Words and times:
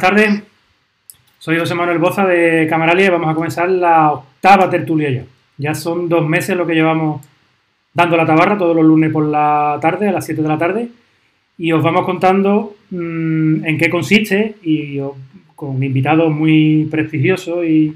Buenas 0.00 0.16
tardes, 0.16 0.42
soy 1.38 1.58
José 1.58 1.74
Manuel 1.74 1.98
Boza 1.98 2.26
de 2.26 2.66
Camaralia 2.70 3.04
y 3.04 3.10
vamos 3.10 3.30
a 3.30 3.34
comenzar 3.34 3.68
la 3.68 4.12
octava 4.12 4.70
tertulia 4.70 5.10
ya. 5.10 5.24
Ya 5.58 5.74
son 5.74 6.08
dos 6.08 6.26
meses 6.26 6.56
lo 6.56 6.66
que 6.66 6.72
llevamos 6.72 7.20
dando 7.92 8.16
la 8.16 8.24
tabarra 8.24 8.56
todos 8.56 8.74
los 8.74 8.82
lunes 8.82 9.12
por 9.12 9.26
la 9.26 9.78
tarde, 9.78 10.08
a 10.08 10.12
las 10.12 10.24
7 10.24 10.40
de 10.40 10.48
la 10.48 10.56
tarde, 10.56 10.88
y 11.58 11.70
os 11.72 11.82
vamos 11.82 12.06
contando 12.06 12.76
mmm, 12.88 13.62
en 13.62 13.76
qué 13.76 13.90
consiste 13.90 14.54
y 14.62 15.00
con 15.54 15.82
invitados 15.82 16.32
muy 16.32 16.88
prestigiosos 16.90 17.66
y, 17.66 17.94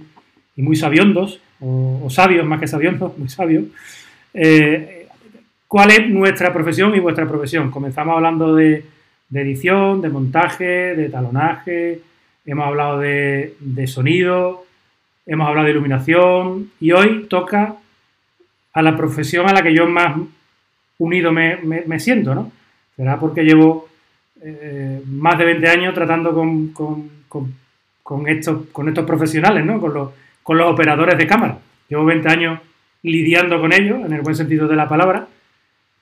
muy 0.56 0.77
sabiondos, 0.77 1.41
o, 1.58 2.02
o, 2.05 2.10
sabios 2.10 2.44
más 2.44 2.60
que 2.60 2.66
sabiondos, 2.66 3.16
muy 3.18 3.30
sabios, 3.30 3.64
eh, 4.34 5.06
cuál 5.66 5.91
es 5.91 6.06
nuestra 6.10 6.52
profesión 6.52 6.94
y 6.94 7.00
vuestra 7.00 7.27
profesión. 7.27 7.70
Comenzamos 7.70 8.14
hablando 8.14 8.55
de 8.55 8.94
de 9.28 9.41
edición, 9.41 10.00
de 10.00 10.08
montaje, 10.08 10.94
de 10.94 11.08
talonaje, 11.08 12.00
hemos 12.47 12.67
hablado 12.67 12.98
de, 12.98 13.55
de, 13.61 13.86
sonido, 13.86 14.64
hemos 15.27 15.48
hablado 15.48 15.67
de 15.67 15.72
iluminación 15.72 16.70
y 16.80 16.92
hoy 16.92 17.27
toca 17.28 17.77
a 18.72 18.83
la 18.83 18.97
profesión 18.97 19.48
a 19.48 19.52
la 19.52 19.62
que 19.62 19.75
yo 19.75 19.86
más 19.86 20.17
unido 20.98 21.33
me, 21.33 21.56
me, 21.56 22.00
siento, 22.00 22.34
¿no? 22.34 22.52
Será 22.97 23.19
porque 23.19 23.42
llevo 23.42 23.89
eh, 24.42 25.02
más 25.06 25.39
de 25.39 25.45
20 25.45 25.69
años 25.69 25.95
tratando 25.95 26.33
con, 26.34 26.69
con, 26.69 27.11
con, 27.28 27.55
con, 28.02 28.28
estos, 28.28 28.67
con 28.72 28.89
estos 28.89 29.05
profesionales, 29.05 29.64
¿no? 29.64 29.80
Con 29.80 29.95
los, 29.95 30.11
con 30.42 30.58
los 30.58 30.70
operadores 30.70 31.17
de 31.19 31.27
cámara. 31.27 31.58
Llevo 31.89 32.05
20 32.05 32.28
años 32.28 32.61
lidiando 33.02 33.61
con 33.61 33.72
ellos, 33.72 34.05
en 34.05 34.12
el 34.12 34.22
buen 34.22 34.36
sentido 34.36 34.67
de 34.67 34.77
la 34.77 34.89
palabra, 34.89 35.28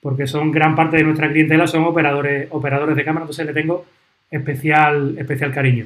porque 0.03 0.27
son 0.27 0.51
gran 0.51 0.75
parte 0.75 0.97
de 0.97 1.03
nuestra 1.03 1.31
clientela 1.31 1.65
son 1.65 1.85
operadores, 1.85 2.47
operadores 2.51 2.95
de 2.97 3.05
cámara, 3.05 3.23
entonces 3.23 3.45
le 3.45 3.53
tengo 3.53 3.85
especial, 4.29 5.15
especial 5.17 5.53
cariño. 5.53 5.85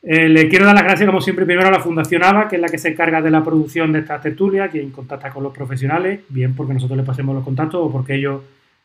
Eh, 0.00 0.28
le 0.28 0.48
quiero 0.48 0.64
dar 0.64 0.76
las 0.76 0.84
gracias, 0.84 1.06
como 1.08 1.20
siempre, 1.20 1.44
primero 1.44 1.66
a 1.66 1.72
la 1.72 1.80
Fundación 1.80 2.22
ABA, 2.22 2.48
que 2.48 2.56
es 2.56 2.62
la 2.62 2.68
que 2.68 2.78
se 2.78 2.90
encarga 2.90 3.20
de 3.20 3.32
la 3.32 3.42
producción 3.42 3.90
de 3.90 3.98
estas 3.98 4.22
tertulias, 4.22 4.70
quien 4.70 4.90
contacta 4.90 5.30
con 5.30 5.42
los 5.42 5.52
profesionales, 5.52 6.20
bien 6.28 6.54
porque 6.54 6.72
nosotros 6.72 6.96
les 6.96 7.06
pasemos 7.06 7.34
los 7.34 7.42
contactos 7.42 7.80
o 7.82 7.90
porque 7.90 8.14
ellos 8.14 8.42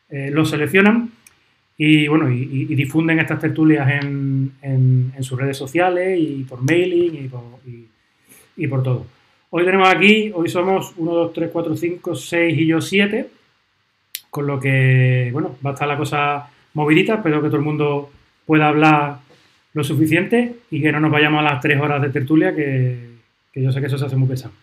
eh, 0.08 0.30
los 0.32 0.50
seleccionan 0.50 1.10
y, 1.78 2.08
bueno, 2.08 2.30
y, 2.32 2.66
y, 2.68 2.74
difunden 2.74 3.20
estas 3.20 3.38
tertulias 3.38 3.88
en, 4.02 4.52
en, 4.60 5.22
sus 5.22 5.38
redes 5.38 5.56
sociales 5.56 6.18
y 6.18 6.44
por 6.44 6.62
mailing 6.62 7.24
y 7.24 7.28
por, 7.28 7.42
y 8.56 8.66
por 8.66 8.82
todo. 8.82 9.06
Hoy 9.50 9.64
tenemos 9.64 9.88
aquí, 9.88 10.32
hoy 10.34 10.48
somos 10.48 10.94
1, 10.96 11.12
2, 11.12 11.32
3, 11.32 11.50
4, 11.52 11.76
5, 11.76 12.14
6 12.14 12.58
y 12.58 12.66
yo 12.66 12.80
7 12.80 13.39
con 14.30 14.46
lo 14.46 14.60
que, 14.60 15.30
bueno, 15.32 15.56
va 15.64 15.70
a 15.70 15.72
estar 15.74 15.88
la 15.88 15.96
cosa 15.96 16.48
movidita, 16.74 17.14
espero 17.14 17.42
que 17.42 17.48
todo 17.48 17.58
el 17.58 17.64
mundo 17.64 18.10
pueda 18.46 18.68
hablar 18.68 19.18
lo 19.74 19.84
suficiente 19.84 20.56
y 20.70 20.80
que 20.80 20.92
no 20.92 21.00
nos 21.00 21.10
vayamos 21.10 21.40
a 21.40 21.42
las 21.42 21.60
tres 21.60 21.80
horas 21.80 22.00
de 22.00 22.10
tertulia, 22.10 22.54
que, 22.54 23.10
que 23.52 23.62
yo 23.62 23.72
sé 23.72 23.80
que 23.80 23.86
eso 23.86 23.98
se 23.98 24.06
hace 24.06 24.16
muy 24.16 24.28
pesado. 24.28 24.54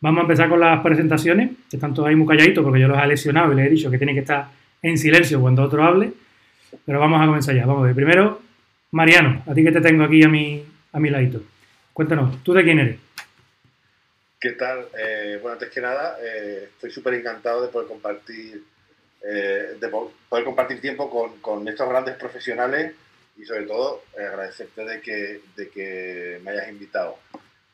Vamos 0.00 0.20
a 0.20 0.22
empezar 0.22 0.48
con 0.48 0.60
las 0.60 0.80
presentaciones, 0.80 1.50
que 1.68 1.76
están 1.76 1.92
todos 1.92 2.08
ahí 2.08 2.16
muy 2.16 2.26
calladitos 2.26 2.64
porque 2.64 2.80
yo 2.80 2.88
los 2.88 3.02
he 3.02 3.06
lesionado 3.06 3.52
y 3.52 3.56
les 3.56 3.66
he 3.66 3.70
dicho 3.70 3.90
que 3.90 3.98
tienen 3.98 4.16
que 4.16 4.20
estar 4.20 4.48
en 4.82 4.96
silencio 4.96 5.40
cuando 5.40 5.62
otro 5.62 5.84
hable, 5.84 6.12
pero 6.86 6.98
vamos 6.98 7.20
a 7.20 7.26
comenzar 7.26 7.54
ya. 7.54 7.66
Vamos 7.66 7.82
a 7.82 7.86
ver. 7.86 7.94
Primero, 7.94 8.40
Mariano, 8.92 9.42
a 9.46 9.54
ti 9.54 9.62
que 9.62 9.72
te 9.72 9.80
tengo 9.80 10.04
aquí 10.04 10.22
a 10.22 10.28
mi, 10.28 10.64
a 10.92 11.00
mi 11.00 11.10
ladito. 11.10 11.42
Cuéntanos, 11.92 12.42
¿tú 12.42 12.54
de 12.54 12.64
quién 12.64 12.78
eres? 12.78 12.98
¿Qué 14.40 14.52
tal? 14.52 14.86
Eh, 14.98 15.38
bueno, 15.42 15.52
antes 15.54 15.68
que 15.68 15.82
nada, 15.82 16.16
eh, 16.22 16.68
estoy 16.72 16.90
súper 16.90 17.14
encantado 17.14 17.60
de 17.60 17.68
poder 17.68 17.86
compartir 17.86 18.62
eh, 19.22 19.76
de 19.78 19.88
poder 19.88 20.44
compartir 20.44 20.80
tiempo 20.80 21.10
con, 21.10 21.40
con, 21.40 21.68
estos 21.68 21.86
grandes 21.86 22.16
profesionales 22.16 22.94
y 23.36 23.44
sobre 23.44 23.64
todo 23.64 24.04
eh, 24.18 24.24
agradecerte 24.24 24.82
de 24.82 25.00
que, 25.02 25.42
de 25.54 25.68
que 25.68 26.40
me 26.42 26.52
hayas 26.52 26.70
invitado. 26.70 27.18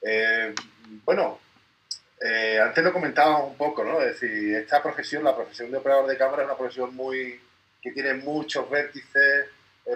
Eh, 0.02 0.52
bueno, 1.04 1.38
antes 2.60 2.82
lo 2.82 2.92
comentaba 2.92 3.44
un 3.44 3.56
poco, 3.56 3.84
¿no? 3.84 4.00
Es 4.00 4.20
decir, 4.20 4.56
esta 4.56 4.82
profesión, 4.82 5.22
la 5.22 5.36
profesión 5.36 5.70
de 5.70 5.76
operador 5.76 6.08
de 6.08 6.16
cámara 6.16 6.42
es 6.42 6.48
una 6.48 6.58
profesión 6.58 6.96
muy 6.96 7.40
que 7.80 7.92
tiene 7.92 8.14
muchos 8.14 8.68
vértices, 8.68 9.46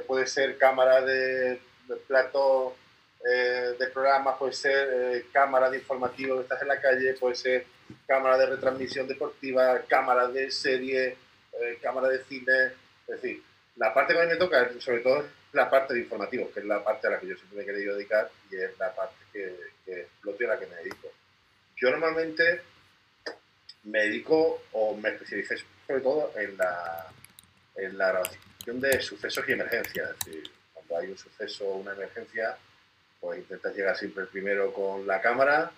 puede 0.06 0.28
ser 0.28 0.56
cámara 0.56 1.00
de, 1.00 1.58
de 1.88 1.96
plato 2.06 2.76
de 3.24 3.86
programas, 3.92 4.38
puede 4.38 4.52
ser 4.52 5.24
cámara 5.32 5.68
de 5.68 5.78
informativo 5.78 6.36
que 6.36 6.42
estás 6.42 6.62
en 6.62 6.68
la 6.68 6.80
calle, 6.80 7.14
puede 7.14 7.34
ser 7.34 7.66
cámara 8.06 8.38
de 8.38 8.46
retransmisión 8.46 9.08
deportiva, 9.08 9.80
cámara 9.88 10.28
de 10.28 10.50
serie, 10.50 11.16
eh, 11.52 11.78
cámara 11.82 12.08
de 12.08 12.24
cine, 12.24 12.66
es 13.06 13.22
decir, 13.22 13.42
la 13.76 13.94
parte 13.94 14.12
que 14.12 14.20
a 14.20 14.24
mí 14.24 14.28
me 14.30 14.36
toca, 14.36 14.68
sobre 14.78 15.00
todo, 15.00 15.20
es 15.20 15.26
la 15.52 15.70
parte 15.70 15.94
de 15.94 16.00
informativos, 16.00 16.50
que 16.52 16.60
es 16.60 16.66
la 16.66 16.82
parte 16.82 17.06
a 17.06 17.10
la 17.10 17.20
que 17.20 17.28
yo 17.28 17.36
siempre 17.36 17.58
me 17.58 17.62
he 17.62 17.66
querido 17.66 17.96
dedicar 17.96 18.30
y 18.50 18.56
es 18.56 18.78
la 18.78 18.94
parte 18.94 19.16
que, 19.32 19.56
que 19.84 20.00
exploto 20.02 20.44
a 20.44 20.48
la 20.48 20.58
que 20.58 20.66
me 20.66 20.76
dedico. 20.76 21.08
Yo 21.76 21.90
normalmente 21.90 22.60
me 23.84 24.00
dedico 24.00 24.62
o 24.72 24.96
me 24.96 25.10
especialicé 25.10 25.56
sobre 25.86 26.02
todo 26.02 26.32
en 26.36 26.56
la, 26.56 27.06
en 27.76 27.98
la 27.98 28.08
grabación 28.08 28.80
de 28.80 29.00
sucesos 29.00 29.44
y 29.48 29.52
emergencias. 29.52 30.10
Es 30.10 30.26
decir, 30.26 30.50
cuando 30.74 30.98
hay 30.98 31.10
un 31.10 31.18
suceso 31.18 31.66
o 31.66 31.76
una 31.78 31.92
emergencia, 31.92 32.56
pues 33.18 33.38
intentas 33.38 33.74
llegar 33.74 33.96
siempre 33.96 34.26
primero 34.26 34.72
con 34.72 35.06
la 35.06 35.20
cámara, 35.20 35.72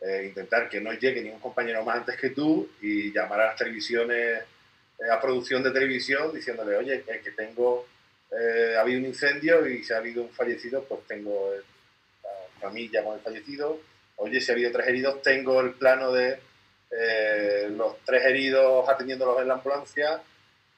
eh, 0.00 0.24
intentar 0.28 0.68
que 0.68 0.80
no 0.80 0.92
llegue 0.92 1.22
ningún 1.22 1.40
compañero 1.40 1.84
más 1.84 1.98
antes 1.98 2.16
que 2.16 2.30
tú 2.30 2.70
y 2.80 3.12
llamar 3.12 3.40
a 3.40 3.46
las 3.46 3.56
televisiones 3.56 4.44
a 5.08 5.20
producción 5.20 5.62
de 5.62 5.70
televisión 5.70 6.32
diciéndole, 6.34 6.76
oye, 6.76 7.02
que, 7.02 7.20
que 7.20 7.30
tengo, 7.30 7.86
eh, 8.30 8.74
ha 8.76 8.80
habido 8.80 9.00
un 9.00 9.06
incendio 9.06 9.66
y 9.66 9.82
si 9.82 9.92
ha 9.92 9.98
habido 9.98 10.22
un 10.22 10.30
fallecido, 10.30 10.84
pues 10.84 11.00
tengo 11.06 11.52
la 12.22 12.60
familia 12.60 13.02
con 13.04 13.14
el 13.14 13.20
fallecido. 13.20 13.80
Oye, 14.16 14.40
si 14.40 14.50
ha 14.50 14.54
habido 14.54 14.72
tres 14.72 14.88
heridos, 14.88 15.22
tengo 15.22 15.60
el 15.60 15.72
plano 15.72 16.12
de 16.12 16.38
eh, 16.90 17.68
los 17.70 17.98
tres 18.04 18.24
heridos 18.24 18.88
atendiéndolos 18.88 19.40
en 19.40 19.48
la 19.48 19.54
ambulancia. 19.54 20.22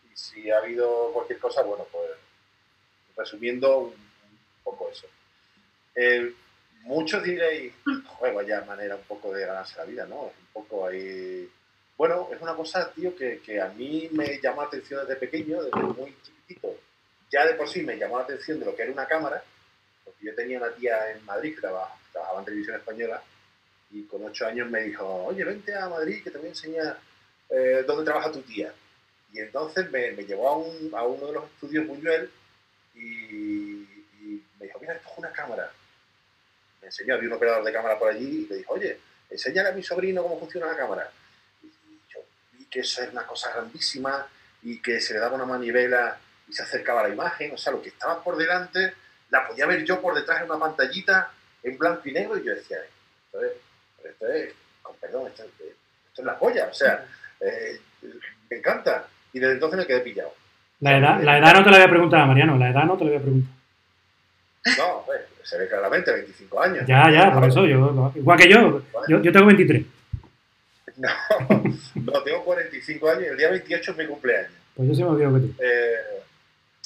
Y 0.04 0.16
si 0.16 0.50
ha 0.50 0.58
habido 0.58 1.10
cualquier 1.12 1.38
cosa, 1.38 1.62
bueno, 1.62 1.86
pues 1.90 2.10
resumiendo 3.16 3.78
un, 3.78 3.94
poco 4.62 4.90
eso. 4.90 5.06
Eh, 5.94 6.32
muchos 6.82 7.22
diréis, 7.22 7.72
joder, 8.06 8.34
vaya 8.34 8.60
manera 8.62 8.94
un 8.94 9.02
poco 9.02 9.32
de 9.32 9.44
ganarse 9.44 9.76
la 9.78 9.84
vida, 9.84 10.06
¿no? 10.06 10.22
Un 10.22 10.46
poco 10.52 10.86
ahí 10.86 11.50
bueno, 11.96 12.28
es 12.32 12.40
una 12.40 12.54
cosa, 12.54 12.90
tío, 12.92 13.14
que, 13.14 13.40
que, 13.40 13.60
a 13.60 13.68
mí 13.68 14.08
me 14.12 14.40
llamó 14.40 14.62
la 14.62 14.68
atención 14.68 15.06
desde 15.06 15.20
pequeño, 15.20 15.62
desde 15.62 15.80
muy 15.80 16.16
chiquitito. 16.22 16.74
Ya 17.30 17.46
de 17.46 17.54
por 17.54 17.68
sí 17.68 17.82
me 17.82 17.96
llamó 17.96 18.18
la 18.18 18.24
atención 18.24 18.58
de 18.58 18.66
lo 18.66 18.74
que 18.74 18.82
era 18.82 18.92
una 18.92 19.06
cámara, 19.06 19.42
porque 20.04 20.26
yo 20.26 20.34
tenía 20.34 20.58
una 20.58 20.72
tía 20.72 21.10
en 21.10 21.24
Madrid 21.24 21.54
que 21.54 21.60
trabajaba, 21.60 21.98
trabajaba 22.10 22.38
en 22.40 22.44
televisión 22.44 22.76
española 22.76 23.22
y 23.90 24.04
con 24.04 24.24
ocho 24.24 24.46
años 24.46 24.70
me 24.70 24.82
dijo, 24.82 25.06
oye, 25.24 25.44
vente 25.44 25.74
a 25.74 25.88
Madrid 25.88 26.22
que 26.24 26.30
te 26.30 26.38
voy 26.38 26.46
a 26.46 26.50
enseñar 26.50 26.98
eh, 27.50 27.84
dónde 27.86 28.04
trabaja 28.04 28.32
tu 28.32 28.40
tía. 28.42 28.72
Y 29.32 29.40
entonces 29.40 29.90
me, 29.90 30.12
me 30.12 30.24
llevó 30.24 30.48
a, 30.48 30.56
un, 30.56 30.90
a, 30.94 31.04
uno 31.04 31.26
de 31.26 31.32
los 31.32 31.44
estudios 31.44 31.86
Buñuel 31.86 32.30
y, 32.94 33.86
me 34.58 34.66
dijo, 34.66 34.78
mira, 34.80 34.94
esto 34.94 35.08
es 35.12 35.18
una 35.18 35.32
cámara. 35.32 35.70
Me 36.80 36.86
enseñó, 36.86 37.14
había 37.14 37.28
un 37.28 37.34
operador 37.34 37.64
de 37.64 37.72
cámara 37.72 37.98
por 37.98 38.08
allí 38.08 38.44
y 38.44 38.46
le 38.48 38.56
dijo, 38.56 38.74
oye, 38.74 38.98
enséñale 39.30 39.68
a 39.68 39.72
mi 39.72 39.82
sobrino 39.82 40.22
cómo 40.22 40.38
funciona 40.38 40.66
la 40.66 40.76
cámara 40.76 41.10
que 42.72 42.80
eso 42.80 43.02
era 43.02 43.12
una 43.12 43.26
cosa 43.26 43.52
grandísima 43.52 44.26
y 44.62 44.80
que 44.80 45.00
se 45.00 45.12
le 45.12 45.20
daba 45.20 45.36
una 45.36 45.44
manivela 45.44 46.16
y 46.48 46.52
se 46.54 46.62
acercaba 46.62 47.00
a 47.00 47.08
la 47.08 47.14
imagen, 47.14 47.52
o 47.52 47.58
sea, 47.58 47.72
lo 47.72 47.82
que 47.82 47.90
estaba 47.90 48.24
por 48.24 48.36
delante 48.36 48.94
la 49.30 49.46
podía 49.46 49.66
ver 49.66 49.84
yo 49.84 50.00
por 50.00 50.14
detrás 50.14 50.40
en 50.40 50.50
una 50.50 50.58
pantallita 50.58 51.30
en 51.62 51.76
blanco 51.76 52.02
y 52.08 52.12
negro 52.12 52.38
y 52.38 52.44
yo 52.44 52.54
decía, 52.54 52.78
esto 53.26 53.44
es, 53.44 53.52
esto 54.04 54.26
es 54.28 54.54
con 54.82 54.96
perdón, 54.96 55.26
esto, 55.28 55.44
esto, 55.44 55.64
es 56.16 56.24
la 56.24 56.38
polla, 56.38 56.68
o 56.70 56.74
sea, 56.74 57.04
eh, 57.40 57.78
me 58.50 58.56
encanta. 58.56 59.06
Y 59.32 59.38
desde 59.38 59.54
entonces 59.54 59.78
me 59.78 59.86
quedé 59.86 60.00
pillado. 60.00 60.34
La 60.80 60.98
edad, 60.98 61.22
la 61.22 61.38
edad 61.38 61.54
no 61.54 61.64
te 61.64 61.70
la 61.70 61.76
voy 61.78 61.86
a 61.86 61.90
preguntar 61.90 62.20
a 62.20 62.26
Mariano, 62.26 62.58
la 62.58 62.70
edad 62.70 62.84
no 62.84 62.96
te 62.96 63.04
la 63.04 63.10
voy 63.10 63.18
a 63.18 63.22
preguntar. 63.22 63.54
No, 64.78 65.02
pues, 65.06 65.20
se 65.42 65.58
ve 65.58 65.68
claramente, 65.68 66.12
25 66.12 66.60
años. 66.60 66.86
Ya, 66.86 67.10
ya, 67.10 67.32
por 67.32 67.44
eso, 67.44 67.64
yo, 67.64 68.12
igual 68.14 68.38
que 68.38 68.50
yo, 68.50 68.82
yo, 69.08 69.22
yo 69.22 69.32
tengo 69.32 69.46
23. 69.46 69.86
No, 70.96 71.08
no, 71.94 72.22
tengo 72.22 72.44
45 72.44 73.10
años 73.10 73.22
y 73.22 73.26
el 73.26 73.36
día 73.36 73.50
28 73.50 73.90
es 73.90 73.96
mi 73.96 74.06
cumpleaños. 74.06 74.52
Pues 74.74 74.88
yo 74.88 74.94
sí 74.94 75.02
me 75.02 75.08
olvido 75.10 75.34
que 75.34 75.40
tú. 75.40 75.54
Eh, 75.62 76.22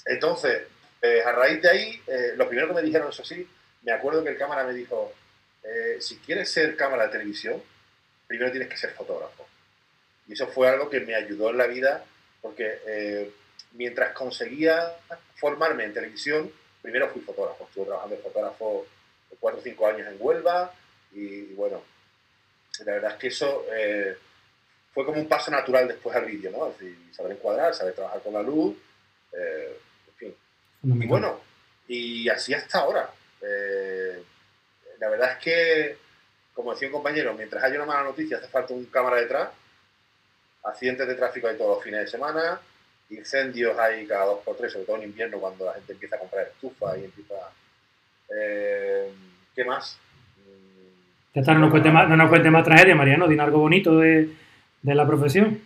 entonces, 0.07 0.63
eh, 1.03 1.23
a 1.25 1.33
raíz 1.33 1.63
de 1.63 1.69
ahí, 1.69 2.03
eh, 2.07 2.33
lo 2.37 2.49
primero 2.49 2.69
que 2.69 2.75
me 2.75 2.83
dijeron, 2.83 3.09
eso 3.11 3.25
sí, 3.25 3.47
me 3.83 3.93
acuerdo 3.93 4.23
que 4.23 4.31
el 4.31 4.39
cámara 4.39 4.65
me 4.65 4.73
dijo, 4.73 5.13
si 5.99 6.19
quieres 6.19 6.51
ser 6.53 6.77
cámara 6.77 7.07
de 7.07 7.13
televisión, 7.13 7.61
primero 8.29 8.53
tienes 8.53 8.69
que 8.69 8.77
ser 8.77 8.91
fotógrafo. 8.91 9.47
Y 10.29 10.35
eso 10.35 10.47
fue 10.47 10.69
algo 10.69 10.89
que 10.89 11.01
me 11.01 11.15
ayudó 11.15 11.51
en 11.51 11.59
la 11.59 11.67
vida, 11.67 12.05
porque 12.41 13.33
mientras 13.73 14.13
conseguía 14.13 14.93
formarme 15.37 15.85
en 15.85 15.93
televisión, 15.93 16.53
primero 16.83 17.09
fui 17.09 17.21
fotógrafo. 17.23 17.65
Estuve 17.65 17.87
trabajando 17.87 18.17
de 18.17 18.23
fotógrafo 18.23 18.87
4 19.41 19.61
o 19.61 19.63
5 19.63 19.87
años 19.89 20.09
en 20.09 20.17
Huelva 20.21 20.73
y, 21.13 21.55
bueno, 21.55 21.83
la 22.85 22.93
verdad 22.93 23.13
es 23.13 23.19
que 23.19 23.29
eso 23.29 23.65
fue 24.93 25.05
como 25.05 25.21
un 25.21 25.29
paso 25.29 25.51
natural 25.51 25.89
después 25.89 26.15
al 26.17 26.25
vídeo, 26.25 26.51
¿no? 26.51 26.69
Es 26.69 26.79
decir, 26.79 27.15
saber 27.15 27.33
encuadrar, 27.33 27.75
saber 27.75 27.95
trabajar 27.95 28.21
con 28.23 28.35
la 28.35 28.43
luz, 28.43 28.77
y 30.83 31.07
bueno, 31.07 31.41
y 31.89 32.29
así 32.29 32.55
hasta 32.55 32.81
ahora. 32.81 33.11
Eh, 33.43 34.23
la 34.99 35.09
verdad 35.09 35.33
es 35.33 35.39
que, 35.39 35.99
como 36.55 36.73
decía 36.73 36.89
un 36.89 36.95
compañero, 36.95 37.35
mientras 37.35 37.63
haya 37.65 37.77
una 37.77 37.87
mala 37.87 38.05
noticia 38.05 38.39
hace 38.39 38.49
falta 38.49 38.73
un 38.73 38.87
cámara 38.87 39.17
detrás. 39.17 39.51
Accidentes 40.63 41.07
de 41.07 41.15
tráfico 41.15 41.49
hay 41.49 41.57
todos 41.57 41.77
los 41.77 41.85
fines 41.85 42.01
de 42.01 42.07
semana. 42.07 42.61
Incendios 43.11 43.79
hay 43.79 44.07
cada 44.07 44.27
dos 44.27 44.45
por 44.45 44.57
tres, 44.57 44.73
sobre 44.73 44.87
todo 44.87 44.97
en 44.97 45.05
invierno 45.05 45.39
cuando 45.39 45.67
la 45.67 45.75
gente 45.75 45.93
empieza 45.93 46.17
a 46.17 46.21
comprar 46.21 46.47
estufa 46.47 46.97
y 46.99 47.05
empieza... 47.05 47.35
Eh, 48.37 49.13
¿Qué 49.55 49.65
más? 49.65 49.99
Ya 51.37 51.41
está, 51.41 51.53
no 51.53 51.61
nos, 51.61 51.71
cuente 51.71 51.91
más, 51.91 52.09
no 52.09 52.17
nos 52.17 52.31
cuente 52.31 52.51
más 52.51 52.65
tragedia, 52.65 52.95
Mariano. 52.95 53.29
Dime 53.29 53.43
algo 53.43 53.59
bonito 53.59 53.99
de, 53.99 54.27
de 54.81 54.95
la 54.95 55.07
profesión. 55.07 55.61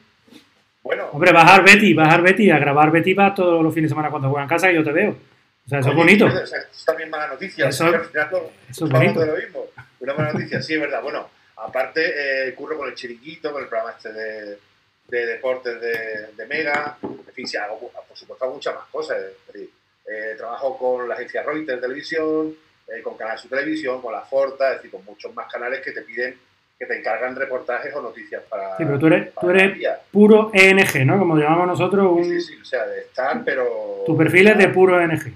Bueno. 0.82 1.04
Hombre, 1.12 1.32
bajar 1.32 1.64
Betty, 1.64 1.94
bajar 1.94 2.22
Betty, 2.22 2.50
a 2.50 2.58
grabar 2.58 2.90
Betty 2.90 3.14
va 3.14 3.32
todos 3.32 3.62
los 3.62 3.72
fines 3.72 3.88
de 3.88 3.94
semana 3.94 4.10
cuando 4.10 4.30
juegan 4.30 4.46
en 4.46 4.48
casa 4.48 4.72
y 4.72 4.74
yo 4.74 4.82
te 4.82 4.90
veo. 4.90 5.10
O 5.10 5.68
sea, 5.68 5.78
eso 5.78 5.90
es 5.90 5.94
bonito. 5.94 6.26
Eso 6.26 6.56
es 6.56 6.84
también 6.84 7.08
mala 7.08 7.28
noticia. 7.28 7.68
Eso, 7.68 7.86
eso 7.88 8.84
es 8.84 8.90
bonito. 8.90 9.20
De 9.20 9.26
lo 9.26 9.36
mismo. 9.36 9.66
Una 10.00 10.14
mala 10.14 10.32
noticia, 10.32 10.60
sí, 10.60 10.74
es 10.74 10.80
verdad. 10.80 11.02
Bueno, 11.04 11.28
aparte, 11.58 12.48
eh, 12.48 12.52
curro 12.56 12.76
con 12.76 12.88
el 12.88 12.96
chiringuito, 12.96 13.52
con 13.52 13.62
el 13.62 13.68
programa 13.68 13.92
este 13.96 14.12
de, 14.12 14.58
de 15.06 15.26
deportes 15.26 15.80
de, 15.80 16.32
de, 16.36 16.46
Mega. 16.48 16.98
En 17.00 17.32
fin, 17.32 17.46
sí, 17.46 17.56
hago, 17.56 17.78
por 17.78 18.16
supuesto, 18.16 18.44
hago 18.44 18.54
muchas 18.54 18.74
más 18.74 18.86
cosas. 18.90 19.18
Eh, 19.54 20.34
trabajo 20.36 20.76
con 20.76 21.08
la 21.08 21.14
agencia 21.14 21.44
Reuters 21.44 21.80
Televisión, 21.80 22.56
eh, 22.94 23.02
con 23.02 23.16
Canal 23.16 23.38
Sur 23.38 23.50
Televisión, 23.50 24.00
con 24.00 24.12
la 24.12 24.22
Forta, 24.22 24.70
es 24.70 24.76
decir, 24.76 24.90
con 24.90 25.04
muchos 25.04 25.34
más 25.34 25.50
canales 25.50 25.80
que 25.80 25.92
te 25.92 26.02
piden 26.02 26.36
que 26.80 26.86
te 26.86 26.98
encargan 26.98 27.36
reportajes 27.36 27.94
o 27.94 28.00
noticias 28.00 28.42
para. 28.48 28.78
Sí, 28.78 28.84
pero 28.86 28.98
tú 28.98 29.06
eres, 29.08 29.34
tú 29.38 29.50
eres 29.50 29.78
puro 30.10 30.50
ENG, 30.54 31.04
¿no? 31.04 31.18
Como 31.18 31.36
llamamos 31.36 31.66
nosotros. 31.66 32.10
Un... 32.10 32.24
Sí, 32.24 32.40
sí, 32.40 32.56
o 32.58 32.64
sea, 32.64 32.86
de 32.86 33.00
estar, 33.02 33.44
pero. 33.44 34.02
Tu 34.06 34.16
perfil 34.16 34.48
es 34.48 34.56
de 34.56 34.68
puro 34.68 34.98
ENG. 34.98 35.34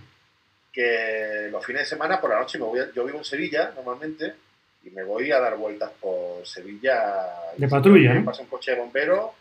Que 0.73 1.49
los 1.53 1.65
fines 1.65 1.83
de 1.83 1.87
semana 1.87 2.19
por 2.19 2.31
la 2.31 2.41
noche 2.41 2.59
me 2.59 2.65
voy 2.65 2.81
yo 2.97 3.05
vivo 3.05 3.19
en 3.19 3.25
Sevilla 3.25 3.73
normalmente 3.77 4.33
y 4.85 4.91
me 4.91 5.05
voy 5.05 5.31
a 5.33 5.39
dar 5.39 5.57
vueltas 5.57 5.91
por 6.01 6.47
Sevilla. 6.47 7.27
De 7.59 7.69
patrulla, 7.69 8.15
¿no? 8.15 8.25
Pasa 8.25 8.41
un 8.41 8.49
coche 8.49 8.71
de 8.71 8.79
bombero, 8.79 9.35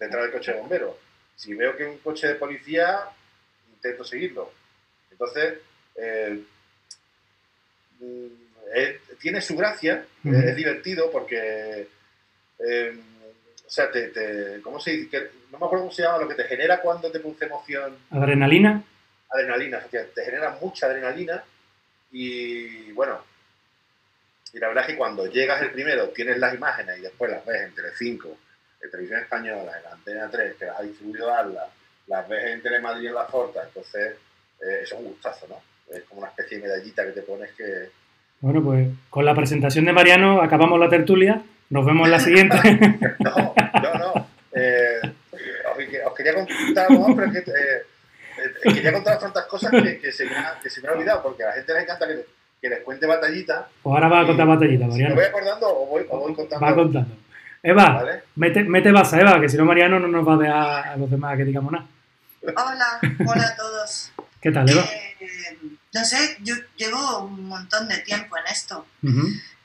detrás 0.00 0.22
del 0.22 0.32
coche 0.32 0.54
de 0.54 0.60
bombero. 0.60 0.96
Si 1.36 1.52
veo 1.52 1.76
que 1.76 1.84
un 1.84 1.98
coche 1.98 2.26
de 2.26 2.34
policía, 2.36 3.00
intento 3.74 4.02
seguirlo. 4.02 4.50
Entonces, 5.10 5.58
eh, 5.94 6.40
tiene 9.20 9.40
su 9.40 9.56
gracia, 9.56 10.04
es 10.24 10.56
divertido 10.56 11.10
porque, 11.10 11.88
eh, 12.58 13.00
o 13.66 13.70
sea, 13.70 13.90
te, 13.90 14.60
¿cómo 14.62 14.78
se 14.80 14.92
dice? 14.92 15.30
no 15.50 15.58
me 15.58 15.66
acuerdo 15.66 15.84
cómo 15.84 15.92
se 15.92 16.02
llama, 16.02 16.18
lo 16.18 16.28
que 16.28 16.34
te 16.34 16.44
genera 16.44 16.80
cuando 16.80 17.10
te 17.10 17.20
produce 17.20 17.46
emoción. 17.46 17.96
¿Adrenalina? 18.10 18.82
Adrenalina, 19.30 19.80
te 19.80 20.24
genera 20.24 20.56
mucha 20.60 20.86
adrenalina 20.86 21.42
y 22.10 22.92
bueno, 22.92 23.22
y 24.52 24.58
la 24.58 24.68
verdad 24.68 24.84
es 24.84 24.90
que 24.92 24.96
cuando 24.96 25.26
llegas 25.26 25.60
el 25.62 25.70
primero 25.72 26.08
tienes 26.08 26.38
las 26.38 26.54
imágenes 26.54 26.98
y 26.98 27.02
después 27.02 27.30
las 27.30 27.44
ves 27.44 27.62
en 27.62 27.74
Telecinco, 27.74 28.38
en 28.80 28.90
Televisión 28.90 29.20
Española, 29.20 29.72
en 29.78 29.92
Antena 29.92 30.30
3, 30.30 30.54
que 30.56 30.66
las 30.66 30.78
ha 30.78 30.82
distribuido 30.82 31.32
Arla, 31.32 31.68
las 32.06 32.28
ves 32.28 32.44
en 32.46 32.62
Telemadrid 32.62 33.08
en 33.08 33.14
La 33.14 33.26
Forta, 33.26 33.62
entonces 33.64 34.16
eh, 34.60 34.80
eso 34.82 34.94
es 34.94 35.00
un 35.00 35.08
gustazo, 35.08 35.46
¿no? 35.48 35.62
Es 35.94 36.04
como 36.04 36.20
una 36.20 36.30
especie 36.30 36.58
de 36.58 36.64
medallita 36.64 37.04
que 37.04 37.12
te 37.12 37.22
pones 37.22 37.50
que, 37.52 37.90
bueno, 38.40 38.62
pues 38.62 38.88
con 39.10 39.24
la 39.24 39.34
presentación 39.34 39.84
de 39.84 39.92
Mariano 39.92 40.40
acabamos 40.40 40.78
la 40.78 40.88
tertulia. 40.88 41.42
Nos 41.70 41.84
vemos 41.84 42.06
en 42.06 42.12
la 42.12 42.20
siguiente. 42.20 42.56
no, 43.18 43.54
no, 43.82 43.94
no. 43.98 44.28
Eh, 44.52 45.00
os, 46.06 46.14
quería 46.14 46.34
contar, 46.34 46.90
no, 46.90 47.16
pero 47.16 47.32
que, 47.32 47.38
eh, 47.38 47.82
eh, 48.64 48.72
quería 48.72 48.92
contar 48.92 49.18
tantas 49.18 49.46
cosas 49.46 49.70
que, 49.70 49.98
que, 49.98 50.12
se 50.12 50.24
me 50.24 50.36
ha, 50.36 50.58
que, 50.62 50.70
se 50.70 50.80
me 50.80 50.88
ha, 50.88 50.92
olvidado, 50.92 51.22
porque 51.22 51.42
a 51.42 51.48
la 51.48 51.52
gente 51.54 51.74
le 51.74 51.80
encanta 51.80 52.06
que, 52.06 52.24
que 52.62 52.68
les 52.68 52.80
cuente 52.80 53.06
batallita. 53.06 53.68
Pues 53.82 53.92
ahora 53.92 54.08
va 54.08 54.20
a 54.20 54.26
contar 54.26 54.46
batallita, 54.46 54.86
Mariano. 54.86 55.14
¿Me 55.14 55.20
voy 55.20 55.28
acordando 55.28 55.68
o 55.68 55.86
voy, 55.86 56.06
o 56.08 56.18
voy 56.20 56.34
contando? 56.34 56.64
Va 56.64 56.74
contando. 56.74 57.16
Eva, 57.60 57.94
¿vale? 57.94 58.22
mete, 58.36 58.62
mete 58.62 58.92
basa, 58.92 59.20
Eva, 59.20 59.40
que 59.40 59.48
si 59.48 59.56
no 59.56 59.64
Mariano 59.64 59.98
no 59.98 60.06
nos 60.06 60.26
va 60.26 60.34
a 60.34 60.38
dejar 60.38 60.88
a 60.90 60.96
los 60.96 61.10
demás 61.10 61.36
que 61.36 61.44
digamos 61.44 61.72
nada. 61.72 61.86
Hola, 62.42 63.00
hola 63.26 63.46
a 63.48 63.56
todos. 63.56 64.12
¿Qué 64.40 64.52
tal, 64.52 64.70
Eva? 64.70 64.82
Eh, 64.82 65.77
no 65.92 66.04
sé, 66.04 66.36
yo 66.40 66.54
llevo 66.76 67.20
un 67.20 67.46
montón 67.46 67.88
de 67.88 67.98
tiempo 67.98 68.36
en 68.36 68.46
esto. 68.46 68.86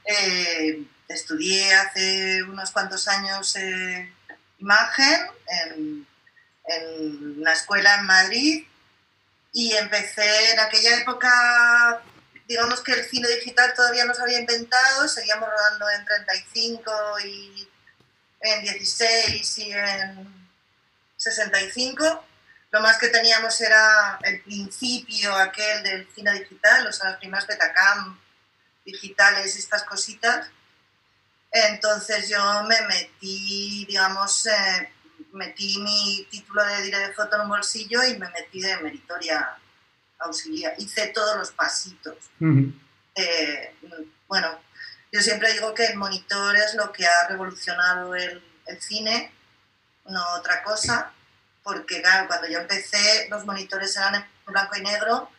eh, 0.05 0.83
estudié 1.07 1.73
hace 1.73 2.43
unos 2.43 2.71
cuantos 2.71 3.07
años 3.07 3.55
eh, 3.55 4.11
imagen 4.59 5.19
en, 5.47 6.07
en 6.65 7.39
una 7.39 7.53
escuela 7.53 7.95
en 7.95 8.05
Madrid 8.05 8.65
y 9.51 9.73
empecé 9.73 10.51
en 10.51 10.59
aquella 10.59 10.97
época, 10.97 12.01
digamos 12.47 12.81
que 12.81 12.93
el 12.93 13.05
cine 13.05 13.27
digital 13.27 13.73
todavía 13.75 14.05
no 14.05 14.13
se 14.13 14.23
había 14.23 14.39
inventado, 14.39 15.07
seguíamos 15.07 15.47
rodando 15.49 15.89
en 15.89 16.05
35 16.05 16.91
y 17.25 17.67
en 18.41 18.61
16 18.63 19.57
y 19.59 19.71
en 19.71 20.49
65 21.17 22.25
lo 22.73 22.81
más 22.81 22.97
que 22.97 23.09
teníamos 23.09 23.61
era 23.61 24.17
el 24.23 24.41
principio 24.41 25.31
aquel 25.35 25.83
del 25.83 26.09
cine 26.11 26.33
digital, 26.39 26.87
o 26.87 26.91
sea, 26.91 27.11
las 27.11 27.19
primeras 27.19 27.45
Betacam 27.45 28.19
digitales, 28.83 29.55
estas 29.55 29.83
cositas. 29.83 30.49
Entonces 31.51 32.27
yo 32.29 32.63
me 32.63 32.81
metí, 32.87 33.85
digamos, 33.85 34.47
eh, 34.47 34.91
metí 35.33 35.77
mi 35.83 36.27
título 36.31 36.65
de 36.65 36.81
director 36.81 37.09
de 37.09 37.13
foto 37.13 37.35
en 37.35 37.41
un 37.43 37.49
bolsillo 37.49 38.03
y 38.05 38.17
me 38.17 38.27
metí 38.31 38.59
de 38.59 38.75
meritoria 38.77 39.55
auxiliar. 40.17 40.73
Hice 40.79 41.07
todos 41.09 41.37
los 41.37 41.51
pasitos. 41.51 42.17
eh, 43.15 43.75
bueno, 44.27 44.59
yo 45.11 45.21
siempre 45.21 45.53
digo 45.53 45.75
que 45.75 45.85
el 45.85 45.95
monitor 45.95 46.55
es 46.55 46.73
lo 46.73 46.91
que 46.91 47.05
ha 47.05 47.27
revolucionado 47.27 48.15
el, 48.15 48.43
el 48.65 48.81
cine, 48.81 49.31
no 50.05 50.25
otra 50.33 50.63
cosa 50.63 51.13
porque 51.63 52.01
claro, 52.01 52.27
cuando 52.27 52.47
yo 52.47 52.59
empecé 52.59 53.27
los 53.29 53.45
monitores 53.45 53.95
eran 53.95 54.15
en 54.15 54.25
blanco 54.45 54.75
y 54.75 54.81
negro 54.81 55.29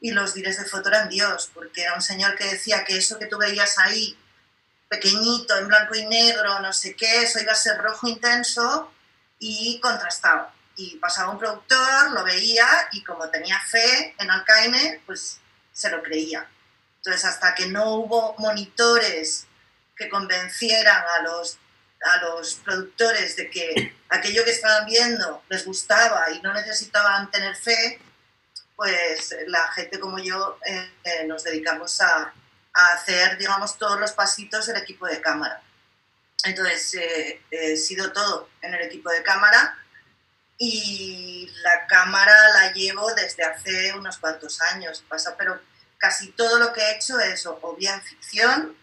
y 0.00 0.12
los 0.12 0.34
dires 0.34 0.58
de 0.58 0.64
foto 0.64 0.88
eran 0.88 1.08
Dios, 1.08 1.50
porque 1.52 1.82
era 1.82 1.94
un 1.94 2.02
señor 2.02 2.36
que 2.36 2.44
decía 2.44 2.84
que 2.84 2.96
eso 2.96 3.18
que 3.18 3.26
tú 3.26 3.36
veías 3.36 3.78
ahí, 3.78 4.16
pequeñito, 4.88 5.56
en 5.56 5.68
blanco 5.68 5.94
y 5.94 6.06
negro, 6.06 6.60
no 6.60 6.72
sé 6.72 6.94
qué, 6.94 7.22
eso 7.22 7.40
iba 7.40 7.52
a 7.52 7.56
ser 7.56 7.78
rojo 7.78 8.08
intenso 8.08 8.92
y 9.38 9.78
contrastado. 9.80 10.50
Y 10.76 10.96
pasaba 10.96 11.32
un 11.32 11.38
productor, 11.38 12.12
lo 12.12 12.22
veía 12.22 12.66
y 12.92 13.02
como 13.02 13.28
tenía 13.28 13.60
fe 13.60 14.14
en 14.18 14.30
Alcaine, 14.30 15.02
pues 15.04 15.40
se 15.72 15.90
lo 15.90 16.02
creía. 16.02 16.48
Entonces, 16.98 17.24
hasta 17.24 17.54
que 17.54 17.66
no 17.66 17.94
hubo 17.94 18.36
monitores 18.38 19.46
que 19.96 20.08
convencieran 20.08 21.04
a 21.16 21.22
los 21.22 21.58
a 22.02 22.16
los 22.22 22.54
productores 22.56 23.36
de 23.36 23.50
que 23.50 23.94
aquello 24.08 24.44
que 24.44 24.52
estaban 24.52 24.86
viendo 24.86 25.42
les 25.48 25.64
gustaba 25.64 26.30
y 26.30 26.40
no 26.40 26.52
necesitaban 26.52 27.30
tener 27.30 27.56
fe, 27.56 28.00
pues 28.76 29.34
la 29.48 29.72
gente 29.72 29.98
como 29.98 30.18
yo 30.18 30.58
eh, 30.64 30.90
eh, 31.04 31.24
nos 31.26 31.44
dedicamos 31.44 32.00
a, 32.00 32.32
hacer, 32.72 33.36
digamos, 33.38 33.76
todos 33.76 33.98
los 33.98 34.12
pasitos 34.12 34.66
del 34.66 34.76
equipo 34.76 35.04
de 35.06 35.20
cámara. 35.20 35.60
Entonces, 36.44 36.94
eh, 36.94 37.42
he 37.50 37.76
sido 37.76 38.12
todo 38.12 38.48
en 38.62 38.72
el 38.72 38.82
equipo 38.82 39.10
de 39.10 39.24
cámara 39.24 39.76
y 40.58 41.50
la 41.62 41.88
cámara 41.88 42.32
la 42.50 42.72
llevo 42.72 43.12
desde 43.14 43.42
hace 43.42 43.92
unos 43.94 44.18
cuantos 44.18 44.60
años, 44.60 45.02
pasa, 45.08 45.34
pero 45.36 45.60
casi 45.96 46.30
todo 46.30 46.60
lo 46.60 46.72
que 46.72 46.80
he 46.80 46.94
hecho 46.94 47.18
es 47.18 47.44
o 47.46 47.74
bien 47.76 48.00
ficción 48.02 48.77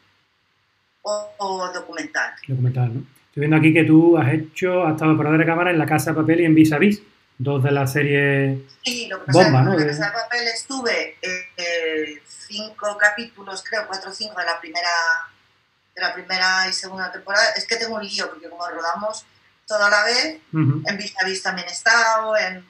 o, 1.05 1.71
documental. 1.73 2.33
Documental, 2.47 2.93
¿no? 2.93 2.99
Estoy 3.27 3.41
viendo 3.41 3.57
aquí 3.57 3.73
que 3.73 3.83
tú 3.83 4.17
has 4.17 4.33
hecho, 4.33 4.83
has 4.83 4.93
estado 4.93 5.17
para 5.17 5.31
de 5.31 5.45
cámara 5.45 5.71
en 5.71 5.77
La 5.77 5.85
Casa 5.85 6.11
de 6.11 6.17
Papel 6.17 6.41
y 6.41 6.45
en 6.45 6.55
Vis 6.55 6.71
a 6.71 6.77
Vis, 6.77 7.01
dos 7.37 7.61
de 7.63 7.71
las 7.71 7.91
series 7.91 8.59
sí, 8.83 9.07
lo 9.07 9.19
que 9.19 9.25
pasa 9.25 9.43
Bomba, 9.43 9.61
¿no? 9.61 9.73
En 9.73 9.79
La 9.81 9.87
Casa 9.87 10.05
de 10.05 10.11
Papel 10.11 10.47
estuve 10.47 11.17
eh, 11.21 12.21
cinco 12.25 12.97
capítulos, 12.97 13.63
creo, 13.67 13.87
cuatro 13.87 14.09
o 14.09 14.13
cinco 14.13 14.39
de 14.39 14.45
la 14.45 14.59
primera 14.59 14.89
de 15.93 16.01
la 16.01 16.13
primera 16.13 16.67
y 16.69 16.73
segunda 16.73 17.11
temporada. 17.11 17.51
Es 17.55 17.65
que 17.65 17.77
tengo 17.77 17.95
un 17.95 18.03
lío, 18.03 18.29
porque 18.29 18.49
como 18.49 18.67
rodamos 18.67 19.25
toda 19.65 19.89
la 19.89 20.03
vez, 20.03 20.39
en 20.53 20.97
Vista 20.97 21.25
Vista 21.25 21.49
también 21.49 21.67
he 21.69 21.71
estado, 21.71 22.37
en, 22.37 22.65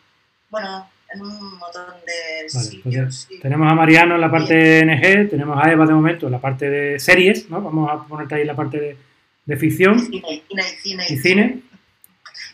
bueno, 0.50 0.90
en 1.16 1.22
un 1.22 1.58
montón 1.58 1.86
de 2.06 2.48
pues 2.52 2.68
sitios. 2.68 3.28
Tenemos 3.42 3.72
a 3.72 3.76
Mariano 3.76 4.16
en 4.16 4.22
la 4.22 4.30
parte 4.30 4.86
NG, 4.86 5.30
tenemos 5.30 5.58
a 5.64 5.72
Eva 5.72 5.86
de 5.86 5.94
momento 5.94 6.26
en 6.28 6.32
la 6.34 6.42
parte 6.42 6.70
de 6.70 7.00
series, 7.00 7.50
¿no? 7.50 7.62
Vamos 7.62 7.90
a 7.90 8.08
ponerte 8.08 8.36
ahí 8.36 8.46
la 8.46 8.56
parte 8.56 8.98
de, 9.46 9.58
ficción. 9.58 9.98
Y 9.98 10.20
cine, 10.20 10.44
y 10.48 10.64
cine. 10.82 11.06
Y 11.10 11.18
cine. 11.18 11.62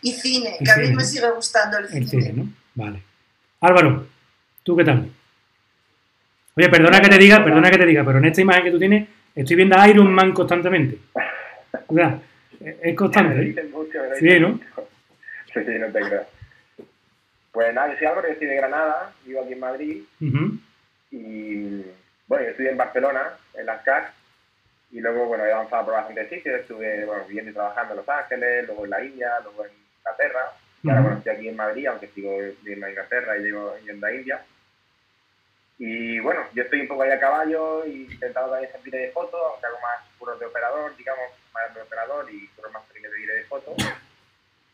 Y 0.04 0.12
cine, 0.14 0.58
que 0.64 0.72
a 0.72 0.78
mí 0.78 0.96
me 0.96 1.04
sigue 1.04 1.30
gustando 1.32 1.78
el, 1.78 1.86
el 1.92 2.08
cine. 2.08 2.34
¿no? 2.34 2.50
Vale. 2.76 3.02
Álvaro, 3.62 4.08
¿tú 4.64 4.76
qué 4.76 4.84
tal? 4.84 5.10
Oye, 6.56 6.70
perdona 6.70 7.00
que 7.00 7.10
te 7.10 7.18
diga, 7.18 7.44
perdona 7.44 7.70
que 7.70 7.78
te 7.78 7.86
diga, 7.86 8.04
pero 8.04 8.18
en 8.18 8.26
esta 8.26 8.42
imagen 8.42 8.64
que 8.64 8.72
tú 8.72 8.80
tienes, 8.80 9.08
estoy 9.36 9.56
viendo 9.56 9.78
a 9.78 9.88
Iron 9.88 10.12
Man 10.12 10.34
constantemente. 10.34 10.98
O 11.88 11.94
sea, 11.94 12.20
es 12.82 12.96
constante. 12.96 13.42
¿eh? 13.42 13.56
sí, 14.20 14.40
¿no? 14.40 14.60
Sí, 15.54 15.60
sí, 15.66 15.72
no 15.80 15.88
te 15.88 16.00
creo. 16.00 16.41
Pues 17.52 17.74
nada, 17.74 17.92
yo 17.92 17.98
soy 17.98 18.08
Álvaro, 18.08 18.28
yo 18.28 18.34
estoy 18.34 18.48
de 18.48 18.56
Granada, 18.56 19.14
vivo 19.26 19.42
aquí 19.42 19.54
en 19.54 19.60
Madrid. 19.60 20.04
Y 21.12 21.86
bueno, 22.28 22.46
yo 22.46 22.52
estudié 22.52 22.72
en 22.72 22.78
Barcelona, 22.78 23.38
en 23.54 23.66
las 23.66 23.82
CAC, 23.84 24.14
y 24.92 25.00
luego, 25.00 25.26
bueno, 25.26 25.46
he 25.46 25.52
avanzado 25.52 25.86
por 25.86 25.94
bastantes 25.94 26.30
sitios. 26.30 26.62
Estuve 26.62 27.06
bueno, 27.06 27.24
viviendo 27.26 27.52
y 27.52 27.54
trabajando 27.54 27.94
en 27.94 27.98
Los 27.98 28.10
Ángeles, 28.10 28.68
luego 28.68 28.86
en 28.86 28.90
la 28.90 29.04
India, 29.04 29.40
luego 29.44 29.66
en 29.66 29.72
Inglaterra. 29.98 30.54
Y 30.84 30.90
ahora, 30.90 31.02
bueno, 31.02 31.18
estoy 31.18 31.34
aquí 31.34 31.48
en 31.50 31.56
Madrid, 31.56 31.88
aunque 31.88 32.08
sigo 32.08 32.38
viviendo 32.38 32.86
en 32.86 32.92
Inglaterra 32.92 33.38
y 33.38 33.42
llego 33.42 33.78
yendo 33.80 34.08
a 34.08 34.14
India. 34.14 34.46
Y 35.78 36.20
bueno, 36.20 36.42
yo 36.54 36.64
estoy 36.64 36.82
un 36.82 36.88
poco 36.88 37.04
ahí 37.04 37.12
a 37.12 37.20
caballo 37.20 37.86
y 37.86 38.04
intentando 38.12 38.52
también 38.52 38.72
servir 38.72 38.94
de 38.94 39.12
foto, 39.12 39.38
aunque 39.38 39.66
hago 39.66 39.80
más 39.82 40.06
puros 40.20 40.40
de 40.40 40.46
operador, 40.46 40.96
digamos, 40.96 41.26
más 41.54 41.74
de 41.74 41.82
operador 41.82 42.32
y 42.32 42.48
puros 42.50 42.72
más 42.72 42.84
pequeños 42.84 43.12
de 43.12 43.34
de 43.34 43.44
foto. 43.46 43.76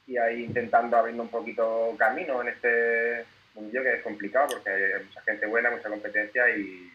Y 0.07 0.17
ahí 0.17 0.45
intentando 0.45 0.97
abrir 0.97 1.19
un 1.19 1.27
poquito 1.27 1.93
camino 1.97 2.41
en 2.41 2.49
este 2.49 3.25
mundillo 3.55 3.83
que 3.83 3.95
es 3.95 4.03
complicado 4.03 4.47
porque 4.53 4.69
hay 4.69 5.03
mucha 5.03 5.21
gente 5.21 5.45
buena, 5.47 5.69
mucha 5.71 5.89
competencia 5.89 6.49
y 6.55 6.89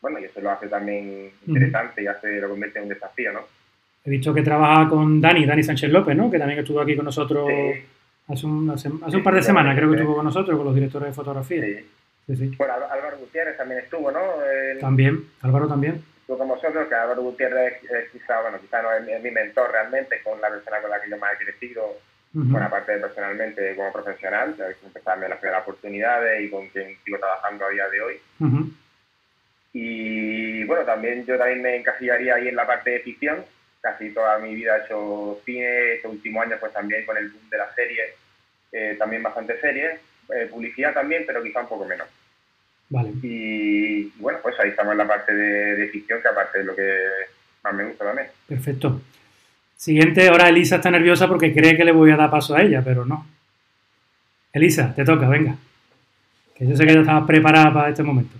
bueno, 0.00 0.18
y 0.18 0.24
eso 0.24 0.40
lo 0.40 0.50
hace 0.50 0.68
también 0.68 1.30
interesante 1.46 2.02
y 2.02 2.06
hace, 2.06 2.40
lo 2.40 2.48
convierte 2.48 2.78
en 2.78 2.84
un 2.84 2.88
desafío, 2.90 3.32
¿no? 3.32 3.40
He 4.04 4.10
visto 4.10 4.32
que 4.32 4.42
trabaja 4.42 4.88
con 4.88 5.20
Dani, 5.20 5.46
Dani 5.46 5.62
Sánchez 5.62 5.90
López, 5.90 6.16
¿no? 6.16 6.30
Que 6.30 6.38
también 6.38 6.60
estuvo 6.60 6.80
aquí 6.80 6.94
con 6.94 7.04
nosotros 7.04 7.50
hace, 8.28 8.46
un, 8.46 8.70
hace, 8.70 8.88
un 8.88 9.22
par 9.22 9.34
de 9.34 9.42
semanas, 9.42 9.76
creo 9.76 9.90
que 9.90 9.96
estuvo 9.96 10.16
con 10.16 10.24
nosotros, 10.24 10.56
con 10.56 10.66
los 10.66 10.74
directores 10.74 11.08
de 11.08 11.14
fotografía. 11.14 11.64
Sí. 12.26 12.54
Bueno, 12.58 12.74
Álvaro 12.74 13.18
Gutiérrez 13.18 13.56
también 13.56 13.80
estuvo, 13.80 14.10
¿no? 14.10 14.20
También, 14.80 15.24
Álvaro 15.42 15.68
también. 15.68 16.02
Estuvo 16.20 16.38
con 16.38 16.48
vosotros, 16.48 16.88
que 16.88 16.94
Álvaro 16.94 17.22
Gutiérrez 17.22 17.82
es, 17.84 18.10
quizá, 18.10 18.40
bueno, 18.42 18.58
quizá 18.60 18.82
no 18.82 18.92
es, 18.92 19.22
mi 19.22 19.30
mentor 19.30 19.70
realmente, 19.70 20.20
con 20.24 20.40
la 20.40 20.48
persona 20.48 20.80
con 20.80 20.90
la 20.90 21.00
que 21.00 21.10
yo 21.10 21.18
más 21.18 21.34
he 21.34 21.44
crecido, 21.44 21.98
bueno, 22.44 22.66
aparte 22.66 22.92
de 22.92 23.00
personalmente 23.00 23.74
como 23.74 23.92
profesional, 23.92 24.54
que 24.56 24.86
empezarme 24.86 25.28
las 25.28 25.38
primeras 25.38 25.62
oportunidades 25.62 26.44
y 26.44 26.50
con 26.50 26.68
quien 26.68 26.94
sigo 27.02 27.18
trabajando 27.18 27.64
a 27.64 27.70
día 27.70 27.88
de 27.88 28.00
hoy. 28.02 28.20
Y 29.72 30.64
bueno, 30.64 30.84
también 30.84 31.24
yo 31.24 31.38
también 31.38 31.62
me 31.62 31.76
encasillaría 31.76 32.34
ahí 32.34 32.48
en 32.48 32.56
la 32.56 32.66
parte 32.66 32.90
de 32.90 33.00
ficción. 33.00 33.44
Casi 33.80 34.10
toda 34.10 34.38
mi 34.38 34.54
vida 34.54 34.76
he 34.76 34.84
hecho 34.84 35.40
cine, 35.46 35.94
este 35.94 36.08
último 36.08 36.42
año 36.42 36.56
pues 36.60 36.72
también 36.72 37.06
con 37.06 37.16
el 37.16 37.30
boom 37.30 37.48
de 37.48 37.58
la 37.58 37.74
serie, 37.74 38.02
eh, 38.72 38.96
también 38.98 39.22
bastante 39.22 39.58
series, 39.60 40.00
eh, 40.34 40.46
publicidad 40.50 40.92
también, 40.92 41.24
pero 41.26 41.42
quizá 41.42 41.60
un 41.60 41.68
poco 41.68 41.86
menos. 41.86 42.08
Vale. 42.88 43.12
Y 43.22 44.10
bueno, 44.18 44.40
pues 44.42 44.58
ahí 44.60 44.70
estamos 44.70 44.92
en 44.92 44.98
la 44.98 45.06
parte 45.06 45.32
de, 45.32 45.88
ficción, 45.88 46.20
que 46.20 46.28
aparte 46.28 46.58
de 46.58 46.64
lo 46.64 46.76
que 46.76 46.98
más 47.64 47.74
me 47.74 47.84
gusta 47.84 48.04
también. 48.04 48.28
Perfecto. 48.46 49.00
Siguiente, 49.76 50.28
ahora 50.28 50.48
Elisa 50.48 50.76
está 50.76 50.90
nerviosa 50.90 51.28
porque 51.28 51.52
cree 51.54 51.76
que 51.76 51.84
le 51.84 51.92
voy 51.92 52.10
a 52.10 52.16
dar 52.16 52.30
paso 52.30 52.54
a 52.54 52.62
ella, 52.62 52.82
pero 52.84 53.04
no. 53.04 53.26
Elisa, 54.52 54.92
te 54.94 55.04
toca, 55.04 55.28
venga. 55.28 55.54
Que 56.54 56.66
yo 56.66 56.74
sé 56.74 56.86
que 56.86 56.94
ya 56.94 57.00
estabas 57.00 57.26
preparada 57.26 57.72
para 57.72 57.90
este 57.90 58.02
momento. 58.02 58.36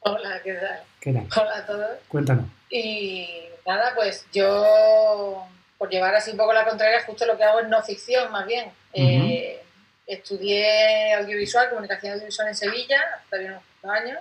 Hola, 0.00 0.40
¿qué 0.44 0.52
tal? 0.54 0.80
¿Qué 1.00 1.12
tal? 1.12 1.26
Hola 1.42 1.56
a 1.56 1.66
todos. 1.66 1.90
Cuéntanos. 2.08 2.44
Y 2.70 3.26
nada, 3.66 3.92
pues 3.94 4.26
yo, 4.32 5.42
por 5.78 5.88
llevar 5.88 6.14
así 6.14 6.30
un 6.32 6.36
poco 6.36 6.52
la 6.52 6.66
contraria, 6.66 7.02
justo 7.06 7.24
lo 7.24 7.36
que 7.38 7.44
hago 7.44 7.60
es 7.60 7.68
no 7.68 7.82
ficción, 7.82 8.30
más 8.30 8.46
bien. 8.46 8.70
eh, 8.92 9.62
Estudié 10.06 11.14
audiovisual, 11.14 11.68
comunicación 11.70 12.12
audiovisual 12.12 12.46
en 12.48 12.54
Sevilla, 12.54 13.00
hasta 13.24 13.38
bien 13.38 13.54
unos 13.82 13.96
años, 13.96 14.18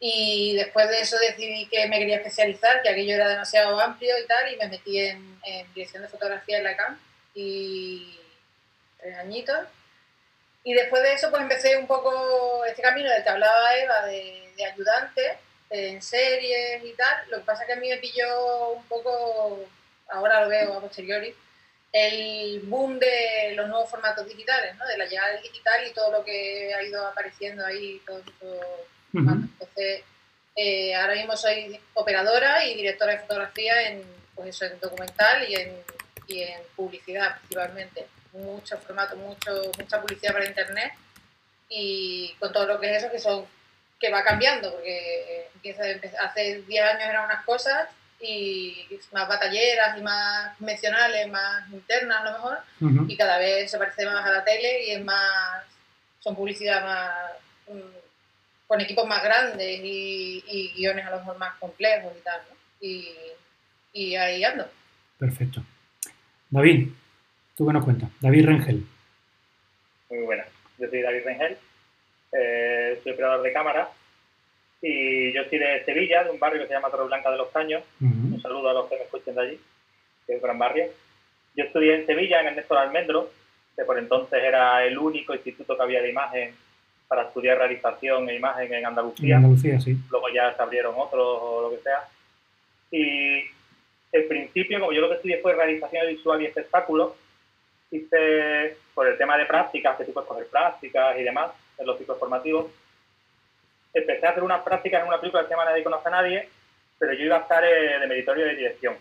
y 0.00 0.56
después 0.56 0.88
de 0.88 1.02
eso 1.02 1.18
decidí 1.18 1.66
que 1.68 1.86
me 1.86 1.98
quería 1.98 2.16
especializar, 2.16 2.80
que 2.82 2.88
aquello 2.88 3.16
era 3.16 3.28
demasiado 3.28 3.78
amplio 3.78 4.18
y 4.18 4.26
tal, 4.26 4.52
y 4.52 4.56
me 4.56 4.68
metí 4.68 4.98
en, 4.98 5.38
dirección 5.74 6.02
de 6.02 6.08
fotografía 6.08 6.58
en 6.58 6.64
la 6.64 6.76
CAM, 6.76 6.98
y 7.34 8.18
tres 8.98 9.16
añitos. 9.18 9.58
Y 10.64 10.72
después 10.72 11.02
de 11.02 11.12
eso 11.12 11.30
pues 11.30 11.42
empecé 11.42 11.76
un 11.76 11.86
poco 11.86 12.64
este 12.64 12.82
camino 12.82 13.10
del 13.10 13.22
que 13.22 13.28
hablaba 13.28 13.76
Eva, 13.76 14.06
de, 14.06 14.52
de 14.56 14.64
ayudante 14.64 15.38
en 15.68 16.00
series 16.00 16.82
y 16.82 16.92
tal. 16.94 17.30
Lo 17.30 17.38
que 17.38 17.44
pasa 17.44 17.62
es 17.62 17.66
que 17.66 17.72
a 17.74 17.76
mí 17.76 17.88
me 17.88 17.98
pilló 17.98 18.70
un 18.70 18.84
poco, 18.86 19.66
ahora 20.08 20.42
lo 20.42 20.48
veo 20.48 20.78
a 20.78 20.80
posteriori, 20.80 21.34
el 21.92 22.60
boom 22.60 22.98
de 22.98 23.52
los 23.54 23.68
nuevos 23.68 23.90
formatos 23.90 24.26
digitales, 24.26 24.76
¿no? 24.76 24.86
de 24.86 24.96
la 24.96 25.06
llegada 25.06 25.32
del 25.32 25.42
digital 25.42 25.86
y 25.86 25.92
todo 25.92 26.10
lo 26.10 26.24
que 26.24 26.72
ha 26.74 26.82
ido 26.82 27.06
apareciendo 27.06 27.66
ahí. 27.66 28.00
Todo, 28.06 28.22
Entonces, 29.12 30.02
eh, 30.56 30.94
ahora 30.94 31.14
mismo 31.14 31.36
soy 31.36 31.78
operadora 31.94 32.64
y 32.66 32.74
directora 32.74 33.12
de 33.12 33.20
fotografía 33.20 33.88
en, 33.88 34.02
pues 34.34 34.48
eso, 34.48 34.66
en 34.66 34.80
documental 34.80 35.48
y 35.48 35.54
en, 35.54 35.76
y 36.26 36.42
en 36.42 36.60
publicidad 36.76 37.38
principalmente. 37.38 38.06
Mucho 38.32 38.78
formato, 38.78 39.16
mucho, 39.16 39.72
mucha 39.76 40.00
publicidad 40.00 40.32
para 40.32 40.46
internet 40.46 40.92
y 41.68 42.34
con 42.38 42.52
todo 42.52 42.66
lo 42.66 42.80
que 42.80 42.90
es 42.90 43.02
eso 43.02 43.12
que 43.12 43.18
son 43.18 43.46
que 44.00 44.10
va 44.10 44.24
cambiando, 44.24 44.72
porque 44.72 45.48
empieza, 45.54 45.82
hace 46.24 46.62
10 46.62 46.84
años 46.84 47.08
eran 47.08 47.26
unas 47.26 47.44
cosas 47.44 47.86
y 48.18 48.86
más 49.12 49.28
batalleras 49.28 49.98
y 49.98 50.02
más 50.02 50.56
convencionales, 50.56 51.28
más 51.28 51.70
internas 51.70 52.20
a 52.20 52.24
lo 52.24 52.32
mejor, 52.32 52.58
y 53.08 53.16
cada 53.16 53.38
vez 53.38 53.70
se 53.70 53.78
parece 53.78 54.06
más 54.06 54.26
a 54.26 54.32
la 54.32 54.44
tele 54.44 54.86
y 54.86 54.90
es 54.92 55.04
más, 55.04 55.64
son 56.20 56.34
publicidad 56.34 56.82
más, 56.82 57.12
mm, 57.68 57.99
con 58.70 58.80
equipos 58.80 59.04
más 59.08 59.20
grandes 59.24 59.80
y, 59.82 60.72
guiones 60.76 61.04
a 61.04 61.10
lo 61.10 61.18
mejor 61.18 61.38
más 61.38 61.58
complejos 61.58 62.12
y 62.16 62.22
tal, 62.22 62.40
¿no? 62.48 62.56
y, 62.80 63.08
y, 63.92 64.14
ahí 64.14 64.44
ando. 64.44 64.64
Perfecto. 65.18 65.60
David, 66.48 66.88
¿tú 67.56 67.66
qué 67.66 67.72
nos 67.72 67.84
cuentas? 67.84 68.08
David 68.20 68.46
Rengel. 68.46 68.86
Muy 70.08 70.20
buena. 70.20 70.44
Yo 70.78 70.88
soy 70.88 71.02
David 71.02 71.22
Rengel, 71.24 71.58
eh, 72.30 73.00
soy 73.02 73.10
operador 73.10 73.42
de 73.42 73.52
cámara 73.52 73.90
y 74.80 75.32
yo 75.32 75.42
soy 75.50 75.58
de 75.58 75.84
Sevilla, 75.84 76.22
de 76.22 76.30
un 76.30 76.38
barrio 76.38 76.60
que 76.60 76.68
se 76.68 76.74
llama 76.74 76.90
Torre 76.90 77.06
Blanca 77.06 77.32
de 77.32 77.38
los 77.38 77.48
Caños. 77.48 77.82
Un 78.00 78.40
saludo 78.40 78.70
a 78.70 78.74
los 78.74 78.88
que 78.88 78.98
me 78.98 79.02
escuchen 79.02 79.34
de 79.34 79.40
allí, 79.40 79.60
que 80.28 80.34
es 80.34 80.36
un 80.36 80.42
gran 80.42 80.60
barrio. 80.60 80.84
Yo 81.56 81.64
estudié 81.64 81.96
en 81.96 82.06
Sevilla, 82.06 82.40
en 82.40 82.46
el 82.46 82.54
Néstor 82.54 82.78
Almendro, 82.78 83.32
que 83.74 83.84
por 83.84 83.98
entonces 83.98 84.40
era 84.40 84.84
el 84.84 84.96
único 84.96 85.34
instituto 85.34 85.76
que 85.76 85.82
había 85.82 86.02
de 86.02 86.10
imagen 86.10 86.54
para 87.10 87.22
estudiar 87.22 87.58
realización 87.58 88.28
e 88.28 88.36
imagen 88.36 88.72
en 88.72 88.86
Andalucía. 88.86 89.34
En 89.34 89.44
Andalucía, 89.44 89.80
sí. 89.80 89.96
Luego 90.12 90.28
ya 90.28 90.54
se 90.54 90.62
abrieron 90.62 90.94
otros 90.96 91.38
o 91.42 91.62
lo 91.62 91.70
que 91.70 91.82
sea. 91.82 92.08
Y 92.92 93.40
en 94.12 94.28
principio, 94.28 94.78
como 94.78 94.92
yo 94.92 95.00
lo 95.00 95.08
que 95.08 95.16
estudié 95.16 95.38
fue 95.38 95.56
realización 95.56 96.06
visual 96.06 96.40
y 96.40 96.46
espectáculo, 96.46 97.16
hice 97.90 98.76
por 98.94 99.08
el 99.08 99.18
tema 99.18 99.36
de 99.36 99.46
prácticas, 99.46 99.96
que 99.96 100.04
tú 100.04 100.12
puedes 100.12 100.28
coger 100.28 100.46
prácticas 100.46 101.18
y 101.18 101.24
demás 101.24 101.50
en 101.78 101.86
los 101.86 101.98
ciclos 101.98 102.16
formativos, 102.16 102.66
empecé 103.92 104.24
a 104.28 104.30
hacer 104.30 104.44
unas 104.44 104.62
prácticas 104.62 105.02
en 105.02 105.08
una 105.08 105.18
película 105.18 105.42
que 105.42 105.48
se 105.48 105.54
llama 105.54 105.64
Nadie 105.64 105.82
conoce 105.82 106.06
a 106.06 106.12
nadie, 106.12 106.48
pero 106.96 107.12
yo 107.12 107.24
iba 107.24 107.38
a 107.38 107.40
estar 107.40 107.64
eh, 107.64 107.98
de 107.98 108.06
meritorio 108.06 108.44
de 108.44 108.54
dirección. 108.54 108.94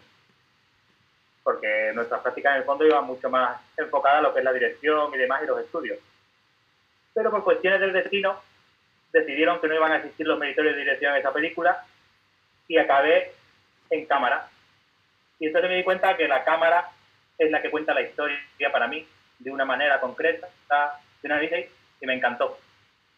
Porque 1.43 1.91
nuestras 1.93 2.21
prácticas 2.21 2.53
en 2.53 2.61
el 2.61 2.65
fondo 2.65 2.87
iban 2.87 3.05
mucho 3.05 3.29
más 3.29 3.61
enfocadas 3.77 4.17
a 4.17 4.21
lo 4.23 4.33
que 4.33 4.39
es 4.39 4.45
la 4.45 4.53
dirección 4.53 5.13
y 5.13 5.17
demás 5.19 5.43
y 5.43 5.45
los 5.45 5.59
estudios. 5.59 5.99
Pero 7.19 7.31
por 7.31 7.43
cuestiones 7.43 7.81
del 7.81 7.91
destino 7.91 8.41
decidieron 9.11 9.59
que 9.59 9.67
no 9.67 9.75
iban 9.75 9.91
a 9.91 9.97
existir 9.97 10.25
los 10.25 10.39
meritorios 10.39 10.73
de 10.73 10.83
dirección 10.83 11.11
en 11.11 11.19
esa 11.19 11.33
película 11.33 11.83
y 12.65 12.77
acabé 12.77 13.33
en 13.89 14.05
cámara. 14.05 14.47
Y 15.37 15.47
entonces 15.47 15.69
me 15.69 15.75
di 15.75 15.83
cuenta 15.83 16.15
que 16.15 16.29
la 16.29 16.45
cámara 16.45 16.91
es 17.37 17.51
la 17.51 17.61
que 17.61 17.71
cuenta 17.71 17.93
la 17.93 18.03
historia 18.03 18.39
para 18.71 18.87
mí 18.87 19.05
de 19.37 19.51
una 19.51 19.65
manera 19.65 19.99
concreta, 19.99 20.47
de 21.21 21.27
una 21.27 21.43
y 21.43 22.05
me 22.05 22.13
encantó. 22.13 22.57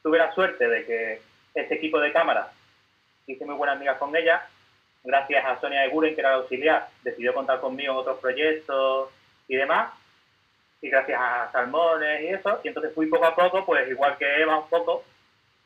Tuve 0.02 0.18
la 0.18 0.34
suerte 0.34 0.68
de 0.68 0.84
que 0.84 1.22
este 1.54 1.76
equipo 1.76 2.00
de 2.00 2.12
cámara, 2.12 2.52
hice 3.28 3.46
muy 3.46 3.54
buenas 3.54 3.76
amigas 3.76 4.00
con 4.00 4.16
ella, 4.16 4.48
gracias 5.04 5.46
a 5.46 5.62
Sonia 5.62 5.86
Eguren, 5.86 6.16
que 6.16 6.22
era 6.22 6.32
la 6.32 6.36
auxiliar, 6.38 6.88
decidió 7.04 7.36
contar 7.36 7.60
conmigo 7.60 7.94
en 7.94 8.00
otros 8.00 8.18
proyectos 8.18 9.12
y 9.48 9.58
demás, 9.58 9.94
y 10.82 10.90
gracias 10.90 11.20
a 11.22 11.52
Salmones 11.52 12.22
y 12.22 12.28
eso, 12.28 12.60
y 12.64 12.70
entonces 12.70 12.94
fui 12.94 13.06
poco 13.08 13.26
a 13.26 13.36
poco, 13.36 13.66
pues 13.66 13.88
igual 13.90 14.18
que 14.18 14.42
Eva 14.42 14.58
un 14.58 14.68
poco, 14.68 15.04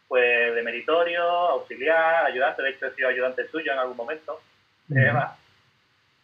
pues 0.07 0.53
de 0.53 0.61
meritorio, 0.61 1.23
auxiliar, 1.23 2.25
ayudante, 2.25 2.61
de 2.61 2.69
hecho 2.71 2.87
he 2.87 2.95
sido 2.95 3.09
ayudante 3.09 3.47
suyo 3.47 3.71
en 3.71 3.79
algún 3.79 3.97
momento, 3.97 4.41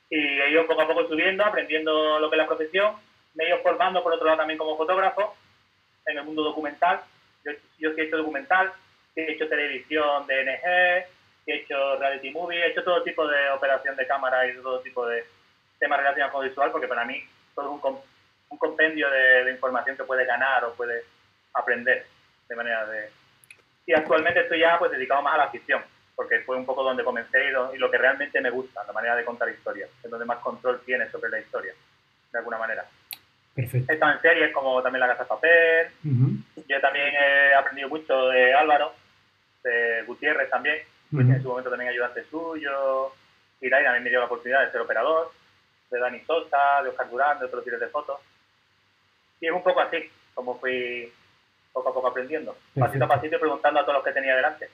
Y 0.10 0.18
he 0.18 0.52
ido 0.52 0.68
poco 0.68 0.82
a 0.82 0.88
poco 0.88 1.08
subiendo, 1.08 1.46
aprendiendo 1.46 2.20
lo 2.20 2.30
que 2.30 2.36
es 2.36 2.42
la 2.42 2.48
profesión. 2.48 2.96
Me 3.34 3.46
he 3.46 3.48
ido 3.48 3.60
formando, 3.60 4.04
por 4.04 4.14
otro 4.14 4.26
lado, 4.26 4.40
también 4.40 4.58
como 4.58 4.76
fotógrafo 4.76 5.36
en 6.06 6.18
el 6.18 6.26
mundo 6.26 6.44
documental. 6.44 7.00
Yo, 7.46 7.54
yo 7.80 7.94
sí 7.94 8.02
he 8.02 8.04
hecho 8.04 8.18
documental, 8.18 8.74
he 9.16 9.32
hecho 9.32 9.48
televisión 9.48 10.28
de 10.28 10.44
NG, 10.44 11.08
he 11.48 11.56
hecho 11.56 11.98
reality 11.98 12.30
movie, 12.32 12.60
he 12.60 12.68
hecho 12.68 12.84
todo 12.84 13.04
tipo 13.04 13.26
de 13.26 13.50
operación 13.52 13.96
de 13.96 14.06
cámara 14.06 14.46
y 14.46 14.54
todo 14.56 14.82
tipo 14.82 15.08
de 15.08 15.24
temas 15.80 16.00
relacionados 16.00 16.34
con 16.34 16.48
visual, 16.48 16.72
porque 16.72 16.90
para 16.90 17.06
mí 17.06 17.24
todo 17.56 17.78
es 17.78 17.84
un, 17.84 18.02
un 18.52 18.58
compendio 18.58 19.10
de, 19.10 19.46
de, 19.46 19.52
información 19.52 19.98
que 19.98 20.04
puede 20.04 20.26
ganar 20.26 20.64
o 20.66 20.74
puede 20.74 21.04
aprender 21.54 22.06
de 22.48 22.56
manera 22.56 22.86
de... 22.86 23.10
Y 23.86 23.94
actualmente 23.94 24.42
estoy 24.42 24.60
ya 24.60 24.78
pues 24.78 24.92
dedicado 24.92 25.22
más 25.22 25.36
a 25.36 25.46
la 25.46 25.50
ficción, 25.50 25.82
porque 26.16 26.42
fue 26.42 26.58
un 26.58 26.66
poco 26.66 26.84
donde 26.84 27.04
comencé 27.04 27.50
y, 27.50 27.78
lo 27.78 27.90
que 27.90 27.98
realmente 27.98 28.40
me 28.42 28.50
gusta, 28.50 28.84
la 28.86 28.94
manera 28.94 29.16
de 29.16 29.26
contar 29.26 29.50
historias, 29.50 29.90
es 30.04 30.12
donde 30.12 30.26
más 30.26 30.40
control 30.40 30.82
tiene 30.86 31.10
sobre 31.10 31.32
la 31.32 31.40
historia, 31.40 31.74
de 32.32 32.38
alguna 32.38 32.58
manera. 32.58 32.86
Perfecto. 33.56 33.92
He 33.92 33.96
estado 33.96 34.14
en 34.14 34.22
series 34.22 34.54
como 34.54 34.82
también 34.82 35.00
La 35.00 35.08
Casa 35.08 35.24
de 35.24 35.30
Papel, 35.30 35.88
yo 36.68 36.82
también 36.82 37.08
he 37.08 37.54
aprendido 37.54 37.90
mucho 37.90 38.28
de 38.28 38.54
Álvaro, 38.54 38.94
de 39.64 40.04
Gutiérrez 40.06 40.50
también, 40.50 40.78
en 41.12 41.42
su 41.42 41.50
momento 41.50 41.70
también 41.70 41.90
ayudante 41.90 42.24
suyo, 42.30 43.14
y 43.60 43.70
también 43.70 44.04
me 44.04 44.10
dio 44.10 44.20
la 44.20 44.26
oportunidad 44.26 44.66
de 44.66 44.72
ser 44.72 44.82
operador, 44.82 45.32
de 45.90 46.00
Dani 46.00 46.22
Sosa, 46.22 46.82
de 46.84 46.90
Oscar 46.90 47.10
Durán, 47.10 47.40
de 47.40 47.46
otros 47.46 47.64
tiros 47.64 47.80
de 47.80 47.88
fotos. 47.88 48.20
Y 49.42 49.48
es 49.48 49.52
un 49.52 49.64
poco 49.64 49.82
así, 49.82 49.98
como 50.36 50.60
fui 50.60 51.12
poco 51.74 51.90
a 51.90 51.94
poco 51.94 52.08
aprendiendo, 52.10 52.56
pasito 52.78 53.06
a 53.06 53.08
pasito 53.08 53.36
y 53.36 53.40
preguntando 53.40 53.80
a 53.80 53.84
todos 53.84 53.96
los 53.96 54.06
que 54.06 54.12
tenía 54.12 54.36
delante. 54.36 54.68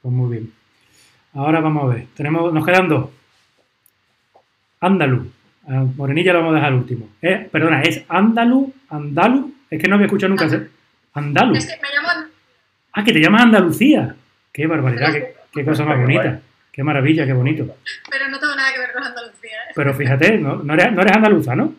Pues 0.00 0.14
muy 0.14 0.30
bien. 0.30 0.52
Ahora 1.34 1.60
vamos 1.60 1.84
a 1.84 1.94
ver, 1.94 2.06
tenemos, 2.14 2.52
nos 2.52 2.64
quedan 2.64 2.88
dos. 2.88 3.10
Andaluz. 4.80 5.26
Morenilla 5.96 6.32
lo 6.32 6.38
vamos 6.40 6.52
a 6.52 6.56
dejar 6.56 6.74
último. 6.74 7.08
Eh, 7.20 7.48
perdona, 7.50 7.82
¿es 7.82 8.04
Andaluz? 8.08 8.72
¿Andalu? 8.88 9.52
Es 9.68 9.82
que 9.82 9.88
no 9.88 9.96
había 9.96 10.06
escuchado 10.06 10.30
nunca. 10.30 10.46
Andaluz. 11.14 11.58
Es 11.58 11.66
que 11.66 11.82
me 11.82 11.88
llaman... 11.92 12.30
Ah, 12.92 13.02
que 13.02 13.12
te 13.12 13.20
llamas 13.20 13.42
Andalucía. 13.42 14.14
Qué 14.52 14.68
barbaridad, 14.68 15.12
qué, 15.52 15.64
cosa 15.64 15.84
más 15.84 15.98
bonita. 15.98 16.40
Qué 16.70 16.84
maravilla, 16.84 17.26
qué 17.26 17.32
bonito. 17.32 17.76
Pero 18.08 18.28
no 18.28 18.38
tengo 18.38 18.54
nada 18.54 18.72
que 18.72 18.78
ver 18.78 18.92
con 18.92 19.02
Andalucía. 19.02 19.56
¿eh? 19.68 19.72
Pero 19.74 19.94
fíjate, 19.94 20.38
no, 20.38 20.56
no, 20.56 20.74
eres, 20.74 20.92
no 20.92 21.02
eres 21.02 21.16
andaluza, 21.16 21.56
¿no? 21.56 21.74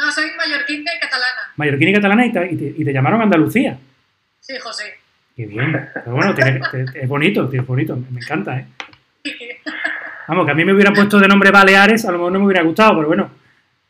No, 0.00 0.10
soy 0.10 0.30
mallorquina 0.36 0.92
y 0.94 0.98
catalana. 0.98 1.40
Mallorquina 1.56 1.90
y 1.90 1.94
catalana 1.94 2.26
y 2.26 2.32
te, 2.32 2.74
y 2.78 2.84
te 2.84 2.92
llamaron 2.92 3.20
Andalucía. 3.20 3.78
Sí, 4.40 4.58
José. 4.58 4.94
Qué 5.36 5.46
bien. 5.46 5.88
Pero 5.94 6.12
bueno, 6.12 6.34
es 6.94 7.08
bonito, 7.08 7.50
es 7.52 7.66
bonito. 7.66 7.96
Me 8.10 8.20
encanta, 8.20 8.58
¿eh? 8.58 8.66
Vamos, 10.28 10.46
que 10.46 10.52
a 10.52 10.54
mí 10.54 10.64
me 10.64 10.72
hubiera 10.72 10.92
puesto 10.92 11.18
de 11.18 11.28
nombre 11.28 11.50
Baleares, 11.50 12.04
a 12.04 12.12
lo 12.12 12.18
mejor 12.18 12.32
no 12.32 12.38
me 12.38 12.46
hubiera 12.46 12.62
gustado, 12.62 12.94
pero 12.96 13.08
bueno. 13.08 13.30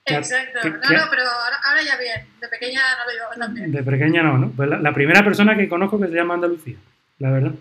Exacto. 0.04 0.60
no, 0.64 0.70
no, 0.70 1.10
pero 1.10 1.22
ahora, 1.22 1.82
ya 1.84 1.96
bien. 1.96 2.26
De 2.40 2.48
pequeña 2.48 2.80
no 2.98 3.04
lo 3.04 3.12
llevaba 3.12 3.34
tan 3.34 3.54
bien. 3.54 3.72
De 3.72 3.82
pequeña 3.82 4.22
no, 4.22 4.38
¿no? 4.38 4.50
Pues 4.50 4.68
la, 4.68 4.92
primera 4.92 5.22
persona 5.22 5.56
que 5.56 5.68
conozco 5.68 6.00
que 6.00 6.08
se 6.08 6.14
llama 6.14 6.34
Andalucía, 6.34 6.76
la 7.18 7.30
verdad. 7.30 7.52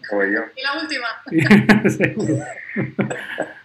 Y 0.56 0.62
la 0.62 0.82
última. 0.82 1.90
Seguro. 1.90 2.38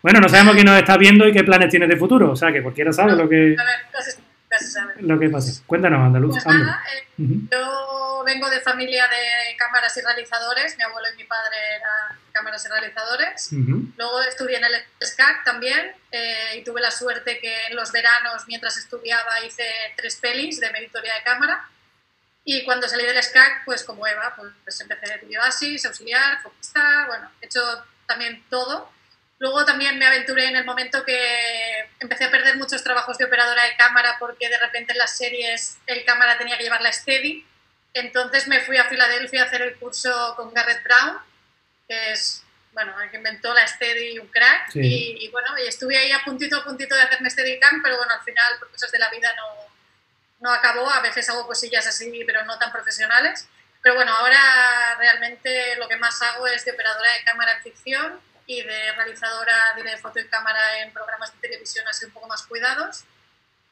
bueno, 0.03 0.21
no 0.21 0.29
sabemos 0.29 0.55
quién 0.55 0.67
nos 0.67 0.79
está 0.79 0.97
viendo 0.99 1.27
y 1.27 1.33
qué 1.33 1.45
planes 1.45 1.71
tienes 1.71 1.89
de 1.89 1.97
futuro, 1.97 2.33
o 2.33 2.37
sea, 2.37 2.53
que 2.53 2.63
cualquiera 2.63 2.93
sabe 2.93 3.13
lo 3.17 3.29
que... 3.29 3.57
A 3.59 3.65
ver, 3.65 4.15
casi, 4.55 4.65
casi 4.65 4.73
sabe. 4.73 4.95
Lo 4.99 5.19
que 5.19 5.29
pasa. 5.29 5.63
Cuéntanos, 5.67 6.01
Andaluz. 6.01 6.33
Pues 6.33 6.47
nada, 6.47 6.83
eh, 6.93 7.07
yo 7.51 8.23
vengo 8.25 8.49
de 8.51 8.61
familia 8.61 9.05
de 9.09 9.57
cámaras 9.57 9.97
y 9.97 10.01
realizadores. 10.01 10.77
Mi 10.77 10.85
abuelo 10.85 11.09
y 11.13 11.17
mi 11.17 11.25
padre 11.25 11.57
eran 11.77 12.19
cámaras 12.33 12.65
y 12.65 12.69
realizadores. 12.69 13.49
Luego 13.53 14.23
estudié 14.23 14.57
en 14.59 14.65
el 14.65 14.75
SCAC 15.01 15.45
también 15.45 15.93
eh, 16.11 16.57
y 16.59 16.65
tuve 16.65 16.81
la 16.81 16.91
suerte 16.91 17.39
que 17.39 17.67
en 17.67 17.77
los 17.77 17.93
veranos, 17.93 18.45
mientras 18.49 18.77
estudiaba, 18.77 19.45
hice 19.47 19.65
tres 19.97 20.17
pelis 20.17 20.61
de 20.61 20.71
meditoría 20.71 21.15
de 21.15 21.23
cámara. 21.23 21.69
Y 22.45 22.65
cuando 22.65 22.89
salí 22.89 23.05
del 23.05 23.23
SCAC, 23.23 23.65
pues 23.65 23.85
como 23.85 24.07
Eva, 24.07 24.35
pues 24.37 24.81
empecé 24.81 25.19
de 25.19 25.27
bioasis, 25.27 25.87
auxiliar, 25.87 26.43
focista, 26.43 27.07
bueno, 27.07 27.31
he 27.41 27.47
hecho 27.47 27.61
también 28.07 28.45
todo. 28.51 28.91
Luego 29.45 29.65
también 29.67 29.99
me 29.99 30.07
aventuré 30.07 30.47
en 30.47 30.57
el 30.57 30.65
momento 30.65 31.05
que 31.05 31.91
empecé 32.01 32.25
a 32.25 32.31
perder 32.31 32.57
muchos 32.57 32.83
trabajos 32.83 33.19
de 33.19 33.27
operadora 33.27 33.63
de 33.65 33.77
cámara 33.77 34.17
porque 34.19 34.49
de 34.49 34.59
repente 34.59 34.93
en 34.93 34.99
las 34.99 35.19
series 35.19 35.77
el 35.87 36.03
cámara 36.05 36.39
tenía 36.39 36.57
que 36.57 36.65
llevar 36.65 36.81
la 36.81 36.91
steady 36.91 37.45
entonces 37.95 38.49
me 38.49 38.61
fui 38.61 38.77
a 38.77 38.85
Filadelfia 38.87 39.43
a 39.43 39.47
hacer 39.47 39.63
el 39.63 39.77
curso 39.77 40.35
con 40.37 40.53
Garrett 40.53 40.83
Brown, 40.83 41.17
que 41.87 42.13
es, 42.13 42.43
bueno, 42.73 43.01
el 43.01 43.09
que 43.09 43.19
inventó 43.19 43.55
la 43.55 43.67
Steady, 43.67 44.19
un 44.19 44.27
crack. 44.27 44.75
Y, 44.75 45.29
bueno, 45.31 45.57
y 45.59 45.69
estuve 45.69 45.97
ahí 45.97 46.11
a 46.11 46.25
puntito 46.25 46.57
a 46.57 46.65
puntito 46.65 46.97
de 46.97 47.03
hacerme 47.03 47.31
Steadicam, 47.31 47.81
pero 47.83 47.97
bueno, 47.97 48.13
al 48.13 48.23
final, 48.25 48.59
por 48.59 48.69
cosas 48.73 48.91
de 48.91 48.99
la 48.99 49.09
vida, 49.11 49.33
no, 49.37 49.47
no 50.41 50.53
acabó. 50.53 50.91
A 50.91 51.01
veces 51.03 51.29
hago 51.31 51.47
cosillas 51.47 51.87
así, 51.87 52.25
pero 52.27 52.45
no 52.45 52.59
tan 52.59 52.73
profesionales. 52.73 53.49
Pero 53.81 53.95
bueno, 53.95 54.13
ahora 54.13 54.97
realmente 54.99 55.77
lo 55.77 55.87
que 55.87 55.97
más 55.97 56.21
hago 56.21 56.49
es 56.49 56.65
de 56.65 56.73
operadora 56.73 57.13
de 57.13 57.25
cámara 57.25 57.53
en 57.53 57.63
ficción 57.63 58.21
y 58.47 58.63
de 58.63 58.93
realizadora 58.97 59.55
de 59.77 59.97
foto 59.99 60.21
y 60.21 60.27
cámara 60.27 60.83
en 60.83 60.93
programas 60.93 61.33
de 61.33 61.49
televisión 61.49 61.85
así 61.89 62.05
un 62.07 62.13
poco 62.13 62.29
más 62.29 62.47
cuidados. 62.47 63.05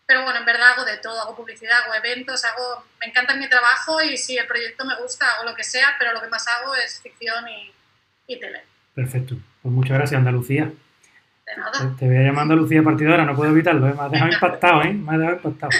Pero 0.06 0.24
bueno, 0.24 0.40
en 0.40 0.44
verdad 0.44 0.72
hago 0.72 0.84
de 0.84 0.98
todo, 0.98 1.20
hago 1.20 1.36
publicidad, 1.36 1.78
hago 1.84 1.94
eventos, 1.94 2.44
hago, 2.44 2.84
me 3.00 3.06
encanta 3.06 3.36
mi 3.36 3.48
trabajo 3.48 4.02
y 4.02 4.16
si 4.16 4.36
el 4.36 4.46
proyecto 4.46 4.84
me 4.84 4.96
gusta 4.96 5.26
hago 5.26 5.48
lo 5.48 5.54
que 5.54 5.64
sea, 5.64 5.94
pero 5.98 6.12
lo 6.12 6.20
que 6.20 6.28
más 6.28 6.46
hago 6.48 6.74
es 6.74 7.00
ficción 7.00 7.48
y, 7.48 7.72
y 8.26 8.40
tele. 8.40 8.62
Perfecto. 8.94 9.36
Pues 9.62 9.72
muchas 9.72 9.96
gracias, 9.96 10.18
Andalucía. 10.18 10.64
De 11.46 11.56
nada. 11.56 11.96
Te, 11.98 12.06
voy 12.06 12.16
a 12.16 12.22
llamar 12.22 12.42
Andalucía 12.42 12.82
partidora, 12.82 13.24
no 13.24 13.36
puedo 13.36 13.52
evitarlo, 13.52 13.88
¿eh? 13.88 13.94
me 13.94 14.02
has 14.02 14.10
dejado 14.10 14.32
impactado, 14.34 14.82
¿eh? 14.82 14.92
Me 14.92 15.12
has 15.12 15.18
dejado 15.18 15.36
impactado. 15.36 15.72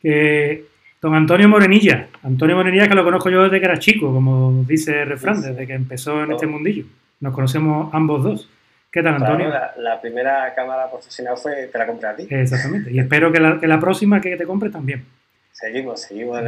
que 0.00 0.66
don 1.00 1.14
Antonio 1.14 1.48
Morenilla, 1.48 2.08
Antonio 2.22 2.56
Morenilla 2.56 2.88
que 2.88 2.94
lo 2.94 3.04
conozco 3.04 3.30
yo 3.30 3.44
desde 3.44 3.60
que 3.60 3.66
era 3.66 3.78
chico, 3.78 4.12
como 4.12 4.64
dice 4.64 5.02
el 5.02 5.08
refrán, 5.08 5.40
desde 5.40 5.66
que 5.66 5.74
empezó 5.74 6.22
en 6.22 6.32
este 6.32 6.46
mundillo. 6.46 6.84
Nos 7.24 7.32
conocemos 7.32 7.88
ambos 7.94 8.22
dos. 8.22 8.50
¿Qué 8.92 9.02
tal, 9.02 9.14
Antonio? 9.14 9.50
la, 9.78 9.98
primera 9.98 10.52
cámara 10.54 10.90
profesional 10.90 11.38
fue, 11.38 11.68
te 11.68 11.78
la 11.78 11.86
compré 11.86 12.06
a 12.06 12.14
ti. 12.14 12.26
Exactamente. 12.28 12.92
Y 12.92 12.98
espero 12.98 13.32
que 13.32 13.40
la, 13.40 13.58
que 13.58 13.66
la 13.66 13.80
próxima 13.80 14.20
que 14.20 14.36
te 14.36 14.44
compre 14.44 14.68
también. 14.68 15.06
Seguimos, 15.50 16.02
seguimos 16.02 16.40
en, 16.40 16.46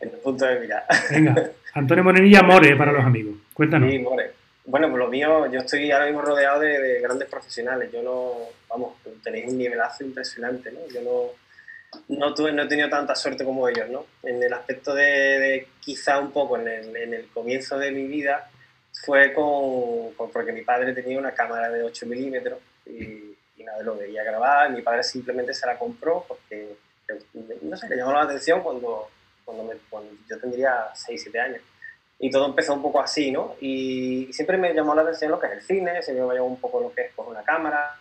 el 0.00 0.08
punto 0.20 0.46
de 0.46 0.58
mirar. 0.58 0.84
Venga, 1.12 1.50
Antonio 1.74 2.02
Morenilla 2.02 2.42
More 2.42 2.74
para 2.74 2.90
los 2.90 3.04
amigos. 3.04 3.36
Cuéntanos. 3.54 3.88
Sí, 3.88 4.00
More. 4.00 4.32
Bueno, 4.64 4.88
pues 4.88 4.98
lo 4.98 5.08
mío, 5.08 5.48
yo 5.48 5.60
estoy 5.60 5.92
ahora 5.92 6.06
mismo 6.06 6.22
rodeado 6.22 6.58
de, 6.58 7.00
grandes 7.00 7.28
profesionales. 7.28 7.88
Yo 7.92 8.02
no, 8.02 8.32
vamos, 8.68 8.94
tenéis 9.22 9.46
un 9.46 9.58
nivelazo 9.58 10.02
impresionante, 10.02 10.72
¿no? 10.72 10.80
Yo 10.92 11.02
no, 11.02 12.16
no, 12.18 12.34
tuve, 12.34 12.50
no 12.50 12.64
he 12.64 12.66
tenido 12.66 12.88
tanta 12.88 13.14
suerte 13.14 13.44
como 13.44 13.68
ellos, 13.68 13.88
¿no? 13.88 14.06
En 14.24 14.42
el 14.42 14.52
aspecto 14.52 14.92
de, 14.92 15.68
quizá 15.78 16.18
un 16.18 16.32
poco 16.32 16.58
en 16.58 16.66
el, 16.66 16.96
en 16.96 17.14
el 17.14 17.28
comienzo 17.28 17.78
de 17.78 17.92
mi 17.92 18.08
vida, 18.08 18.48
fue 19.04 19.32
con, 19.32 20.14
porque 20.32 20.52
mi 20.52 20.62
padre 20.62 20.92
tenía 20.92 21.18
una 21.18 21.32
cámara 21.32 21.68
de 21.70 21.82
8 21.82 22.06
milímetros 22.06 22.60
y, 22.86 23.36
y 23.56 23.64
nada, 23.64 23.82
lo 23.82 23.96
veía 23.96 24.22
grabar. 24.22 24.70
Mi 24.70 24.80
padre 24.82 25.02
simplemente 25.02 25.52
se 25.52 25.66
la 25.66 25.76
compró 25.76 26.24
porque, 26.26 26.76
no 27.62 27.76
sé, 27.76 27.88
le 27.88 27.96
llamó 27.96 28.12
la 28.12 28.22
atención 28.22 28.62
cuando, 28.62 29.08
cuando, 29.44 29.74
yo 30.28 30.38
tendría 30.38 30.86
6, 30.94 31.20
7 31.20 31.40
años. 31.40 31.60
Y 32.20 32.30
todo 32.30 32.46
empezó 32.46 32.74
un 32.74 32.82
poco 32.82 33.00
así, 33.00 33.32
¿no? 33.32 33.56
Y, 33.60 34.32
siempre 34.32 34.56
me 34.56 34.72
llamó 34.72 34.94
la 34.94 35.02
atención 35.02 35.32
lo 35.32 35.40
que 35.40 35.48
es 35.48 35.52
el 35.54 35.62
cine, 35.62 36.00
siempre 36.02 36.24
me 36.24 36.34
llamó 36.34 36.46
un 36.46 36.60
poco 36.60 36.80
lo 36.80 36.92
que 36.92 37.06
es 37.06 37.12
por 37.12 37.26
una 37.26 37.42
cámara. 37.42 37.98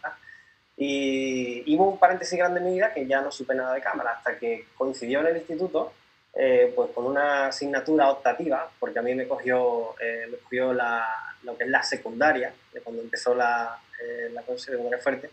Y, 0.78 1.64
y 1.66 1.76
hubo 1.76 1.90
un 1.90 2.00
paréntesis 2.00 2.38
grande 2.38 2.60
en 2.60 2.68
mi 2.68 2.74
vida 2.74 2.94
que 2.94 3.08
ya 3.08 3.22
no 3.22 3.32
supe 3.32 3.56
nada 3.56 3.74
de 3.74 3.82
cámara, 3.82 4.12
hasta 4.12 4.38
que 4.38 4.68
coincidió 4.78 5.22
en 5.22 5.28
el 5.28 5.38
instituto 5.38 5.94
eh, 6.34 6.72
pues 6.76 6.92
con 6.92 7.06
una 7.06 7.48
asignatura 7.48 8.10
optativa, 8.10 8.70
porque 8.80 9.00
a 9.00 9.02
mí 9.02 9.14
me 9.16 9.28
cogió, 9.28 9.96
eh, 10.00 10.28
me 10.30 10.38
cogió 10.38 10.74
la, 10.74 11.06
lo 11.44 11.58
que 11.58 11.66
es 11.66 11.70
la 11.70 11.84
secundaria, 11.84 12.54
de 12.74 12.82
cuando 12.82 13.02
empezó 13.02 13.36
la, 13.36 13.80
eh, 14.02 14.30
la 14.32 14.42
secundaria 14.58 15.00
fuerte, 15.00 15.30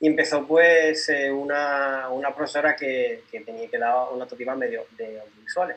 y 0.00 0.08
empezó 0.08 0.46
pues 0.46 1.08
eh, 1.10 1.30
una, 1.30 2.08
una, 2.10 2.34
profesora 2.34 2.74
que, 2.74 3.22
que, 3.30 3.40
tenía 3.40 3.68
que 3.68 3.78
dar 3.78 4.08
una 4.12 4.24
optativa 4.24 4.54
medio 4.56 4.84
de 4.96 5.20
audiovisuales. 5.20 5.76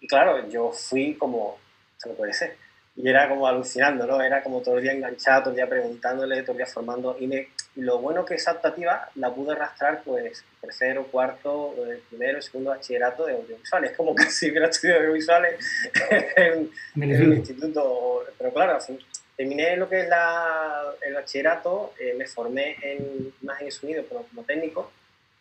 Y 0.00 0.06
claro, 0.06 0.48
yo 0.48 0.70
fui 0.70 1.14
como, 1.14 1.58
se 1.96 2.08
lo 2.08 2.14
puede 2.14 2.32
ser, 2.32 2.56
y 2.96 3.08
era 3.08 3.28
como 3.28 3.46
alucinando, 3.46 4.06
¿no? 4.06 4.22
Era 4.22 4.42
como 4.42 4.60
todo 4.60 4.76
el 4.76 4.82
día 4.82 4.92
enganchado, 4.92 5.42
todo 5.42 5.50
el 5.50 5.56
día 5.56 5.68
preguntándole, 5.68 6.42
todo 6.42 6.52
el 6.52 6.58
día 6.58 6.66
formando. 6.66 7.16
Y, 7.18 7.26
me, 7.26 7.48
lo 7.76 7.98
bueno 7.98 8.24
que 8.24 8.34
esa 8.34 8.52
optativa 8.52 9.08
la 9.16 9.34
pude 9.34 9.52
arrastrar, 9.52 10.02
pues, 10.04 10.44
tercero, 10.60 11.04
cuarto, 11.04 11.74
eh, 11.78 12.00
primero, 12.08 12.40
segundo 12.40 12.70
bachillerato 12.70 13.26
de 13.26 13.34
audiovisuales. 13.34 13.90
Es 13.90 13.96
como 13.96 14.14
casi 14.16 14.50
hubiera 14.50 14.68
estudiado 14.68 15.00
audiovisuales 15.00 15.58
en, 16.36 16.70
el 16.96 17.34
instituto. 17.34 18.24
Pero 18.38 18.52
claro, 18.52 18.76
así, 18.76 18.98
terminé 19.36 19.76
lo 19.76 19.88
que 19.88 20.00
es 20.00 20.08
la, 20.08 20.84
el 21.02 21.14
bachillerato, 21.14 21.94
eh, 21.98 22.14
me 22.16 22.26
formé 22.26 22.76
en 22.82 23.32
imagen 23.42 23.68
y 23.68 23.70
sonido 23.70 24.04
como, 24.06 24.22
como 24.26 24.44
técnico. 24.44 24.90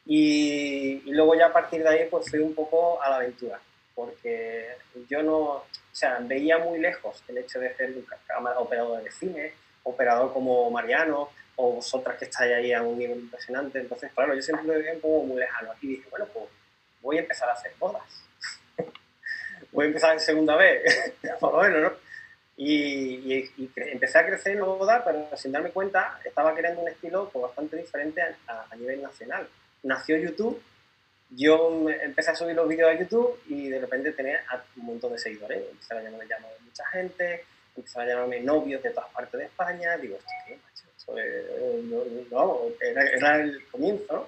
Y, 0.05 1.03
y 1.05 1.11
luego 1.11 1.35
ya 1.35 1.47
a 1.47 1.53
partir 1.53 1.83
de 1.83 1.89
ahí, 1.89 2.07
pues 2.09 2.29
fui 2.29 2.39
un 2.39 2.55
poco 2.55 3.01
a 3.01 3.09
la 3.09 3.15
aventura. 3.17 3.59
Porque 3.95 4.69
yo 5.07 5.21
no 5.21 5.63
o 5.93 5.95
sea, 5.95 6.17
veía 6.21 6.57
muy 6.57 6.79
lejos 6.79 7.23
el 7.27 7.37
hecho 7.37 7.59
de 7.59 7.71
ser 7.75 7.91
un 7.91 8.03
operador 8.57 9.03
de 9.03 9.11
cine, 9.11 9.53
operador 9.83 10.33
como 10.33 10.71
Mariano, 10.71 11.29
o 11.55 11.73
vosotras 11.73 12.17
que 12.17 12.25
estáis 12.25 12.53
ahí 12.53 12.73
a 12.73 12.81
un 12.81 12.97
nivel 12.97 13.19
impresionante. 13.19 13.79
Entonces, 13.79 14.11
claro, 14.13 14.33
yo 14.33 14.41
siempre 14.41 14.65
lo 14.67 14.73
veía 14.73 14.99
como 14.99 15.25
muy 15.25 15.39
lejano. 15.39 15.71
Y 15.81 15.87
dije, 15.87 16.07
bueno, 16.09 16.25
pues 16.33 16.45
voy 17.01 17.17
a 17.17 17.21
empezar 17.21 17.49
a 17.49 17.53
hacer 17.53 17.73
bodas. 17.79 18.03
voy 19.71 19.85
a 19.85 19.87
empezar 19.87 20.13
en 20.13 20.19
segunda 20.19 20.55
vez, 20.55 21.13
por 21.39 21.53
lo 21.53 21.61
menos, 21.61 21.81
¿no? 21.81 22.03
Y, 22.55 23.49
empecé 23.75 24.19
a 24.19 24.25
crecer 24.25 24.53
en 24.53 24.59
la 24.59 24.65
boda, 24.65 25.03
pero 25.03 25.27
sin 25.35 25.51
darme 25.51 25.71
cuenta 25.71 26.19
estaba 26.23 26.53
creando 26.53 26.81
un 26.81 26.87
estilo 26.87 27.29
pues, 27.29 27.41
bastante 27.41 27.77
diferente 27.77 28.21
a, 28.21 28.67
a, 28.69 28.75
nivel 28.75 29.01
nacional. 29.01 29.47
Nació 29.81 30.17
YouTube, 30.17 30.61
yo 31.31 31.89
empecé 31.89 32.31
a 32.31 32.35
subir 32.35 32.55
los 32.55 32.67
vídeos 32.67 32.89
a 32.89 32.99
YouTube 32.99 33.41
y 33.47 33.69
de 33.69 33.79
repente 33.79 34.11
tenía 34.11 34.43
un 34.77 34.85
montón 34.85 35.13
de 35.13 35.17
seguidores. 35.17 35.63
Empezaron 35.71 36.03
a 36.03 36.05
llamarme, 36.05 36.29
llamarme 36.29 36.57
mucha 36.63 36.85
gente, 36.89 37.45
empezaron 37.75 38.07
a 38.07 38.11
llamarme 38.11 38.39
novios 38.41 38.83
de 38.83 38.91
todas 38.91 39.09
partes 39.09 39.39
de 39.39 39.45
España. 39.45 39.97
Digo, 39.97 40.17
¿esto 40.17 40.31
qué, 40.47 40.59
macho? 41.07 42.31
no, 42.31 42.59
era, 42.81 43.41
el 43.41 43.65
comienzo. 43.67 44.27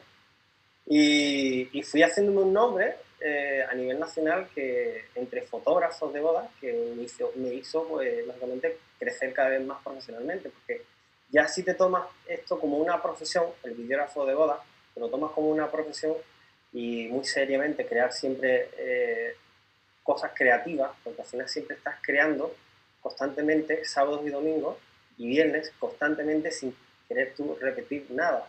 Y, 0.88 1.69
y, 1.77 1.83
fui 1.83 2.03
haciéndome 2.03 2.41
un 2.41 2.53
nombre 2.53 2.95
eh, 3.19 3.63
a 3.67 3.73
nivel 3.73 3.99
nacional 3.99 4.49
que 4.53 5.05
entre 5.15 5.41
fotógrafos 5.43 6.13
de 6.13 6.19
bodas 6.19 6.47
que 6.61 6.93
me 6.95 7.03
hizo, 7.03 7.31
me 7.35 7.53
hizo 7.55 7.88
pues, 7.88 8.25
lógicamente 8.27 8.77
crecer 8.99 9.33
cada 9.33 9.49
vez 9.49 9.65
más 9.65 9.81
profesionalmente, 9.83 10.49
porque 10.49 10.83
ya 11.29 11.47
si 11.47 11.63
te 11.63 11.73
tomas 11.73 12.05
esto 12.27 12.59
como 12.59 12.77
una 12.77 13.01
profesión, 13.01 13.45
el 13.63 13.73
videógrafo 13.73 14.25
de 14.25 14.35
bodas, 14.35 14.59
te 14.93 14.99
lo 14.99 15.09
tomas 15.09 15.31
como 15.31 15.49
una 15.49 15.71
profesión 15.71 16.13
y 16.71 17.07
muy 17.07 17.23
seriamente 17.23 17.88
crear 17.88 18.13
siempre 18.13 18.69
eh, 18.77 19.35
cosas 20.03 20.31
creativas, 20.35 20.91
porque 21.03 21.21
al 21.21 21.27
final 21.27 21.49
siempre 21.49 21.77
estás 21.77 21.95
creando 22.01 22.53
constantemente 23.01 23.85
sábados 23.85 24.21
y 24.25 24.29
domingos 24.29 24.77
y 25.17 25.28
viernes 25.28 25.71
constantemente 25.80 26.51
sin 26.51 26.75
querer 27.08 27.34
tú 27.36 27.58
repetir 27.60 28.08
nada. 28.10 28.47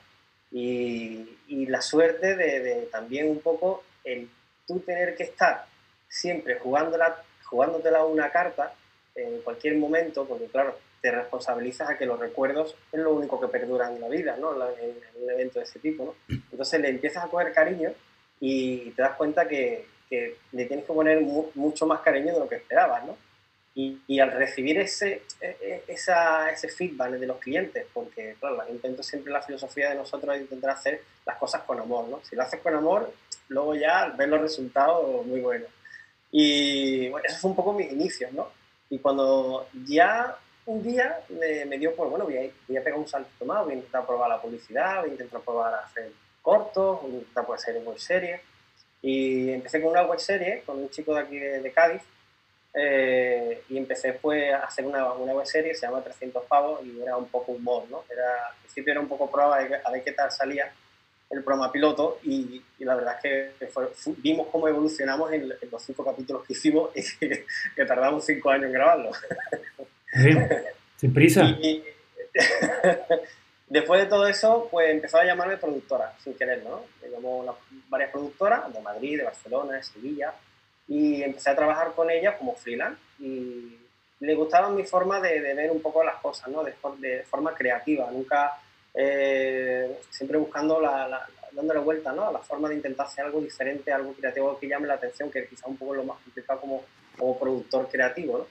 Y, 0.51 1.39
y 1.49 1.67
la 1.67 1.81
suerte 1.81 2.37
de, 2.37 2.61
de, 2.61 2.83
también 2.87 3.29
un 3.29 3.41
poco 3.41 3.83
el 4.05 4.29
tú 4.67 4.81
tener 4.81 5.15
que 5.15 5.25
estar 5.25 5.67
siempre 6.09 6.59
jugándola, 6.59 7.23
jugándotela 7.45 8.05
una 8.05 8.31
carta 8.31 8.75
en 9.15 9.41
cualquier 9.43 9.77
momento, 9.77 10.27
porque 10.27 10.47
claro, 10.47 10.79
te 11.01 11.11
responsabilizas 11.11 11.91
a 11.91 11.99
que 11.99 12.07
los 12.07 12.19
recuerdos 12.19 12.77
es 12.93 13.01
lo 13.01 13.15
único 13.15 13.41
que 13.41 13.49
perduran 13.49 13.95
en 13.95 14.01
la 14.01 14.09
vida, 14.09 14.37
¿no? 14.37 14.53
En, 14.77 14.97
un 15.23 15.31
evento 15.31 15.59
de 15.59 15.65
ese 15.65 15.79
tipo, 15.79 16.05
¿no? 16.05 16.37
Entonces 16.51 16.81
le 16.81 16.89
empiezas 16.89 17.25
a 17.25 17.29
coger 17.29 17.53
cariño 17.53 17.93
y 18.41 18.91
te 18.91 19.03
das 19.03 19.17
cuenta 19.17 19.47
que, 19.49 19.87
que 20.09 20.37
le 20.53 20.67
tienes 20.67 20.85
que 20.85 20.93
poner 20.93 21.21
mucho 21.21 21.87
más 21.87 22.01
cariño 22.01 22.35
de 22.35 22.41
lo 22.41 22.49
que 22.49 22.57
esperabas, 22.57 23.05
¿no? 23.05 23.17
Y, 23.79 24.19
al 24.21 24.33
recibir 24.33 24.79
ese, 24.79 25.25
e, 25.39 25.57
e, 25.61 25.85
esa, 25.89 26.51
ese 26.51 26.69
feedback 26.69 27.11
de 27.11 27.27
los 27.27 27.37
clientes, 27.39 27.85
porque 27.93 28.35
claro, 28.41 28.65
intento 28.71 29.03
siempre 29.03 29.31
la 29.31 29.43
filosofía 29.43 29.91
de 29.91 29.97
nosotros 29.97 30.35
es 30.35 30.41
intentar 30.41 30.71
hacer 30.71 31.03
las 31.27 31.37
cosas 31.37 31.63
con 31.65 31.79
amor, 31.79 32.09
¿no? 32.09 32.21
Si 32.25 32.35
lo 32.35 32.43
haces 32.43 32.61
con 32.61 32.75
amor, 32.75 33.13
luego 33.49 33.75
ya 33.75 34.15
ves 34.17 34.29
los 34.29 34.41
resultados 34.41 35.27
muy 35.27 35.41
buenos. 35.41 35.69
Y 36.31 37.11
bueno, 37.11 37.27
eso 37.29 37.39
fue 37.39 37.51
un 37.51 37.57
poco 37.57 37.75
mis 37.75 37.93
inicios, 37.93 38.33
¿no? 38.33 38.49
Y 38.89 38.99
cuando 38.99 39.69
ya 39.87 40.39
un 40.65 40.83
día 40.83 41.21
me, 41.29 41.79
dio 41.79 41.95
por, 41.95 42.09
bueno, 42.09 42.25
voy 42.25 42.39
a, 42.39 42.51
voy 42.67 42.77
a, 42.79 42.83
pegar 42.83 42.99
un 42.99 43.07
salto 43.07 43.45
más, 43.45 43.63
voy 43.63 43.75
a 43.75 43.77
intentar 43.77 44.07
probar 44.07 44.31
la 44.31 44.41
publicidad, 44.41 45.01
voy 45.01 45.11
a 45.11 45.13
intentar 45.13 45.43
probar 45.43 45.75
hacer 45.75 46.11
cortos, 46.41 47.03
voy 47.03 47.11
a 47.11 47.15
intentar 47.17 47.45
pues, 47.45 47.63
hacer 47.63 47.83
web 47.83 47.99
series. 47.99 48.41
Y 49.03 49.51
empecé 49.51 49.83
con 49.83 49.91
una 49.91 50.05
web 50.05 50.19
serie 50.19 50.63
con 50.65 50.79
un 50.79 50.89
chico 50.89 51.15
de 51.15 51.21
aquí 51.21 51.39
de 51.39 51.73
Cádiz, 51.73 52.03
eh, 52.79 53.63
y 53.71 53.79
empecé 53.79 54.13
pues 54.13 54.53
a 54.53 54.65
hacer 54.65 54.85
una, 54.85 55.13
una 55.15 55.33
web 55.33 55.47
serie, 55.47 55.75
se 55.75 55.87
llama 55.87 56.05
300 56.05 56.45
pavos 56.45 56.85
y 56.85 57.01
era 57.01 57.17
un 57.17 57.27
poco 57.29 57.53
humor, 57.53 57.85
¿no? 57.91 58.05
Era, 58.11 58.49
al 58.51 58.57
principio 58.61 58.93
era 58.93 59.01
un 59.01 59.09
poco 59.09 59.31
prueba 59.31 59.59
de 59.59 59.77
a 59.83 59.91
ver 59.91 60.05
qué 60.05 60.13
tal 60.13 60.31
salía 60.31 60.71
el 61.31 61.43
programa 61.43 61.73
piloto 61.73 62.21
y, 62.23 62.63
y 62.79 62.85
la 62.85 62.95
verdad 62.95 63.17
es 63.25 63.55
que 63.59 63.69
vimos 64.19 64.49
cómo 64.53 64.69
evolucionamos 64.69 65.33
en, 65.33 65.49
los 65.49 65.83
cinco 65.83 66.05
capítulos 66.05 66.45
que 66.45 66.53
hicimos 66.53 66.91
y 66.95 67.03
que, 67.19 67.85
tardamos 67.87 68.27
cinco 68.27 68.51
años 68.51 68.67
en 68.67 68.73
grabarlo. 68.73 69.11
sin 70.97 71.15
prisa. 71.15 71.45
Y, 71.63 71.83
después 73.69 74.03
de 74.03 74.07
todo 74.07 74.27
eso, 74.29 74.69
pues 74.71 74.91
empezó 74.91 75.17
a 75.17 75.25
llamarme 75.25 75.57
productora, 75.57 76.15
sin 76.23 76.35
querer, 76.35 76.63
¿no? 76.63 76.85
Me 77.03 77.09
llamó 77.09 77.57
varias 77.89 78.11
productoras 78.11 78.71
de 78.71 78.81
Madrid, 78.81 79.17
de 79.17 79.25
Barcelona, 79.25 79.77
de 79.77 79.83
Sevilla, 79.83 80.35
y 80.89 81.23
empecé 81.23 81.51
a 81.51 81.57
trabajar 81.57 81.93
con 81.95 82.11
ella 82.11 82.37
como 82.37 82.55
freelance 82.55 83.01
y 83.19 83.79
le 84.21 84.35
gustaba 84.35 84.71
mi 84.71 84.85
forma 84.85 85.21
de, 85.21 85.41
ver 85.41 85.71
un 85.71 85.81
poco 85.81 86.03
las 86.03 86.17
cosas, 86.17 86.49
¿no? 86.49 86.63
de, 86.63 86.75
de 86.99 87.23
forma 87.25 87.55
creativa, 87.55 88.11
nunca 88.11 88.59
eh, 88.95 89.99
siempre 90.11 90.39
buscando 90.39 90.81
la, 90.81 91.07
la, 91.07 91.29
dándole 91.53 91.81
vuelta 91.81 92.13
¿no? 92.13 92.29
a 92.29 92.33
la 92.33 92.39
forma 92.39 92.69
de 92.69 92.77
intentar 92.77 93.07
hacer 93.07 93.25
algo 93.25 93.41
diferente, 93.41 93.93
algo 93.93 94.13
creativo 94.15 94.59
que 94.59 94.69
llame 94.69 94.87
la 94.87 94.95
atención, 94.95 95.31
que 95.31 95.47
quizá 95.47 95.67
un 95.67 95.77
poco 95.77 95.95
lo 95.95 96.05
más 96.05 96.19
complicado 96.23 96.61
como, 96.61 96.85
como 97.19 97.39
productor 97.39 97.89
creativo. 97.89 98.39
¿no? 98.39 98.47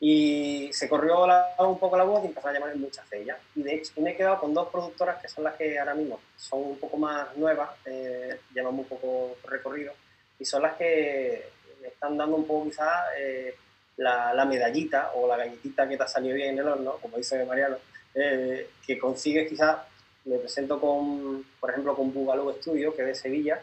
Y 0.00 0.70
se 0.72 0.88
corrió 0.88 1.24
un 1.58 1.78
poco 1.78 1.96
la 1.96 2.04
voz 2.04 2.22
y 2.22 2.28
empezó 2.28 2.48
a 2.48 2.52
llamar 2.52 2.74
muchas 2.76 3.08
de 3.10 3.22
ellas. 3.22 3.38
Y 3.56 3.62
de 3.62 3.74
hecho 3.74 3.92
me 4.00 4.10
he 4.12 4.16
quedado 4.16 4.38
con 4.38 4.54
dos 4.54 4.68
productoras 4.68 5.20
que 5.20 5.28
son 5.28 5.44
las 5.44 5.56
que 5.56 5.78
ahora 5.78 5.94
mismo 5.94 6.20
son 6.36 6.62
un 6.62 6.78
poco 6.78 6.96
más 6.96 7.36
nuevas, 7.36 7.70
eh, 7.84 8.38
llevan 8.54 8.84
poco 8.84 9.36
recorrido, 9.44 9.92
y 10.38 10.44
son 10.44 10.62
las 10.62 10.76
que 10.76 11.50
están 11.88 12.16
dando 12.16 12.36
un 12.36 12.46
poco 12.46 12.64
quizás 12.64 13.06
eh, 13.18 13.54
la, 13.96 14.32
la, 14.32 14.44
medallita 14.44 15.12
o 15.14 15.26
la 15.26 15.36
galletita 15.36 15.88
que 15.88 15.96
te 15.96 16.02
ha 16.02 16.08
salido 16.08 16.34
bien 16.34 16.50
en 16.50 16.58
el 16.60 16.68
horno, 16.68 16.96
como 17.00 17.16
dice 17.16 17.44
Mariano, 17.44 17.76
eh, 18.14 18.70
que 18.86 18.98
consigues 18.98 19.48
quizás, 19.48 19.78
me 20.24 20.38
presento 20.38 20.80
con, 20.80 21.44
por 21.60 21.70
ejemplo, 21.70 21.94
con 21.94 22.12
Bugalú 22.12 22.52
Studio, 22.54 22.94
que 22.94 23.02
es 23.02 23.08
de 23.08 23.14
Sevilla, 23.14 23.62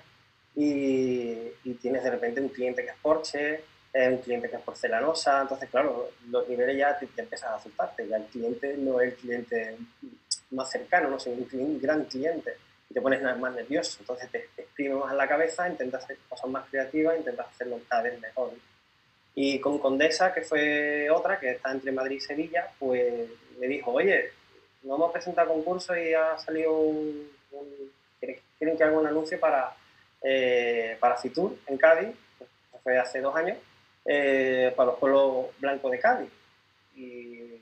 y, 0.55 1.51
tienes 1.81 2.03
de 2.03 2.11
repente 2.11 2.41
un 2.41 2.49
cliente 2.49 2.83
que 2.83 2.91
es 2.91 2.97
Porsche, 3.01 3.63
eh, 3.93 4.09
un 4.09 4.19
cliente 4.19 4.49
que 4.49 4.55
es 4.55 4.61
porcelanosa, 4.61 5.41
entonces 5.41 5.69
claro, 5.69 6.09
los 6.29 6.47
niveles 6.47 6.77
ya 6.77 6.97
te, 6.97 7.07
empiezan 7.17 7.51
a 7.51 7.55
asustarte, 7.55 8.07
ya 8.07 8.17
el 8.17 8.25
cliente 8.25 8.75
no 8.77 9.01
es 9.01 9.13
el 9.13 9.15
cliente 9.15 9.77
más 10.51 10.69
cercano, 10.69 11.09
no 11.09 11.19
sino 11.19 11.35
un, 11.35 11.79
gran 11.79 12.05
cliente 12.05 12.55
y 12.89 12.93
te 12.93 13.01
pones 13.01 13.21
más 13.21 13.53
nervioso. 13.53 13.97
Entonces 13.99 14.29
te, 14.31 14.49
te 14.55 14.61
exprime 14.63 14.95
más 14.95 15.13
la 15.13 15.27
cabeza, 15.27 15.67
intentas 15.67 16.03
hacer 16.03 16.17
cosas 16.29 16.49
más 16.49 16.69
creativas, 16.69 17.17
intentas 17.17 17.47
hacerlo 17.47 17.79
cada 17.87 18.03
vez 18.03 18.19
mejor. 18.19 18.51
Y 19.35 19.59
con 19.59 19.79
Condesa, 19.79 20.33
que 20.33 20.41
fue 20.41 21.09
otra, 21.09 21.39
que 21.39 21.51
está 21.51 21.71
entre 21.71 21.91
Madrid 21.91 22.17
y 22.17 22.21
Sevilla, 22.21 22.69
pues 22.79 23.29
me 23.59 23.67
dijo, 23.67 23.91
oye, 23.91 24.31
no 24.83 24.95
hemos 24.95 25.11
presentado 25.11 25.49
concurso 25.49 25.95
y 25.95 26.13
ha 26.13 26.37
salido 26.37 26.71
un... 26.71 27.29
quieren 28.57 28.77
que 28.77 28.83
haga 28.83 28.97
un 28.97 29.07
anuncio 29.07 29.37
para, 29.39 29.75
eh, 30.21 30.95
para 30.99 31.17
Fitur 31.17 31.57
en 31.67 31.77
Cádiz, 31.77 32.15
que 32.39 32.77
fue 32.81 32.97
hace 32.97 33.19
dos 33.19 33.35
años, 33.35 33.57
eh, 34.05 34.71
para 34.75 34.91
los 34.91 34.99
pueblos 34.99 35.47
blancos 35.59 35.91
de 35.91 35.99
Cádiz. 35.99 36.29
Y, 36.95 37.61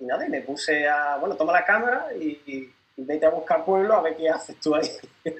y, 0.00 0.04
nada, 0.04 0.26
y 0.26 0.30
me 0.30 0.40
puse 0.40 0.88
a, 0.88 1.16
bueno, 1.18 1.36
toma 1.36 1.52
la 1.52 1.64
cámara 1.64 2.08
y, 2.18 2.70
vete 2.96 3.26
a 3.26 3.30
buscar 3.30 3.64
pueblo 3.64 3.94
a 3.94 4.02
ver 4.02 4.16
qué 4.16 4.28
haces 4.28 4.58
tú 4.60 4.74
ahí. 4.74 4.88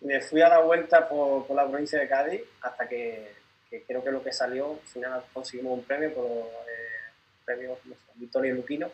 me 0.00 0.20
fui 0.20 0.40
a 0.40 0.48
dar 0.48 0.64
vuelta 0.64 1.08
por, 1.08 1.46
por, 1.46 1.56
la 1.56 1.68
provincia 1.68 1.98
de 1.98 2.08
Cádiz 2.08 2.40
hasta 2.62 2.88
que, 2.88 3.32
que, 3.68 3.82
creo 3.82 4.02
que 4.02 4.10
lo 4.10 4.22
que 4.22 4.32
salió, 4.32 4.72
al 4.72 4.88
final 4.88 5.24
conseguimos 5.32 5.78
un 5.78 5.84
premio 5.84 6.14
por 6.14 6.24
eh, 6.24 7.12
premio 7.44 7.78
Victoria 8.14 8.54
Luquino 8.54 8.90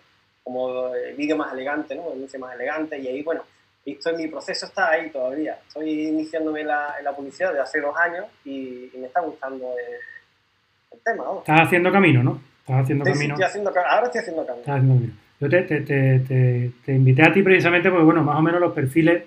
como 0.47 0.95
el 0.95 1.17
vídeo 1.17 1.37
más 1.37 1.53
elegante, 1.53 1.97
¿no? 1.97 2.13
el 2.13 2.19
inicio 2.19 2.39
más 2.39 2.55
elegante, 2.55 2.97
y 2.97 3.09
ahí, 3.09 3.21
bueno, 3.21 3.43
esto 3.85 4.13
mi 4.17 4.29
proceso 4.29 4.67
está 4.67 4.91
ahí 4.91 5.11
todavía. 5.11 5.59
Estoy 5.67 6.07
iniciándome 6.07 6.63
la, 6.63 6.95
en 6.99 7.05
la 7.05 7.17
publicidad 7.17 7.53
de 7.53 7.61
hace 7.61 7.81
dos 7.81 7.97
años 7.97 8.27
y, 8.45 8.91
me 8.97 9.07
está 9.07 9.21
gustando 9.21 9.75
el, 9.77 11.01
tema. 11.03 11.25
¿no? 11.25 11.39
Estás 11.39 11.63
haciendo 11.63 11.91
camino, 11.91 12.23
¿no? 12.23 12.41
Estás 12.61 12.83
haciendo 12.83 13.05
camino. 13.05 13.35
Estoy 13.35 13.45
haciendo, 13.45 13.71
ahora 13.71 14.07
estoy 14.07 14.21
haciendo 14.21 14.47
camino. 14.47 14.61
Estás 14.61 14.75
haciendo 14.77 14.95
camino. 14.95 15.26
Yo 15.41 15.49
te, 15.49 15.63
te, 15.63 15.81
te, 15.81 16.71
te, 16.85 16.93
invité 16.93 17.23
a 17.23 17.33
ti 17.33 17.43
precisamente 17.43 17.91
porque, 17.91 18.05
bueno, 18.05 18.23
más 18.23 18.37
o 18.37 18.43
menos 18.43 18.61
los 18.61 18.73
perfiles 18.73 19.25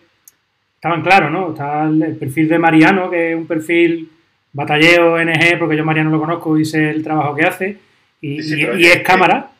estaban 0.76 1.02
claros, 1.04 1.32
¿no? 1.32 1.50
Está 1.52 1.84
el, 1.84 2.15
perfil 2.15 2.48
de 2.48 2.58
Mariano, 2.58 3.10
que 3.10 3.32
es 3.32 3.38
un 3.38 3.45
perfil 3.45 4.10
batalleo, 4.54 5.24
NG, 5.24 5.60
porque 5.60 5.78
yo 5.78 5.86
Mariano 5.86 6.10
lo 6.10 6.19
conozco 6.19 6.58
y 6.58 6.65
sé 6.65 6.89
el 6.89 7.04
trabajo 7.04 7.36
que 7.36 7.45
hace, 7.45 7.78
y, 8.22 8.41
y, 8.41 8.86
es 8.86 9.02
cámara. 9.04 9.52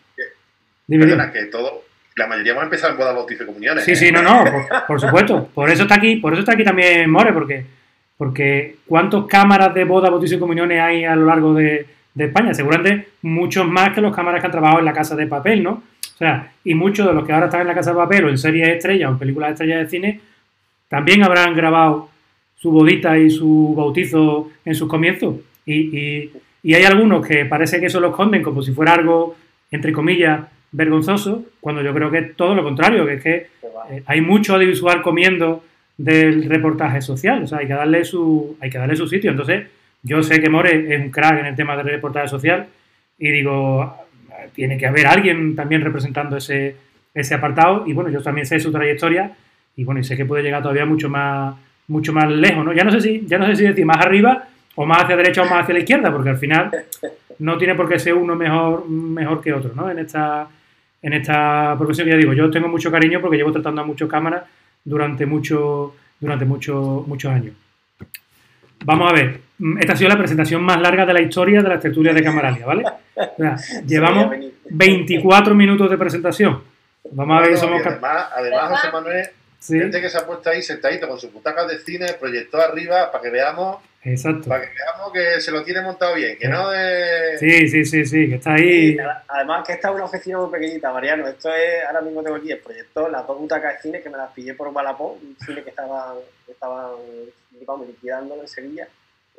Perdona, 0.88 1.32
que 1.32 1.46
todo, 1.46 1.84
la 2.20 2.28
mayoría 2.28 2.52
hemos 2.52 2.66
empezado 2.66 2.94
en 2.94 3.00
bodas, 3.00 3.16
bautizo 3.16 3.44
y 3.44 3.46
comuniones. 3.48 3.84
Sí, 3.84 3.96
sí, 3.96 4.08
¿eh? 4.08 4.12
no, 4.12 4.22
no, 4.22 4.44
por, 4.88 5.00
supuesto. 5.00 5.50
Por 5.54 5.70
eso 5.70 5.84
está 5.84 5.96
aquí, 5.96 6.18
por 6.18 6.34
eso 6.34 6.42
está 6.42 6.54
aquí 6.54 6.64
también 6.64 7.10
More, 7.10 7.34
porque, 7.34 7.66
porque 8.18 8.76
¿cuántas 8.86 9.26
cámaras 9.26 9.74
de 9.74 9.86
boda, 9.86 10.10
bautizo 10.10 10.36
y 10.36 10.40
comuniones 10.40 10.82
hay 10.82 11.06
a 11.06 11.16
lo 11.16 11.26
largo 11.26 11.54
de, 11.54 11.86
España? 12.16 12.54
Seguramente 12.54 13.10
muchos 13.22 13.66
más 13.66 13.94
que 13.94 14.02
los 14.02 14.16
cámaras 14.16 14.42
que 14.42 14.48
han 14.48 14.52
trabajado 14.52 14.80
en 14.80 14.86
la 14.86 14.94
casa 14.94 15.16
de 15.16 15.28
papel, 15.28 15.64
¿no? 15.64 15.84
O 16.20 16.24
sea, 16.26 16.52
y 16.66 16.76
muchos 16.76 17.08
de 17.08 17.14
los 17.14 17.26
que 17.26 17.32
ahora 17.32 17.46
están 17.46 17.62
en 17.62 17.68
la 17.68 17.74
casa 17.74 17.92
de 17.92 17.96
papel 17.96 18.26
o 18.26 18.30
en 18.30 18.38
series 18.38 18.68
estrellas 18.68 19.08
o 19.10 19.14
en 19.14 19.20
películas 19.20 19.52
estrellas 19.52 19.80
de 19.80 19.90
cine, 19.90 20.20
también 20.90 21.24
habrán 21.24 21.56
grabado 21.56 22.10
su 22.58 22.72
bodita 22.72 23.18
y 23.18 23.30
su 23.30 23.74
bautizo 23.74 24.52
en 24.66 24.76
sus 24.76 24.90
comienzos. 24.90 25.36
Y, 25.66 25.98
y, 25.98 26.32
y 26.62 26.74
hay 26.74 26.84
algunos 26.84 27.26
que 27.26 27.46
parece 27.46 27.80
que 27.80 27.86
eso 27.86 28.02
lo 28.02 28.10
esconden 28.10 28.44
como 28.44 28.62
si 28.62 28.74
fuera 28.74 28.96
algo, 28.96 29.38
entre 29.72 29.94
comillas, 29.94 30.42
vergonzoso, 30.74 31.46
cuando 31.62 31.82
yo 31.82 31.94
creo 31.94 32.12
que 32.12 32.18
es 32.18 32.36
todo 32.36 32.54
lo 32.54 32.64
contrario, 32.64 33.06
que 33.06 33.14
es 33.14 33.24
que 33.24 33.48
eh, 33.90 34.04
hay 34.06 34.20
mucho 34.20 34.56
audiovisual 34.56 35.02
comiendo 35.02 35.64
del 35.96 36.50
reportaje 36.50 37.02
social, 37.02 37.44
o 37.44 37.48
sea, 37.48 37.60
hay 37.60 37.68
que 37.68 37.74
darle 37.74 38.04
su, 38.04 38.58
hay 38.60 38.70
que 38.70 38.78
darle 38.78 38.98
su 38.98 39.08
sitio. 39.08 39.32
Entonces, 39.32 39.68
yo 40.04 40.22
sé 40.22 40.42
que 40.42 40.50
More 40.50 40.96
es 40.96 41.00
un 41.00 41.12
crack 41.12 41.40
en 41.40 41.46
el 41.46 41.56
tema 41.56 41.78
del 41.78 41.86
reportaje 41.86 42.28
social 42.28 42.68
y 43.18 43.32
digo, 43.32 43.96
tiene 44.60 44.78
que 44.78 44.86
haber 44.86 45.08
alguien 45.08 45.56
también 45.56 45.82
representando 45.82 46.36
ese, 46.36 46.76
ese 47.14 47.34
apartado 47.34 47.86
y 47.88 47.94
bueno, 47.94 48.10
yo 48.10 48.22
también 48.22 48.46
sé 48.46 48.60
su 48.60 48.74
trayectoria 48.74 49.32
y 49.78 49.86
bueno, 49.86 50.02
y 50.02 50.04
sé 50.04 50.18
que 50.18 50.26
puede 50.26 50.44
llegar 50.44 50.62
todavía 50.62 50.86
mucho 50.86 51.10
más, 51.10 51.56
mucho 51.88 52.12
más 52.12 52.30
lejos, 52.30 52.66
¿no? 52.66 52.74
Ya 52.74 52.84
no 52.84 52.92
sé 52.92 53.00
si, 53.00 53.24
ya 53.26 53.38
no 53.38 53.46
sé 53.46 53.56
si 53.56 53.64
decir 53.64 53.86
más 53.86 54.06
arriba 54.06 54.50
o 54.76 54.86
más 54.86 55.04
hacia 55.04 55.16
derecha 55.16 55.44
o 55.44 55.46
más 55.46 55.64
hacia 55.64 55.76
la 55.76 55.80
izquierda, 55.80 56.12
porque 56.12 56.32
al 56.32 56.38
final 56.38 56.72
no 57.40 57.58
tiene 57.58 57.74
por 57.74 57.88
qué 57.88 58.00
ser 58.00 58.16
uno 58.16 58.36
mejor, 58.36 58.90
mejor 58.90 59.40
que 59.40 59.54
otro, 59.54 59.72
¿no? 59.74 59.90
En 59.90 60.00
esta, 60.00 60.50
en 61.02 61.14
esta 61.14 61.74
profesión, 61.78 62.10
ya 62.10 62.18
digo, 62.18 62.34
yo 62.34 62.52
tengo 62.52 62.68
mucho 62.68 62.92
cariño 62.92 63.22
porque 63.22 63.38
llevo 63.38 63.54
tratando 63.54 63.80
a 63.80 63.86
muchas 63.86 64.10
cámaras 64.10 64.44
durante, 64.84 65.26
mucho, 65.26 65.96
durante 66.20 66.44
mucho, 66.44 67.06
muchos 67.08 67.32
años. 67.32 67.54
Vamos 68.86 69.12
a 69.12 69.14
ver, 69.14 69.42
esta 69.80 69.94
ha 69.94 69.96
sido 69.96 70.10
la 70.10 70.18
presentación 70.18 70.64
más 70.64 70.80
larga 70.80 71.06
de 71.06 71.14
la 71.14 71.22
historia 71.22 71.62
de 71.62 71.70
las 71.70 71.82
tertulias 71.82 72.16
de 72.16 72.24
Camaralia, 72.24 72.66
¿vale? 72.66 72.84
llevamos 73.86 74.36
24 74.70 75.54
minutos 75.54 75.90
de 75.90 75.98
presentación. 75.98 76.64
Vamos 77.12 77.38
a 77.38 77.48
ver, 77.48 77.58
somos... 77.58 77.86
Además, 77.86 78.30
además 78.34 78.70
José 78.70 78.92
Manuel, 78.92 79.30
gente 79.62 80.02
que 80.02 80.10
se 80.10 80.18
ha 80.18 80.26
puesto 80.26 80.50
ahí 80.50 80.62
sentadito 80.62 81.08
con 81.08 81.20
sus 81.20 81.32
butacas 81.34 81.68
de 81.68 81.80
cine, 81.80 82.08
proyectó 82.20 82.62
arriba 82.62 83.12
para 83.12 83.24
que 83.24 83.30
veamos 83.30 83.78
Exacto. 84.04 84.48
Para 84.48 84.62
que 84.62 84.70
veamos 84.74 85.12
que 85.12 85.42
se 85.42 85.52
lo 85.52 85.64
tiene 85.64 85.82
montado 85.82 86.16
bien, 86.16 86.38
que 86.38 86.48
no 86.48 86.74
es... 86.74 87.40
Sí, 87.40 87.68
sí, 87.68 87.84
sí, 87.84 88.06
sí, 88.06 88.30
que 88.30 88.36
está 88.36 88.54
ahí... 88.54 88.98
además 89.28 89.68
que 89.68 89.74
esta 89.74 89.90
es 89.90 89.96
una 89.96 90.06
oficina 90.06 90.38
muy 90.40 90.52
pequeñita, 90.52 90.94
Mariano. 90.94 91.28
Esto 91.28 91.54
es, 91.54 91.84
ahora 91.86 92.02
mismo 92.02 92.24
tengo 92.24 92.38
aquí 92.38 92.52
el 92.52 92.60
proyecto, 92.60 93.10
las 93.10 93.28
dos 93.28 93.38
butacas 93.38 93.76
de 93.76 93.82
cine 93.82 94.02
que 94.02 94.10
me 94.10 94.18
las 94.18 94.32
pillé 94.32 94.54
por 94.54 94.72
Balapó, 94.72 95.20
un 95.22 95.36
cine 95.46 95.64
que 95.64 95.72
estaban, 95.72 96.16
estaban 96.48 96.92
vamos, 97.66 97.88
liquidándolo 97.88 98.42
en 98.42 98.48
Sevilla. 98.48 98.88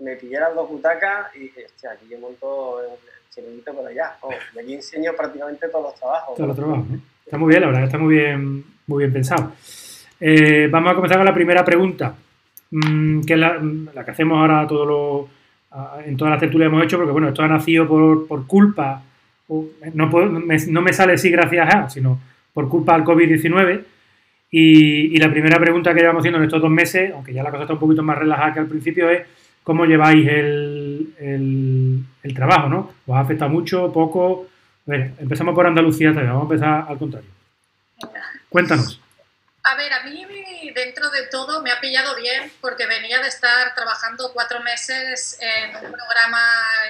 Me 0.01 0.17
pillé 0.17 0.39
dos 0.55 0.69
butacas 0.69 1.35
y, 1.37 1.49
hostia, 1.63 1.93
aquí 1.93 2.07
yo 2.11 2.19
monto 2.19 2.81
el 2.83 2.91
chiringuito 3.35 3.75
por 3.75 3.87
allá. 3.87 4.17
Oh, 4.23 4.31
y 4.55 4.59
aquí 4.59 4.75
enseño 4.75 5.13
prácticamente 5.17 5.69
todos 5.69 5.85
los 5.87 5.95
trabajos. 5.95 6.37
Todos 6.37 6.49
los 6.49 6.57
trabajos, 6.57 6.87
Está 7.25 7.39
muy 7.39 7.51
bien, 7.51 7.61
la 7.61 7.67
verdad, 7.69 7.85
está 7.85 7.99
muy 7.99 8.15
bien, 8.15 8.65
muy 8.87 8.99
bien 9.05 9.13
pensado. 9.13 9.53
Eh, 10.19 10.69
vamos 10.71 10.93
a 10.93 10.95
comenzar 10.95 11.19
con 11.19 11.27
la 11.27 11.35
primera 11.35 11.65
pregunta. 11.65 12.15
Mm, 12.71 13.23
que 13.23 13.35
es 13.35 13.39
la, 13.39 14.05
que 14.05 14.11
hacemos 14.11 14.39
ahora 14.39 14.67
todo 14.67 14.87
lo, 14.87 15.29
en 16.05 16.17
todas 16.17 16.33
las 16.33 16.41
tertulias 16.41 16.69
hemos 16.69 16.85
hecho, 16.85 16.97
porque 16.97 17.13
bueno, 17.13 17.29
esto 17.29 17.43
ha 17.43 17.49
nacido 17.49 17.87
por, 17.87 18.27
por 18.27 18.47
culpa, 18.47 19.03
no, 19.95 20.07
no, 20.09 20.83
me, 20.83 20.93
sale 20.93 21.15
así 21.15 21.31
gracias 21.31 21.75
a, 21.75 21.91
sino 21.91 22.21
por 22.53 22.69
culpa 22.69 22.95
del 22.95 23.05
COVID-19. 23.05 23.83
Y, 24.51 25.15
y, 25.15 25.17
la 25.19 25.31
primera 25.31 25.59
pregunta 25.61 25.95
que 25.95 26.01
llevamos 26.01 26.23
haciendo 26.23 26.39
en 26.39 26.45
estos 26.45 26.61
dos 26.61 26.71
meses, 26.71 27.13
aunque 27.15 27.33
ya 27.33 27.43
la 27.43 27.51
cosa 27.51 27.63
está 27.63 27.75
un 27.75 27.81
poquito 27.81 28.03
más 28.03 28.19
relajada 28.19 28.53
que 28.53 28.59
al 28.59 28.67
principio, 28.67 29.09
es 29.09 29.27
cómo 29.63 29.85
lleváis 29.85 30.27
el, 30.27 31.15
el, 31.19 32.01
el 32.23 32.35
trabajo, 32.35 32.69
¿no? 32.69 32.93
¿Os 33.07 33.17
ha 33.17 33.21
afectado 33.21 33.51
mucho, 33.51 33.93
poco? 33.93 34.49
A 34.87 34.91
ver, 34.91 35.13
empezamos 35.19 35.55
por 35.55 35.67
Andalucía 35.67 36.09
también, 36.09 36.33
vamos 36.33 36.51
a 36.51 36.55
empezar 36.55 36.85
al 36.89 36.99
contrario. 36.99 37.29
Cuéntanos. 38.49 39.01
A 39.63 39.77
ver, 39.77 39.93
a 39.93 40.03
mí 40.05 40.27
dentro 40.75 41.11
de 41.11 41.27
todo 41.27 41.63
me 41.63 41.71
ha 41.71 41.81
pillado 41.81 42.17
bien 42.17 42.51
porque 42.61 42.87
venía 42.87 43.21
de 43.21 43.29
estar 43.29 43.75
trabajando 43.75 44.33
cuatro 44.33 44.61
meses 44.61 45.39
en 45.41 45.77
un 45.77 45.93
programa 45.93 46.41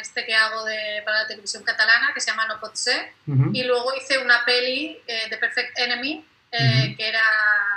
este 0.01 0.25
que 0.25 0.35
hago 0.35 0.65
de, 0.65 1.03
para 1.05 1.23
la 1.23 1.27
televisión 1.27 1.63
catalana 1.65 2.13
que 2.15 2.21
se 2.21 2.31
llama 2.31 2.47
No 2.47 2.61
Pot 2.61 2.77
Ser 2.77 3.13
y 3.53 3.65
luego 3.65 3.91
hice 4.01 4.19
una 4.19 4.45
peli 4.45 4.99
de 5.07 5.35
eh, 5.35 5.39
Perfect 5.39 5.79
Enemy 5.79 6.25
eh, 6.53 6.95
que 6.97 7.09
era, 7.09 7.23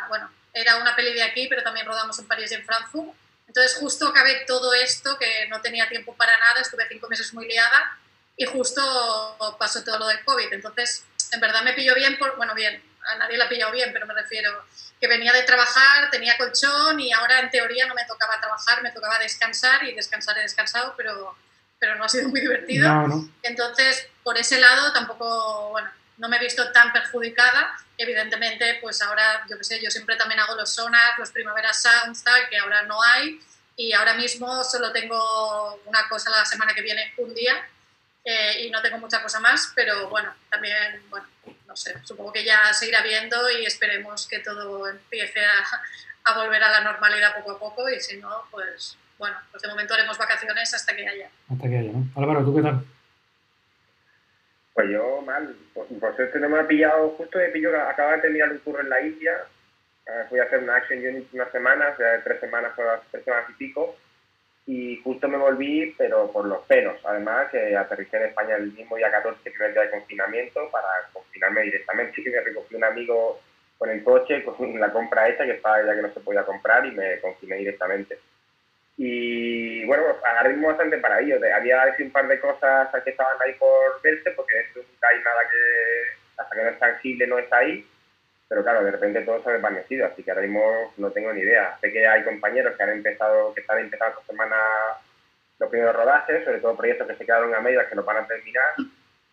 bueno, 0.09 0.31
era 0.53 0.77
una 0.77 0.95
peli 0.95 1.13
de 1.13 1.23
aquí 1.23 1.47
pero 1.47 1.63
también 1.63 1.86
rodamos 1.86 2.17
en 2.19 2.27
París 2.27 2.51
y 2.51 2.55
en 2.55 2.65
Frankfurt. 2.65 3.15
Entonces 3.47 3.77
justo 3.79 4.07
acabé 4.07 4.45
todo 4.47 4.73
esto 4.73 5.17
que 5.19 5.47
no 5.49 5.62
tenía 5.62 5.88
tiempo 5.88 6.15
para 6.15 6.38
nada, 6.39 6.62
estuve 6.62 6.88
cinco 6.88 7.07
meses 7.07 7.33
muy 7.33 7.47
liada 7.47 7.97
y 8.36 8.45
justo 8.45 9.55
pasó 9.59 9.83
todo 9.83 9.99
lo 9.99 10.07
del 10.07 10.23
COVID. 10.23 10.53
Entonces, 10.53 11.05
en 11.31 11.39
verdad 11.39 11.63
me 11.63 11.73
pilló 11.73 11.93
bien, 11.93 12.17
por, 12.17 12.36
bueno, 12.36 12.55
bien, 12.55 12.81
a 13.07 13.15
nadie 13.15 13.38
la 13.38 13.45
ha 13.45 13.49
pillado 13.49 13.71
bien, 13.71 13.91
pero 13.93 14.07
me 14.07 14.13
refiero 14.13 14.65
que 14.99 15.07
venía 15.07 15.33
de 15.33 15.43
trabajar, 15.43 16.09
tenía 16.09 16.38
colchón 16.38 16.99
y 16.99 17.12
ahora 17.12 17.41
en 17.41 17.51
teoría 17.51 17.86
no 17.88 17.93
me 17.93 18.05
tocaba 18.05 18.39
trabajar, 18.39 18.81
me 18.81 18.91
tocaba 18.91 19.19
descansar 19.19 19.83
y 19.83 19.93
descansar 19.93 20.38
he 20.38 20.41
descansado, 20.41 20.93
pero, 20.95 21.36
pero 21.77 21.95
no 21.95 22.05
ha 22.05 22.09
sido 22.09 22.29
muy 22.29 22.39
divertido. 22.39 23.29
Entonces, 23.41 24.07
por 24.23 24.38
ese 24.38 24.59
lado 24.59 24.93
tampoco, 24.93 25.69
bueno, 25.71 25.91
no 26.17 26.30
me 26.30 26.38
he 26.38 26.39
visto 26.39 26.71
tan 26.71 26.91
perjudicada. 26.91 27.76
Evidentemente, 27.97 28.80
pues 28.82 29.02
ahora, 29.02 29.45
yo 29.49 29.58
qué 29.58 29.63
sé, 29.63 29.82
yo 29.82 29.89
siempre 29.89 30.15
también 30.15 30.39
hago 30.39 30.56
los 30.56 30.73
sonar, 30.73 31.17
los 31.19 31.32
primaveras 31.32 31.82
sounds, 31.82 32.23
que 32.49 32.58
ahora 32.58 32.84
no 32.84 33.02
hay. 33.02 33.39
Y 33.76 33.93
ahora 33.93 34.13
mismo 34.13 34.63
solo 34.63 34.91
tengo 34.91 35.82
una 35.86 36.08
cosa 36.08 36.30
la 36.30 36.45
semana 36.45 36.73
que 36.73 36.82
viene, 36.82 37.13
un 37.17 37.34
día, 37.34 37.56
eh, 38.23 38.65
y 38.65 38.69
no 38.69 38.82
tengo 38.82 38.99
mucha 38.99 39.21
cosa 39.21 39.39
más, 39.39 39.73
pero 39.76 40.10
bueno, 40.10 40.34
también, 40.49 41.02
bueno, 41.10 41.28
no 41.67 41.76
sé, 41.76 41.95
supongo 42.04 42.32
que 42.32 42.45
ya 42.45 42.71
se 42.73 42.88
irá 42.88 43.02
viendo 43.02 43.49
y 43.49 43.65
esperemos 43.65 44.28
que 44.28 44.39
todo 44.39 44.88
empiece 44.88 45.41
a, 45.43 46.34
volver 46.36 46.63
a 46.63 46.71
la 46.71 46.82
normalidad 46.82 47.36
poco 47.36 47.52
a 47.52 47.60
poco 47.60 47.89
y 47.89 47.99
si 47.99 48.17
no, 48.17 48.43
pues 48.49 48.97
bueno, 49.17 49.36
pues 49.52 49.62
de 49.62 49.69
momento 49.69 49.93
haremos 49.93 50.17
vacaciones 50.17 50.73
hasta 50.73 50.95
que 50.95 51.08
haya. 51.08 51.30
Hasta 51.49 51.67
que 51.67 51.78
haya, 51.78 51.91
¿no? 51.91 52.08
Álvaro, 52.15 52.45
¿tú 52.45 52.56
qué 52.56 52.62
tal? 52.62 52.86
Pues 54.73 54.89
yo 54.89 55.21
mal, 55.21 55.55
pues, 55.73 55.88
pues 55.99 56.19
este 56.19 56.39
no 56.39 56.49
me 56.49 56.59
ha 56.59 56.67
pillado, 56.67 57.09
justo 57.12 57.38
de 57.38 57.49
pillo, 57.49 57.69
acaba 57.79 58.15
de 58.15 58.21
terminar 58.23 58.51
un 58.51 58.57
curro 58.59 58.81
en 58.81 58.89
la 58.89 59.01
India, 59.01 59.33
eh, 60.05 60.25
fui 60.29 60.39
a 60.39 60.43
hacer 60.43 60.59
una 60.59 60.75
Action 60.75 60.99
Unit 60.99 61.33
unas 61.33 61.51
semanas, 61.51 61.95
tres 62.23 62.39
semanas, 62.39 62.73
tres 63.12 63.23
semanas 63.23 63.49
y 63.49 63.53
pico, 63.53 63.95
y 64.65 65.01
justo 65.03 65.27
me 65.27 65.38
volví, 65.38 65.93
pero 65.97 66.31
por 66.31 66.45
los 66.45 66.65
pelos. 66.65 66.95
Además, 67.05 67.49
que 67.51 67.75
aterricé 67.75 68.17
en 68.17 68.23
España 68.23 68.55
el 68.55 68.71
mismo 68.71 68.95
día 68.95 69.12
14, 69.12 69.51
primer 69.51 69.73
día 69.73 69.83
de 69.83 69.91
confinamiento, 69.91 70.69
para 70.71 70.88
confinarme 71.12 71.63
directamente. 71.63 72.23
Que 72.23 72.29
me 72.31 72.41
recogí 72.41 72.75
un 72.75 72.83
amigo 72.83 73.41
con 73.77 73.89
el 73.89 74.03
coche, 74.03 74.43
con 74.43 74.79
la 74.79 74.91
compra 74.91 75.27
hecha, 75.29 75.45
que 75.45 75.51
estaba 75.51 75.86
ya 75.86 75.95
que 75.95 76.01
no 76.01 76.13
se 76.13 76.19
podía 76.21 76.45
comprar, 76.45 76.86
y 76.86 76.91
me 76.91 77.19
confiné 77.19 77.57
directamente. 77.57 78.19
Y 78.97 79.86
bueno, 79.86 80.03
ahora 80.23 80.49
mismo 80.49 80.67
bastante 80.67 80.97
para 80.97 81.19
ello. 81.19 81.38
Había 81.56 81.95
un 81.99 82.12
par 82.12 82.27
de 82.27 82.39
cosas 82.39 82.89
que 83.03 83.10
estaban 83.10 83.36
ahí 83.45 83.53
por 83.53 84.01
verse, 84.01 84.32
porque 84.32 84.53
nunca 84.75 85.08
hay 85.08 85.23
nada 85.23 85.41
que, 85.49 86.41
hasta 86.41 86.56
que 86.56 86.63
no 86.63 86.69
es 86.69 86.79
tangible, 86.79 87.27
no 87.27 87.39
está 87.39 87.58
ahí 87.58 87.86
pero 88.53 88.62
claro, 88.62 88.84
de 88.84 88.91
repente 88.91 89.21
todo 89.21 89.41
se 89.41 89.49
ha 89.49 89.53
desvanecido, 89.53 90.06
así 90.06 90.21
que 90.21 90.29
ahora 90.29 90.43
mismo 90.43 90.93
no 90.97 91.10
tengo 91.10 91.34
ni 91.34 91.41
idea. 91.41 91.75
Sé 91.82 91.91
que 91.91 92.06
hay 92.06 92.23
compañeros 92.23 92.75
que 92.77 92.84
han 92.84 92.91
empezado, 92.91 93.51
que 93.51 93.62
están 93.62 93.79
empezando 93.79 94.19
esta 94.19 94.32
semana 94.32 94.56
los 95.58 95.71
primeros 95.71 95.95
rodajes, 95.95 96.45
sobre 96.45 96.60
todo 96.60 96.77
proyectos 96.77 97.08
que 97.08 97.15
se 97.15 97.25
quedaron 97.25 97.56
a 97.56 97.62
medias 97.62 97.88
que 97.88 97.95
no 97.95 98.03
van 98.03 98.17
a 98.17 98.27
terminar, 98.27 98.75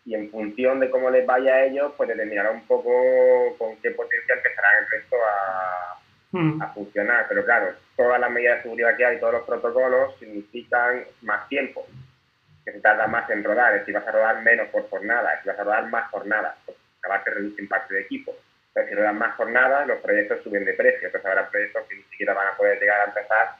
y 0.05 0.15
en 0.15 0.31
función 0.31 0.79
de 0.79 0.89
cómo 0.89 1.11
les 1.11 1.23
vaya 1.23 1.53
a 1.53 1.65
ellos, 1.65 1.93
pues 1.97 2.09
determinará 2.09 2.49
un 2.49 2.65
poco 2.65 3.55
con 3.59 3.77
qué 3.77 3.91
potencia 3.91 4.33
empezarán 4.33 4.85
el 4.85 4.89
resto 4.89 5.15
a, 5.17 5.99
hmm. 6.31 6.61
a 6.63 6.73
funcionar. 6.73 7.27
Pero 7.29 7.45
claro, 7.45 7.75
todas 8.03 8.19
las 8.19 8.31
medidas 8.31 8.57
de 8.57 8.63
seguridad 8.63 8.97
que 8.97 9.05
hay, 9.05 9.19
todos 9.19 9.33
los 9.33 9.43
protocolos, 9.43 10.17
significan 10.19 11.05
más 11.21 11.47
tiempo, 11.49 11.85
que 12.65 12.71
se 12.71 12.79
tarda 12.79 13.07
más 13.07 13.29
en 13.29 13.43
rodar, 13.43 13.75
es 13.75 13.85
si 13.85 13.91
vas 13.91 14.07
a 14.07 14.11
rodar 14.11 14.41
menos 14.41 14.67
por 14.69 14.89
jornada, 14.89 15.39
si 15.41 15.49
vas 15.49 15.59
a 15.59 15.63
rodar 15.63 15.89
más 15.89 16.09
jornadas, 16.11 16.55
pues 16.65 16.77
acabar 16.99 17.23
de 17.23 17.31
reducir 17.31 17.67
parte 17.67 17.93
de 17.93 18.01
equipo 18.01 18.35
pero 18.73 18.87
si 18.87 18.95
no 18.95 19.01
dan 19.01 19.17
más 19.17 19.35
jornadas, 19.35 19.87
los 19.87 19.99
proyectos 19.99 20.43
suben 20.43 20.65
de 20.65 20.73
precio. 20.73 21.07
Entonces 21.07 21.29
habrá 21.29 21.49
proyectos 21.49 21.83
que 21.87 21.95
ni 21.95 22.03
siquiera 22.03 22.33
van 22.33 22.47
a 22.47 22.57
poder 22.57 22.79
llegar 22.79 23.01
a 23.01 23.05
empezar 23.05 23.55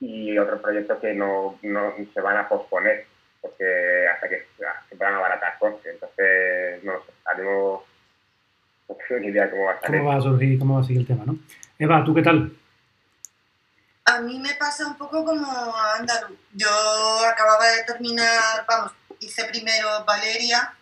y 0.00 0.36
otros 0.38 0.60
proyectos 0.60 0.98
que 0.98 1.14
no, 1.14 1.58
no 1.62 1.94
se 2.12 2.20
van 2.20 2.36
a 2.36 2.48
posponer 2.48 3.06
porque 3.40 4.06
hasta 4.12 4.28
que 4.28 4.46
se 4.88 4.96
puedan 4.96 5.14
abaratar 5.14 5.58
costes. 5.58 5.94
Entonces, 5.94 6.82
no 6.84 6.92
sé, 7.04 7.12
haremos 7.24 7.82
no 8.88 8.96
tengo 9.08 9.20
ni 9.20 9.28
idea 9.28 9.50
cómo 9.50 9.64
va 9.64 9.72
a 9.72 9.80
salir. 9.80 9.98
¿Cómo 9.98 10.10
va 10.10 10.16
a 10.16 10.20
surgir, 10.20 10.58
cómo 10.58 10.74
va 10.74 10.80
a 10.80 10.84
seguir 10.84 11.00
el 11.00 11.06
tema, 11.06 11.24
no? 11.26 11.36
Eva, 11.78 12.04
¿tú 12.04 12.14
qué 12.14 12.22
tal? 12.22 12.52
A 14.04 14.18
mí 14.20 14.38
me 14.38 14.54
pasa 14.54 14.86
un 14.86 14.96
poco 14.96 15.24
como 15.24 15.76
a 15.76 15.96
Andalu. 15.96 16.38
Yo 16.52 17.26
acababa 17.26 17.66
de 17.68 17.84
terminar, 17.84 18.64
vamos, 18.66 18.92
hice 19.20 19.44
primero 19.44 20.04
Valeria, 20.04 20.74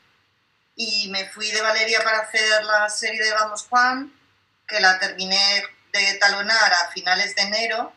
y 0.76 1.08
me 1.10 1.28
fui 1.28 1.50
de 1.50 1.60
Valeria 1.60 2.02
para 2.02 2.20
hacer 2.20 2.64
la 2.64 2.88
serie 2.88 3.22
de 3.22 3.32
Vamos 3.32 3.66
Juan, 3.68 4.12
que 4.66 4.80
la 4.80 4.98
terminé 4.98 5.62
de 5.92 6.14
talonar 6.14 6.72
a 6.72 6.90
finales 6.92 7.34
de 7.34 7.42
enero, 7.42 7.92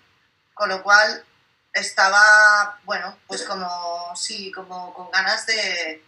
con 0.54 0.68
lo 0.70 0.84
cual 0.84 1.26
estaba, 1.72 2.80
bueno, 2.84 3.18
pues 3.28 3.44
como, 3.44 4.14
sí, 4.16 4.52
como 4.52 4.94
con 4.94 5.10
ganas 5.12 5.46
de, 5.46 6.04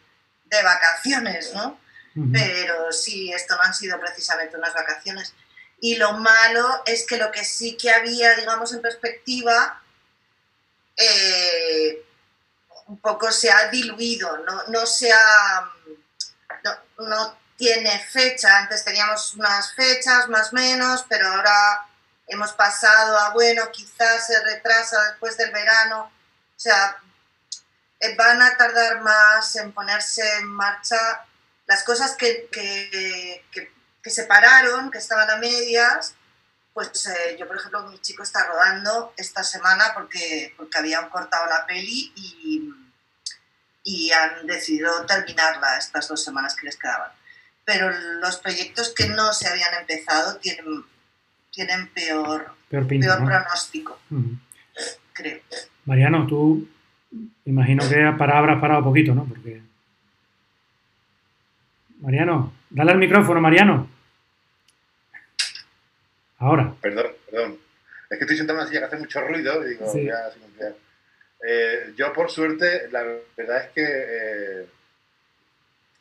de 0.46 0.64
vacaciones, 0.64 1.54
¿no? 1.54 1.80
Pero 2.32 2.94
sí, 2.94 3.34
esto 3.34 3.58
no 3.58 3.64
han 3.64 3.74
sido 3.74 4.00
precisamente 4.00 4.56
unas 4.56 4.74
vacaciones. 4.74 5.34
Y 5.80 5.96
lo 5.96 6.14
malo 6.14 6.84
es 6.86 7.06
que 7.06 7.18
lo 7.18 7.32
que 7.32 7.44
sí 7.44 7.78
que 7.78 7.92
había, 7.92 8.36
digamos, 8.36 8.74
en 8.74 8.82
perspectiva, 8.82 9.82
eh, 10.98 12.04
un 12.88 13.00
poco 13.00 13.32
se 13.32 13.52
ha 13.52 13.70
diluido, 13.70 14.38
no, 14.38 14.64
no 14.68 14.86
se 14.86 15.12
ha 15.12 15.72
no, 16.98 17.38
tiene 17.58 18.00
fecha. 18.00 18.58
Antes 18.58 18.84
teníamos 18.84 19.34
unas 19.36 19.74
fechas 19.74 20.28
más 20.30 20.52
o 20.52 20.56
menos, 20.56 21.06
pero 21.08 21.28
ahora 21.28 21.88
hemos 22.28 22.52
pasado 22.54 23.18
a, 23.18 23.32
bueno, 23.32 23.70
quizás 23.72 24.28
se 24.28 24.42
retrasa 24.44 25.02
después 25.10 25.38
del 25.38 25.52
verano. 25.52 26.12
O 26.56 26.60
sea, 26.60 26.98
eh, 28.00 28.16
van 28.16 28.42
a 28.42 28.58
tardar 28.58 29.02
más 29.02 29.56
en 29.56 29.72
ponerse 29.72 30.38
en 30.38 30.48
marcha 30.48 31.26
las 31.68 31.84
cosas 31.84 32.16
que, 32.16 32.48
que, 32.52 33.74
se 34.10 34.26
pararon, 34.26 34.92
que 34.92 34.98
estaban 34.98 35.30
a 35.30 35.38
medias. 35.38 36.16
Pues 36.74 37.08
eh, 37.08 37.38
yo, 37.40 37.48
por 37.48 37.58
ejemplo, 37.58 37.88
mi 37.88 37.98
chico 38.00 38.24
está 38.24 38.46
rodando 38.46 39.14
esta 39.18 39.44
semana 39.44 39.92
porque, 39.94 40.54
porque 40.58 40.78
habían 40.78 41.10
cortado 41.10 41.46
la 41.48 41.66
peli 41.66 42.12
y, 42.16 42.70
y 43.84 44.12
han 44.12 44.46
decidido 44.46 45.06
terminarla 45.06 45.78
estas 45.78 46.08
dos 46.08 46.24
semanas 46.24 46.56
que 46.56 46.66
les 46.66 46.78
quedaban 46.78 47.12
pero 47.66 47.90
los 48.22 48.38
proyectos 48.38 48.94
que 48.96 49.10
no 49.10 49.34
se 49.34 49.50
habían 49.50 49.74
empezado 49.82 50.38
tienen, 50.38 50.84
tienen 51.52 51.88
peor, 51.90 52.54
peor, 52.70 52.88
pronóstico, 53.26 54.00
creo. 55.14 55.40
Mariano, 55.86 56.28
tú 56.28 56.68
imagino 57.46 57.88
que 57.90 58.14
para 58.18 58.38
habrás 58.38 58.62
parado 58.62 58.84
poquito, 58.84 59.16
¿no? 59.16 59.26
Porque... 59.26 59.62
Mariano, 62.02 62.54
dale 62.70 62.92
al 62.92 63.00
micrófono, 63.00 63.42
Mariano. 63.42 63.90
Ahora. 66.38 66.74
Perdón, 66.82 67.12
perdón. 67.30 67.60
Es 68.10 68.18
que 68.18 68.24
estoy 68.24 68.38
sentado 68.38 68.60
en 68.60 68.64
una 68.64 68.70
silla 68.70 68.82
que 68.82 68.86
hace 68.86 68.98
mucho 68.98 69.22
ruido 69.22 69.66
y 69.66 69.70
digo, 69.70 69.94
ya, 69.96 70.32
eh, 71.48 71.94
yo, 71.96 72.12
por 72.14 72.32
suerte, 72.32 72.88
la 72.92 73.04
verdad 73.36 73.66
es 73.66 73.70
que 73.72 73.84
eh, 73.86 74.66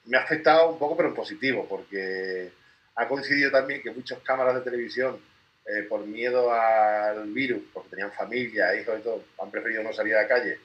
me 0.06 0.16
ha 0.16 0.22
afectado 0.22 0.70
un 0.70 0.78
poco, 0.78 0.96
pero 0.96 1.08
en 1.10 1.14
positivo, 1.14 1.66
porque 1.68 2.50
ha 2.94 3.08
coincidido 3.08 3.50
también 3.50 3.82
que 3.82 3.90
muchas 3.90 4.20
cámaras 4.20 4.54
de 4.54 4.60
televisión, 4.62 5.18
eh, 5.66 5.82
por 5.82 6.06
miedo 6.06 6.52
al 6.52 7.26
virus, 7.30 7.62
porque 7.72 7.90
tenían 7.90 8.12
familia, 8.12 8.74
hijos 8.74 8.98
y 8.98 9.02
todo, 9.02 9.24
han 9.42 9.50
preferido 9.50 9.82
no 9.82 9.92
salir 9.92 10.14
a 10.14 10.22
la 10.22 10.28
calle 10.28 10.58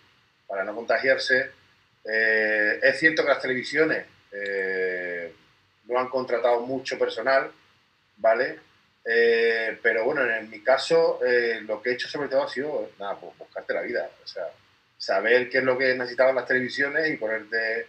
para 0.48 0.64
no 0.64 0.76
contagiarse. 0.76 1.52
Es 2.04 2.98
cierto 2.98 3.24
que 3.24 3.30
las 3.30 3.42
televisiones 3.42 4.06
no 5.86 6.00
han 6.00 6.08
contratado 6.08 6.62
mucho 6.62 6.98
personal, 6.98 7.52
¿vale? 8.18 8.60
Pero 9.82 10.06
bueno, 10.06 10.22
en 10.24 10.50
mi 10.50 10.62
caso, 10.62 11.20
lo 11.62 11.82
que 11.82 11.90
he 11.90 11.94
hecho 11.94 12.08
sobre 12.08 12.30
todo 12.30 12.44
ha 12.44 12.50
sido, 12.50 12.92
nada, 13.00 13.16
pues 13.20 13.38
buscarte 13.38 13.74
la 13.74 13.82
vida, 13.82 14.10
o 14.24 14.28
sea, 14.28 14.44
saber 14.98 15.50
qué 15.50 15.60
es 15.60 15.64
lo 15.64 15.78
que 15.78 15.96
necesitaban 15.96 16.36
las 16.36 16.46
televisiones 16.46 17.10
y 17.10 17.18
ponerte 17.18 17.88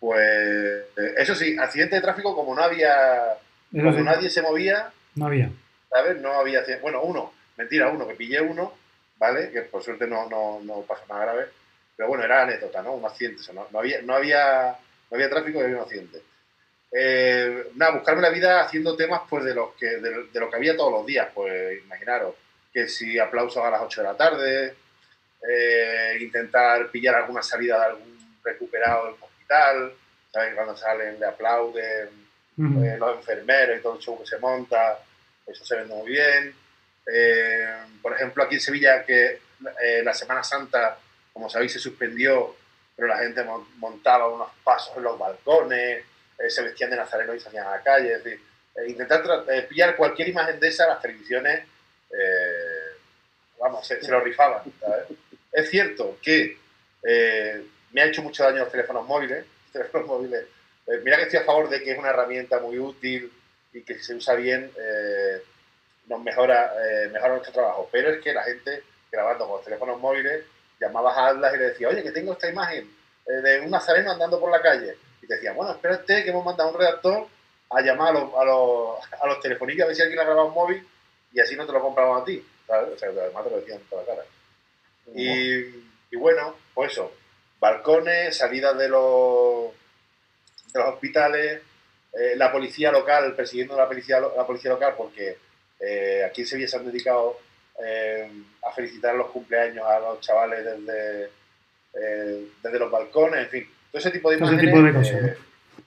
pues 0.00 0.86
eso 1.18 1.34
sí, 1.34 1.56
accidente 1.58 1.96
de 1.96 2.02
tráfico 2.02 2.34
como 2.34 2.54
no 2.54 2.62
había, 2.62 3.36
como 3.70 3.92
nadie 4.00 4.30
se 4.30 4.40
movía. 4.40 4.90
No 5.14 5.26
había. 5.26 5.50
¿Sabes? 5.90 6.18
No 6.20 6.32
había, 6.32 6.64
bueno, 6.80 7.02
uno, 7.02 7.34
mentira, 7.56 7.90
uno, 7.90 8.08
que 8.08 8.14
pillé 8.14 8.40
uno, 8.40 8.72
¿vale? 9.18 9.50
Que 9.50 9.60
por 9.62 9.82
suerte 9.82 10.06
no, 10.06 10.28
no, 10.30 10.60
no 10.62 10.80
pasó 10.82 11.02
nada 11.08 11.24
grave. 11.26 11.46
Pero 11.96 12.08
bueno, 12.08 12.24
era 12.24 12.42
anécdota, 12.42 12.82
¿no? 12.82 12.94
Un 12.94 13.04
accidente, 13.04 13.42
no, 13.52 13.66
no, 13.70 13.78
había, 13.78 14.00
no, 14.00 14.14
había, 14.14 14.74
no 15.10 15.14
había 15.14 15.28
tráfico 15.28 15.60
y 15.60 15.64
había 15.64 15.76
un 15.76 15.82
accidente. 15.82 16.22
Eh, 16.92 17.70
nada, 17.76 17.92
buscarme 17.92 18.22
la 18.22 18.30
vida 18.30 18.62
haciendo 18.62 18.96
temas 18.96 19.22
pues 19.28 19.44
de, 19.44 19.54
los 19.54 19.74
que, 19.74 19.86
de, 19.86 20.40
lo 20.40 20.50
que 20.50 20.56
había 20.56 20.76
todos 20.76 20.92
los 20.92 21.06
días, 21.06 21.28
pues 21.34 21.82
imaginaros, 21.84 22.34
que 22.72 22.88
si 22.88 23.18
aplausos 23.18 23.64
a 23.64 23.70
las 23.70 23.82
8 23.82 24.00
de 24.00 24.06
la 24.06 24.16
tarde, 24.16 24.74
eh, 25.48 26.18
intentar 26.20 26.90
pillar 26.90 27.14
alguna 27.14 27.42
salida 27.42 27.78
de 27.78 27.84
algún 27.86 28.38
recuperado 28.42 29.16
tal, 29.50 29.92
¿sabes? 30.32 30.54
Cuando 30.54 30.76
salen 30.76 31.18
le 31.18 31.26
aplauden 31.26 32.08
eh, 32.56 32.96
los 32.98 33.16
enfermeros 33.16 33.78
y 33.78 33.82
todo 33.82 33.94
el 33.96 34.00
show 34.00 34.16
que 34.20 34.26
se 34.26 34.38
monta, 34.38 34.98
eso 35.44 35.64
se 35.64 35.76
vende 35.76 35.94
muy 35.94 36.12
bien. 36.12 36.54
Eh, 37.12 37.76
por 38.00 38.14
ejemplo, 38.14 38.44
aquí 38.44 38.54
en 38.54 38.60
Sevilla, 38.60 39.04
que 39.04 39.40
la 40.04 40.14
Semana 40.14 40.44
Santa, 40.44 40.96
como 41.32 41.50
sabéis, 41.50 41.72
se 41.72 41.78
suspendió, 41.80 42.54
pero 42.94 43.08
la 43.08 43.18
gente 43.18 43.44
montaba 43.76 44.28
unos 44.28 44.50
pasos 44.62 44.96
en 44.96 45.02
los 45.02 45.18
balcones, 45.18 46.04
se 46.48 46.62
vestían 46.62 46.90
de 46.90 46.96
nazareno 46.96 47.34
y 47.34 47.40
salían 47.40 47.66
a 47.66 47.72
la 47.72 47.82
calle, 47.82 48.14
es 48.14 48.24
decir, 48.24 48.40
intentar 48.86 49.22
pillar 49.68 49.96
cualquier 49.96 50.28
imagen 50.28 50.58
de 50.58 50.68
esa, 50.68 50.86
las 50.86 51.02
televisiones, 51.02 51.66
vamos, 53.58 53.86
se, 53.86 54.00
se, 54.02 54.10
lo 54.10 54.20
rifaban. 54.20 54.62
¿sabes? 54.80 55.06
Es 55.52 55.68
cierto 55.68 56.18
que 56.22 56.56
me 57.92 58.02
ha 58.02 58.06
hecho 58.06 58.22
mucho 58.22 58.44
daño 58.44 58.60
los 58.60 58.70
teléfonos 58.70 59.06
móviles. 59.06 59.44
Teléfonos 59.72 60.06
móviles. 60.06 60.44
Eh, 60.86 61.00
mira 61.04 61.16
que 61.16 61.24
estoy 61.24 61.40
a 61.40 61.44
favor 61.44 61.68
de 61.68 61.82
que 61.82 61.92
es 61.92 61.98
una 61.98 62.10
herramienta 62.10 62.58
muy 62.60 62.78
útil 62.78 63.32
y 63.72 63.82
que 63.82 63.94
si 63.94 64.04
se 64.04 64.14
usa 64.14 64.34
bien 64.34 64.70
eh, 64.76 65.42
nos 66.06 66.22
mejora, 66.22 66.72
eh, 66.84 67.08
mejora 67.08 67.34
nuestro 67.34 67.52
trabajo. 67.52 67.88
Pero 67.92 68.10
es 68.10 68.22
que 68.22 68.32
la 68.32 68.42
gente 68.42 68.82
grabando 69.10 69.46
con 69.46 69.56
los 69.56 69.64
teléfonos 69.64 70.00
móviles 70.00 70.44
llamabas 70.80 71.16
a 71.16 71.28
Atlas 71.28 71.54
y 71.54 71.58
le 71.58 71.64
decía, 71.64 71.88
oye, 71.88 72.02
que 72.02 72.12
tengo 72.12 72.32
esta 72.32 72.48
imagen 72.48 72.90
de 73.26 73.60
un 73.60 73.70
nazareno 73.70 74.10
andando 74.10 74.40
por 74.40 74.50
la 74.50 74.62
calle. 74.62 74.96
Decía, 75.30 75.52
bueno, 75.52 75.70
espérate 75.70 76.24
que 76.24 76.30
hemos 76.30 76.44
mandado 76.44 76.70
a 76.70 76.72
un 76.72 76.78
redactor 76.80 77.26
a 77.70 77.80
llamar 77.82 78.08
a 78.08 78.18
los, 78.18 78.34
a 78.34 78.44
los, 78.44 78.98
a 79.22 79.26
los 79.28 79.40
telefónicos 79.40 79.84
a 79.84 79.86
ver 79.86 79.94
si 79.94 80.02
alguien 80.02 80.18
ha 80.18 80.24
grabado 80.24 80.48
un 80.48 80.54
móvil 80.54 80.84
y 81.32 81.38
así 81.38 81.54
no 81.54 81.64
te 81.64 81.72
lo 81.72 81.80
compramos 81.80 82.20
a 82.20 82.24
ti. 82.24 82.44
¿sabes? 82.66 82.94
O 82.94 82.98
sea, 82.98 83.10
además 83.10 83.44
te 83.44 83.50
lo 83.50 83.60
decían 83.60 83.80
toda 83.88 84.02
la 84.02 84.08
cara. 84.08 84.24
Y, 85.14 85.84
y 86.10 86.16
bueno, 86.16 86.56
pues 86.74 86.92
eso, 86.92 87.12
balcones, 87.60 88.36
salidas 88.36 88.76
de 88.76 88.88
los, 88.88 89.72
de 90.72 90.80
los 90.80 90.94
hospitales, 90.94 91.62
eh, 92.12 92.34
la 92.34 92.50
policía 92.50 92.90
local, 92.90 93.36
persiguiendo 93.36 93.76
la 93.76 93.86
policía, 93.86 94.18
la 94.18 94.44
policía 94.44 94.72
local, 94.72 94.94
porque 94.96 95.38
eh, 95.78 96.24
aquí 96.28 96.40
en 96.40 96.46
Sevilla 96.48 96.68
se 96.68 96.76
han 96.76 96.86
dedicado 96.86 97.38
eh, 97.84 98.28
a 98.64 98.72
felicitar 98.72 99.14
los 99.14 99.30
cumpleaños 99.30 99.86
a 99.86 100.00
los 100.00 100.20
chavales 100.20 100.64
desde, 100.64 101.30
desde 101.92 102.78
los 102.80 102.90
balcones, 102.90 103.44
en 103.44 103.48
fin, 103.48 103.70
todo 103.90 103.98
ese 103.98 104.10
tipo 104.10 104.30
de, 104.30 104.38
cosas. 104.38 105.36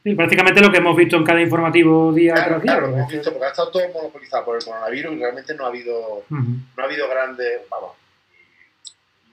Sí, 0.03 0.15
prácticamente 0.15 0.59
lo 0.59 0.71
que 0.71 0.79
hemos 0.79 0.97
visto 0.97 1.15
en 1.15 1.23
cada 1.23 1.41
informativo 1.41 2.11
día 2.11 2.33
tras 2.33 2.61
día. 2.61 2.73
Claro, 2.73 2.87
lo 2.87 2.97
hemos 2.97 3.11
visto 3.11 3.31
porque 3.31 3.45
ha 3.45 3.49
estado 3.49 3.69
todo 3.69 3.83
monopolizado 3.93 4.43
por 4.43 4.57
el 4.57 4.63
coronavirus 4.63 5.13
y 5.13 5.19
realmente 5.19 5.55
no 5.55 5.65
ha 5.65 5.67
habido, 5.69 6.25
no 6.29 6.63
ha 6.77 6.83
habido 6.83 7.09
grandes, 7.09 7.61
vamos, 7.69 7.91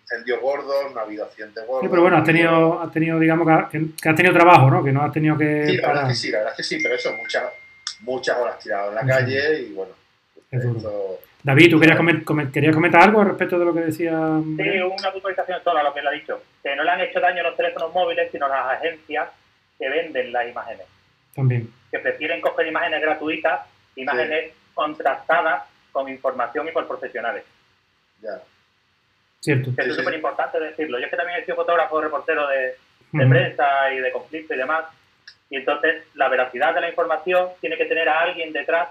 incendios 0.03 0.41
gordos, 0.41 0.95
no 0.95 1.01
ha 1.01 1.03
habido 1.03 1.25
accidentes 1.25 1.67
gordos. 1.67 1.83
Sí, 1.83 1.89
pero 1.91 2.03
bueno, 2.03 2.19
has 2.19 2.25
tenido, 2.25 2.81
has 2.81 2.93
tenido 2.93 3.19
digamos, 3.19 3.49
que, 3.71 4.09
has 4.09 4.17
tenido 4.17 4.33
trabajo, 4.33 4.71
¿no? 4.71 4.85
Que 4.85 4.93
no 4.93 5.03
has 5.03 5.13
tenido 5.13 5.37
que. 5.37 5.67
Sí, 5.67 5.77
la 5.79 5.89
verdad 5.89 6.03
es 6.05 6.09
que 6.09 6.15
sí, 6.15 6.31
la 6.31 6.39
verdad 6.39 6.53
es 6.53 6.57
que 6.57 6.63
sí, 6.63 6.83
pero 6.83 6.95
eso, 6.95 7.13
muchas, 7.17 7.45
muchas 8.01 8.39
horas 8.39 8.59
tirado 8.61 8.91
en 8.91 8.95
la 8.95 9.07
calle 9.07 9.61
y 9.63 9.73
bueno. 9.73 9.93
David, 11.43 11.71
¿tú 11.71 11.81
querías, 11.81 11.99
querías, 12.53 12.75
comentar 12.75 13.03
algo 13.03 13.25
respecto 13.25 13.59
de 13.59 13.65
lo 13.65 13.73
que 13.73 13.81
decía? 13.81 14.11
Sí, 14.57 14.81
una 14.81 15.13
puntualización 15.13 15.61
toda 15.65 15.83
lo 15.83 15.95
que 15.95 16.03
le 16.03 16.09
ha 16.09 16.13
dicho. 16.13 16.41
Que 16.63 16.77
no 16.77 16.85
le 16.85 16.91
han 16.91 17.01
hecho 17.01 17.21
daño 17.21 17.43
los 17.43 17.57
teléfonos 17.57 17.93
móviles, 17.93 18.31
sino 18.31 18.49
las 18.49 18.77
agencias 18.77 19.29
que 19.79 19.89
venden 19.89 20.33
las 20.33 20.49
imágenes. 20.49 20.87
También. 21.35 21.73
Que 21.91 21.99
prefieren 21.99 22.41
coger 22.41 22.67
imágenes 22.67 23.01
gratuitas, 23.01 23.67
imágenes 23.97 24.53
contrastadas 24.75 25.65
con 25.93 26.09
información 26.09 26.69
y 26.69 26.73
por 26.73 26.87
profesionales. 26.87 27.45
Ya. 28.21 28.41
Cierto. 29.41 29.71
es 29.77 29.97
súper 29.97 30.15
importante 30.15 30.61
decirlo. 30.61 30.99
Yo 30.99 31.07
es 31.07 31.11
que 31.11 31.17
también 31.17 31.41
he 31.41 31.45
sido 31.45 31.57
fotógrafo, 31.57 32.01
reportero 32.01 32.47
de, 32.49 32.77
prensa 33.11 33.93
y 33.93 33.99
de 33.99 34.13
conflicto 34.13 34.55
y 34.55 34.59
demás. 34.59 34.85
Y 35.49 35.57
entonces 35.57 36.05
la 36.15 36.29
veracidad 36.29 36.75
de 36.75 36.83
la 36.83 36.91
información 36.91 37.49
tiene 37.61 37.77
que 37.77 37.87
tener 37.87 38.09
a 38.09 38.21
alguien 38.21 38.53
detrás 38.53 38.91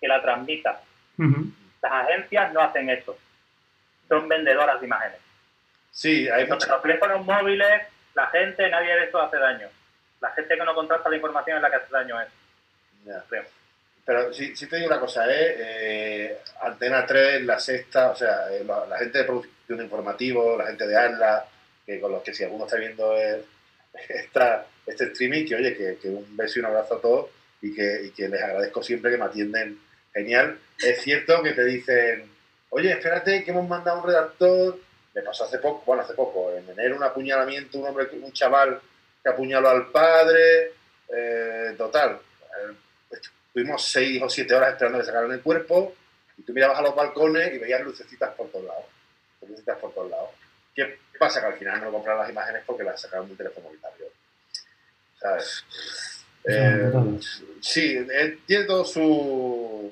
que 0.00 0.06
la 0.06 0.20
transmita. 0.20 0.82
Las 1.16 1.92
agencias 1.92 2.52
no 2.52 2.60
hacen 2.60 2.90
eso. 2.90 3.16
Son 4.08 4.28
vendedoras 4.28 4.80
de 4.80 4.86
imágenes. 4.86 5.25
Sí, 5.96 6.28
hay 6.28 6.46
Los 6.46 6.82
teléfonos 6.82 7.24
móviles, 7.24 7.82
la 8.14 8.26
gente, 8.26 8.68
nadie 8.68 8.94
de 8.94 9.04
eso 9.04 9.18
hace 9.18 9.38
daño. 9.38 9.66
La 10.20 10.30
gente 10.32 10.54
que 10.54 10.64
no 10.64 10.74
contrasta 10.74 11.08
la 11.08 11.16
información 11.16 11.56
es 11.56 11.62
la 11.62 11.70
que 11.70 11.76
hace 11.76 11.90
daño. 11.90 12.16
Pero 14.04 14.30
sí, 14.30 14.54
sí, 14.54 14.66
te 14.66 14.76
digo 14.76 14.88
una 14.88 15.00
cosa, 15.00 15.26
¿eh? 15.26 15.56
eh 15.58 16.38
Antena 16.60 17.06
3, 17.06 17.46
La 17.46 17.58
Sexta, 17.58 18.10
o 18.10 18.14
sea, 18.14 18.52
eh, 18.52 18.62
la, 18.62 18.98
gente 18.98 19.20
de 19.20 19.24
producción 19.24 19.80
informativo, 19.80 20.58
la 20.58 20.66
gente 20.66 20.86
de 20.86 20.98
ANLA, 20.98 21.46
que 21.86 21.98
con 21.98 22.12
los 22.12 22.22
que 22.22 22.34
si 22.34 22.44
alguno 22.44 22.66
está 22.66 22.76
viendo 22.76 23.16
esta, 24.08 24.66
este 24.84 25.04
streaming, 25.04 25.46
que 25.46 25.54
oye, 25.54 25.98
que, 25.98 26.08
un 26.08 26.36
beso 26.36 26.58
y 26.58 26.60
un 26.60 26.66
abrazo 26.66 26.96
a 26.96 27.00
todos 27.00 27.30
y 27.62 27.74
que, 27.74 28.02
y 28.04 28.10
que 28.10 28.28
les 28.28 28.42
agradezco 28.42 28.82
siempre 28.82 29.12
que 29.12 29.16
me 29.16 29.24
atienden 29.24 29.80
genial. 30.12 30.58
Es 30.78 31.00
cierto 31.00 31.42
que 31.42 31.52
te 31.52 31.64
dicen, 31.64 32.30
oye, 32.68 32.92
espérate 32.92 33.42
que 33.42 33.50
hemos 33.50 33.66
mandado 33.66 34.02
un 34.02 34.06
redactor, 34.06 34.85
me 35.16 35.22
pasó 35.22 35.44
hace 35.44 35.58
poco, 35.58 35.82
bueno, 35.86 36.02
hace 36.02 36.12
poco, 36.12 36.52
en 36.52 36.68
enero 36.68 36.96
un 36.96 37.02
apuñalamiento, 37.02 37.78
un 37.78 37.86
hombre, 37.86 38.06
un 38.20 38.32
chaval 38.32 38.78
que 39.22 39.30
apuñaló 39.30 39.70
al 39.70 39.90
padre, 39.90 40.72
eh, 41.08 41.74
total 41.76 42.20
Tuvimos 43.52 43.82
seis 43.90 44.20
o 44.22 44.28
siete 44.28 44.54
horas 44.54 44.72
esperando 44.72 44.98
que 44.98 45.06
sacaran 45.06 45.32
el 45.32 45.40
cuerpo 45.40 45.94
y 46.36 46.42
tú 46.42 46.52
mirabas 46.52 46.78
a 46.78 46.82
los 46.82 46.94
balcones 46.94 47.54
y 47.54 47.58
veías 47.58 47.80
lucecitas 47.80 48.34
por 48.34 48.50
todos 48.50 48.66
lados. 48.66 48.84
Lucecitas 49.40 49.78
por 49.78 49.94
todos 49.94 50.10
lados. 50.10 50.28
¿Qué 50.74 50.98
pasa? 51.18 51.40
Que 51.40 51.46
al 51.46 51.54
final 51.54 51.80
no 51.80 51.90
compraron 51.90 52.20
las 52.20 52.30
imágenes 52.30 52.62
porque 52.66 52.84
las 52.84 53.00
sacaron 53.00 53.28
del 53.28 53.38
teléfono 53.38 53.68
móvil 53.68 53.80
¿Sabes? 55.18 55.64
Eh, 56.44 56.92
sí, 57.62 58.06
tiene 58.46 58.64
todo 58.66 58.84
su... 58.84 59.90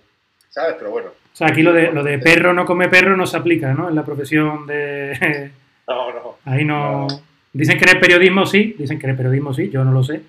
¿Sabes? 0.50 0.76
Pero 0.78 0.90
bueno. 0.90 1.23
O 1.34 1.36
sea, 1.36 1.48
aquí 1.48 1.62
lo 1.62 1.72
de, 1.72 1.90
lo 1.90 2.04
de 2.04 2.20
perro 2.20 2.54
no 2.54 2.64
come 2.64 2.88
perro 2.88 3.16
no 3.16 3.26
se 3.26 3.36
aplica, 3.36 3.74
¿no? 3.74 3.88
En 3.88 3.96
la 3.96 4.04
profesión 4.04 4.66
de... 4.68 5.50
No, 5.86 6.12
no. 6.12 6.36
Ahí 6.46 6.64
no... 6.64 7.08
Dicen 7.52 7.76
que 7.76 7.84
en 7.84 7.96
el 7.96 8.00
periodismo 8.00 8.46
sí, 8.46 8.74
dicen 8.78 8.98
que 8.98 9.06
en 9.06 9.10
el 9.10 9.16
periodismo 9.16 9.52
sí, 9.52 9.68
yo 9.68 9.84
no 9.84 9.90
lo 9.90 10.02
sé, 10.04 10.22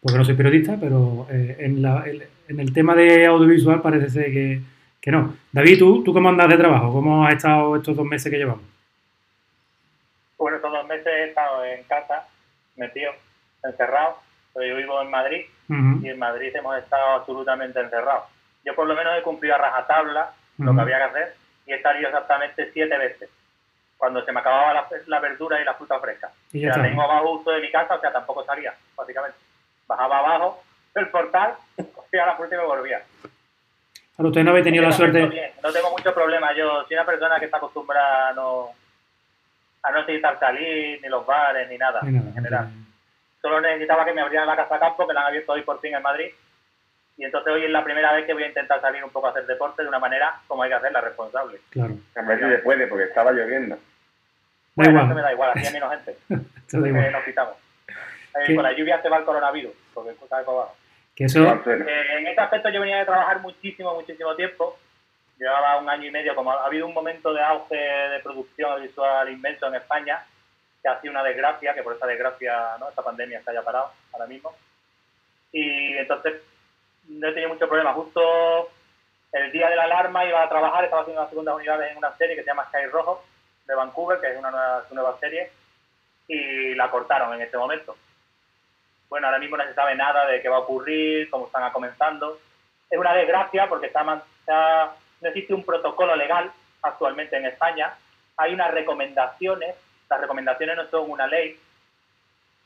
porque 0.00 0.16
no 0.16 0.24
soy 0.24 0.34
periodista, 0.36 0.78
pero 0.80 1.26
eh, 1.30 1.56
en, 1.58 1.82
la, 1.82 2.04
en, 2.06 2.60
el 2.60 2.72
tema 2.72 2.94
de 2.94 3.26
audiovisual 3.26 3.82
parece 3.82 4.08
ser 4.08 4.32
que, 4.32 4.60
que 5.00 5.10
no. 5.10 5.34
David, 5.50 5.80
¿tú, 5.80 6.04
¿tú 6.04 6.12
cómo 6.12 6.28
andas 6.28 6.48
de 6.48 6.56
trabajo? 6.56 6.92
¿Cómo 6.92 7.26
has 7.26 7.34
estado 7.34 7.76
estos 7.76 7.96
dos 7.96 8.06
meses 8.06 8.30
que 8.30 8.38
llevamos? 8.38 8.64
Bueno, 10.38 10.56
estos 10.56 10.72
dos 10.72 10.86
meses 10.86 11.06
he 11.06 11.24
estado 11.24 11.64
en 11.64 11.82
casa, 11.84 12.26
metido, 12.76 13.12
encerrado. 13.64 14.16
Yo 14.54 14.76
vivo 14.76 15.02
en 15.02 15.10
Madrid 15.10 15.42
y 16.02 16.08
en 16.08 16.18
Madrid 16.18 16.54
hemos 16.54 16.78
estado 16.78 17.16
absolutamente 17.16 17.80
encerrados. 17.80 18.24
Yo 18.64 18.74
por 18.74 18.86
lo 18.86 18.94
menos 18.94 19.12
he 19.18 19.22
cumplido 19.22 19.56
a 19.56 19.58
rajatabla 19.58 20.32
lo 20.64 20.74
que 20.74 20.80
había 20.80 20.98
que 20.98 21.04
hacer 21.04 21.34
y 21.66 21.72
he 21.72 21.82
salido 21.82 22.08
exactamente 22.08 22.70
siete 22.72 22.96
veces 22.98 23.30
cuando 24.02 24.24
se 24.24 24.32
me 24.32 24.40
acababa 24.40 24.88
la, 25.06 25.20
verdura 25.20 25.60
y 25.60 25.64
la 25.64 25.74
fruta 25.74 26.00
fresca. 26.00 26.28
Y 26.52 26.62
ya 26.62 26.72
tengo 26.72 27.02
abajo 27.02 27.34
uso 27.34 27.52
de 27.52 27.60
mi 27.60 27.70
casa, 27.70 27.94
o 27.94 28.00
sea, 28.00 28.12
tampoco 28.12 28.44
salía, 28.44 28.74
básicamente. 28.96 29.38
Bajaba 29.86 30.18
abajo 30.18 30.60
del 30.92 31.08
portal, 31.08 31.54
cogía 31.94 32.26
la 32.26 32.34
fruta 32.34 32.56
y 32.56 32.58
me 32.58 32.64
volvía. 32.64 33.00
Pero 34.16 34.28
usted 34.28 34.42
no 34.42 34.50
había 34.50 34.64
tenido 34.64 34.82
la 34.82 34.90
suerte. 34.90 35.54
No 35.62 35.72
tengo 35.72 35.92
mucho 35.92 36.12
problema. 36.12 36.52
Yo 36.52 36.82
soy 36.82 36.96
una 36.96 37.06
persona 37.06 37.38
que 37.38 37.44
está 37.44 37.58
acostumbrada 37.58 38.30
a 38.30 38.32
no, 38.32 38.70
a 39.84 39.90
no 39.92 39.98
necesitar 40.00 40.36
salir, 40.40 41.00
ni 41.00 41.08
los 41.08 41.24
bares, 41.24 41.68
ni 41.68 41.78
nada, 41.78 42.00
en 42.02 42.34
general. 42.34 42.70
Solo 43.40 43.60
necesitaba 43.60 44.04
que 44.04 44.14
me 44.14 44.20
abrieran 44.20 44.48
la 44.48 44.56
casa 44.56 44.80
campo, 44.80 45.06
que 45.06 45.14
la 45.14 45.20
han 45.20 45.26
abierto 45.28 45.52
hoy 45.52 45.62
por 45.62 45.80
fin 45.80 45.94
en 45.94 46.02
Madrid. 46.02 46.32
Y 47.16 47.24
entonces 47.24 47.52
hoy 47.52 47.64
es 47.64 47.70
la 47.70 47.84
primera 47.84 48.12
vez 48.12 48.24
que 48.24 48.32
voy 48.32 48.44
a 48.44 48.48
intentar 48.48 48.80
salir 48.80 49.04
un 49.04 49.10
poco 49.10 49.26
a 49.26 49.30
hacer 49.30 49.46
deporte 49.46 49.82
de 49.82 49.88
una 49.88 49.98
manera 49.98 50.40
como 50.46 50.62
hay 50.62 50.70
que 50.70 50.76
hacerla, 50.76 51.00
responsable. 51.00 51.60
Claro. 51.70 51.94
A 52.16 52.22
ver 52.22 52.38
si 52.38 52.48
se 52.48 52.58
puede, 52.58 52.86
porque 52.86 53.04
estaba 53.04 53.32
lloviendo. 53.32 53.78
Bueno, 54.74 54.92
igual. 54.92 55.14
me 55.14 55.22
da 55.22 55.32
igual, 55.32 55.50
aquí 55.50 55.66
hay 55.66 55.72
menos 55.72 55.90
gente. 55.90 56.16
eh, 56.30 57.10
nos 57.12 57.24
quitamos. 57.24 57.54
Eh, 57.88 58.54
con 58.54 58.64
la 58.64 58.72
lluvia 58.72 59.02
se 59.02 59.08
va 59.08 59.18
el 59.18 59.24
coronavirus, 59.24 59.72
porque 59.92 60.10
es 60.10 60.16
cosa 60.16 60.38
de 60.38 60.44
cobarde. 60.44 60.72
Que 61.14 61.24
eso... 61.24 61.44
Eh, 61.44 62.18
en 62.18 62.26
este 62.26 62.40
aspecto 62.40 62.70
yo 62.70 62.80
venía 62.80 62.98
de 62.98 63.04
trabajar 63.04 63.40
muchísimo, 63.40 63.94
muchísimo 63.94 64.34
tiempo. 64.34 64.78
Llevaba 65.38 65.78
un 65.78 65.90
año 65.90 66.06
y 66.06 66.10
medio, 66.10 66.34
como 66.34 66.52
ha 66.52 66.64
habido 66.64 66.86
un 66.86 66.94
momento 66.94 67.34
de 67.34 67.42
auge 67.42 67.76
de 67.76 68.20
producción 68.20 68.80
visual 68.80 69.28
inmenso 69.28 69.66
en 69.66 69.74
España, 69.74 70.24
que 70.82 70.88
ha 70.88 71.00
sido 71.00 71.12
una 71.12 71.22
desgracia, 71.22 71.74
que 71.74 71.82
por 71.82 71.94
esa 71.94 72.06
desgracia, 72.06 72.76
¿no? 72.80 72.88
esta 72.88 73.02
pandemia 73.02 73.42
se 73.42 73.50
haya 73.50 73.62
parado 73.62 73.90
ahora 74.12 74.26
mismo. 74.26 74.54
Y 75.52 75.98
entonces 75.98 76.40
no 77.08 77.28
he 77.28 77.32
tenido 77.32 77.50
mucho 77.50 77.68
problema. 77.68 77.92
Justo 77.92 78.70
el 79.32 79.50
día 79.50 79.68
de 79.70 79.76
la 79.76 79.84
alarma 79.84 80.24
iba 80.24 80.42
a 80.42 80.48
trabajar, 80.48 80.84
estaba 80.84 81.02
haciendo 81.02 81.22
una 81.22 81.30
segunda 81.30 81.54
unidad 81.54 81.82
en 81.88 81.96
una 81.96 82.16
serie 82.16 82.36
que 82.36 82.42
se 82.42 82.48
llama 82.48 82.66
Sky 82.68 82.86
Rojo, 82.90 83.24
de 83.66 83.74
Vancouver, 83.74 84.20
que 84.20 84.30
es 84.30 84.38
una 84.38 84.50
nueva, 84.50 85.18
serie, 85.18 85.50
y 86.28 86.74
la 86.74 86.90
cortaron 86.90 87.32
en 87.34 87.42
este 87.42 87.56
momento. 87.56 87.96
Bueno, 89.08 89.26
ahora 89.26 89.38
mismo 89.38 89.56
no 89.56 89.64
se 89.64 89.74
sabe 89.74 89.94
nada 89.94 90.26
de 90.26 90.40
qué 90.40 90.48
va 90.48 90.56
a 90.56 90.60
ocurrir, 90.60 91.30
cómo 91.30 91.46
están 91.46 91.70
comenzando. 91.72 92.38
Es 92.90 92.98
una 92.98 93.14
desgracia 93.14 93.68
porque 93.68 93.86
está, 93.86 94.04
no 94.04 95.28
existe 95.28 95.54
un 95.54 95.64
protocolo 95.64 96.14
legal 96.16 96.50
actualmente 96.82 97.36
en 97.36 97.46
España. 97.46 97.94
Hay 98.36 98.52
unas 98.54 98.70
recomendaciones, 98.70 99.76
las 100.08 100.20
recomendaciones 100.20 100.76
no 100.76 100.86
son 100.88 101.10
una 101.10 101.26
ley. 101.26 101.58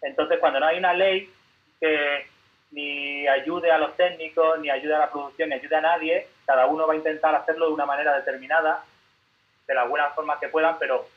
Entonces, 0.02 0.38
cuando 0.38 0.60
no 0.60 0.66
hay 0.66 0.78
una 0.78 0.92
ley 0.92 1.30
que 1.80 2.26
ni 2.76 3.26
ayude 3.26 3.72
a 3.72 3.78
los 3.78 3.96
técnicos, 3.96 4.60
ni 4.60 4.68
ayude 4.68 4.94
a 4.94 4.98
la 4.98 5.10
producción, 5.10 5.48
ni 5.48 5.54
ayude 5.54 5.76
a 5.76 5.80
nadie, 5.80 6.26
cada 6.44 6.66
uno 6.66 6.86
va 6.86 6.92
a 6.92 6.96
intentar 6.96 7.34
hacerlo 7.34 7.68
de 7.68 7.72
una 7.72 7.86
manera 7.86 8.14
determinada 8.14 8.84
de 9.66 9.74
las 9.74 9.88
buenas 9.88 10.14
formas 10.14 10.38
que 10.38 10.48
puedan, 10.48 10.78
pero 10.78 11.08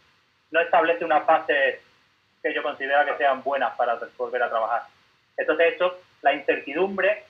no 0.52 0.62
establece 0.62 1.04
unas 1.04 1.26
bases 1.26 1.82
que 2.42 2.54
yo 2.54 2.64
considero 2.64 3.06
que 3.06 3.18
sean 3.18 3.44
buenas 3.44 3.76
para 3.76 4.00
volver 4.18 4.42
a 4.42 4.50
trabajar. 4.50 4.84
Entonces 5.36 5.74
eso, 5.76 6.00
la 6.22 6.34
incertidumbre 6.34 7.26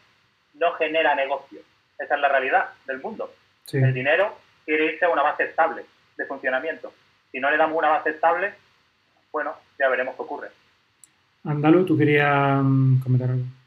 no 0.54 0.74
genera 0.74 1.16
negocio. 1.16 1.62
Esa 1.98 2.14
es 2.14 2.22
la 2.22 2.30
realidad 2.30 2.70
del 2.86 3.02
mundo. 3.02 3.34
El 3.74 3.94
dinero 3.96 4.38
quiere 4.64 4.94
irse 4.94 5.06
a 5.06 5.10
una 5.10 5.24
base 5.24 5.46
estable 5.46 5.86
de 6.16 6.26
funcionamiento. 6.28 6.94
Si 7.32 7.40
no 7.40 7.50
le 7.50 7.58
damos 7.58 7.76
una 7.76 7.90
base 7.90 8.12
estable, 8.12 8.54
bueno, 9.32 9.56
ya 9.80 9.90
veremos 9.90 10.16
qué 10.16 10.22
ocurre. 10.22 10.50
Andalú, 11.46 11.84
¿tú 11.84 11.98
querías 11.98 12.62
mm, 12.62 13.02
comentar 13.02 13.32
algo? 13.32 13.59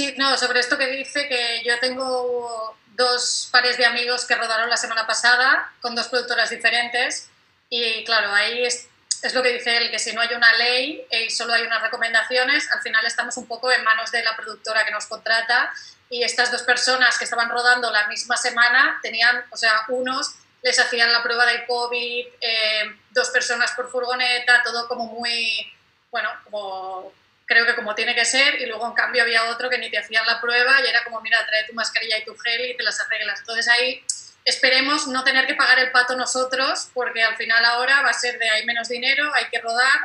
Sí, 0.00 0.14
no, 0.16 0.34
sobre 0.38 0.60
esto 0.60 0.78
que 0.78 0.86
dice 0.86 1.28
que 1.28 1.62
yo 1.62 1.78
tengo 1.78 2.74
dos 2.96 3.50
pares 3.52 3.76
de 3.76 3.84
amigos 3.84 4.24
que 4.24 4.34
rodaron 4.34 4.70
la 4.70 4.78
semana 4.78 5.06
pasada 5.06 5.70
con 5.82 5.94
dos 5.94 6.08
productoras 6.08 6.48
diferentes 6.48 7.28
y 7.68 8.02
claro, 8.04 8.32
ahí 8.32 8.64
es, 8.64 8.88
es 9.22 9.34
lo 9.34 9.42
que 9.42 9.52
dice 9.52 9.76
él, 9.76 9.90
que 9.90 9.98
si 9.98 10.14
no 10.14 10.22
hay 10.22 10.32
una 10.32 10.54
ley 10.54 11.06
y 11.10 11.28
solo 11.28 11.52
hay 11.52 11.64
unas 11.64 11.82
recomendaciones, 11.82 12.72
al 12.72 12.80
final 12.80 13.04
estamos 13.04 13.36
un 13.36 13.46
poco 13.46 13.70
en 13.70 13.84
manos 13.84 14.10
de 14.10 14.22
la 14.22 14.34
productora 14.36 14.86
que 14.86 14.90
nos 14.90 15.04
contrata 15.04 15.70
y 16.08 16.22
estas 16.22 16.50
dos 16.50 16.62
personas 16.62 17.18
que 17.18 17.24
estaban 17.24 17.50
rodando 17.50 17.90
la 17.90 18.08
misma 18.08 18.38
semana 18.38 19.00
tenían, 19.02 19.44
o 19.50 19.56
sea, 19.58 19.84
unos 19.88 20.34
les 20.62 20.80
hacían 20.80 21.12
la 21.12 21.22
prueba 21.22 21.44
del 21.44 21.66
COVID, 21.66 22.26
eh, 22.40 22.96
dos 23.10 23.28
personas 23.28 23.72
por 23.72 23.90
furgoneta, 23.90 24.62
todo 24.62 24.88
como 24.88 25.04
muy, 25.04 25.70
bueno, 26.10 26.30
como 26.44 27.12
creo 27.50 27.66
que 27.66 27.74
como 27.74 27.96
tiene 27.96 28.14
que 28.14 28.24
ser, 28.24 28.62
y 28.62 28.66
luego 28.66 28.86
en 28.86 28.92
cambio 28.92 29.24
había 29.24 29.50
otro 29.50 29.68
que 29.68 29.76
ni 29.76 29.90
te 29.90 29.98
hacían 29.98 30.24
la 30.24 30.40
prueba 30.40 30.70
y 30.84 30.88
era 30.88 31.02
como, 31.02 31.20
mira, 31.20 31.44
trae 31.44 31.64
tu 31.66 31.74
mascarilla 31.74 32.16
y 32.18 32.24
tu 32.24 32.36
gel 32.36 32.70
y 32.70 32.76
te 32.76 32.84
las 32.84 33.00
arreglas. 33.00 33.40
Entonces 33.40 33.66
ahí 33.66 34.04
esperemos 34.44 35.08
no 35.08 35.24
tener 35.24 35.48
que 35.48 35.56
pagar 35.56 35.80
el 35.80 35.90
pato 35.90 36.16
nosotros, 36.16 36.90
porque 36.94 37.24
al 37.24 37.36
final 37.36 37.64
ahora 37.64 38.02
va 38.02 38.10
a 38.10 38.12
ser 38.12 38.38
de 38.38 38.48
hay 38.48 38.64
menos 38.66 38.88
dinero, 38.88 39.32
hay 39.34 39.46
que 39.50 39.60
rodar, 39.60 39.98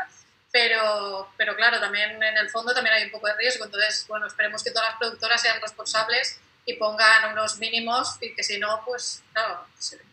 pero, 0.51 1.29
pero 1.37 1.55
claro, 1.55 1.79
también 1.79 2.11
en 2.21 2.35
el 2.35 2.49
fondo 2.49 2.73
también 2.73 2.95
hay 2.95 3.03
un 3.03 3.11
poco 3.11 3.27
de 3.27 3.35
riesgo. 3.35 3.65
Entonces, 3.65 4.07
bueno, 4.07 4.25
esperemos 4.25 4.63
que 4.63 4.71
todas 4.71 4.89
las 4.89 4.97
productoras 4.97 5.39
sean 5.39 5.61
responsables 5.61 6.39
y 6.65 6.73
pongan 6.77 7.31
unos 7.31 7.59
mínimos 7.59 8.17
y 8.21 8.33
que 8.33 8.41
si 8.41 8.57
no, 8.57 8.81
pues 8.87 9.21
claro, 9.33 9.65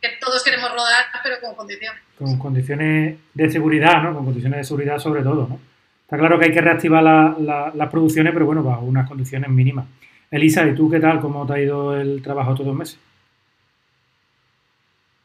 que 0.02 0.18
todos 0.20 0.44
queremos 0.44 0.70
rodar, 0.70 1.06
pero 1.22 1.40
con 1.40 1.54
condiciones. 1.54 2.02
Con 2.18 2.38
condiciones 2.38 3.18
de 3.32 3.50
seguridad, 3.50 4.02
¿no? 4.02 4.12
Con 4.12 4.26
condiciones 4.26 4.58
de 4.58 4.64
seguridad 4.64 4.98
sobre 4.98 5.22
todo, 5.22 5.46
¿no? 5.48 5.71
Está 6.12 6.20
claro 6.20 6.38
que 6.38 6.44
hay 6.44 6.52
que 6.52 6.60
reactivar 6.60 7.02
las 7.02 7.90
producciones, 7.90 8.34
pero 8.34 8.44
bueno, 8.44 8.62
bajo 8.62 8.82
unas 8.82 9.08
condiciones 9.08 9.48
mínimas. 9.48 9.86
Elisa, 10.30 10.66
¿y 10.66 10.74
tú 10.74 10.90
qué 10.90 11.00
tal? 11.00 11.22
¿Cómo 11.22 11.46
te 11.46 11.54
ha 11.54 11.58
ido 11.58 11.98
el 11.98 12.22
trabajo 12.22 12.52
todos 12.52 12.66
los 12.66 12.76
meses? 12.76 12.98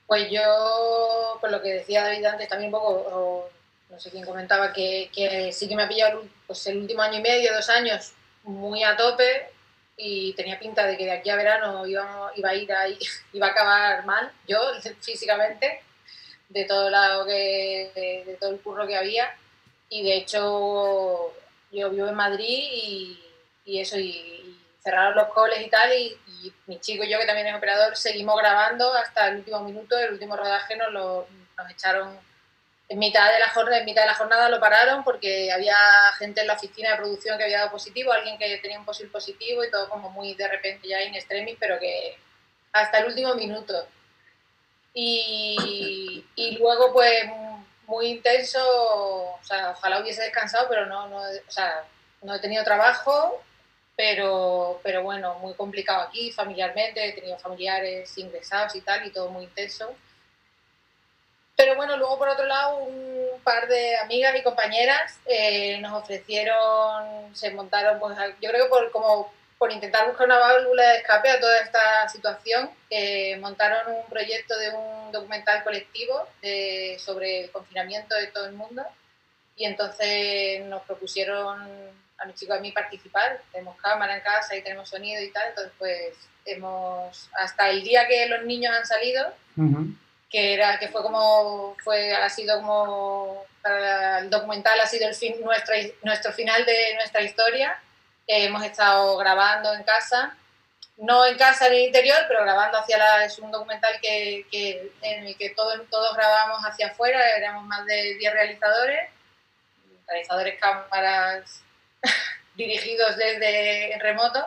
Pues 0.06 0.32
yo, 0.32 0.42
por 1.42 1.52
lo 1.52 1.62
que 1.62 1.74
decía 1.74 2.06
David 2.06 2.24
antes, 2.24 2.48
también 2.48 2.74
un 2.74 2.80
poco, 2.80 3.50
no 3.90 4.00
sé 4.00 4.12
quién 4.12 4.24
comentaba, 4.24 4.72
que, 4.72 5.10
sí 5.52 5.68
que 5.68 5.76
me 5.76 5.84
ha 5.84 5.90
pillado 5.90 6.24
pues, 6.48 6.66
el 6.68 6.78
último 6.78 7.02
año 7.02 7.20
y 7.20 7.22
medio, 7.22 7.54
dos 7.54 7.70
años, 7.70 8.14
muy 8.46 8.86
a 8.86 8.96
tope 8.96 9.50
y 9.98 10.32
tenía 10.36 10.58
pinta 10.58 10.88
de 10.88 10.96
que 10.96 11.04
de 11.04 11.12
aquí 11.12 11.30
a 11.30 11.36
verano 11.36 11.86
iba, 11.86 12.32
iba 12.34 12.50
a 12.50 12.56
ir 12.56 12.72
ahí, 12.72 12.98
iba 13.34 13.48
a 13.48 13.50
acabar 13.50 14.06
mal, 14.06 14.32
yo 14.48 14.58
físicamente, 15.02 15.82
de 16.48 16.64
todo, 16.64 16.90
lado 16.90 17.26
que, 17.26 17.92
de 18.26 18.38
todo 18.40 18.52
el 18.52 18.62
curro 18.62 18.88
que 18.88 18.96
había 18.96 19.30
y 19.90 20.04
de 20.04 20.18
hecho 20.18 21.34
yo 21.72 21.90
vivo 21.90 22.08
en 22.08 22.16
Madrid 22.16 23.18
y, 23.66 23.80
eso, 23.80 23.98
y, 23.98 24.58
cerraron 24.80 25.16
los 25.16 25.28
coles 25.30 25.66
y 25.66 25.70
tal, 25.70 25.92
y, 25.94 26.18
mi 26.68 26.80
chico 26.80 27.04
y 27.04 27.10
yo, 27.10 27.20
que 27.20 27.26
también 27.26 27.48
es 27.48 27.56
operador, 27.56 27.98
seguimos 27.98 28.38
grabando 28.38 28.94
hasta 28.94 29.28
el 29.28 29.38
último 29.38 29.60
minuto, 29.62 29.98
el 29.98 30.14
último 30.14 30.38
rodaje 30.38 30.78
nos, 30.78 30.92
lo, 30.94 31.28
nos 31.58 31.72
echaron 31.72 32.18
en 32.90 33.00
mitad, 33.00 33.30
de 33.34 33.40
la 33.40 33.50
jornada, 33.50 33.80
en 33.80 33.86
mitad 33.86 34.04
de 34.04 34.08
la 34.08 34.14
jornada 34.14 34.50
lo 34.50 34.62
pararon 34.62 35.04
porque 35.04 35.52
había 35.52 35.76
gente 36.18 36.40
en 36.42 36.48
la 36.48 36.54
oficina 36.54 36.92
de 36.92 36.98
producción 36.98 37.38
que 37.38 37.44
había 37.44 37.60
dado 37.60 37.72
positivo, 37.72 38.14
alguien 38.14 38.38
que 38.38 38.58
tenía 38.60 38.80
un 38.80 38.86
posible 38.86 39.12
positivo 39.12 39.64
y 39.64 39.70
todo 39.72 39.90
como 39.90 40.10
muy 40.10 40.36
de 40.36 40.48
repente 40.48 40.88
ya 40.88 41.04
in 41.04 41.16
extremis, 41.16 41.58
pero 41.60 41.78
que 41.80 42.18
hasta 42.72 43.00
el 43.00 43.08
último 43.08 43.36
minuto. 43.36 43.88
Y, 44.94 46.26
y 46.36 46.58
luego 46.58 46.94
pues 46.94 47.26
muy 47.88 48.08
intenso, 48.08 48.60
o 48.62 49.40
sea, 49.42 49.72
ojalá 49.72 50.02
hubiese 50.02 50.22
descansado, 50.22 50.68
pero 50.70 50.86
no, 50.86 51.08
no, 51.08 51.18
o 51.18 51.52
sea, 51.52 51.84
no 52.22 52.36
he 52.36 52.40
tenido 52.40 52.64
trabajo, 52.64 53.42
pero, 53.96 54.80
pero 54.84 55.02
bueno, 55.04 55.36
muy 55.40 55.54
complicado 55.56 56.02
aquí 56.02 56.32
familiarmente, 56.32 57.04
he 57.04 57.14
tenido 57.14 57.40
familiares 57.40 58.16
ingresados 58.18 58.76
y 58.76 58.82
tal, 58.82 59.08
y 59.08 59.12
todo 59.12 59.30
muy 59.30 59.46
intenso. 59.46 59.96
Pero 61.56 61.76
bueno, 61.76 61.98
luego 61.98 62.20
por 62.20 62.30
otro 62.30 62.46
lado, 62.46 62.78
un 62.78 63.42
par 63.44 63.68
de 63.68 63.98
amigas 63.98 64.36
y 64.36 64.44
compañeras 64.44 65.20
eh, 65.26 65.80
nos 65.80 65.94
ofrecieron, 65.94 67.36
se 67.36 67.50
montaron, 67.52 68.00
pues 68.00 68.18
yo 68.42 68.50
creo 68.50 68.66
que 68.66 68.70
por, 68.70 68.92
como 68.92 69.34
por 69.58 69.72
intentar 69.72 70.08
buscar 70.08 70.28
una 70.28 70.38
válvula 70.38 70.84
de 70.84 70.98
escape 70.98 71.30
a 71.30 71.40
toda 71.40 71.60
esta 71.62 72.08
situación, 72.10 72.70
eh, 72.90 73.38
montaron 73.38 73.96
un 73.96 74.06
proyecto 74.08 74.58
de 74.58 74.70
un 74.70 75.12
documental 75.12 75.64
colectivo 75.64 76.28
sobre 77.00 77.46
el 77.46 77.52
confinamiento 77.52 78.16
de 78.16 78.28
todo 78.28 78.46
el 78.46 78.54
mundo. 78.54 78.84
Y 79.56 79.66
entonces 79.66 80.64
nos 80.66 80.84
propusieron 80.84 81.92
a 82.18 82.26
mi 82.26 82.34
chico 82.34 82.54
y 82.54 82.58
a 82.58 82.62
mí 82.62 82.72
participar. 82.72 83.42
Tenemos 83.52 83.78
cámara 83.78 84.16
en 84.16 84.22
casa 84.22 84.56
y 84.56 84.62
tenemos 84.62 84.90
sonido 84.90 85.22
y 85.22 85.32
tal, 85.32 85.50
entonces 85.50 85.74
pues 85.78 86.14
hemos, 86.46 87.30
hasta 87.34 87.70
el 87.70 87.84
día 87.84 88.08
que 88.08 88.28
los 88.28 88.44
niños 88.46 88.74
han 88.74 88.86
salido, 88.86 89.34
que, 90.30 90.54
era, 90.54 90.80
que 90.80 90.88
fue 90.88 91.04
como, 91.04 91.76
fue, 91.84 92.14
ha 92.14 92.30
sido 92.30 92.58
como, 92.58 93.46
para 93.62 94.20
el 94.20 94.30
documental 94.30 94.80
ha 94.80 94.88
sido 94.88 95.08
el 95.08 95.16
fin, 95.16 95.36
nuestra, 95.42 95.76
nuestro 96.04 96.32
final 96.32 96.66
de 96.66 96.96
nuestra 96.96 97.22
historia, 97.22 97.80
hemos 98.28 98.64
estado 98.64 99.18
grabando 99.18 99.74
en 99.74 99.84
casa. 99.84 100.36
No 100.98 101.26
en 101.26 101.38
casa 101.38 101.68
en 101.68 101.74
el 101.74 101.80
interior, 101.82 102.18
pero 102.28 102.42
grabando 102.42 102.80
hacia 102.80 102.98
la, 102.98 103.26
es 103.26 103.38
un 103.38 103.52
documental 103.52 104.00
que, 104.02 104.48
que 104.52 104.92
en 105.04 105.28
el 105.28 105.38
que 105.38 105.52
todos, 105.52 105.80
todos 105.92 106.16
grabamos 106.16 106.64
hacia 106.64 106.88
afuera, 106.88 107.38
éramos 107.38 107.66
más 107.66 107.86
de 107.86 108.16
10 108.16 108.34
realizadores, 108.34 109.10
realizadores 110.08 110.60
cámaras 110.60 111.62
dirigidos 112.56 113.16
desde 113.16 113.96
remoto, 114.00 114.44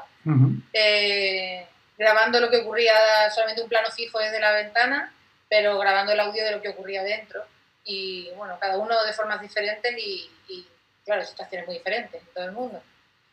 eh, 0.72 1.68
grabando 1.96 2.40
lo 2.40 2.50
que 2.50 2.58
ocurría, 2.58 3.30
solamente 3.32 3.62
un 3.62 3.68
plano 3.68 3.88
fijo 3.92 4.18
desde 4.18 4.40
la 4.40 4.50
ventana, 4.50 5.14
pero 5.48 5.78
grabando 5.78 6.10
el 6.12 6.20
audio 6.20 6.44
de 6.44 6.50
lo 6.50 6.60
que 6.60 6.70
ocurría 6.70 7.04
dentro. 7.04 7.44
Y 7.84 8.28
bueno, 8.34 8.58
cada 8.58 8.76
uno 8.76 9.04
de 9.04 9.12
formas 9.12 9.40
diferentes 9.40 9.96
y, 9.96 10.28
y 10.48 10.66
claro, 11.04 11.24
situaciones 11.24 11.68
muy 11.68 11.76
diferentes 11.76 12.20
en 12.20 12.34
todo 12.34 12.44
el 12.44 12.52
mundo 12.52 12.82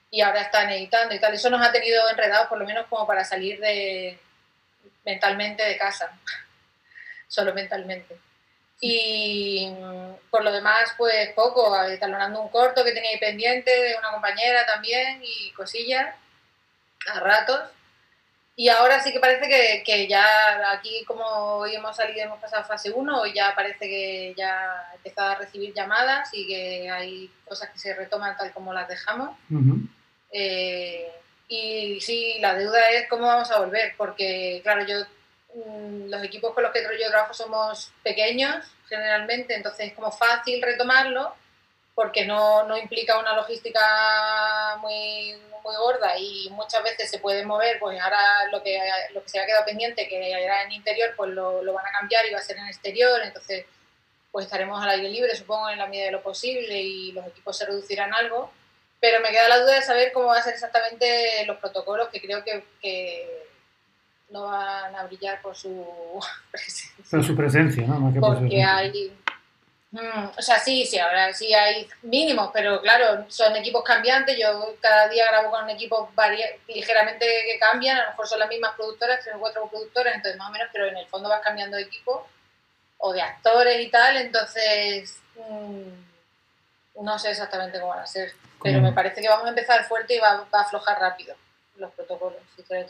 y 0.10 0.22
ahora 0.22 0.41
están 0.41 0.70
editando 0.70 1.14
y 1.14 1.20
tal. 1.20 1.34
Eso 1.34 1.49
nos 1.49 1.66
ha 1.66 1.72
tenido 1.72 2.10
enredados 2.10 2.47
por 2.47 2.58
lo 2.58 2.66
menos 2.66 2.88
como 2.88 3.05
para 3.05 3.24
salir 3.24 3.60
de 3.60 4.20
mentalmente 5.05 5.64
de 5.64 5.78
casa, 5.78 6.12
solo 7.28 7.53
mentalmente. 7.53 8.18
Y 8.80 9.72
por 10.30 10.43
lo 10.43 10.51
demás, 10.51 10.93
pues 10.97 11.30
poco, 11.34 11.76
talonando 11.99 12.41
un 12.41 12.49
corto 12.49 12.84
que 12.84 12.91
tenía 12.91 13.10
ahí 13.10 13.20
pendiente 13.20 13.72
de 13.72 13.95
una 13.97 14.12
compañera 14.12 14.66
también 14.68 15.20
y 15.24 15.51
cosillas 15.51 16.14
a 17.12 17.20
ratos. 17.20 17.62
Y 18.55 18.70
ahora 18.70 18.99
sí 18.99 19.12
que 19.12 19.20
parece 19.20 19.47
que, 19.47 19.84
que, 19.86 20.08
ya 20.08 20.72
aquí, 20.72 21.03
como 21.05 21.24
hoy 21.24 21.76
hemos 21.76 21.95
salido, 21.95 22.26
hemos 22.26 22.39
pasado 22.39 22.64
fase 22.64 22.91
1, 22.91 23.28
ya 23.28 23.53
parece 23.55 23.88
que 23.88 24.34
ya 24.36 24.89
ha 24.89 24.95
empezado 24.95 25.30
a 25.30 25.36
recibir 25.36 25.74
llamadas 25.76 26.30
y 26.34 26.47
que 26.47 26.89
hay 26.89 27.32
cosas 27.45 27.70
que 27.70 27.78
se 27.78 27.93
retoman 27.93 28.36
tal 28.36 28.51
como 28.53 28.74
las 28.74 28.88
dejamos. 28.88 29.38
Eh, 30.32 31.11
y 31.47 32.01
sí, 32.01 32.38
la 32.39 32.55
deuda 32.55 32.91
es 32.91 33.07
cómo 33.07 33.28
vamos 33.28 33.49
a 33.51 33.59
volver, 33.59 33.93
porque 33.97 34.59
claro, 34.63 34.86
yo 34.86 34.97
mm, 35.55 36.09
los 36.09 36.23
equipos 36.23 36.53
con 36.53 36.63
los 36.63 36.73
que 36.73 36.84
yo 36.84 37.09
trabajo 37.09 37.34
somos 37.34 37.91
pequeños 38.03 38.65
generalmente, 38.89 39.55
entonces 39.55 39.88
es 39.88 39.93
como 39.93 40.11
fácil 40.11 40.61
retomarlo 40.61 41.34
porque 41.95 42.25
no, 42.25 42.63
no 42.63 42.78
implica 42.78 43.17
una 43.17 43.34
logística 43.34 44.78
muy, 44.82 45.36
muy 45.63 45.75
gorda 45.78 46.15
y 46.17 46.47
muchas 46.51 46.84
veces 46.84 47.09
se 47.09 47.17
puede 47.17 47.43
mover, 47.43 47.80
pues 47.80 47.99
ahora 47.99 48.19
lo 48.51 48.61
que, 48.61 48.80
lo 49.13 49.23
que 49.23 49.30
se 49.30 49.39
ha 49.39 49.45
quedado 49.47 49.65
pendiente, 49.65 50.07
que 50.07 50.32
era 50.32 50.61
en 50.61 50.73
interior, 50.73 51.13
pues 51.17 51.32
lo, 51.32 51.63
lo, 51.63 51.73
van 51.73 51.88
a 51.88 51.91
cambiar 51.91 52.23
y 52.28 52.34
va 52.34 52.39
a 52.39 52.43
ser 52.43 52.57
en 52.57 52.67
exterior, 52.67 53.19
entonces 53.23 53.65
pues 54.32 54.45
estaremos 54.45 54.80
al 54.80 54.89
aire 54.89 55.09
libre, 55.09 55.36
supongo, 55.36 55.69
en 55.69 55.80
la 55.80 55.88
medida 55.88 56.05
de 56.05 56.11
lo 56.11 56.21
posible 56.21 56.80
y 56.80 57.13
los 57.13 57.25
equipos 57.25 57.57
se 57.57 57.65
reducirán 57.65 58.13
algo 58.13 58.51
pero 58.99 59.21
me 59.21 59.29
queda 59.29 59.47
la 59.47 59.59
duda 59.59 59.75
de 59.75 59.81
saber 59.81 60.11
cómo 60.11 60.27
van 60.27 60.39
a 60.39 60.43
ser 60.43 60.53
exactamente 60.53 61.45
los 61.45 61.57
protocolos, 61.57 62.09
que 62.09 62.21
creo 62.21 62.43
que, 62.43 63.45
no 64.29 64.43
van 64.43 64.93
a 64.93 65.03
brillar 65.05 65.41
por 65.41 65.55
su 65.55 65.85
presencia. 66.51 67.05
Por 67.09 67.23
su 67.23 67.35
presencia, 67.35 67.87
¿no? 67.87 68.13
Porque 68.19 68.61
hay... 68.61 69.17
Mm, 69.91 70.37
o 70.37 70.41
sea, 70.41 70.59
sí, 70.59 70.85
sí, 70.85 70.99
ahora 70.99 71.33
sí 71.33 71.53
hay 71.53 71.87
mínimos, 72.01 72.49
pero 72.53 72.81
claro, 72.81 73.25
son 73.29 73.55
equipos 73.55 73.83
cambiantes. 73.85 74.37
Yo 74.37 74.75
cada 74.81 75.07
día 75.07 75.27
grabo 75.27 75.49
con 75.49 75.69
equipos 75.69 76.09
ligeramente 76.67 77.25
que 77.25 77.57
cambian, 77.57 77.97
a 77.97 78.03
lo 78.03 78.09
mejor 78.09 78.27
son 78.27 78.39
las 78.39 78.49
mismas 78.49 78.75
productoras, 78.75 79.23
tres 79.23 79.35
o 79.35 79.39
cuatro 79.39 79.69
productoras, 79.69 80.15
entonces 80.15 80.37
más 80.37 80.49
o 80.49 80.51
menos, 80.51 80.67
pero 80.73 80.87
en 80.87 80.97
el 80.97 81.07
fondo 81.07 81.29
vas 81.29 81.41
cambiando 81.41 81.77
de 81.77 81.83
equipo 81.83 82.27
o 82.97 83.13
de 83.13 83.21
actores 83.21 83.79
y 83.79 83.89
tal, 83.89 84.17
entonces 84.17 85.21
mm, 85.35 86.07
no 87.01 87.19
sé 87.19 87.31
exactamente 87.31 87.79
cómo 87.79 87.91
van 87.93 88.03
a 88.03 88.07
ser. 88.07 88.33
Pero 88.61 88.81
me 88.81 88.91
parece 88.91 89.21
que 89.21 89.29
vamos 89.29 89.45
a 89.45 89.49
empezar 89.49 89.85
fuerte 89.85 90.15
y 90.15 90.19
va, 90.19 90.47
a 90.51 90.61
aflojar 90.61 90.99
rápido 90.99 91.35
los 91.75 91.91
protocolos. 91.93 92.41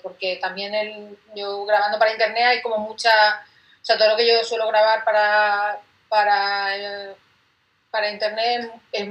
Porque 0.02 0.38
también 0.42 0.74
el, 0.74 1.18
yo 1.36 1.66
grabando 1.66 2.00
para 2.00 2.12
internet 2.12 2.46
hay 2.46 2.62
como 2.62 2.78
mucha. 2.78 3.12
O 3.82 3.86
sea, 3.88 3.98
todo 3.98 4.10
lo 4.10 4.18
que 4.18 4.28
yo 4.28 4.44
suelo 4.44 4.68
grabar 4.68 5.04
para, 5.04 5.80
para, 6.10 7.14
para 7.92 8.10
internet 8.10 8.72
es, 8.92 9.08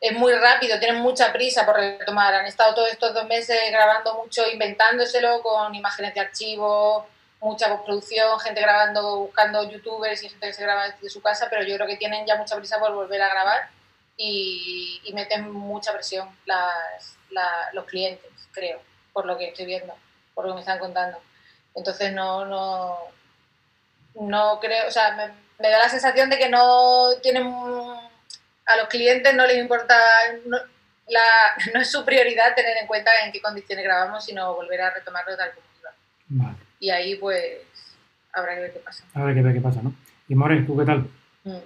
es 0.00 0.12
muy 0.12 0.32
rápido, 0.32 0.78
tienen 0.78 1.00
mucha 1.00 1.32
prisa 1.32 1.66
por 1.66 1.76
retomar. 1.76 2.34
Han 2.34 2.46
estado 2.46 2.74
todos 2.74 2.90
estos 2.90 3.14
dos 3.14 3.26
meses 3.26 3.58
grabando 3.70 4.14
mucho, 4.14 4.48
inventándoselo 4.50 5.42
con 5.42 5.74
imágenes 5.74 6.14
de 6.14 6.20
archivo, 6.20 7.06
mucha 7.40 7.68
postproducción, 7.68 8.38
gente 8.40 8.60
grabando, 8.60 9.18
buscando 9.18 9.70
youtubers 9.70 10.22
y 10.22 10.28
gente 10.28 10.48
que 10.48 10.52
se 10.52 10.62
graba 10.62 10.88
desde 10.88 11.10
su 11.10 11.22
casa, 11.22 11.46
pero 11.48 11.62
yo 11.62 11.76
creo 11.76 11.86
que 11.86 11.96
tienen 11.96 12.26
ya 12.26 12.36
mucha 12.36 12.56
prisa 12.56 12.78
por 12.78 12.92
volver 12.92 13.22
a 13.22 13.28
grabar 13.28 13.70
y, 14.16 15.00
meten 15.14 15.50
mucha 15.50 15.92
presión 15.92 16.28
las, 16.44 17.16
los 17.72 17.84
clientes, 17.86 18.30
creo, 18.52 18.80
por 19.12 19.26
lo 19.26 19.38
que 19.38 19.48
estoy 19.48 19.66
viendo, 19.66 19.94
por 20.34 20.44
lo 20.44 20.50
que 20.50 20.54
me 20.56 20.60
están 20.60 20.78
contando. 20.78 21.18
Entonces 21.74 22.12
no, 22.12 22.44
no, 22.44 22.98
no 24.14 24.60
creo, 24.60 24.88
o 24.88 24.90
sea, 24.90 25.34
me, 25.58 25.68
da 25.70 25.78
la 25.78 25.88
sensación 25.88 26.28
de 26.30 26.38
que 26.38 26.48
no 26.48 27.10
tienen, 27.22 27.46
a 28.66 28.76
los 28.76 28.88
clientes 28.88 29.34
no 29.34 29.46
les 29.46 29.58
importa, 29.58 29.96
no, 30.44 30.58
la, 31.08 31.22
no 31.74 31.80
es 31.80 31.90
su 31.90 32.04
prioridad 32.04 32.54
tener 32.54 32.76
en 32.76 32.86
cuenta 32.86 33.10
en 33.24 33.32
qué 33.32 33.40
condiciones 33.40 33.84
grabamos, 33.84 34.24
sino 34.24 34.54
volver 34.54 34.82
a 34.82 34.90
retomarlo 34.90 35.36
tal 35.36 35.52
como 35.54 35.66
iba. 36.30 36.56
Y 36.80 36.90
ahí 36.90 37.16
pues 37.16 37.58
habrá 38.32 38.54
que 38.54 38.60
ver 38.60 38.72
qué 38.72 38.78
pasa. 38.80 39.04
Habrá 39.14 39.34
que 39.34 39.42
ver 39.42 39.54
qué 39.54 39.60
pasa, 39.60 39.82
¿no? 39.82 39.94
Y 40.28 40.34
More, 40.34 40.62
¿tú 40.62 40.76
qué 40.76 40.84
tal? 40.84 41.06
Mm. 41.44 41.58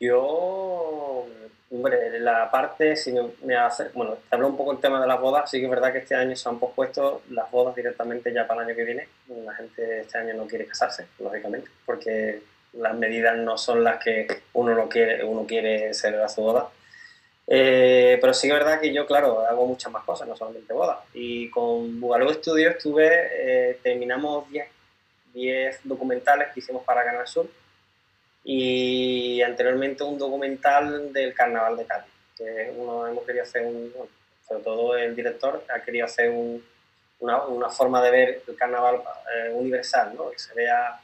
Yo 0.00 1.26
Hombre, 1.70 2.18
la 2.20 2.50
parte, 2.50 2.96
si 2.96 3.14
me, 3.44 3.54
hace, 3.54 3.90
bueno, 3.92 4.16
te 4.28 4.34
hablo 4.34 4.48
un 4.48 4.56
poco 4.56 4.72
el 4.72 4.78
tema 4.78 5.02
de 5.02 5.06
las 5.06 5.20
bodas, 5.20 5.50
sí 5.50 5.58
que 5.58 5.64
es 5.64 5.70
verdad 5.70 5.92
que 5.92 5.98
este 5.98 6.14
año 6.14 6.34
se 6.34 6.48
han 6.48 6.58
pospuesto 6.58 7.20
las 7.30 7.50
bodas 7.50 7.76
directamente 7.76 8.32
ya 8.32 8.46
para 8.46 8.62
el 8.62 8.68
año 8.68 8.76
que 8.76 8.84
viene. 8.84 9.08
La 9.44 9.54
gente 9.54 10.00
este 10.00 10.16
año 10.16 10.32
no 10.32 10.46
quiere 10.46 10.64
casarse, 10.64 11.08
lógicamente, 11.18 11.68
porque 11.84 12.40
las 12.72 12.96
medidas 12.96 13.36
no 13.36 13.58
son 13.58 13.84
las 13.84 14.02
que 14.02 14.26
uno 14.54 14.72
lo 14.72 14.88
quiere, 14.88 15.22
uno 15.24 15.46
quiere 15.46 15.92
celebrar 15.92 16.30
su 16.30 16.40
boda. 16.40 16.70
Eh, 17.50 18.18
pero 18.20 18.34
sí 18.34 18.46
que 18.46 18.52
es 18.52 18.58
verdad 18.58 18.78
que 18.78 18.92
yo, 18.92 19.06
claro, 19.06 19.40
hago 19.40 19.66
muchas 19.66 19.90
más 19.90 20.04
cosas, 20.04 20.28
no 20.28 20.36
solamente 20.36 20.72
bodas. 20.72 20.98
Y 21.14 21.48
con 21.48 21.98
Bugalú 21.98 22.32
Studios 22.34 22.76
estuve, 22.76 23.08
eh, 23.10 23.78
terminamos 23.82 24.46
10 25.32 25.80
documentales 25.84 26.48
que 26.52 26.60
hicimos 26.60 26.84
para 26.84 27.04
Canal 27.04 27.26
Sur 27.26 27.48
y 28.44 29.40
anteriormente 29.42 30.04
un 30.04 30.18
documental 30.18 31.12
del 31.12 31.34
Carnaval 31.34 31.76
de 31.76 31.86
Cádiz, 31.86 32.12
que 32.36 32.72
uno 32.76 33.06
hemos 33.06 33.24
querido 33.24 33.44
hacer, 33.44 33.64
un, 33.64 33.92
sobre 34.46 34.62
todo 34.62 34.96
el 34.96 35.16
director 35.16 35.64
ha 35.74 35.80
querido 35.80 36.04
hacer 36.04 36.30
una, 37.20 37.44
una, 37.46 37.68
forma 37.68 38.02
de 38.02 38.10
ver 38.10 38.42
el 38.46 38.56
carnaval 38.56 39.02
eh, 39.34 39.50
universal, 39.52 40.12
¿no? 40.16 40.30
que 40.30 40.38
se 40.38 40.54
vea, 40.54 41.00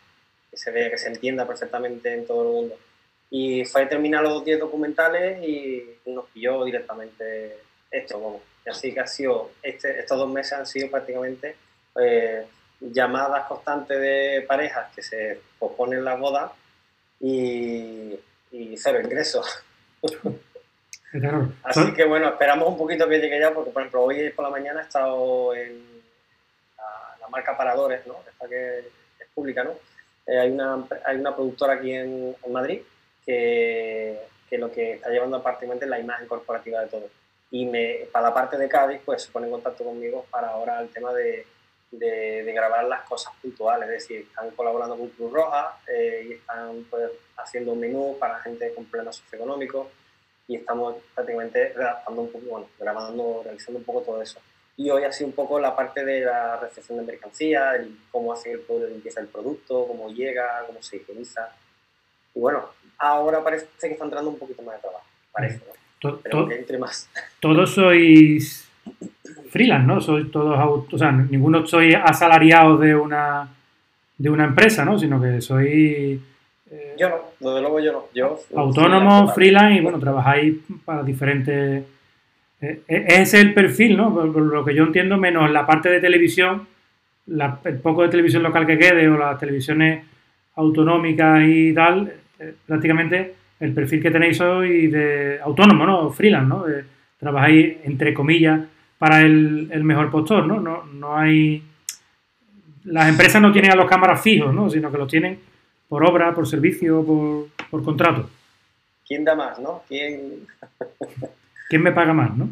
que 0.50 0.56
se 0.56 0.70
vea, 0.70 0.90
que 0.90 0.98
se 0.98 1.08
entienda 1.08 1.46
perfectamente 1.46 2.12
en 2.12 2.26
todo 2.26 2.42
el 2.42 2.48
mundo. 2.48 2.76
Y 3.36 3.64
fue 3.64 3.82
a 3.82 3.88
terminar 3.88 4.22
los 4.22 4.44
10 4.44 4.60
documentales 4.60 5.42
y 5.42 5.98
nos 6.06 6.26
pilló 6.26 6.64
directamente 6.64 7.58
esto, 7.90 8.40
y 8.64 8.68
así 8.68 8.94
que 8.94 9.00
ha 9.00 9.08
sido, 9.08 9.50
este, 9.60 9.98
estos 9.98 10.18
dos 10.18 10.30
meses 10.30 10.52
han 10.52 10.66
sido 10.66 10.88
prácticamente 10.88 11.56
eh, 12.00 12.46
llamadas 12.78 13.48
constantes 13.48 14.00
de 14.00 14.44
parejas 14.46 14.92
que 14.94 15.02
se 15.02 15.40
posponen 15.58 16.04
la 16.04 16.14
boda 16.14 16.52
y, 17.18 18.16
cero 18.76 19.00
ingresos. 19.02 19.64
Así 21.64 21.92
que 21.92 22.04
bueno, 22.04 22.28
esperamos 22.28 22.68
un 22.68 22.78
poquito 22.78 23.08
que 23.08 23.18
llegue 23.18 23.40
ya, 23.40 23.52
porque 23.52 23.72
por 23.72 23.82
ejemplo 23.82 24.04
hoy 24.04 24.30
por 24.30 24.44
la 24.44 24.50
mañana 24.50 24.80
he 24.80 24.84
estado 24.84 25.52
en 25.56 25.84
la, 27.20 27.28
marca 27.30 27.56
Paradores, 27.56 28.06
¿no? 28.06 28.18
Esta 28.30 28.48
que 28.48 28.78
es 28.78 29.28
pública, 29.34 29.64
¿no? 29.64 29.72
Eh, 30.24 30.38
hay, 30.38 30.50
una, 30.52 30.84
hay 31.04 31.16
una 31.16 31.34
productora 31.34 31.74
aquí 31.74 31.92
en, 31.92 32.36
Madrid 32.48 32.80
que, 33.24 34.20
que, 34.48 34.58
lo 34.58 34.70
que 34.70 34.94
está 34.94 35.10
llevando 35.10 35.42
prácticamente 35.42 35.84
es 35.84 35.90
la 35.90 36.00
imagen 36.00 36.26
corporativa 36.26 36.80
de 36.80 36.88
todo. 36.88 37.08
Y 37.50 37.66
me, 37.66 38.06
para 38.12 38.28
la 38.28 38.34
parte 38.34 38.56
de 38.58 38.68
Cádiz, 38.68 39.00
pues 39.04 39.22
se 39.22 39.32
pone 39.32 39.46
en 39.46 39.52
contacto 39.52 39.84
conmigo 39.84 40.26
para 40.30 40.48
ahora 40.48 40.80
el 40.80 40.88
tema 40.88 41.12
de, 41.12 41.46
de, 41.98 42.52
grabar 42.52 42.84
las 42.84 43.02
cosas 43.08 43.32
puntuales, 43.40 43.88
es 43.88 43.94
decir, 43.94 44.26
están 44.28 44.50
colaborando 44.50 44.96
con 44.96 45.08
Cruz 45.08 45.32
Roja 45.32 45.78
eh, 45.86 46.26
y 46.28 46.32
están 46.34 46.84
pues, 46.90 47.10
haciendo 47.36 47.72
un 47.72 47.80
menú 47.80 48.16
para 48.18 48.40
gente 48.40 48.72
con 48.74 48.84
problemas 48.86 49.16
socioeconómicos 49.16 49.88
y 50.46 50.56
estamos 50.56 50.96
prácticamente 51.14 51.72
redactando 51.72 52.22
un 52.22 52.32
poco, 52.32 52.46
bueno, 52.46 52.68
grabando, 52.78 53.42
realizando 53.44 53.78
un 53.78 53.84
poco 53.84 54.02
todo 54.02 54.22
eso. 54.22 54.40
Y 54.76 54.90
hoy 54.90 55.10
sido 55.12 55.28
un 55.28 55.34
poco 55.34 55.60
la 55.60 55.74
parte 55.74 56.04
de 56.04 56.20
la 56.20 56.58
recepción 56.58 56.98
de 56.98 57.04
mercancía, 57.04 57.76
el, 57.76 57.96
cómo 58.10 58.32
hace 58.32 58.52
el 58.52 58.60
pueblo 58.60 58.88
limpieza 58.88 59.20
el 59.20 59.28
producto, 59.28 59.86
cómo 59.86 60.10
llega, 60.10 60.64
cómo 60.66 60.82
se 60.82 60.96
higieniza. 60.96 61.54
Y 62.34 62.40
bueno, 62.40 62.70
ahora 62.98 63.42
parece 63.42 63.66
que 63.80 63.92
está 63.92 64.04
entrando 64.04 64.30
un 64.30 64.38
poquito 64.38 64.62
más 64.62 64.76
de 64.76 64.80
trabajo. 64.80 65.04
Parece, 65.32 65.60
¿no? 66.02 66.18
Pero 66.22 66.48
que 66.48 66.56
entre 66.56 66.78
más. 66.78 67.08
Todos 67.40 67.70
sois 67.70 68.68
freelance, 69.50 69.86
¿no? 69.86 70.00
Sois 70.00 70.30
todos, 70.30 70.58
o 70.92 70.98
sea, 70.98 71.12
ninguno 71.12 71.66
soy 71.66 71.94
asalariado 71.94 72.76
de 72.76 72.94
una 72.94 73.48
de 74.18 74.30
una 74.30 74.44
empresa, 74.44 74.84
¿no? 74.84 74.98
Sino 74.98 75.20
que 75.20 75.40
soy 75.40 76.20
eh, 76.74 76.94
yo 76.98 77.08
no, 77.08 77.16
desde 77.38 77.60
luego 77.60 77.80
yo 77.80 77.92
no. 77.92 78.04
Yo, 78.14 78.38
autónomo, 78.56 79.28
freelance, 79.28 79.78
y 79.78 79.80
bueno, 79.80 79.98
trabajáis 79.98 80.54
para 80.84 81.02
diferentes... 81.02 81.84
Eh, 82.60 82.80
eh, 82.88 83.04
ese 83.08 83.22
es 83.22 83.34
el 83.34 83.54
perfil, 83.54 83.96
¿no? 83.96 84.12
Por, 84.12 84.36
lo 84.36 84.64
que 84.64 84.74
yo 84.74 84.84
entiendo, 84.84 85.16
menos 85.16 85.50
la 85.50 85.66
parte 85.66 85.88
de 85.88 86.00
televisión, 86.00 86.66
el 87.26 87.78
poco 87.78 88.02
de 88.02 88.08
televisión 88.08 88.42
local 88.42 88.66
que 88.66 88.78
quede 88.78 89.08
o 89.08 89.16
las 89.16 89.38
televisiones 89.38 90.04
autonómicas 90.56 91.42
y 91.46 91.72
tal, 91.74 92.12
prácticamente 92.66 93.34
el 93.60 93.72
perfil 93.72 94.02
que 94.02 94.10
tenéis 94.10 94.40
hoy 94.40 94.88
de 94.88 95.40
autónomo, 95.42 95.86
¿no? 95.86 96.10
Freelance, 96.10 96.48
¿no? 96.48 96.64
trabajáis, 97.18 97.78
entre 97.84 98.12
comillas, 98.12 98.60
para 98.98 99.22
el, 99.22 99.68
el, 99.72 99.84
mejor 99.84 100.10
postor, 100.10 100.46
¿no? 100.46 100.60
¿no? 100.60 100.84
No 100.84 101.16
hay... 101.16 101.62
Las 102.84 103.08
empresas 103.08 103.40
no 103.40 103.50
tienen 103.50 103.70
a 103.70 103.76
los 103.76 103.88
cámaras 103.88 104.20
fijos, 104.20 104.54
¿no? 104.54 104.68
Sino 104.68 104.90
que 104.90 104.98
los 104.98 105.08
tienen 105.08 105.40
por 105.88 106.04
obra, 106.04 106.34
por 106.34 106.46
servicio, 106.46 107.04
por, 107.04 107.48
por 107.70 107.82
contrato. 107.82 108.28
¿Quién 109.06 109.24
da 109.24 109.34
más, 109.34 109.58
no? 109.58 109.82
¿Quién... 109.88 110.46
¿Quién 111.68 111.82
me 111.82 111.92
paga 111.92 112.12
más, 112.12 112.36
no? 112.36 112.50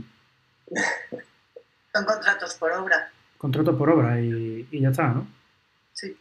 Son 1.93 2.05
contratos 2.05 2.55
por 2.55 2.72
obra. 2.72 3.11
Contratos 3.37 3.76
por 3.76 3.91
obra 3.91 4.20
y, 4.20 4.66
y 4.70 4.80
ya 4.80 4.89
está, 4.89 5.09
¿no? 5.09 5.26
Sí. 5.93 6.16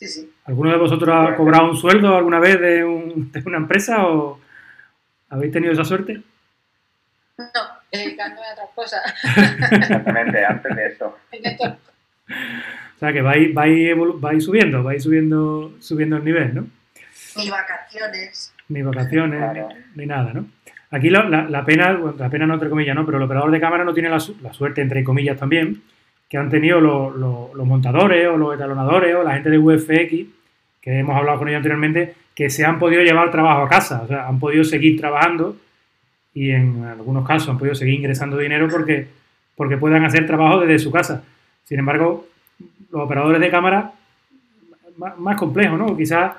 Sí, 0.00 0.08
sí. 0.08 0.32
¿Alguno 0.46 0.70
de 0.70 0.78
vosotros 0.78 1.14
ha 1.14 1.36
cobrado 1.36 1.68
un 1.68 1.76
sueldo 1.76 2.16
alguna 2.16 2.40
vez 2.40 2.58
de, 2.58 2.82
un, 2.82 3.30
de 3.30 3.42
una 3.44 3.58
empresa 3.58 4.06
o 4.06 4.40
habéis 5.28 5.52
tenido 5.52 5.74
esa 5.74 5.84
suerte? 5.84 6.22
No, 7.36 7.46
dedicándome 7.92 8.46
a 8.46 8.52
otras 8.54 8.70
cosas. 8.74 9.14
Exactamente, 9.70 10.42
antes 10.42 10.74
de 10.74 10.86
eso. 10.86 11.18
O 12.30 12.98
sea 13.00 13.14
que 13.14 13.22
vais, 13.22 13.52
vais, 13.54 13.96
vais 14.16 14.44
subiendo, 14.44 14.82
vais 14.82 15.02
subiendo, 15.02 15.72
subiendo 15.80 16.18
el 16.18 16.24
nivel, 16.24 16.54
¿no? 16.54 16.66
Ni 17.36 17.48
vacaciones. 17.48 18.54
Ni 18.68 18.82
vacaciones, 18.82 19.40
ni, 19.94 20.04
nada, 20.04 20.34
¿no? 20.34 20.46
Aquí 20.90 21.08
la, 21.08 21.24
la, 21.24 21.64
pena, 21.64 21.92
la 21.92 22.28
pena 22.28 22.46
no 22.46 22.54
entre 22.54 22.68
comillas, 22.68 22.94
¿no? 22.94 23.06
Pero 23.06 23.16
el 23.16 23.24
operador 23.24 23.50
de 23.50 23.60
cámara 23.60 23.84
no 23.84 23.94
tiene 23.94 24.10
la, 24.10 24.22
la 24.42 24.52
suerte, 24.52 24.82
entre 24.82 25.02
comillas 25.02 25.38
también, 25.38 25.82
que 26.30 26.38
han 26.38 26.48
tenido 26.48 26.80
los, 26.80 27.14
los, 27.16 27.66
montadores 27.66 28.28
o 28.28 28.36
los 28.36 28.54
etalonadores 28.54 29.16
o 29.16 29.24
la 29.24 29.34
gente 29.34 29.50
de 29.50 29.58
UFX, 29.58 30.28
que 30.80 31.00
hemos 31.00 31.16
hablado 31.16 31.40
con 31.40 31.48
ellos 31.48 31.58
anteriormente, 31.58 32.14
que 32.36 32.48
se 32.48 32.64
han 32.64 32.78
podido 32.78 33.02
llevar 33.02 33.32
trabajo 33.32 33.62
a 33.62 33.68
casa, 33.68 34.02
o 34.02 34.06
sea, 34.06 34.28
han 34.28 34.38
podido 34.38 34.62
seguir 34.62 34.98
trabajando 34.98 35.56
y 36.32 36.52
en 36.52 36.84
algunos 36.84 37.26
casos 37.26 37.48
han 37.48 37.58
podido 37.58 37.74
seguir 37.74 37.94
ingresando 37.94 38.38
dinero 38.38 38.68
porque, 38.70 39.08
porque 39.56 39.76
puedan 39.76 40.04
hacer 40.04 40.24
trabajo 40.24 40.60
desde 40.60 40.78
su 40.78 40.92
casa. 40.92 41.24
Sin 41.64 41.80
embargo, 41.80 42.28
los 42.92 43.02
operadores 43.02 43.40
de 43.40 43.50
cámara 43.50 43.92
más, 44.96 45.36
complejo, 45.36 45.76
¿no? 45.76 45.96
Quizás 45.96 46.36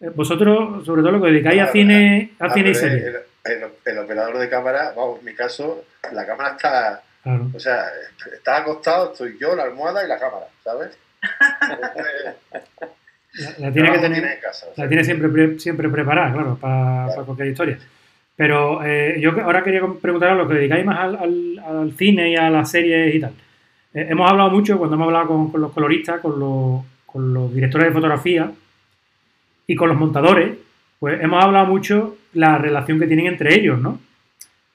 eh, 0.00 0.10
vosotros, 0.14 0.84
sobre 0.86 1.02
todo 1.02 1.10
lo 1.10 1.20
que 1.20 1.32
dedicáis 1.32 1.60
a 1.60 1.66
cine, 1.72 2.34
a 2.38 2.52
cine 2.52 2.70
y 2.70 2.74
serie. 2.74 3.04
El, 3.44 3.98
operador 3.98 4.38
de 4.38 4.48
cámara, 4.48 4.92
vamos, 4.96 5.18
en 5.18 5.24
mi 5.24 5.34
caso, 5.34 5.84
la 6.12 6.24
cámara 6.24 6.50
está. 6.50 7.02
O 7.24 7.58
sea, 7.58 7.86
está 8.32 8.58
acostado, 8.58 9.12
estoy 9.12 9.38
yo, 9.38 9.54
la 9.54 9.64
almohada 9.64 10.04
y 10.04 10.08
la 10.08 10.18
cámara, 10.18 10.46
¿sabes? 10.62 10.98
la, 13.58 13.72
tiene 13.72 13.92
que 13.92 13.98
tener, 13.98 14.40
la 14.76 14.88
tiene 14.88 15.04
siempre, 15.04 15.58
siempre 15.58 15.88
preparada, 15.88 16.32
claro, 16.32 16.58
para, 16.60 17.08
cualquier 17.24 17.48
historia. 17.48 17.78
Pero 18.36 18.84
eh, 18.84 19.18
yo 19.20 19.30
ahora 19.42 19.62
quería 19.62 19.80
preguntaros 20.02 20.36
lo 20.36 20.48
que 20.48 20.54
dedicáis 20.54 20.84
más 20.84 20.98
al, 20.98 21.16
al, 21.16 21.58
al, 21.58 21.92
cine 21.96 22.30
y 22.30 22.36
a 22.36 22.50
las 22.50 22.70
series 22.70 23.14
y 23.14 23.20
tal. 23.20 23.32
Eh, 23.94 24.08
hemos 24.10 24.30
hablado 24.30 24.50
mucho 24.50 24.76
cuando 24.76 24.96
hemos 24.96 25.06
hablado 25.06 25.50
con, 25.50 25.60
los 25.60 25.72
coloristas, 25.72 26.20
con 26.20 26.38
los, 26.38 27.54
directores 27.54 27.88
de 27.88 27.94
fotografía 27.94 28.50
y 29.66 29.76
con 29.76 29.88
los 29.88 29.96
montadores, 29.98 30.56
pues 30.98 31.22
hemos 31.22 31.42
hablado 31.42 31.66
mucho 31.66 32.16
la 32.34 32.58
relación 32.58 32.98
que 32.98 33.06
tienen 33.06 33.26
entre 33.26 33.54
ellos, 33.54 33.78
¿no? 33.80 34.00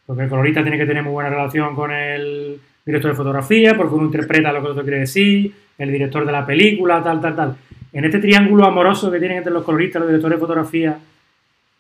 Porque 0.10 0.24
el 0.24 0.30
colorista 0.30 0.64
tiene 0.64 0.80
que 0.80 0.88
tener 0.88 1.04
muy 1.04 1.12
buena 1.12 1.30
relación 1.30 1.76
con 1.76 1.92
el 1.92 2.60
director 2.84 3.12
de 3.12 3.16
fotografía, 3.16 3.78
porque 3.78 3.94
uno 3.94 4.06
interpreta 4.06 4.52
lo 4.52 4.60
que 4.60 4.66
el 4.66 4.72
otro 4.72 4.82
quiere 4.82 5.02
decir, 5.02 5.54
el 5.78 5.92
director 5.92 6.26
de 6.26 6.32
la 6.32 6.44
película, 6.48 7.04
tal, 7.04 7.22
tal, 7.22 7.36
tal. 7.36 7.56
En 7.94 8.06
este 8.06 8.18
triángulo 8.18 8.66
amoroso 8.66 9.12
que 9.12 9.20
tienen 9.20 9.38
entre 9.38 9.54
los 9.54 9.64
coloristas, 9.64 10.00
los 10.00 10.10
directores 10.10 10.38
de 10.38 10.42
fotografía 10.42 10.98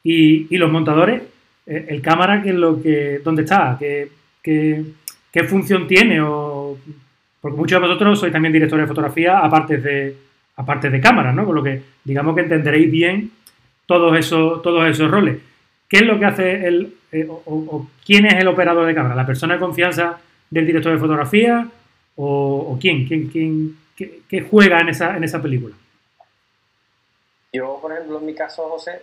y, 0.03 0.55
los 0.57 0.71
montadores, 0.71 1.23
eh, 1.65 1.87
el 1.89 2.03
cámara, 2.03 2.43
¿qué 2.43 2.49
es 2.49 2.55
lo 2.55 2.79
que, 2.79 3.19
¿dónde 3.23 3.41
está? 3.41 3.79
¿Qué, 3.79 4.11
función 5.47 5.87
tiene? 5.87 6.21
O 6.21 6.77
porque 7.41 7.57
muchos 7.57 7.81
de 7.81 7.87
vosotros 7.87 8.19
sois 8.19 8.31
también 8.31 8.53
directores 8.53 8.83
de 8.83 8.89
fotografía, 8.89 9.39
aparte 9.39 9.77
de, 9.77 10.15
aparte 10.55 10.91
de 10.91 11.01
cámaras, 11.01 11.33
¿no? 11.33 11.47
Con 11.47 11.55
lo 11.55 11.63
que 11.63 11.81
digamos 12.03 12.35
que 12.35 12.41
entenderéis 12.41 12.91
bien 12.91 13.31
todos 13.87 14.15
esos, 14.15 14.61
todos 14.61 14.87
esos 14.87 15.09
roles. 15.09 15.39
¿Qué 15.87 15.97
es 15.97 16.05
lo 16.05 16.19
que 16.19 16.25
hace 16.25 16.67
el, 16.67 16.93
eh, 17.11 17.27
o, 17.29 17.87
quién 18.05 18.25
es 18.25 18.35
el 18.35 18.47
operador 18.47 18.85
de 18.85 18.95
cámara? 18.95 19.15
¿La 19.15 19.25
persona 19.25 19.55
de 19.55 19.59
confianza 19.59 20.19
del 20.49 20.65
director 20.65 20.93
de 20.93 20.99
fotografía 20.99 21.67
o, 22.15 22.77
quién? 22.79 23.07
¿Quién, 23.07 23.29
quién 23.29 23.77
qué, 23.95 24.41
juega 24.49 24.79
en 24.79 24.89
esa, 24.89 25.15
en 25.17 25.23
esa 25.23 25.41
película? 25.41 25.75
Yo, 27.51 27.79
por 27.81 27.91
ejemplo, 27.91 28.19
en 28.19 28.25
mi 28.25 28.35
caso, 28.35 28.69
José, 28.69 29.01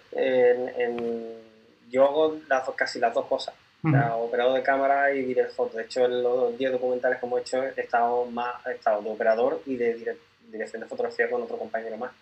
yo 1.91 2.05
hago 2.05 2.37
las 2.49 2.69
casi 2.77 2.99
las 2.99 3.13
dos 3.13 3.27
cosas 3.27 3.55
operador 4.19 4.55
de 4.55 4.63
cámara 4.63 5.13
y 5.13 5.23
director. 5.23 5.71
De 5.73 5.83
hecho, 5.83 6.05
en 6.05 6.23
los 6.23 6.57
10 6.57 6.73
documentales 6.73 7.19
que 7.19 7.27
hemos 7.27 7.41
hecho 7.41 7.63
he 7.63 7.81
estado, 7.81 8.27
más, 8.27 8.55
he 8.67 8.73
estado 8.73 9.03
de 9.03 9.11
operador 9.11 9.63
y 9.67 9.77
de 9.77 10.17
dirección 10.51 10.83
de 10.83 10.89
fotografía 10.89 11.31
con 11.31 11.43
otro 11.43 11.59
compañero 11.59 11.97
más. 11.97 12.13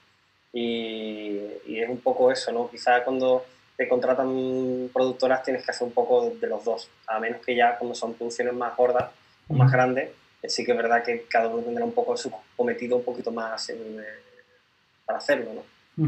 Y, 0.52 1.40
y, 1.66 1.80
es 1.80 1.88
un 1.88 1.98
poco 1.98 2.30
eso, 2.30 2.52
¿no? 2.52 2.70
Quizá 2.70 3.02
cuando 3.02 3.44
te 3.76 3.88
contratan 3.88 4.90
productoras 4.92 5.42
tienes 5.42 5.64
que 5.64 5.70
hacer 5.70 5.86
un 5.86 5.92
poco 5.92 6.32
de, 6.40 6.46
los 6.46 6.64
dos, 6.64 6.88
a 7.06 7.18
menos 7.18 7.44
que 7.44 7.56
ya 7.56 7.76
cuando 7.76 7.94
son 7.94 8.14
producciones 8.14 8.54
más 8.54 8.76
gordas 8.76 9.10
o 9.48 9.54
más 9.54 9.70
grandes, 9.70 10.10
eh, 10.42 10.48
sí 10.48 10.64
que 10.64 10.72
es 10.72 10.76
verdad 10.76 11.02
que 11.02 11.24
cada 11.28 11.48
uno 11.48 11.62
tendrá 11.62 11.84
un 11.84 11.92
poco 11.92 12.16
su 12.16 12.32
cometido 12.56 12.96
un 12.96 13.04
poquito 13.04 13.32
más 13.32 13.68
eh, 13.70 14.04
para 15.04 15.18
hacerlo, 15.18 15.50
¿no? 15.54 16.06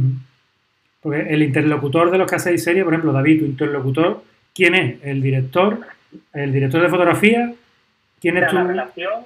Porque 1.01 1.21
el 1.33 1.43
interlocutor 1.43 2.11
de 2.11 2.19
los 2.19 2.29
que 2.29 2.37
hacéis 2.37 2.65
serie, 2.65 2.85
por 2.85 2.93
ejemplo, 2.93 3.13
David, 3.13 3.41
tu 3.41 3.45
interlocutor, 3.45 4.23
quién 4.55 4.75
es 4.75 5.05
el 5.05 5.23
director, 5.23 5.81
el 6.33 6.53
director 6.53 6.83
de 6.83 6.89
fotografía, 6.89 7.55
quién 8.21 8.39
es 8.39 8.49
tu... 8.49 8.57
La 8.57 8.65
relación, 8.65 9.25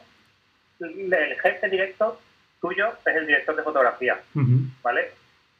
el 0.81 1.41
jefe 1.41 1.69
directo 1.69 2.21
tuyo 2.61 2.89
es 3.05 3.17
el 3.17 3.27
director 3.27 3.57
de 3.57 3.63
fotografía, 3.63 4.21
¿vale? 4.83 5.09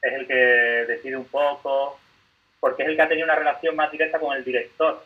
Es 0.03 0.13
el 0.13 0.27
que 0.27 0.35
decide 0.35 1.17
un 1.17 1.25
poco, 1.25 1.99
porque 2.61 2.83
es 2.83 2.91
el 2.91 2.97
que 2.97 3.03
ha 3.03 3.09
tenido 3.09 3.25
una 3.25 3.35
relación 3.35 3.75
más 3.75 3.91
directa 3.91 4.19
con 4.19 4.37
el 4.37 4.45
director. 4.45 5.03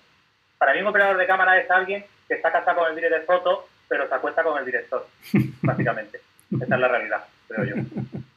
Para 0.58 0.74
mí 0.74 0.80
un 0.80 0.88
operador 0.88 1.16
de 1.16 1.26
cámara 1.26 1.58
es 1.58 1.70
alguien 1.70 2.04
que 2.28 2.34
está 2.34 2.52
casado 2.52 2.80
con 2.80 2.90
el 2.90 2.96
director 2.96 3.20
de 3.20 3.26
foto, 3.26 3.68
pero 3.88 4.08
se 4.08 4.14
acuesta 4.14 4.42
con 4.42 4.58
el 4.58 4.64
director, 4.64 5.06
básicamente. 5.62 6.20
Esa 6.60 6.74
es 6.74 6.80
la 6.80 6.88
realidad, 6.88 7.24
creo 7.48 7.64
yo. 7.64 7.74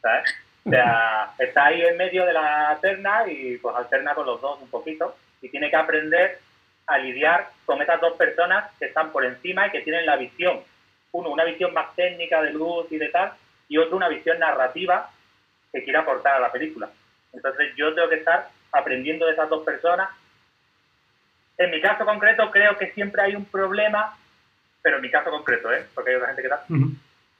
¿Sabes? 0.02 0.36
O 0.66 0.70
sea, 0.70 1.32
está 1.40 1.66
ahí 1.68 1.82
en 1.82 1.98
medio 1.98 2.26
de 2.26 2.34
la 2.34 2.78
terna 2.82 3.26
y 3.28 3.58
pues 3.58 3.76
alterna 3.76 4.14
con 4.14 4.26
los 4.26 4.42
dos 4.42 4.62
un 4.62 4.70
poquito 4.70 5.16
y 5.42 5.50
tiene 5.50 5.70
que 5.70 5.78
aprender 5.78 6.40
a 6.88 6.98
lidiar 6.98 7.50
con 7.66 7.82
esas 7.82 8.02
dos 8.02 8.18
personas 8.18 8.72
que 8.78 8.86
están 8.86 9.12
por 9.12 9.24
encima 9.24 9.68
y 9.68 9.72
que 9.72 9.82
tienen 9.82 10.06
la 10.06 10.18
visión. 10.18 10.62
Uno, 11.12 11.30
una 11.30 11.46
visión 11.46 11.74
más 11.74 11.96
técnica 11.96 12.42
de 12.42 12.52
luz 12.52 12.88
y 12.92 12.98
de 12.98 13.08
tal, 13.10 13.34
y 13.70 13.78
otro, 13.78 13.96
una 13.96 14.10
visión 14.10 14.40
narrativa 14.40 15.10
que 15.72 15.84
quiere 15.84 16.00
aportar 16.00 16.36
a 16.36 16.40
la 16.40 16.52
película. 16.52 16.90
Entonces 17.34 17.74
yo 17.76 17.94
tengo 17.94 18.10
que 18.10 18.16
estar 18.16 18.50
aprendiendo 18.78 19.26
de 19.26 19.34
esas 19.34 19.50
dos 19.50 19.64
personas. 19.64 20.10
En 21.58 21.72
mi 21.72 21.82
caso 21.82 22.06
concreto 22.06 22.50
creo 22.52 22.78
que 22.78 22.92
siempre 22.92 23.22
hay 23.22 23.36
un 23.36 23.46
problema, 23.46 24.18
pero 24.82 24.98
en 24.98 25.02
mi 25.02 25.10
caso 25.10 25.30
concreto, 25.30 25.72
¿eh? 25.74 25.86
porque 25.94 26.12
hay 26.12 26.16
otra 26.18 26.28
gente 26.28 26.44
que 26.44 26.50
tal, 26.50 26.62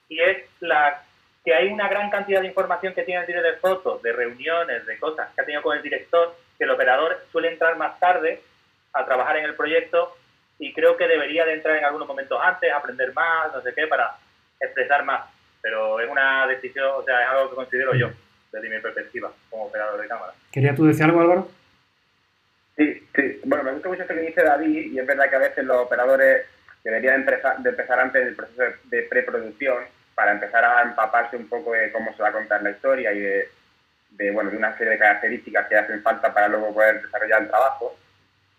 y 0.08 0.20
es 0.20 0.38
la 0.60 1.02
que 1.44 1.54
hay 1.54 1.68
una 1.68 1.88
gran 1.88 2.10
cantidad 2.10 2.40
de 2.40 2.48
información 2.48 2.94
que 2.94 3.04
tiene 3.04 3.20
el 3.20 3.26
director 3.26 3.52
de 3.52 3.60
fotos, 3.60 4.02
de 4.02 4.12
reuniones, 4.12 4.84
de 4.86 4.98
cosas 4.98 5.32
que 5.34 5.40
ha 5.40 5.44
tenido 5.44 5.62
con 5.62 5.76
el 5.76 5.82
director, 5.82 6.36
que 6.58 6.64
el 6.64 6.70
operador 6.70 7.24
suele 7.30 7.52
entrar 7.52 7.76
más 7.76 7.98
tarde 8.00 8.42
a 8.92 9.04
trabajar 9.04 9.36
en 9.36 9.44
el 9.44 9.54
proyecto 9.54 10.16
y 10.58 10.72
creo 10.72 10.96
que 10.96 11.06
debería 11.06 11.44
de 11.44 11.54
entrar 11.54 11.76
en 11.76 11.84
algunos 11.84 12.08
momentos 12.08 12.38
antes, 12.42 12.72
aprender 12.72 13.14
más, 13.14 13.52
no 13.52 13.62
sé 13.62 13.72
qué, 13.74 13.86
para 13.86 14.16
expresar 14.60 15.04
más. 15.04 15.26
Pero 15.62 16.00
es 16.00 16.10
una 16.10 16.46
decisión, 16.46 16.90
o 16.96 17.02
sea, 17.02 17.22
es 17.22 17.28
algo 17.28 17.50
que 17.50 17.56
considero 17.56 17.94
yo, 17.94 18.10
desde 18.52 18.68
mi 18.68 18.80
perspectiva, 18.80 19.32
como 19.50 19.64
operador 19.64 20.00
de 20.00 20.08
cámara. 20.08 20.32
¿Querías 20.50 20.76
tú 20.76 20.86
decir 20.86 21.04
algo, 21.04 21.20
Álvaro? 21.20 21.48
Sí, 22.76 23.06
sí. 23.14 23.40
Bueno, 23.44 23.64
me 23.64 23.72
gusta 23.72 23.88
mucho 23.88 24.02
esto 24.02 24.14
que 24.14 24.20
dice 24.20 24.42
David 24.42 24.92
y 24.92 24.98
es 24.98 25.06
verdad 25.06 25.28
que 25.28 25.36
a 25.36 25.40
veces 25.40 25.64
los 25.64 25.76
operadores 25.78 26.46
deberían 26.84 27.20
empezar, 27.20 27.58
de 27.58 27.70
empezar 27.70 28.00
antes 28.00 28.24
del 28.24 28.36
proceso 28.36 28.62
de 28.84 29.02
preproducción 29.02 29.84
para 30.14 30.32
empezar 30.32 30.64
a 30.64 30.82
empaparse 30.82 31.36
un 31.36 31.48
poco 31.48 31.72
de 31.72 31.92
cómo 31.92 32.14
se 32.14 32.22
va 32.22 32.28
a 32.28 32.32
contar 32.32 32.62
la 32.62 32.70
historia 32.70 33.12
y 33.12 33.20
de 33.20 33.48
de, 34.10 34.30
bueno, 34.30 34.50
de 34.50 34.56
una 34.56 34.76
serie 34.76 34.94
de 34.94 34.98
características 34.98 35.68
que 35.68 35.76
hacen 35.76 36.02
falta 36.02 36.32
para 36.32 36.48
luego 36.48 36.74
poder 36.74 37.02
desarrollar 37.02 37.42
el 37.42 37.48
trabajo. 37.48 37.96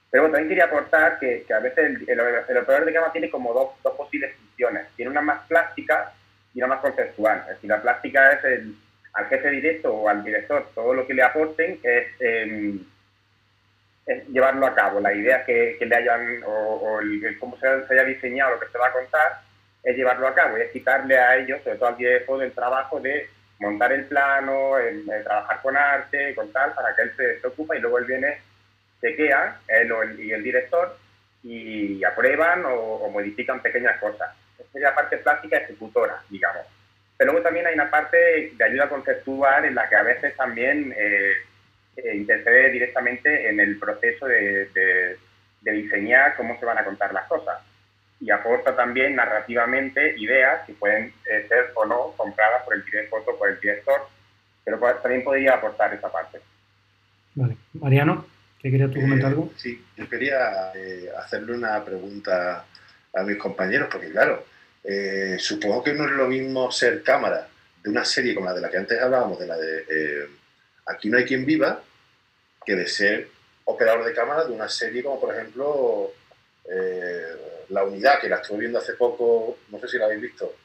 Pero 0.09 0.23
bueno, 0.23 0.33
también 0.33 0.49
quería 0.49 0.65
aportar 0.65 1.19
que, 1.19 1.43
que 1.47 1.53
a 1.53 1.59
veces 1.59 1.85
el, 1.85 2.09
el, 2.09 2.19
el, 2.47 2.57
operador 2.57 2.85
de 2.85 2.93
cámara 2.93 3.11
tiene 3.11 3.29
como 3.29 3.53
dos, 3.53 3.69
dos, 3.83 3.93
posibles 3.95 4.35
funciones. 4.35 4.87
Tiene 4.95 5.11
una 5.11 5.21
más 5.21 5.45
plástica 5.47 6.13
y 6.53 6.59
una 6.59 6.67
más 6.67 6.79
conceptual. 6.79 7.41
Es 7.41 7.55
decir, 7.55 7.69
la 7.69 7.81
plástica 7.81 8.31
es 8.31 8.43
el, 8.43 8.75
al 9.13 9.25
jefe 9.27 9.49
directo 9.49 9.93
o 9.93 10.09
al 10.09 10.23
director, 10.23 10.69
todo 10.73 10.93
lo 10.93 11.07
que 11.07 11.13
le 11.13 11.23
aporten 11.23 11.79
es, 11.83 12.07
eh, 12.19 12.79
llevarlo 14.31 14.65
a 14.65 14.75
cabo. 14.75 14.99
La 14.99 15.13
idea 15.13 15.45
que, 15.45 15.75
que 15.77 15.85
le 15.85 15.95
hayan, 15.95 16.43
o, 16.43 16.51
o 16.51 16.99
el, 16.99 17.37
cómo 17.39 17.57
se, 17.57 17.67
haya 17.67 18.03
diseñado 18.03 18.55
lo 18.55 18.59
que 18.59 18.71
se 18.71 18.77
va 18.77 18.87
a 18.87 18.93
contar, 18.93 19.41
es 19.83 19.95
llevarlo 19.95 20.27
a 20.27 20.35
cabo 20.35 20.57
y 20.57 20.61
es 20.61 20.71
quitarle 20.71 21.17
a 21.17 21.37
ellos, 21.37 21.61
sobre 21.63 21.77
todo 21.77 21.89
al 21.89 21.97
director, 21.97 22.43
el 22.43 22.51
trabajo 22.51 22.99
de 22.99 23.29
montar 23.59 23.91
el 23.91 24.05
plano, 24.05 24.77
el 24.77 25.05
trabajar 25.23 25.61
con 25.61 25.77
arte, 25.77 26.33
con 26.35 26.51
tal, 26.51 26.73
para 26.73 26.95
que 26.95 27.01
él 27.03 27.13
se, 27.15 27.39
se 27.39 27.47
ocupa 27.47 27.75
y 27.75 27.79
luego 27.79 27.99
él 27.99 28.05
viene, 28.05 28.41
chequea, 29.01 29.59
él 29.67 29.91
o 29.91 30.03
el, 30.03 30.19
y 30.19 30.31
el 30.31 30.43
director, 30.43 30.97
y 31.43 32.03
aprueban 32.03 32.65
o, 32.65 32.75
o 32.75 33.09
modifican 33.09 33.61
pequeñas 33.61 33.99
cosas. 33.99 34.35
Esa 34.57 34.69
es 34.73 34.81
la 34.81 34.95
parte 34.95 35.17
plástica 35.17 35.57
ejecutora, 35.57 36.21
digamos. 36.29 36.65
Pero 37.19 37.33
luego 37.33 37.43
también 37.43 37.67
hay 37.67 37.73
una 37.73 37.91
parte 37.91 38.53
de 38.55 38.63
ayuda 38.63 38.87
conceptual 38.87 39.65
en 39.65 39.75
la 39.75 39.89
que 39.89 39.95
a 39.97 40.03
veces 40.03 40.37
también 40.37 40.95
eh, 40.97 41.33
eh, 41.97 42.15
intercede 42.15 42.71
directamente 42.71 43.49
en 43.49 43.59
el 43.59 43.77
proceso 43.77 44.25
de, 44.25 44.67
de, 44.67 45.17
de, 45.59 45.71
diseñar 45.73 46.37
cómo 46.37 46.57
se 46.57 46.65
van 46.65 46.77
a 46.77 46.85
contar 46.85 47.13
las 47.13 47.27
cosas. 47.27 47.61
Y 48.21 48.31
aporta 48.31 48.73
también 48.73 49.17
narrativamente 49.17 50.15
ideas 50.17 50.65
que 50.65 50.71
pueden 50.71 51.13
eh, 51.29 51.45
ser 51.49 51.71
o 51.75 51.85
no 51.85 52.13
compradas 52.15 52.63
por 52.63 52.75
el 52.75 52.85
director 52.85 53.21
o 53.27 53.37
por 53.37 53.49
el 53.49 53.59
director, 53.59 53.99
pero 54.63 54.79
también 55.01 55.25
podría 55.25 55.55
aportar 55.55 55.93
esa 55.93 56.09
parte. 56.09 56.39
Vale. 57.35 57.57
Mariano, 57.73 58.27
¿qué 58.61 58.71
querías 58.71 58.91
tú 58.91 59.01
comentar 59.01 59.31
algo? 59.31 59.51
sí, 59.57 59.83
yo 59.97 60.07
quería 60.07 60.71
hacerle 61.17 61.51
una 61.51 61.83
pregunta 61.83 62.63
a 63.13 63.23
mis 63.23 63.35
compañeros, 63.35 63.89
porque 63.91 64.09
claro, 64.09 64.45
eh, 64.83 65.37
supongo 65.39 65.83
que 65.83 65.93
no 65.93 66.05
es 66.05 66.11
lo 66.11 66.27
mismo 66.27 66.71
ser 66.71 67.03
cámara 67.03 67.47
de 67.83 67.89
una 67.89 68.05
serie 68.05 68.33
como 68.33 68.47
la 68.47 68.53
de 68.53 68.61
la 68.61 68.69
que 68.69 68.77
antes 68.77 68.99
hablábamos, 68.99 69.39
de 69.39 69.47
la 69.47 69.57
de 69.57 69.85
eh, 69.89 70.27
Aquí 70.85 71.07
no 71.07 71.17
hay 71.19 71.25
quien 71.25 71.45
viva, 71.45 71.83
que 72.65 72.75
de 72.75 72.87
ser 72.87 73.27
operador 73.65 74.03
de 74.03 74.13
cámara 74.13 74.45
de 74.45 74.53
una 74.53 74.67
serie 74.67 75.03
como 75.03 75.19
por 75.19 75.35
ejemplo 75.35 76.11
eh, 76.67 77.65
La 77.69 77.83
Unidad, 77.83 78.19
que 78.19 78.29
la 78.29 78.37
estuve 78.37 78.61
viendo 78.61 78.79
hace 78.79 78.93
poco, 78.93 79.59
no 79.69 79.79
sé 79.79 79.87
si 79.87 79.97
la 79.99 80.05
habéis 80.05 80.21
visto, 80.21 80.55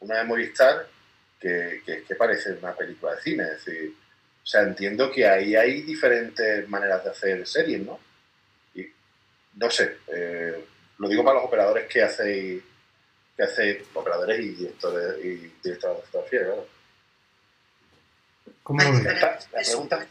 una 0.00 0.18
de 0.18 0.24
Movistar, 0.24 0.86
que, 1.38 1.82
que, 1.84 2.04
que 2.04 2.14
parece 2.14 2.52
una 2.52 2.74
película 2.74 3.14
de 3.14 3.20
cine, 3.20 3.42
es 3.42 3.64
decir, 3.64 3.94
o 4.42 4.46
sea, 4.46 4.62
entiendo 4.62 5.10
que 5.10 5.26
ahí 5.26 5.54
hay 5.54 5.82
diferentes 5.82 6.66
maneras 6.68 7.04
de 7.04 7.10
hacer 7.10 7.46
series, 7.46 7.84
¿no? 7.84 8.00
Y 8.74 8.86
no 9.56 9.70
sé, 9.70 9.98
lo 10.98 11.08
digo 11.08 11.22
para 11.22 11.36
los 11.36 11.44
operadores 11.44 11.86
que 11.86 12.02
hacéis 12.02 12.62
que 13.36 13.42
hace 13.42 13.84
operadores 13.94 14.40
y 14.40 14.48
directores 14.50 15.24
y 15.24 15.28
directores 15.62 15.98
de 15.98 16.02
fotografía, 16.02 16.40
claro. 16.44 16.68
¿Cómo 18.62 18.82
lo? 18.82 18.92
La 18.92 19.38
pregunta. 19.52 20.06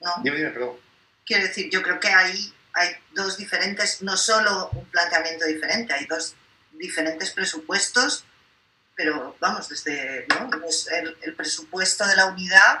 ¿no? 0.00 0.12
Dime, 0.22 0.36
dime, 0.36 0.50
perdón. 0.50 0.76
Quiero 1.24 1.44
decir, 1.44 1.70
yo 1.70 1.82
creo 1.82 1.98
que 1.98 2.08
ahí 2.08 2.54
hay 2.74 2.90
dos 3.12 3.38
diferentes, 3.38 4.02
no 4.02 4.16
solo 4.16 4.68
un 4.72 4.84
planteamiento 4.86 5.46
diferente, 5.46 5.94
hay 5.94 6.06
dos 6.06 6.34
diferentes 6.72 7.30
presupuestos, 7.30 8.24
pero 8.94 9.36
vamos, 9.40 9.68
desde 9.68 10.26
¿no? 10.28 10.50
el, 10.92 11.16
el, 11.22 11.34
presupuesto 11.34 12.06
de 12.06 12.16
la 12.16 12.26
unidad 12.26 12.80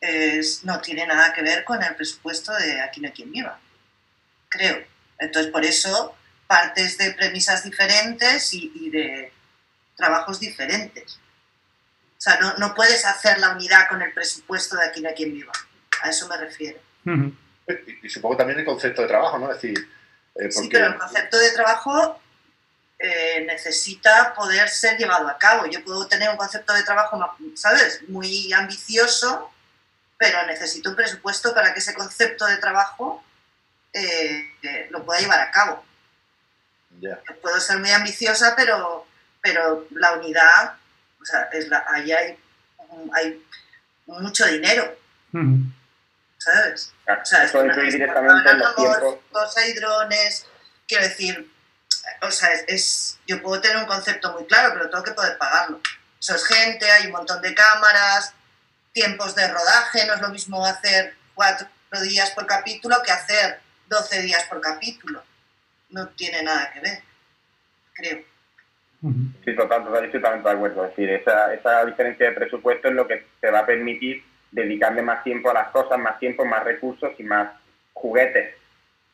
es, 0.00 0.64
no 0.64 0.80
tiene 0.80 1.06
nada 1.06 1.32
que 1.32 1.42
ver 1.42 1.64
con 1.64 1.82
el 1.82 1.94
presupuesto 1.96 2.52
de 2.54 2.80
Aquí 2.80 3.00
no 3.00 3.08
hay 3.08 3.14
quien 3.14 3.32
viva, 3.32 3.58
creo. 4.48 4.84
Entonces, 5.18 5.50
por 5.50 5.64
eso 5.64 6.14
partes 6.48 6.98
de 6.98 7.12
premisas 7.12 7.62
diferentes 7.62 8.52
y, 8.54 8.72
y, 8.74 8.90
de 8.90 9.32
trabajos 9.94 10.40
diferentes. 10.40 11.20
O 12.16 12.20
sea, 12.20 12.40
no, 12.40 12.56
no, 12.56 12.74
puedes 12.74 13.04
hacer 13.04 13.38
la 13.38 13.50
unidad 13.50 13.88
con 13.88 14.02
el 14.02 14.12
presupuesto 14.12 14.76
de 14.76 14.86
aquí 14.86 15.06
hay 15.06 15.14
quien 15.14 15.32
viva. 15.34 15.52
A 16.02 16.08
eso 16.08 16.26
me 16.26 16.36
refiero. 16.38 16.80
Uh 17.04 17.10
-huh. 17.10 17.36
y, 17.86 18.06
y, 18.06 18.10
supongo 18.10 18.38
también 18.38 18.58
el 18.58 18.64
concepto 18.64 19.02
de 19.02 19.08
trabajo, 19.08 19.38
¿no? 19.38 19.52
Es 19.52 19.60
decir, 19.60 19.78
eh, 19.78 20.48
porque... 20.52 20.52
Sí, 20.52 20.68
pero 20.72 20.86
el 20.86 20.98
concepto 20.98 21.38
de 21.38 21.50
trabajo 21.52 22.20
eh, 22.98 23.44
necesita 23.46 24.34
poder 24.34 24.68
ser 24.70 24.98
llevado 24.98 25.28
a 25.28 25.36
cabo. 25.36 25.66
Yo 25.66 25.84
puedo 25.84 26.08
tener 26.08 26.30
un 26.30 26.36
concepto 26.36 26.72
de 26.72 26.82
trabajo, 26.82 27.36
¿sabes? 27.54 28.08
Muy 28.08 28.52
ambicioso, 28.54 29.52
pero 30.16 30.46
necesito 30.46 30.90
un 30.90 30.96
presupuesto 30.96 31.54
para 31.54 31.74
que 31.74 31.80
ese 31.80 31.94
concepto 31.94 32.46
de 32.46 32.56
trabajo 32.56 33.22
eh, 33.92 34.88
lo 34.90 35.04
pueda 35.04 35.20
llevar 35.20 35.40
a 35.40 35.50
cabo. 35.50 35.84
Yeah. 37.00 37.20
Puedo 37.42 37.60
ser 37.60 37.78
muy 37.78 37.90
ambiciosa, 37.90 38.54
pero, 38.56 39.06
pero 39.42 39.86
la 39.90 40.12
unidad, 40.14 40.74
o 41.20 41.24
sea, 41.24 41.42
es 41.52 41.68
la, 41.68 41.84
ahí 41.88 42.10
hay, 42.12 42.38
hay 43.14 43.44
mucho 44.06 44.46
dinero. 44.46 44.96
¿Sabes? 46.38 46.92
Claro, 47.04 47.22
o 47.22 47.26
sea, 47.26 47.44
eso 47.44 47.64
influye 47.64 47.92
directamente 47.92 48.50
en 48.50 48.58
los 48.58 48.76
tiempos. 48.76 49.56
Hay 49.56 49.74
drones, 49.74 50.46
quiero 50.86 51.04
decir, 51.04 51.52
o 52.22 52.30
sea, 52.30 52.52
es, 52.52 52.64
es, 52.68 53.18
yo 53.26 53.42
puedo 53.42 53.60
tener 53.60 53.76
un 53.76 53.86
concepto 53.86 54.32
muy 54.32 54.46
claro, 54.46 54.72
pero 54.74 54.90
tengo 54.90 55.04
que 55.04 55.12
poder 55.12 55.36
pagarlo. 55.36 55.80
Eso 56.18 56.34
es 56.34 56.44
gente, 56.46 56.90
hay 56.90 57.06
un 57.06 57.12
montón 57.12 57.40
de 57.42 57.54
cámaras, 57.54 58.32
tiempos 58.92 59.34
de 59.34 59.46
rodaje, 59.48 60.06
no 60.06 60.14
es 60.14 60.20
lo 60.20 60.30
mismo 60.30 60.64
hacer 60.64 61.14
cuatro 61.34 61.68
días 62.02 62.30
por 62.32 62.46
capítulo 62.46 63.00
que 63.04 63.12
hacer 63.12 63.60
12 63.88 64.22
días 64.22 64.44
por 64.44 64.60
capítulo 64.60 65.22
no 65.90 66.08
tiene 66.10 66.42
nada 66.42 66.70
que 66.72 66.80
ver, 66.80 66.98
creo. 67.94 68.24
Sí, 69.44 69.54
total, 69.54 69.84
total, 69.84 70.04
estoy 70.04 70.20
totalmente 70.20 70.48
de 70.48 70.54
acuerdo. 70.54 70.84
Es 70.84 70.90
decir, 70.90 71.10
esa, 71.10 71.54
esa 71.54 71.84
diferencia 71.84 72.26
de 72.26 72.34
presupuesto 72.34 72.88
es 72.88 72.94
lo 72.94 73.06
que 73.06 73.24
te 73.40 73.50
va 73.50 73.60
a 73.60 73.66
permitir 73.66 74.24
dedicarle 74.50 75.02
más 75.02 75.22
tiempo 75.22 75.50
a 75.50 75.54
las 75.54 75.68
cosas, 75.68 75.98
más 75.98 76.18
tiempo, 76.18 76.44
más 76.44 76.64
recursos 76.64 77.12
y 77.18 77.22
más 77.22 77.52
juguetes. 77.92 78.54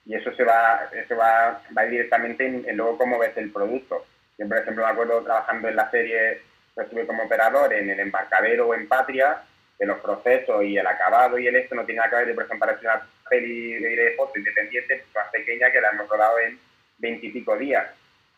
Y 0.07 0.15
eso 0.15 0.35
se 0.35 0.45
va, 0.45 0.89
eso 0.93 1.17
va, 1.17 1.63
va 1.77 1.83
a 1.83 1.85
ir 1.85 1.93
directamente 1.93 2.47
en, 2.47 2.65
en, 2.69 2.77
luego 2.77 2.99
cómo 2.99 3.19
ves 3.19 3.37
el 3.37 3.51
producto. 3.53 4.07
Yo, 4.39 4.49
por 4.49 4.59
ejemplo, 4.59 4.85
me 4.85 4.91
acuerdo 4.91 5.23
trabajando 5.23 5.69
en 5.69 5.77
la 5.77 5.91
serie, 5.91 6.43
yo 6.77 6.83
estuve 6.83 7.07
como 7.07 7.25
operador 7.25 7.73
en 7.73 7.91
el 7.91 8.01
embarcadero 8.01 8.69
o 8.69 8.75
en 8.75 8.89
Patria, 8.89 9.43
que 9.79 9.87
los 9.87 10.01
procesos 10.01 10.65
y 10.65 10.77
el 10.77 10.87
acabado 10.87 11.39
y 11.39 11.47
el 11.47 11.57
esto 11.57 11.75
no 11.75 11.85
tiene 11.85 11.99
nada 11.99 12.11
que 12.11 12.17
ver, 12.17 12.27
de, 12.27 12.35
por 12.35 12.45
ejemplo, 12.45 12.67
para 12.67 12.79
una 12.81 13.09
peli 13.29 13.75
de 13.75 14.15
foto 14.17 14.39
independiente 14.39 15.05
más 15.15 15.29
pequeña 15.31 15.71
que 15.71 15.81
la 15.81 15.91
hemos 15.91 16.09
rodado 16.09 16.39
en 16.41 16.59
veintipico 16.99 17.57
días, 17.57 17.91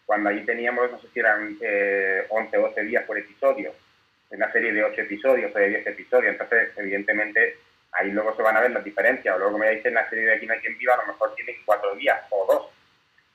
cuando 0.05 0.31
allí 0.31 0.45
teníamos, 0.45 0.91
no 0.91 1.01
sé 1.01 1.09
si 1.13 1.21
eran 1.21 1.57
eh, 1.61 2.25
11 2.29 2.59
o 2.59 2.63
12 2.69 2.83
días 2.83 3.05
por 3.05 3.19
episodio, 3.19 3.75
en 4.31 4.37
una 4.37 4.53
serie 4.53 4.73
de 4.73 4.85
8 4.85 5.03
episodios 5.03 5.55
o 5.55 5.59
de 5.59 5.69
10 5.69 5.87
episodios, 5.89 6.33
entonces 6.33 6.71
evidentemente 6.77 7.59
ahí 7.93 8.11
luego 8.13 8.35
se 8.37 8.43
van 8.43 8.57
a 8.57 8.61
ver 8.61 8.71
las 8.71 8.85
diferencias, 8.85 9.35
o 9.35 9.39
luego 9.39 9.53
como 9.53 9.65
ya 9.65 9.91
la 9.91 10.09
serie 10.09 10.27
de 10.27 10.35
Aquí 10.35 10.47
no 10.47 10.55
hay 10.55 10.61
quien 10.61 10.79
viva, 10.79 10.95
a 10.95 10.99
lo 10.99 11.13
mejor 11.13 11.35
tienen 11.35 11.57
4 11.65 11.95
días 11.97 12.21
o 12.31 12.47
2 12.47 12.69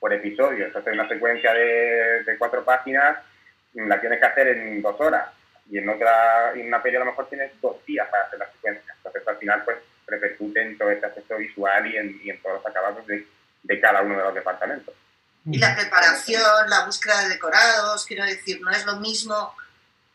por 0.00 0.12
episodio, 0.12 0.66
entonces 0.66 0.92
una 0.92 1.08
secuencia 1.08 1.52
de, 1.52 2.24
de 2.24 2.38
4 2.38 2.64
páginas 2.64 3.18
la 3.74 4.00
tienes 4.00 4.18
que 4.18 4.26
hacer 4.26 4.48
en 4.48 4.80
2 4.80 5.00
horas, 5.00 5.30
y 5.70 5.78
en 5.78 5.88
otra, 5.88 6.52
en 6.54 6.66
una 6.66 6.82
peli 6.82 6.96
a 6.96 7.00
lo 7.00 7.06
mejor 7.06 7.28
tienes 7.28 7.52
2 7.60 7.86
días 7.86 8.08
para 8.08 8.24
hacer 8.24 8.38
la 8.38 8.50
secuencia, 8.50 8.94
entonces 8.96 9.28
al 9.28 9.36
final 9.36 9.62
pues 9.64 9.78
repercute 10.12 10.60
en 10.60 10.78
todo 10.78 10.90
este 10.90 11.06
aspecto 11.06 11.36
visual 11.36 11.86
y 11.86 11.96
en, 11.96 12.20
y 12.22 12.30
en 12.30 12.40
todos 12.42 12.56
los 12.56 12.66
acabados 12.66 13.06
de, 13.06 13.26
de, 13.62 13.80
cada 13.80 14.02
uno 14.02 14.16
de 14.16 14.24
los 14.24 14.34
departamentos. 14.34 14.94
Y 15.46 15.58
la 15.58 15.74
preparación, 15.74 16.70
la 16.70 16.84
búsqueda 16.84 17.22
de 17.22 17.30
decorados, 17.30 18.04
quiero 18.06 18.24
decir, 18.24 18.60
no 18.60 18.70
es 18.70 18.84
lo 18.84 18.96
mismo 18.96 19.54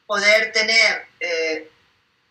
poder 0.06 0.54
tener 0.54 1.08
eh, 1.20 1.70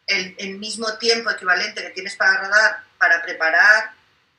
el, 0.06 0.34
el, 0.38 0.58
mismo 0.58 0.96
tiempo 0.96 1.30
equivalente 1.30 1.82
que 1.82 1.90
tienes 1.90 2.16
para 2.16 2.38
rodar, 2.38 2.84
para 2.98 3.20
preparar, 3.22 3.90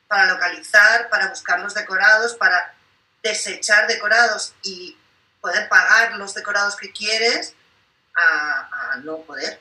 para 0.07 0.25
localizar, 0.25 1.09
para 1.09 1.27
buscar 1.29 1.59
los 1.59 1.75
decorados, 1.75 2.33
para 2.35 2.73
desechar 3.21 3.85
decorados 3.85 4.55
y 4.63 4.97
poder 5.39 5.69
pagar 5.69 6.13
los 6.17 6.33
decorados 6.33 6.75
que 6.75 6.91
quieres, 6.91 7.53
a, 8.15 8.93
a 8.93 8.97
no 8.97 9.17
poder 9.17 9.59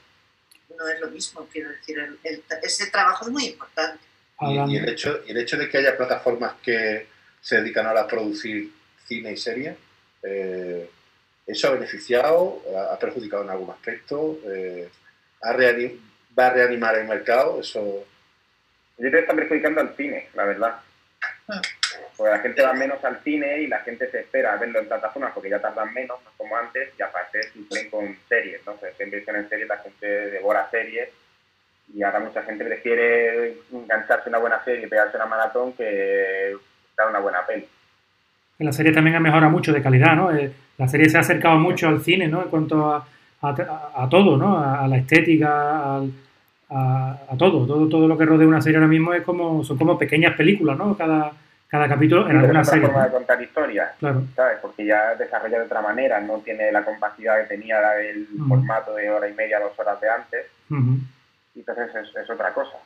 no 0.77 0.89
es 0.89 1.01
lo 1.01 1.11
mismo, 1.11 1.49
quiero 1.53 1.71
decir, 1.71 1.99
el, 1.99 2.19
el, 2.25 2.43
ese 2.63 2.91
trabajo 2.91 3.27
es 3.27 3.31
muy 3.31 3.47
importante. 3.47 4.05
Y, 4.41 4.73
y, 4.73 4.77
el 4.77 4.89
hecho, 4.89 5.21
y 5.27 5.31
el 5.31 5.39
hecho 5.39 5.57
de 5.57 5.69
que 5.69 5.79
haya 5.79 5.97
plataformas 5.97 6.55
que 6.63 7.07
se 7.41 7.57
dedican 7.57 7.87
ahora 7.87 8.03
a 8.03 8.07
producir 8.07 8.73
cine 9.07 9.33
y 9.33 9.37
series, 9.37 9.77
eh, 10.23 10.91
¿eso 11.47 11.69
ha 11.69 11.73
beneficiado, 11.73 12.63
ha 12.91 12.99
perjudicado 12.99 13.45
en 13.45 13.51
algún 13.51 13.71
aspecto? 13.71 14.39
Eh, 14.45 14.91
¿ha 15.43 15.53
reanim 15.53 16.01
¿Va 16.39 16.49
a 16.49 16.51
reanimar 16.51 16.99
el 16.99 17.07
mercado? 17.07 17.61
Eso... 17.61 18.05
Yo 18.99 19.09
creo 19.09 19.13
que 19.13 19.21
está 19.21 19.35
perjudicando 19.35 19.81
al 19.81 19.97
cine, 19.97 20.29
la 20.35 20.45
verdad. 20.45 20.81
Ah. 21.49 21.63
Porque 22.17 22.33
la 22.33 22.39
gente 22.39 22.63
va 22.63 22.73
menos 22.73 23.05
al 23.05 23.21
cine 23.23 23.61
y 23.61 23.67
la 23.67 23.81
gente 23.81 24.11
se 24.11 24.21
espera 24.21 24.55
a 24.55 24.57
verlo 24.57 24.79
en 24.79 24.89
plataformas 24.89 25.33
porque 25.35 25.51
ya 25.51 25.61
tardan 25.61 25.93
menos, 25.93 26.19
no 26.25 26.31
como 26.37 26.57
antes, 26.57 26.89
y 26.99 27.03
aparte 27.03 27.43
sufren 27.53 27.91
con 27.91 28.17
series, 28.29 28.61
¿no? 28.67 28.75
Se 28.79 29.05
invierte 29.05 29.31
en 29.31 29.49
series, 29.49 29.69
la 29.69 29.79
gente 29.79 30.07
devora 30.07 30.69
series 30.71 31.11
Y 31.95 32.03
ahora 32.03 32.21
mucha 32.21 32.43
gente 32.43 32.65
prefiere 32.65 33.59
engancharse 33.71 34.31
una 34.31 34.39
buena 34.39 34.65
serie 34.65 34.87
y 34.87 34.89
pegarse 34.89 35.17
una 35.17 35.27
maratón 35.27 35.75
que 35.75 36.57
dar 36.97 37.11
una 37.11 37.19
buena 37.19 37.45
peli. 37.47 37.69
La 38.59 38.73
serie 38.73 38.93
también 38.93 39.17
ha 39.17 39.21
mejorado 39.21 39.51
mucho 39.51 39.73
de 39.73 39.83
calidad, 39.83 40.17
¿no? 40.17 40.35
Eh, 40.35 40.51
la 40.79 40.89
serie 40.89 41.11
se 41.11 41.19
ha 41.19 41.21
acercado 41.21 41.59
mucho 41.59 41.89
al 41.89 42.01
cine, 42.01 42.29
¿no? 42.29 42.43
En 42.43 42.49
cuanto 42.49 42.91
a, 42.91 43.07
a, 43.43 44.09
todo, 44.09 44.39
¿no? 44.39 44.59
A, 44.59 44.89
la 44.89 44.97
estética, 44.97 45.99
a, 46.71 47.37
todo. 47.39 47.67
todo. 47.67 47.89
Todo 47.89 48.09
lo 48.09 48.17
que 48.17 48.25
rodea 48.25 48.49
una 48.49 48.63
serie 48.63 48.79
ahora 48.79 48.89
mismo 48.89 49.13
es 49.13 49.23
como, 49.23 49.63
son 49.63 49.77
como 49.77 49.99
pequeñas 49.99 50.35
películas, 50.35 50.79
¿no? 50.79 50.97
Cada, 50.97 51.33
cada 51.69 51.89
capítulo 51.89 52.29
en 52.29 52.39
alguna 52.39 52.65
serie. 52.65 52.87
forma 52.87 53.05
de 53.05 53.11
contar 53.11 53.43
historias, 53.43 53.97
claro. 53.99 54.23
¿sabes? 54.35 54.59
Porque 54.63 54.87
ya 54.87 55.15
desarrolla 55.15 55.59
de 55.59 55.65
otra 55.65 55.83
manera, 55.83 56.21
no 56.21 56.39
tiene 56.39 56.71
la 56.71 56.85
capacidad 56.85 57.41
que 57.41 57.57
tenía 57.57 57.99
el 57.99 58.29
formato 58.49 58.95
de 58.95 59.11
hora 59.11 59.29
y 59.29 59.35
media, 59.35 59.61
dos 59.61 59.79
horas 59.79 60.01
de 60.01 60.09
antes. 60.09 60.47
Y 61.55 61.61
entonces 61.61 61.91
es, 62.15 62.31
otra 62.31 62.53
cosa. 62.53 62.77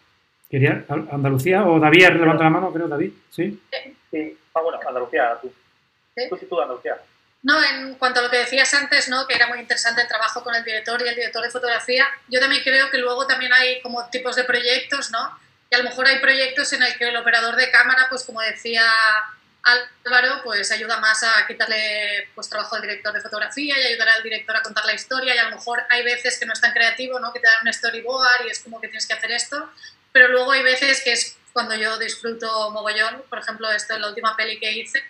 ¿Quería 0.49 0.85
Andalucía 0.89 1.65
o 1.65 1.79
David 1.79 2.11
levanta 2.11 2.45
la 2.45 2.51
mano, 2.51 2.73
creo, 2.73 2.89
David? 2.89 3.13
Sí. 3.31 3.61
Sí, 4.11 4.39
ah, 4.55 4.61
bueno, 4.63 4.79
Andalucía, 4.87 5.39
tú. 5.41 5.53
Tú 6.29 6.37
sí, 6.37 6.47
tú, 6.47 6.61
Andalucía. 6.61 6.97
No, 7.43 7.55
en 7.63 7.95
cuanto 7.95 8.21
a 8.21 8.25
lo 8.25 8.31
que 8.31 8.39
decías 8.39 8.73
antes, 8.75 9.09
¿no? 9.09 9.27
que 9.27 9.35
era 9.35 9.47
muy 9.47 9.59
interesante 9.61 10.03
el 10.03 10.09
trabajo 10.09 10.43
con 10.43 10.55
el 10.55 10.63
director 10.63 11.01
y 11.03 11.09
el 11.09 11.15
director 11.15 11.43
de 11.43 11.51
fotografía, 11.51 12.05
yo 12.29 12.39
también 12.39 12.63
creo 12.63 12.91
que 12.91 12.99
luego 12.99 13.27
también 13.27 13.53
hay 13.53 13.81
como 13.81 14.05
tipos 14.11 14.37
de 14.37 14.45
proyectos, 14.45 15.11
¿no? 15.11 15.19
Y 15.71 15.75
a 15.77 15.79
lo 15.79 15.85
mejor 15.85 16.07
hay 16.07 16.19
proyectos 16.19 16.73
en 16.73 16.83
el 16.83 16.97
que 16.99 17.09
el 17.09 17.17
operador 17.17 17.55
de 17.55 17.71
cámara, 17.71 18.07
pues 18.11 18.25
como 18.25 18.41
decía 18.41 18.85
Álvaro, 19.63 20.43
pues 20.43 20.73
ayuda 20.73 20.99
más 20.99 21.23
a 21.23 21.47
quitarle 21.47 22.29
pues, 22.35 22.49
trabajo 22.49 22.75
al 22.75 22.83
director 22.83 23.13
de 23.13 23.21
fotografía 23.21 23.79
y 23.79 23.87
ayudar 23.87 24.09
al 24.09 24.23
director 24.23 24.57
a 24.57 24.63
contar 24.63 24.85
la 24.85 24.95
historia 24.95 25.35
y 25.35 25.39
a 25.39 25.45
lo 25.45 25.57
mejor 25.57 25.85
hay 25.89 26.03
veces 26.03 26.39
que 26.39 26.47
no 26.47 26.55
es 26.55 26.61
tan 26.61 26.73
creativo, 26.73 27.21
¿no? 27.21 27.33
que 27.33 27.39
te 27.39 27.47
dan 27.47 27.67
un 27.67 27.73
storyboard 27.73 28.47
y 28.47 28.51
es 28.51 28.59
como 28.59 28.81
que 28.81 28.89
tienes 28.89 29.07
que 29.07 29.15
hacer 29.15 29.31
esto, 29.31 29.71
pero 30.11 30.29
luego 30.29 30.51
hay 30.51 30.63
veces 30.63 31.03
que 31.05 31.13
es 31.13 31.37
cuando 31.53 31.77
yo 31.77 31.99
disfruto 31.99 32.71
mogollón, 32.71 33.23
por 33.29 33.39
ejemplo, 33.39 33.71
esto 33.71 33.95
es 33.95 34.01
la 34.01 34.09
última 34.09 34.37
peli 34.37 34.59
que 34.59 34.73
hice, 34.73 35.05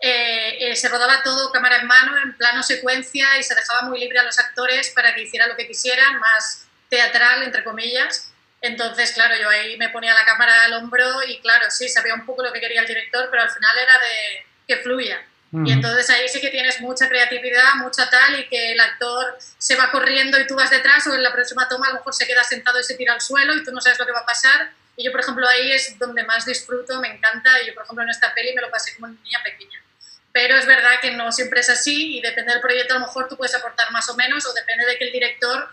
eh, 0.00 0.70
eh, 0.70 0.76
se 0.76 0.88
rodaba 0.88 1.22
todo 1.22 1.52
cámara 1.52 1.76
en 1.76 1.86
mano, 1.86 2.18
en 2.18 2.36
plano 2.36 2.62
secuencia 2.62 3.38
y 3.38 3.42
se 3.42 3.54
dejaba 3.54 3.82
muy 3.82 4.00
libre 4.00 4.18
a 4.18 4.24
los 4.24 4.38
actores 4.38 4.90
para 4.90 5.14
que 5.14 5.22
hicieran 5.22 5.48
lo 5.48 5.56
que 5.56 5.66
quisieran, 5.66 6.18
más 6.18 6.66
teatral, 6.88 7.42
entre 7.42 7.64
comillas. 7.64 8.33
Entonces, 8.64 9.12
claro, 9.12 9.34
yo 9.36 9.46
ahí 9.50 9.76
me 9.76 9.90
ponía 9.90 10.14
la 10.14 10.24
cámara 10.24 10.64
al 10.64 10.72
hombro 10.72 11.22
y 11.28 11.38
claro, 11.40 11.70
sí, 11.70 11.86
sabía 11.86 12.14
un 12.14 12.24
poco 12.24 12.42
lo 12.42 12.50
que 12.50 12.60
quería 12.60 12.80
el 12.80 12.86
director, 12.86 13.28
pero 13.30 13.42
al 13.42 13.50
final 13.50 13.76
era 13.76 13.92
de 13.92 14.46
que 14.66 14.82
fluya. 14.82 15.22
Y 15.52 15.70
entonces 15.70 16.10
ahí 16.10 16.26
sí 16.28 16.40
que 16.40 16.48
tienes 16.48 16.80
mucha 16.80 17.08
creatividad, 17.08 17.74
mucha 17.76 18.10
tal, 18.10 18.40
y 18.40 18.48
que 18.48 18.72
el 18.72 18.80
actor 18.80 19.38
se 19.38 19.76
va 19.76 19.92
corriendo 19.92 20.40
y 20.40 20.48
tú 20.48 20.56
vas 20.56 20.70
detrás, 20.70 21.06
o 21.06 21.14
en 21.14 21.22
la 21.22 21.32
próxima 21.32 21.68
toma 21.68 21.86
a 21.86 21.90
lo 21.90 21.96
mejor 21.98 22.12
se 22.12 22.26
queda 22.26 22.42
sentado 22.42 22.80
y 22.80 22.82
se 22.82 22.94
tira 22.94 23.12
al 23.12 23.20
suelo 23.20 23.54
y 23.54 23.62
tú 23.62 23.70
no 23.70 23.80
sabes 23.80 23.98
lo 23.98 24.06
que 24.06 24.12
va 24.12 24.20
a 24.20 24.26
pasar. 24.26 24.72
Y 24.96 25.04
yo, 25.04 25.12
por 25.12 25.20
ejemplo, 25.20 25.46
ahí 25.46 25.70
es 25.70 25.96
donde 25.98 26.24
más 26.24 26.44
disfruto, 26.44 27.00
me 27.00 27.08
encanta. 27.08 27.62
Y 27.62 27.66
yo, 27.68 27.74
por 27.74 27.84
ejemplo, 27.84 28.02
en 28.02 28.10
esta 28.10 28.34
peli 28.34 28.52
me 28.52 28.62
lo 28.62 28.70
pasé 28.70 28.96
como 28.96 29.08
niña 29.08 29.40
pequeña 29.44 29.78
pero 30.32 30.56
es 30.56 30.66
verdad 30.66 30.98
que 31.00 31.12
no 31.12 31.30
siempre 31.30 31.60
es 31.60 31.70
así 31.70 32.18
y 32.18 32.20
depende 32.20 32.52
del 32.52 32.60
proyecto 32.60 32.94
a 32.94 32.98
lo 32.98 33.06
mejor 33.06 33.28
tú 33.28 33.36
puedes 33.36 33.54
aportar 33.54 33.92
más 33.92 34.08
o 34.08 34.16
menos 34.16 34.44
o 34.44 34.52
depende 34.52 34.84
de 34.84 34.98
que 34.98 35.04
el 35.04 35.12
director 35.12 35.68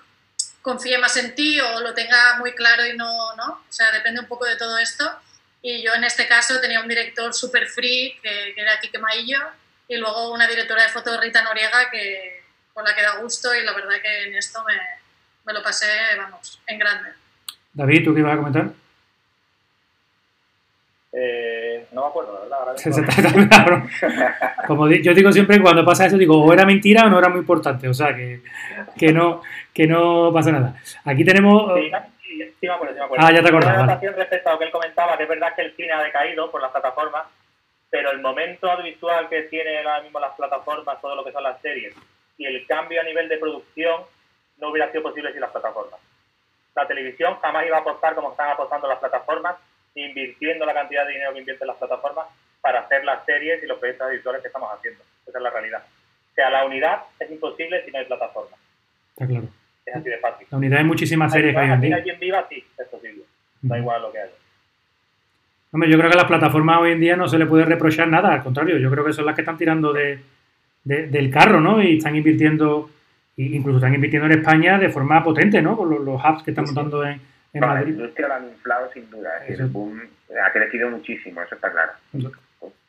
confíe 0.61 0.97
más 0.97 1.15
en 1.17 1.33
ti 1.35 1.59
o 1.59 1.79
lo 1.79 1.93
tenga 1.93 2.37
muy 2.39 2.53
claro 2.53 2.85
y 2.85 2.95
no, 2.95 3.35
¿no? 3.35 3.45
O 3.51 3.71
sea, 3.71 3.91
depende 3.91 4.21
un 4.21 4.27
poco 4.27 4.45
de 4.45 4.57
todo 4.57 4.77
esto. 4.77 5.09
Y 5.61 5.83
yo 5.83 5.93
en 5.93 6.03
este 6.03 6.27
caso 6.27 6.59
tenía 6.59 6.81
un 6.81 6.87
director 6.87 7.33
súper 7.33 7.67
free, 7.67 8.17
que, 8.21 8.53
que, 8.55 8.61
era 8.61 8.79
Kike 8.79 8.97
Maillo, 8.97 9.39
y 9.87 9.97
luego 9.97 10.31
una 10.31 10.47
directora 10.47 10.83
de 10.83 10.89
foto, 10.89 11.19
Rita 11.19 11.43
Noriega, 11.43 11.89
que, 11.91 12.43
con 12.73 12.83
la 12.83 12.95
que 12.95 13.01
da 13.01 13.17
gusto 13.17 13.53
y 13.53 13.63
la 13.63 13.73
verdad 13.73 14.01
que 14.01 14.23
en 14.23 14.35
esto 14.35 14.63
me, 14.65 14.73
me 15.45 15.53
lo 15.53 15.61
pasé, 15.63 15.87
vamos, 16.17 16.61
en 16.65 16.79
grande. 16.79 17.09
David, 17.73 18.03
¿tú 18.03 18.13
qué 18.13 18.19
ibas 18.21 18.33
a 18.33 18.37
comentar? 18.37 18.71
Eh, 21.13 21.87
no 21.91 22.01
me 22.01 22.07
acuerdo, 22.07 22.47
la 22.49 22.65
verdad. 22.65 23.87
Como 24.67 24.89
yo 24.89 25.13
digo 25.13 25.31
siempre, 25.31 25.61
cuando 25.61 25.83
pasa 25.83 26.05
eso, 26.05 26.17
digo, 26.17 26.41
o 26.41 26.53
era 26.53 26.65
mentira 26.65 27.05
o 27.05 27.09
no 27.09 27.19
era 27.19 27.29
muy 27.29 27.39
importante. 27.39 27.89
O 27.89 27.93
sea, 27.93 28.15
que, 28.15 28.41
que, 28.97 29.11
no, 29.11 29.41
que 29.73 29.87
no 29.87 30.31
pasa 30.33 30.51
nada. 30.51 30.75
Aquí 31.05 31.23
tenemos... 31.23 31.73
Sí, 31.75 31.91
sí, 32.23 32.55
sí 32.59 32.67
me 32.67 32.73
acuerdo, 32.73 32.93
sí 32.93 32.99
me 32.99 33.05
acuerdo. 33.05 33.25
Ah, 33.25 33.31
ya 33.31 33.41
te 33.41 33.49
acordás. 33.49 33.83
Una 33.83 33.95
respecto 33.95 34.49
a 34.49 34.53
lo 34.53 34.59
que 34.59 34.65
él 34.65 34.71
comentaba, 34.71 35.17
que 35.17 35.23
es 35.23 35.29
verdad 35.29 35.55
que 35.55 35.61
el 35.61 35.75
cine 35.75 35.91
ha 35.91 36.03
decaído 36.03 36.51
por 36.51 36.61
las 36.61 36.71
plataformas, 36.71 37.23
pero 37.89 38.11
el 38.11 38.19
momento 38.19 38.71
audiovisual 38.71 39.29
que 39.29 39.43
tienen 39.43 39.85
ahora 39.85 40.01
mismo 40.01 40.19
las 40.19 40.35
plataformas, 40.35 41.01
todo 41.01 41.15
lo 41.15 41.23
que 41.23 41.31
son 41.31 41.43
las 41.43 41.59
series, 41.61 41.95
y 42.37 42.45
el 42.45 42.65
cambio 42.65 43.01
a 43.01 43.03
nivel 43.03 43.27
de 43.29 43.37
producción 43.37 44.01
no 44.57 44.69
hubiera 44.69 44.89
sido 44.91 45.03
posible 45.03 45.31
sin 45.31 45.41
las 45.41 45.51
plataformas. 45.51 45.99
La 46.75 46.87
televisión 46.87 47.37
jamás 47.41 47.65
iba 47.65 47.77
a 47.77 47.81
apostar 47.81 48.15
como 48.15 48.31
están 48.31 48.51
apostando 48.51 48.87
las 48.87 48.99
plataformas 48.99 49.55
invirtiendo 49.95 50.65
la 50.65 50.73
cantidad 50.73 51.05
de 51.05 51.13
dinero 51.13 51.33
que 51.33 51.39
invierten 51.39 51.67
las 51.67 51.77
plataformas 51.77 52.27
para 52.61 52.81
hacer 52.81 53.03
las 53.03 53.25
series 53.25 53.61
y 53.63 53.67
los 53.67 53.79
proyectos 53.79 54.05
audiovisuales 54.05 54.41
que 54.41 54.47
estamos 54.47 54.71
haciendo. 54.71 55.03
Esa 55.27 55.37
es 55.37 55.43
la 55.43 55.49
realidad. 55.49 55.83
O 56.31 56.33
sea, 56.33 56.49
la 56.49 56.65
unidad 56.65 57.03
es 57.19 57.29
imposible 57.29 57.83
si 57.83 57.91
no 57.91 57.99
hay 57.99 58.05
plataforma. 58.05 58.55
Está 59.09 59.27
claro. 59.27 59.47
Es 59.85 59.95
así 59.95 60.09
de 60.09 60.17
fácil. 60.17 60.47
La 60.49 60.57
unidad 60.57 60.79
hay 60.79 60.85
muchísimas 60.85 61.31
series 61.31 61.53
que 61.53 61.59
hay 61.59 61.71
en 61.71 61.81
día. 61.81 62.03
quien 62.03 62.19
viva, 62.19 62.45
sí, 62.49 62.63
es 62.77 62.87
posible. 62.87 63.23
Da 63.61 63.77
igual 63.77 64.01
lo 64.01 64.11
que 64.11 64.19
haya. 64.19 64.31
Hombre, 65.71 65.89
yo 65.89 65.97
creo 65.97 66.09
que 66.09 66.15
a 66.17 66.21
las 66.21 66.27
plataformas 66.27 66.79
hoy 66.81 66.91
en 66.91 66.99
día 66.99 67.15
no 67.15 67.27
se 67.27 67.37
le 67.37 67.45
puede 67.45 67.65
reprochar 67.65 68.07
nada, 68.07 68.33
al 68.33 68.43
contrario, 68.43 68.77
yo 68.77 68.91
creo 68.91 69.05
que 69.05 69.13
son 69.13 69.25
las 69.25 69.35
que 69.35 69.41
están 69.41 69.57
tirando 69.57 69.93
de, 69.93 70.19
del 70.83 71.31
carro, 71.31 71.61
¿no? 71.61 71.81
Y 71.81 71.97
están 71.97 72.15
invirtiendo, 72.15 72.89
incluso 73.37 73.77
están 73.77 73.93
invirtiendo 73.93 74.25
en 74.27 74.39
España 74.39 74.77
de 74.77 74.89
forma 74.89 75.23
potente, 75.23 75.61
¿no? 75.61 75.77
Con 75.77 75.89
los, 75.89 76.01
los 76.01 76.21
hubs 76.21 76.43
que 76.43 76.51
están 76.51 76.65
montando 76.65 77.05
en, 77.05 77.21
la 77.53 77.83
industria 77.83 78.27
la 78.29 78.35
han 78.37 78.47
inflado 78.47 78.89
sin 78.93 79.09
duda. 79.09 79.29
el 79.45 79.67
boom 79.67 80.01
ha 80.41 80.51
crecido 80.51 80.89
muchísimo, 80.89 81.41
eso 81.41 81.55
está 81.55 81.71
claro. 81.71 81.91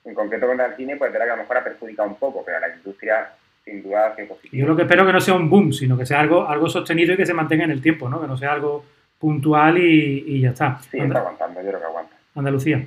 En 0.05 0.15
concreto 0.15 0.47
con 0.47 0.61
el 0.61 0.77
cine, 0.77 0.97
pues 0.97 1.13
verá 1.13 1.25
que 1.25 1.31
a 1.31 1.37
lo 1.37 1.43
mejor 1.43 1.57
ha 1.59 1.65
perjudicado 1.65 2.09
un 2.09 2.17
poco, 2.17 2.45
pero 2.45 2.61
la 2.61 2.75
industria 2.75 3.33
sin 3.65 3.83
duda 3.83 4.09
ha 4.09 4.17
sido 4.17 4.29
positivo. 4.29 4.61
Yo 4.61 4.67
lo 4.67 4.77
que 4.77 4.83
espero 4.83 5.07
que 5.07 5.13
no 5.13 5.21
sea 5.21 5.35
un 5.35 5.49
boom, 5.51 5.73
sino 5.73 5.97
que 5.97 6.07
sea 6.07 6.21
algo, 6.21 6.49
algo 6.49 6.69
sostenido 6.69 7.15
y 7.15 7.17
que 7.17 7.27
se 7.27 7.35
mantenga 7.35 7.65
en 7.65 7.71
el 7.71 7.83
tiempo, 7.83 8.09
¿no? 8.09 8.21
Que 8.21 8.27
no 8.27 8.37
sea 8.37 8.53
algo 8.53 8.85
puntual 9.19 9.79
y, 9.79 10.25
y 10.27 10.41
ya 10.43 10.51
está. 10.51 10.81
Sí, 10.91 10.99
está 10.99 11.19
aguantando, 11.19 11.61
yo 11.61 11.69
creo 11.69 11.81
que 11.81 11.87
aguanta. 11.87 12.17
Andalucía. 12.35 12.87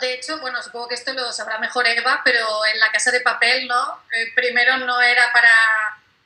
De 0.00 0.14
hecho, 0.14 0.40
bueno, 0.40 0.60
supongo 0.60 0.88
que 0.88 0.94
esto 0.96 1.12
lo 1.12 1.30
sabrá 1.32 1.58
mejor 1.58 1.86
Eva, 1.86 2.20
pero 2.24 2.40
en 2.72 2.80
la 2.80 2.90
casa 2.92 3.12
de 3.12 3.20
papel, 3.20 3.68
¿no? 3.68 3.80
Eh, 4.12 4.32
primero 4.34 4.76
no 4.78 5.00
era 5.00 5.22
para 5.32 5.50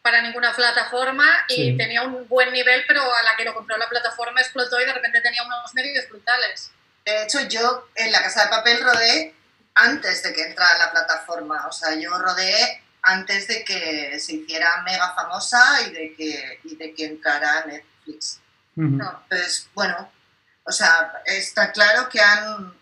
para 0.03 0.21
ninguna 0.21 0.53
plataforma 0.53 1.25
y 1.49 1.77
tenía 1.77 2.03
un 2.03 2.27
buen 2.29 2.53
nivel, 2.53 2.85
pero 2.89 3.03
a 3.03 3.23
la 3.23 3.37
que 3.37 3.45
lo 3.45 3.55
compró 3.55 3.77
la 3.77 3.89
plataforma 3.89 4.41
explotó 4.41 4.81
y 4.81 4.85
de 4.85 4.93
repente 4.93 5.21
tenía 5.21 5.45
unos 5.45 5.73
medios 5.75 6.09
brutales. 6.09 6.73
De 7.05 7.23
hecho, 7.23 7.41
yo 7.49 7.89
en 7.95 8.11
la 8.11 8.21
Casa 8.21 8.45
de 8.45 8.51
Papel 8.51 8.83
rodé 8.83 9.35
antes 9.75 10.23
de 10.25 10.33
que 10.33 10.43
entrara 10.43 10.77
la 10.79 10.91
plataforma, 10.91 11.67
o 11.69 11.73
sea, 11.73 11.95
yo 11.95 12.11
rodé 12.19 12.82
antes 13.03 13.49
de 13.49 13.65
que 13.65 14.19
se 14.21 14.35
hiciera 14.35 14.83
mega 14.83 15.15
famosa 15.15 15.83
y 15.87 15.93
de 15.93 16.15
que, 16.15 16.61
y 16.65 16.77
de 16.77 16.95
que 16.95 17.07
entrara 17.07 17.65
Netflix. 17.67 18.41
Pues 19.29 19.69
bueno, 19.75 20.11
o 20.65 20.73
sea, 20.73 21.13
está 21.27 21.73
claro 21.73 22.09
que 22.09 22.21
han, 22.21 22.73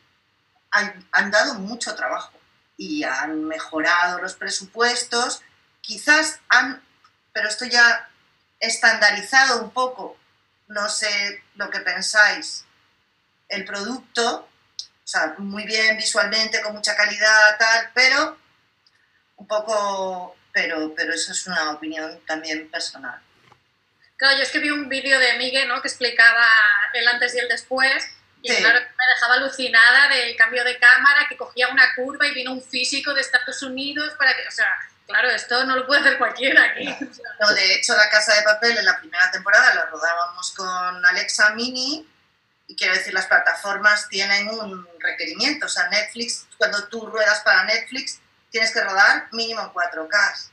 han, 0.70 1.08
han 1.10 1.30
dado 1.30 1.54
mucho 1.54 1.94
trabajo 1.94 2.32
y 2.76 3.02
han 3.02 3.44
mejorado 3.44 4.20
los 4.20 4.34
presupuestos, 4.34 5.42
quizás 5.80 6.40
han 6.48 6.82
pero 7.32 7.48
esto 7.48 7.64
ya 7.64 8.08
estandarizado 8.58 9.62
un 9.62 9.70
poco, 9.70 10.18
no 10.68 10.88
sé 10.88 11.42
lo 11.54 11.70
que 11.70 11.80
pensáis, 11.80 12.64
el 13.48 13.64
producto, 13.64 14.48
o 14.76 15.06
sea, 15.06 15.34
muy 15.38 15.64
bien 15.64 15.96
visualmente, 15.96 16.60
con 16.62 16.74
mucha 16.74 16.96
calidad, 16.96 17.58
tal, 17.58 17.90
pero 17.94 18.38
un 19.40 19.46
poco, 19.46 20.36
pero, 20.52 20.94
pero 20.94 21.12
eso 21.14 21.32
es 21.32 21.46
una 21.46 21.72
opinión 21.72 22.20
también 22.26 22.70
personal. 22.70 23.18
Claro, 24.16 24.36
yo 24.36 24.42
es 24.42 24.50
que 24.50 24.58
vi 24.58 24.70
un 24.70 24.88
vídeo 24.88 25.18
de 25.18 25.38
Miguel, 25.38 25.66
¿no? 25.66 25.80
Que 25.80 25.88
explicaba 25.88 26.46
el 26.92 27.08
antes 27.08 27.34
y 27.34 27.38
el 27.38 27.48
después, 27.48 28.06
y 28.42 28.54
claro, 28.54 28.78
me 28.80 29.14
dejaba 29.14 29.34
alucinada 29.34 30.08
del 30.08 30.36
cambio 30.36 30.62
de 30.62 30.78
cámara, 30.78 31.26
que 31.28 31.36
cogía 31.36 31.68
una 31.68 31.94
curva 31.94 32.26
y 32.26 32.34
vino 32.34 32.52
un 32.52 32.62
físico 32.62 33.12
de 33.14 33.22
Estados 33.22 33.62
Unidos 33.62 34.14
para 34.18 34.36
que, 34.36 34.46
o 34.46 34.50
sea, 34.50 34.70
Claro, 35.10 35.28
esto 35.30 35.64
no 35.64 35.74
lo 35.74 35.86
puede 35.88 36.02
hacer 36.02 36.18
cualquiera 36.18 36.62
aquí. 36.66 36.84
No, 37.40 37.52
de 37.52 37.74
hecho, 37.74 37.96
La 37.96 38.08
Casa 38.10 38.32
de 38.36 38.42
Papel 38.42 38.78
en 38.78 38.84
la 38.84 39.00
primera 39.00 39.28
temporada 39.32 39.74
la 39.74 39.86
rodábamos 39.86 40.52
con 40.52 41.04
Alexa 41.04 41.50
Mini 41.50 42.06
y 42.68 42.76
quiero 42.76 42.94
decir, 42.94 43.12
las 43.12 43.26
plataformas 43.26 44.08
tienen 44.08 44.48
un 44.48 44.86
requerimiento. 45.00 45.66
O 45.66 45.68
sea, 45.68 45.88
Netflix, 45.88 46.46
cuando 46.56 46.86
tú 46.86 47.06
ruedas 47.06 47.40
para 47.40 47.64
Netflix, 47.64 48.20
tienes 48.50 48.72
que 48.72 48.82
rodar 48.82 49.28
mínimo 49.32 49.60
en 49.60 49.68
4K. 49.68 50.50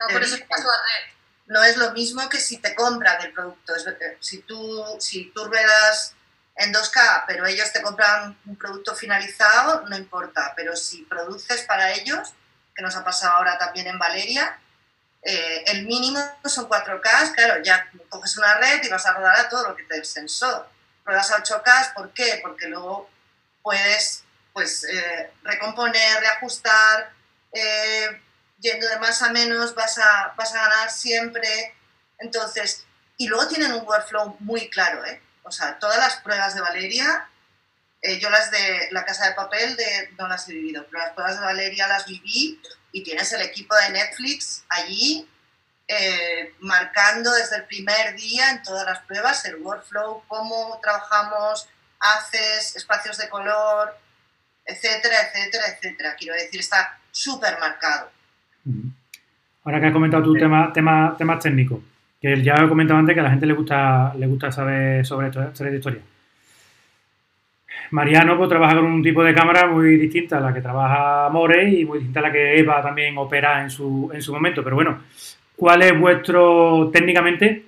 No, 0.00 0.08
por 0.08 0.22
eso 0.22 0.36
paso 0.48 0.68
a 0.68 0.74
red. 0.74 1.12
No 1.46 1.62
es 1.62 1.76
lo 1.76 1.92
mismo 1.92 2.28
que 2.28 2.40
si 2.40 2.58
te 2.58 2.74
compran 2.74 3.22
el 3.22 3.32
producto. 3.32 3.74
Si 4.20 4.42
tú, 4.42 4.96
si 4.98 5.30
tú 5.30 5.44
ruedas 5.44 6.14
en 6.56 6.72
2K, 6.72 7.24
pero 7.26 7.46
ellos 7.46 7.72
te 7.72 7.82
compran 7.82 8.38
un 8.46 8.56
producto 8.56 8.94
finalizado, 8.94 9.82
no 9.88 9.96
importa. 9.96 10.52
Pero 10.56 10.74
si 10.74 11.02
produces 11.02 11.62
para 11.62 11.92
ellos, 11.92 12.32
que 12.74 12.82
nos 12.82 12.96
ha 12.96 13.04
pasado 13.04 13.36
ahora 13.36 13.58
también 13.58 13.86
en 13.86 13.98
Valeria, 13.98 14.58
eh, 15.22 15.64
el 15.66 15.86
mínimo 15.86 16.20
son 16.44 16.68
4K, 16.68 17.34
claro, 17.34 17.62
ya 17.62 17.90
coges 18.08 18.36
una 18.36 18.58
red 18.58 18.82
y 18.84 18.88
vas 18.88 19.06
a 19.06 19.12
rodar 19.12 19.36
a 19.36 19.48
todo 19.48 19.68
lo 19.68 19.76
que 19.76 19.82
te 19.84 19.94
dé 19.94 20.00
el 20.00 20.06
sensor. 20.06 20.68
Ruedas 21.04 21.30
a 21.30 21.42
8K, 21.42 21.94
¿por 21.94 22.12
qué? 22.12 22.40
Porque 22.42 22.68
luego 22.68 23.10
puedes 23.62 24.24
pues, 24.52 24.84
eh, 24.84 25.32
recomponer, 25.42 26.20
reajustar, 26.20 27.12
eh, 27.56 28.22
yendo 28.58 28.88
de 28.88 28.98
más 28.98 29.22
a 29.22 29.30
menos 29.30 29.74
vas 29.74 29.98
a, 29.98 30.34
vas 30.36 30.54
a 30.54 30.60
ganar 30.60 30.90
siempre. 30.90 31.74
Entonces, 32.18 32.84
y 33.16 33.28
luego 33.28 33.48
tienen 33.48 33.72
un 33.72 33.86
workflow 33.86 34.36
muy 34.40 34.68
claro, 34.70 35.04
¿eh? 35.04 35.22
O 35.42 35.52
sea, 35.52 35.78
todas 35.78 35.98
las 35.98 36.16
pruebas 36.16 36.54
de 36.54 36.60
Valeria, 36.60 37.28
yo 38.20 38.30
las 38.30 38.50
de 38.50 38.88
la 38.92 39.04
casa 39.04 39.28
de 39.28 39.34
papel 39.34 39.76
de, 39.76 40.10
no 40.18 40.28
las 40.28 40.48
he 40.48 40.52
vivido, 40.52 40.86
pero 40.86 41.02
las 41.02 41.12
pruebas 41.12 41.38
de 41.38 41.44
Valeria 41.44 41.88
las 41.88 42.06
viví 42.06 42.60
y 42.92 43.02
tienes 43.02 43.32
el 43.32 43.42
equipo 43.42 43.74
de 43.74 43.90
Netflix 43.90 44.64
allí 44.68 45.28
eh, 45.88 46.54
marcando 46.58 47.32
desde 47.32 47.56
el 47.56 47.64
primer 47.66 48.16
día 48.16 48.50
en 48.50 48.62
todas 48.62 48.84
las 48.84 49.00
pruebas 49.00 49.44
el 49.44 49.56
workflow, 49.56 50.24
cómo 50.26 50.80
trabajamos, 50.82 51.68
haces, 52.00 52.74
espacios 52.74 53.18
de 53.18 53.28
color, 53.28 53.96
etcétera, 54.64 55.16
etcétera, 55.22 55.68
etcétera. 55.68 56.16
Quiero 56.16 56.34
decir, 56.34 56.58
está 56.58 56.98
súper 57.16 57.54
marcado. 57.58 58.10
Ahora 59.64 59.80
que 59.80 59.86
has 59.86 59.92
comentado 59.92 60.22
tu 60.22 60.34
tema, 60.34 60.72
tema, 60.72 61.14
temas 61.16 61.40
técnicos, 61.40 61.80
que 62.20 62.42
ya 62.42 62.54
he 62.54 62.68
comentado 62.68 62.98
antes 62.98 63.14
que 63.14 63.20
a 63.20 63.24
la 63.24 63.30
gente 63.30 63.46
le 63.46 63.54
gusta, 63.54 64.12
le 64.16 64.26
gusta 64.26 64.52
saber 64.52 65.04
sobre 65.06 65.28
esto, 65.28 65.40
sobre 65.54 65.70
esta 65.70 65.78
historia. 65.78 66.02
Mariano 67.90 68.36
pues, 68.36 68.48
trabaja 68.48 68.76
con 68.76 68.84
un 68.86 69.02
tipo 69.02 69.22
de 69.22 69.32
cámara 69.32 69.66
muy 69.66 69.96
distinta 69.96 70.38
a 70.38 70.40
la 70.40 70.52
que 70.52 70.60
trabaja 70.60 71.28
More 71.30 71.70
y 71.70 71.84
muy 71.84 71.98
distinta 71.98 72.20
a 72.20 72.24
la 72.24 72.32
que 72.32 72.58
Eva 72.58 72.82
también 72.82 73.16
opera 73.16 73.62
en 73.62 73.70
su, 73.70 74.10
en 74.12 74.20
su 74.20 74.32
momento. 74.32 74.62
Pero 74.62 74.76
bueno, 74.76 74.98
¿cuál 75.54 75.82
es 75.82 75.98
vuestro, 75.98 76.90
técnicamente, 76.92 77.64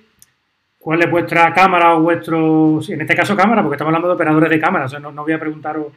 cuál 0.77 1.01
es 1.01 1.09
vuestra 1.09 1.53
cámara 1.53 1.95
o 1.95 2.01
vuestro, 2.01 2.79
en 2.87 3.01
este 3.01 3.15
caso 3.15 3.35
cámara, 3.35 3.61
porque 3.61 3.75
estamos 3.75 3.89
hablando 3.89 4.09
de 4.09 4.13
operadores 4.13 4.49
de 4.49 4.59
cámara, 4.59 4.85
o 4.85 4.89
sea, 4.89 4.99
no, 4.99 5.11
voy 5.11 5.33
a 5.33 5.39
preguntaros 5.39 5.87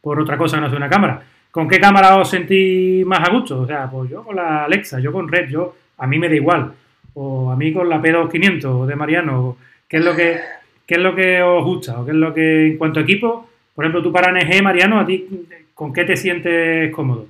por 0.00 0.20
otra 0.20 0.36
cosa 0.36 0.56
que 0.56 0.62
no 0.62 0.68
sea 0.68 0.76
una 0.76 0.88
cámara. 0.88 1.22
¿Con 1.50 1.68
qué 1.68 1.80
cámara 1.80 2.16
os 2.16 2.30
sentís 2.30 3.04
más 3.04 3.28
a 3.28 3.32
gusto? 3.32 3.62
O 3.62 3.66
sea, 3.66 3.90
pues 3.90 4.10
yo 4.10 4.22
con 4.22 4.36
la 4.36 4.64
Alexa, 4.64 5.00
yo 5.00 5.12
con 5.12 5.28
Red, 5.28 5.48
yo, 5.48 5.74
a 5.98 6.06
mí 6.06 6.18
me 6.18 6.28
da 6.28 6.34
igual. 6.34 6.72
O 7.14 7.50
a 7.50 7.56
mí 7.56 7.72
con 7.72 7.88
la 7.88 8.00
P2500 8.00 8.86
de 8.86 8.96
Mariano. 8.96 9.56
¿Qué 9.88 9.96
es 9.96 10.04
lo 10.04 10.14
que, 10.14 10.40
qué 10.86 10.94
es 10.94 11.00
lo 11.00 11.14
que 11.14 11.42
os 11.42 11.64
gusta? 11.64 12.00
¿O 12.00 12.04
qué 12.04 12.12
es 12.12 12.16
lo 12.16 12.32
que, 12.32 12.68
en 12.68 12.78
cuanto 12.78 13.00
a 13.00 13.02
equipo, 13.02 13.50
por 13.74 13.84
ejemplo, 13.84 14.02
tú 14.02 14.12
para 14.12 14.30
NG, 14.30 14.62
Mariano, 14.62 15.00
¿a 15.00 15.06
ti 15.06 15.46
con 15.74 15.92
qué 15.92 16.04
te 16.04 16.16
sientes 16.16 16.94
cómodo? 16.94 17.26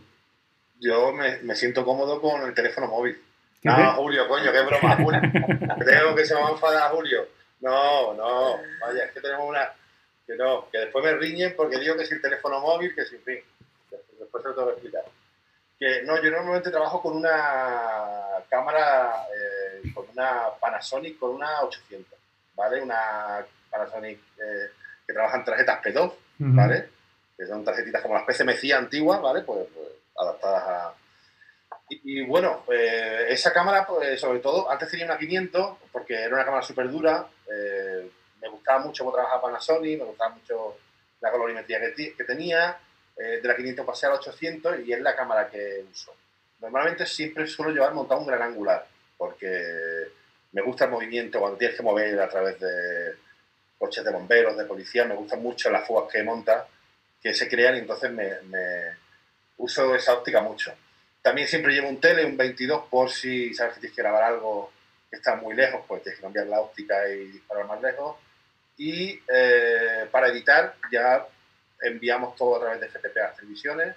Yo 0.80 1.12
me, 1.12 1.54
siento 1.54 1.84
cómodo 1.84 2.20
con 2.20 2.42
el 2.42 2.54
teléfono 2.54 2.88
móvil. 2.88 3.16
No, 3.62 3.92
Julio, 3.92 4.26
coño, 4.26 4.50
qué 4.52 4.62
broma, 4.62 4.96
Julio. 4.96 5.20
Creo 5.78 6.14
que 6.14 6.24
se 6.24 6.34
me 6.34 6.40
va 6.40 6.48
a 6.48 6.52
enfadar 6.52 6.90
Julio. 6.90 7.26
No, 7.60 8.14
no, 8.14 8.56
vaya, 8.80 9.04
es 9.04 9.12
que 9.12 9.20
tenemos 9.20 9.48
una... 9.48 9.68
Que 10.26 10.34
no, 10.36 10.68
que 10.70 10.78
después 10.78 11.04
me 11.04 11.12
riñen 11.14 11.54
porque 11.56 11.78
digo 11.78 11.96
que 11.96 12.02
es 12.02 12.12
el 12.12 12.22
teléfono 12.22 12.60
móvil, 12.60 12.94
que 12.94 13.04
sin 13.04 13.20
fin. 13.20 13.38
Después 14.30 14.42
se 14.42 14.48
lo 14.48 14.54
tengo 14.54 14.68
que 14.68 14.72
explicar. 14.74 15.04
Que 15.78 16.02
no, 16.02 16.22
yo 16.22 16.30
normalmente 16.30 16.70
trabajo 16.70 17.02
con 17.02 17.16
una 17.16 18.44
cámara, 18.48 19.26
eh, 19.34 19.90
con 19.92 20.06
una 20.10 20.50
Panasonic, 20.60 21.18
con 21.18 21.30
una 21.30 21.62
800, 21.62 22.18
¿vale? 22.54 22.80
Una 22.80 23.44
Panasonic 23.68 24.18
eh, 24.38 24.70
que 25.04 25.12
trabaja 25.12 25.38
en 25.38 25.44
tarjetas 25.44 25.82
P2, 25.82 26.14
¿vale? 26.38 26.90
Que 27.36 27.46
son 27.46 27.64
tarjetitas 27.64 28.02
como 28.02 28.14
las 28.14 28.24
PCMC 28.24 28.72
antiguas, 28.72 29.20
¿vale? 29.20 29.40
Pues, 29.40 29.66
pues 29.74 29.88
adaptadas 30.16 30.68
a... 30.68 30.94
Y, 31.88 32.24
bueno, 32.24 32.64
eh, 32.72 33.26
esa 33.30 33.52
cámara, 33.52 33.84
pues, 33.84 34.20
sobre 34.20 34.38
todo, 34.38 34.70
antes 34.70 34.88
tenía 34.88 35.06
una 35.06 35.18
500, 35.18 35.78
porque 35.90 36.14
era 36.14 36.36
una 36.36 36.44
cámara 36.44 36.62
súper 36.62 36.88
dura, 36.88 37.26
eh, 37.52 38.08
me 38.40 38.48
gustaba 38.48 38.84
mucho 38.84 39.02
cómo 39.02 39.14
trabajaba 39.14 39.42
Panasonic, 39.42 39.98
me 39.98 40.04
gustaba 40.04 40.34
mucho 40.36 40.76
la 41.20 41.32
colorimetría 41.32 41.80
que, 41.80 42.14
que 42.14 42.24
tenía, 42.24 42.78
de 43.40 43.48
la 43.48 43.56
500 43.56 43.86
pasé 43.86 44.06
a 44.06 44.10
la 44.10 44.14
800 44.16 44.80
y 44.86 44.92
es 44.92 45.00
la 45.00 45.16
cámara 45.16 45.48
que 45.48 45.84
uso. 45.90 46.14
Normalmente 46.60 47.06
siempre 47.06 47.46
suelo 47.46 47.72
llevar 47.72 47.94
montado 47.94 48.20
un 48.20 48.26
gran 48.26 48.42
angular, 48.42 48.86
porque 49.16 50.08
me 50.52 50.62
gusta 50.62 50.84
el 50.84 50.90
movimiento 50.90 51.40
cuando 51.40 51.58
tienes 51.58 51.76
que 51.76 51.82
mover 51.82 52.20
a 52.20 52.28
través 52.28 52.58
de, 52.60 53.14
coches 53.80 54.04
de 54.04 54.12
bomberos, 54.12 54.58
de 54.58 54.66
policía, 54.66 55.06
me 55.06 55.14
gustan 55.14 55.42
mucho 55.42 55.70
las 55.70 55.86
fugas 55.86 56.12
que 56.12 56.22
monta, 56.22 56.68
que 57.22 57.32
se 57.32 57.48
crean 57.48 57.76
y 57.76 57.78
entonces 57.78 58.12
me, 58.12 58.28
uso 59.56 59.94
esa 59.94 60.12
óptica 60.12 60.42
mucho. 60.42 60.70
También 61.22 61.48
siempre 61.48 61.72
llevo 61.72 61.88
un 61.88 61.98
tele, 61.98 62.26
un 62.26 62.36
22, 62.36 62.88
por 62.90 63.10
si 63.10 63.54
sabes 63.54 63.74
que 63.74 63.80
tienes 63.80 63.96
que 63.96 64.02
grabar 64.02 64.24
algo 64.24 64.70
que 65.08 65.16
está 65.16 65.34
muy 65.36 65.54
lejos, 65.54 65.82
pues 65.88 66.02
tienes 66.02 66.18
que 66.18 66.24
cambiar 66.24 66.46
la 66.46 66.60
óptica 66.60 67.08
y 67.08 67.32
disparar 67.32 67.66
más 67.66 67.80
lejos. 67.80 68.16
Y 68.76 69.18
eh, 69.32 70.06
para 70.10 70.28
editar 70.28 70.74
ya 70.92 71.26
enviamos 71.82 72.36
todo 72.36 72.56
a 72.56 72.60
través 72.60 72.80
de 72.80 72.88
FTP 72.88 73.16
a 73.18 73.28
las 73.28 73.36
televisiones. 73.36 73.96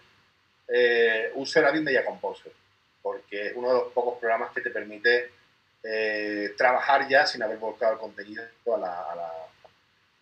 Eh, 0.67 1.31
uso 1.35 1.59
el 1.59 1.65
Avid 1.65 1.81
Media 1.81 2.05
Composer, 2.05 2.51
porque 3.01 3.47
es 3.47 3.53
uno 3.55 3.67
de 3.67 3.73
los 3.75 3.93
pocos 3.93 4.19
programas 4.19 4.51
que 4.51 4.61
te 4.61 4.69
permite 4.69 5.29
eh, 5.83 6.53
trabajar 6.57 7.07
ya 7.07 7.25
sin 7.25 7.43
haber 7.43 7.57
volcado 7.57 7.93
el 7.93 7.99
contenido 7.99 8.43
a 8.73 8.77
la 8.77 9.43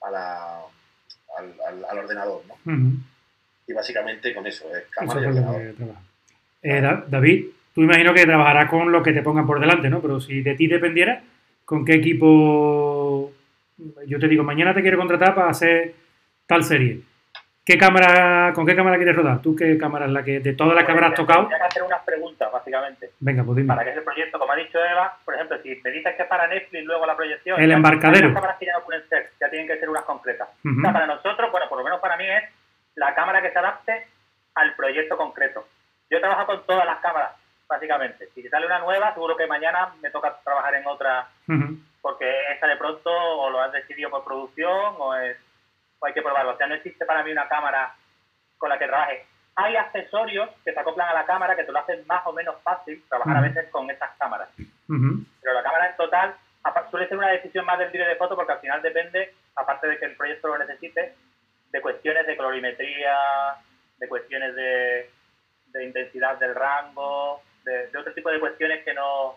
la, 0.10 0.62
al, 1.38 1.98
ordenador. 2.00 2.42
¿no? 2.48 2.56
Y 3.68 3.74
básicamente 3.74 4.34
con 4.34 4.48
eso, 4.48 4.66
es 4.76 4.86
cámara 4.90 5.22
y 5.22 5.26
ordenador. 5.26 5.62
Eh, 6.64 7.04
David, 7.08 7.46
tú 7.74 7.82
imagino 7.82 8.14
que 8.14 8.26
trabajarás 8.26 8.70
con 8.70 8.92
lo 8.92 9.04
que 9.04 9.14
te 9.14 9.22
pongan 9.22 9.46
por 9.46 9.60
delante, 9.60 9.90
¿no? 9.90 10.02
Pero 10.02 10.20
si 10.20 10.42
de 10.42 10.56
ti 10.56 10.68
dependiera, 10.68 11.24
¿con 11.66 11.86
qué 11.86 11.94
equipo? 11.94 13.32
Yo 14.08 14.20
te 14.20 14.28
digo, 14.28 14.44
mañana 14.44 14.74
te 14.74 14.82
quiero 14.82 14.98
contratar 14.98 15.36
para 15.36 15.50
hacer 15.50 15.94
tal 16.48 16.64
serie. 16.64 17.02
¿Qué 17.64 17.78
cámara, 17.78 18.54
¿Con 18.56 18.66
qué 18.66 18.76
cámara 18.76 18.98
quieres 18.98 19.16
rodar? 19.16 19.40
¿Tú 19.42 19.56
qué 19.56 19.78
cámara 19.78 20.06
es 20.06 20.12
la 20.12 20.24
que 20.24 20.40
de 20.40 20.54
todas 20.54 20.74
las 20.74 20.84
que 20.84 20.92
habrás 20.92 21.14
tocado? 21.14 21.44
Voy 21.44 21.54
a 21.54 21.66
hacer 21.66 21.84
unas 21.84 22.02
preguntas, 22.02 22.52
básicamente. 22.52 23.12
Venga, 23.20 23.44
pues 23.44 23.58
dime. 23.58 23.68
Para 23.68 23.84
que 23.84 23.92
ese 23.92 24.02
proyecto, 24.02 24.40
como 24.40 24.52
ha 24.52 24.56
dicho 24.56 24.84
Eva, 24.84 25.16
por 25.24 25.36
ejemplo, 25.36 25.62
si 25.62 25.80
me 25.84 25.92
dices 25.92 26.16
que 26.16 26.24
es 26.24 26.28
para 26.28 26.48
Netflix 26.48 26.84
luego 26.86 27.06
la 27.06 27.16
proyección... 27.16 27.62
El 27.62 27.72
embarcadero. 27.72 28.30
Las 28.30 28.36
cámaras 28.36 28.58
que 28.58 28.66
ya 28.66 28.74
no 28.74 28.84
pueden 28.84 29.08
ser, 29.10 29.30
ya 29.40 29.50
tienen 29.52 29.68
que 29.68 29.78
ser 29.78 29.90
unas 29.90 30.04
concretas. 30.06 30.50
o 30.50 30.82
sea, 30.82 30.92
para 30.92 31.06
nosotros, 31.06 31.52
bueno, 31.52 31.70
por 31.70 31.78
lo 31.78 31.84
menos 31.84 32.00
para 32.00 32.18
mí 32.18 32.26
es 32.28 32.44
la 32.96 33.14
cámara 33.14 33.44
que 33.44 33.52
se 33.52 33.60
adapte 33.60 34.08
al 34.56 34.74
proyecto 34.76 35.16
concreto. 35.16 35.68
Yo 36.10 36.20
trabajo 36.20 36.48
con 36.48 36.66
todas 36.66 36.86
las 36.86 36.98
cámaras, 36.98 37.34
básicamente. 37.70 38.28
Si 38.34 38.42
sale 38.50 38.66
una 38.66 38.80
nueva, 38.80 39.14
seguro 39.14 39.38
que 39.38 39.46
mañana 39.46 39.94
me 40.02 40.10
toca 40.10 40.36
trabajar 40.44 40.74
en 40.76 40.88
otra, 40.88 41.28
porque 42.02 42.26
esa 42.56 42.66
de 42.66 42.76
pronto 42.76 43.12
o 43.12 43.52
lo 43.52 43.62
has 43.62 43.72
decidido 43.72 44.10
por 44.10 44.26
producción 44.26 44.96
o 44.98 45.16
es 45.16 45.38
o 46.02 46.06
hay 46.06 46.14
que 46.14 46.22
probarlo. 46.22 46.52
O 46.52 46.58
sea, 46.58 46.68
no 46.68 46.76
existe 46.76 47.06
para 47.06 47.24
mí 47.24 47.32
una 47.32 47.48
cámara 47.48 47.94
con 48.58 48.70
la 48.70 48.78
que 48.78 48.88
trabaje. 48.88 49.26
Hay 49.56 49.76
accesorios 49.76 50.50
que 50.66 50.74
se 50.74 50.80
acoplan 50.80 51.10
a 51.10 51.14
la 51.14 51.26
cámara 51.26 51.56
que 51.56 51.64
te 51.64 51.72
lo 51.72 51.80
hacen 51.80 52.06
más 52.08 52.26
o 52.26 52.34
menos 52.34 52.56
fácil 52.64 53.04
trabajar 53.08 53.38
a 53.38 53.42
veces 53.42 53.70
con 53.70 53.90
esas 53.90 54.12
cámaras. 54.18 54.50
Pero 54.58 55.54
la 55.54 55.64
cámara 55.64 55.90
en 55.90 55.96
total 55.98 56.36
suele 56.90 57.08
ser 57.08 57.18
una 57.18 57.30
decisión 57.30 57.66
más 57.66 57.80
del 57.80 57.92
director 57.92 58.14
de 58.14 58.20
foto 58.20 58.36
porque 58.36 58.54
al 58.54 58.60
final 58.60 58.82
depende, 58.82 59.34
aparte 59.56 59.88
de 59.88 59.98
que 59.98 60.06
el 60.06 60.16
proyecto 60.16 60.48
lo 60.48 60.58
necesite, 60.58 61.16
de 61.72 61.82
cuestiones 61.82 62.28
de 62.28 62.38
colorimetría, 62.38 63.16
de 63.98 64.08
cuestiones 64.08 64.56
de, 64.56 65.10
intensidad 65.84 66.38
del 66.38 66.54
rango, 66.56 67.42
de, 67.64 67.98
otro 67.98 68.14
tipo 68.14 68.30
de 68.30 68.40
cuestiones 68.40 68.84
que 68.84 68.94
no, 68.94 69.36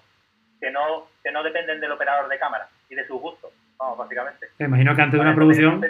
que, 0.61 0.71
no, 0.71 1.09
que 1.23 1.31
no 1.31 1.43
dependen 1.43 1.81
del 1.81 1.93
operador 1.93 2.29
de 2.29 2.39
cámara 2.39 2.69
y 2.89 2.95
de 2.95 3.07
su 3.07 3.19
gusto, 3.19 3.53
vamos, 3.79 3.99
básicamente. 3.99 4.49
Te 4.57 4.65
imagino 4.65 4.95
que 4.97 5.03
antes 5.03 5.19
de 5.19 5.27
una 5.27 5.35
producción 5.35 5.81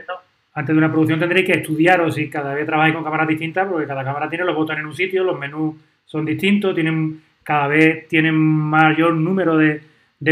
antes 0.54 0.72
de 0.72 0.78
una 0.78 0.90
producción 0.90 1.18
tendréis 1.18 1.46
que 1.46 1.58
estudiaros 1.58 2.14
si 2.14 2.30
cada 2.30 2.54
vez 2.54 2.64
trabajáis 2.64 2.94
con 2.94 3.02
cámaras 3.02 3.26
distintas, 3.26 3.66
porque 3.68 3.86
cada 3.86 4.04
cámara 4.04 4.28
tiene 4.28 4.44
los 4.44 4.54
botones 4.54 4.80
en 4.80 4.86
un 4.86 4.94
sitio, 4.94 5.24
los 5.24 5.38
menús 5.38 5.74
son 6.04 6.24
distintos, 6.24 6.74
tienen 6.74 7.22
cada 7.42 7.66
vez 7.66 8.08
tienen 8.08 8.36
mayor 8.36 9.14
número 9.14 9.56
de, 9.56 9.82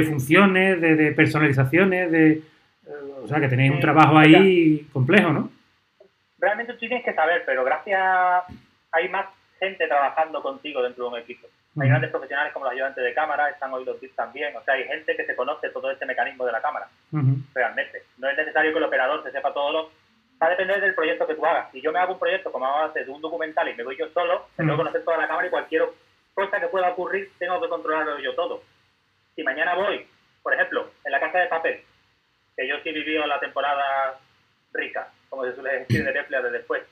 funciones, 0.05 0.81
de, 0.81 1.13
personalizaciones, 1.13 2.11
de, 2.11 2.31
eh, 2.33 2.43
o 3.23 3.29
sea 3.29 3.41
que 3.41 3.49
tenéis 3.49 3.73
un 3.73 3.81
trabajo 3.81 4.17
ahí 4.17 4.87
complejo, 4.93 5.33
¿no? 5.33 5.51
Realmente 6.39 6.73
tú 6.73 6.79
tienes 6.79 7.05
que 7.05 7.13
saber, 7.13 7.43
pero 7.45 7.65
gracias 7.65 8.01
hay 8.93 9.09
más 9.09 9.27
gente 9.59 9.87
trabajando 9.87 10.41
contigo 10.41 10.83
dentro 10.83 11.05
de 11.05 11.11
un 11.11 11.19
equipo. 11.19 11.49
Hay 11.81 11.89
grandes 11.89 12.11
profesionales 12.11 12.53
como 12.53 12.67
los 12.67 12.75
ayudantes 12.75 13.03
de 13.03 13.15
cámara, 13.15 13.49
están 13.49 13.73
hoy 13.73 13.85
los 13.85 13.99
tips 13.99 14.15
también. 14.15 14.55
O 14.57 14.63
sea, 14.63 14.75
hay 14.75 14.85
gente 14.85 15.17
que 15.17 15.25
se 15.25 15.35
conoce 15.35 15.71
todo 15.71 15.91
este 15.91 16.05
mecanismo 16.05 16.45
de 16.45 16.53
la 16.53 16.61
cámara, 16.61 16.87
realmente. 17.55 18.03
No 18.19 18.29
es 18.29 18.37
necesario 18.37 18.73
que 18.73 18.79
el 18.79 18.85
operador 18.85 19.23
se 19.23 19.33
sepa 19.33 19.55
todo 19.55 19.73
lo 19.73 19.91
va 20.43 20.49
a 20.49 20.51
depender 20.51 20.81
del 20.81 20.95
proyecto 20.95 21.27
que 21.27 21.37
tú 21.37 21.47
hagas. 21.47 21.71
Si 21.71 21.81
yo 21.81 21.93
me 21.93 22.01
hago 22.01 22.15
un 22.15 22.19
proyecto 22.19 22.51
como 22.51 22.67
hago 22.67 22.91
hacer 22.91 23.09
un 23.09 23.21
documental 23.21 23.69
y 23.69 23.75
me 23.75 23.85
voy 23.85 23.97
yo 23.97 24.09
solo, 24.09 24.49
tengo 24.57 24.73
que 24.73 24.77
conocer 24.77 25.05
toda 25.05 25.19
la 25.19 25.29
cámara 25.29 25.47
y 25.47 25.51
cualquier 25.51 25.85
cosa 26.35 26.59
que 26.59 26.67
pueda 26.67 26.91
ocurrir 26.91 27.31
tengo 27.39 27.61
que 27.61 27.69
controlarlo 27.69 28.19
yo 28.19 28.35
todo. 28.35 28.63
Si 29.37 29.43
mañana 29.45 29.77
voy, 29.77 30.05
por 30.43 30.53
ejemplo, 30.53 30.91
en 31.05 31.13
la 31.13 31.21
casa 31.21 31.39
de 31.39 31.47
papel, 31.47 31.83
que 32.57 32.67
yo 32.67 32.75
sí 32.83 32.89
he 32.89 32.93
vivido 32.93 33.25
la 33.27 33.39
temporada 33.39 34.19
rica, 34.73 35.13
como 35.29 35.45
se 35.45 35.55
suele 35.55 35.81
decir 35.81 36.05
de 36.05 36.13
Netflix 36.13 36.43
de 36.43 36.51
después, 36.51 36.83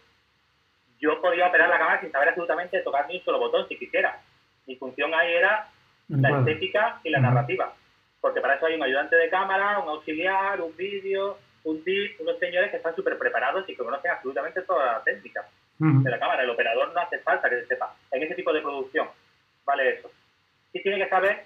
yo 1.00 1.20
podía 1.20 1.48
operar 1.48 1.68
la 1.68 1.78
cámara 1.78 2.00
sin 2.00 2.12
saber 2.12 2.28
absolutamente 2.28 2.80
tocar 2.82 3.08
ni 3.08 3.16
un 3.16 3.24
solo 3.24 3.40
botón 3.40 3.66
si 3.68 3.76
quisiera. 3.76 4.20
Mi 4.66 4.76
función 4.76 5.12
ahí 5.12 5.34
era 5.34 5.66
la 6.08 6.38
estética 6.38 7.00
y 7.02 7.10
la 7.10 7.18
narrativa. 7.18 7.74
Porque 8.20 8.40
para 8.40 8.54
eso 8.54 8.66
hay 8.66 8.74
un 8.74 8.82
ayudante 8.82 9.16
de 9.16 9.30
cámara, 9.30 9.78
un 9.80 9.88
auxiliar, 9.88 10.60
un 10.60 10.76
vídeo, 10.76 11.38
un 11.64 11.84
tip, 11.84 12.20
unos 12.20 12.38
señores 12.38 12.70
que 12.70 12.78
están 12.78 12.94
súper 12.96 13.18
preparados 13.18 13.68
y 13.68 13.76
que 13.76 13.84
conocen 13.84 14.10
absolutamente 14.10 14.62
toda 14.62 14.92
la 14.92 15.02
técnica 15.02 15.46
de 15.78 16.10
la 16.10 16.18
cámara. 16.18 16.42
El 16.42 16.50
operador 16.50 16.92
no 16.92 17.00
hace 17.00 17.18
falta 17.20 17.48
que 17.48 17.60
se 17.60 17.66
sepa. 17.66 17.94
En 18.10 18.22
ese 18.22 18.34
tipo 18.34 18.52
de 18.52 18.60
producción 18.60 19.08
vale 19.64 19.96
eso. 19.96 20.10
Y 20.72 20.82
tiene 20.82 20.98
que 20.98 21.08
saber 21.08 21.44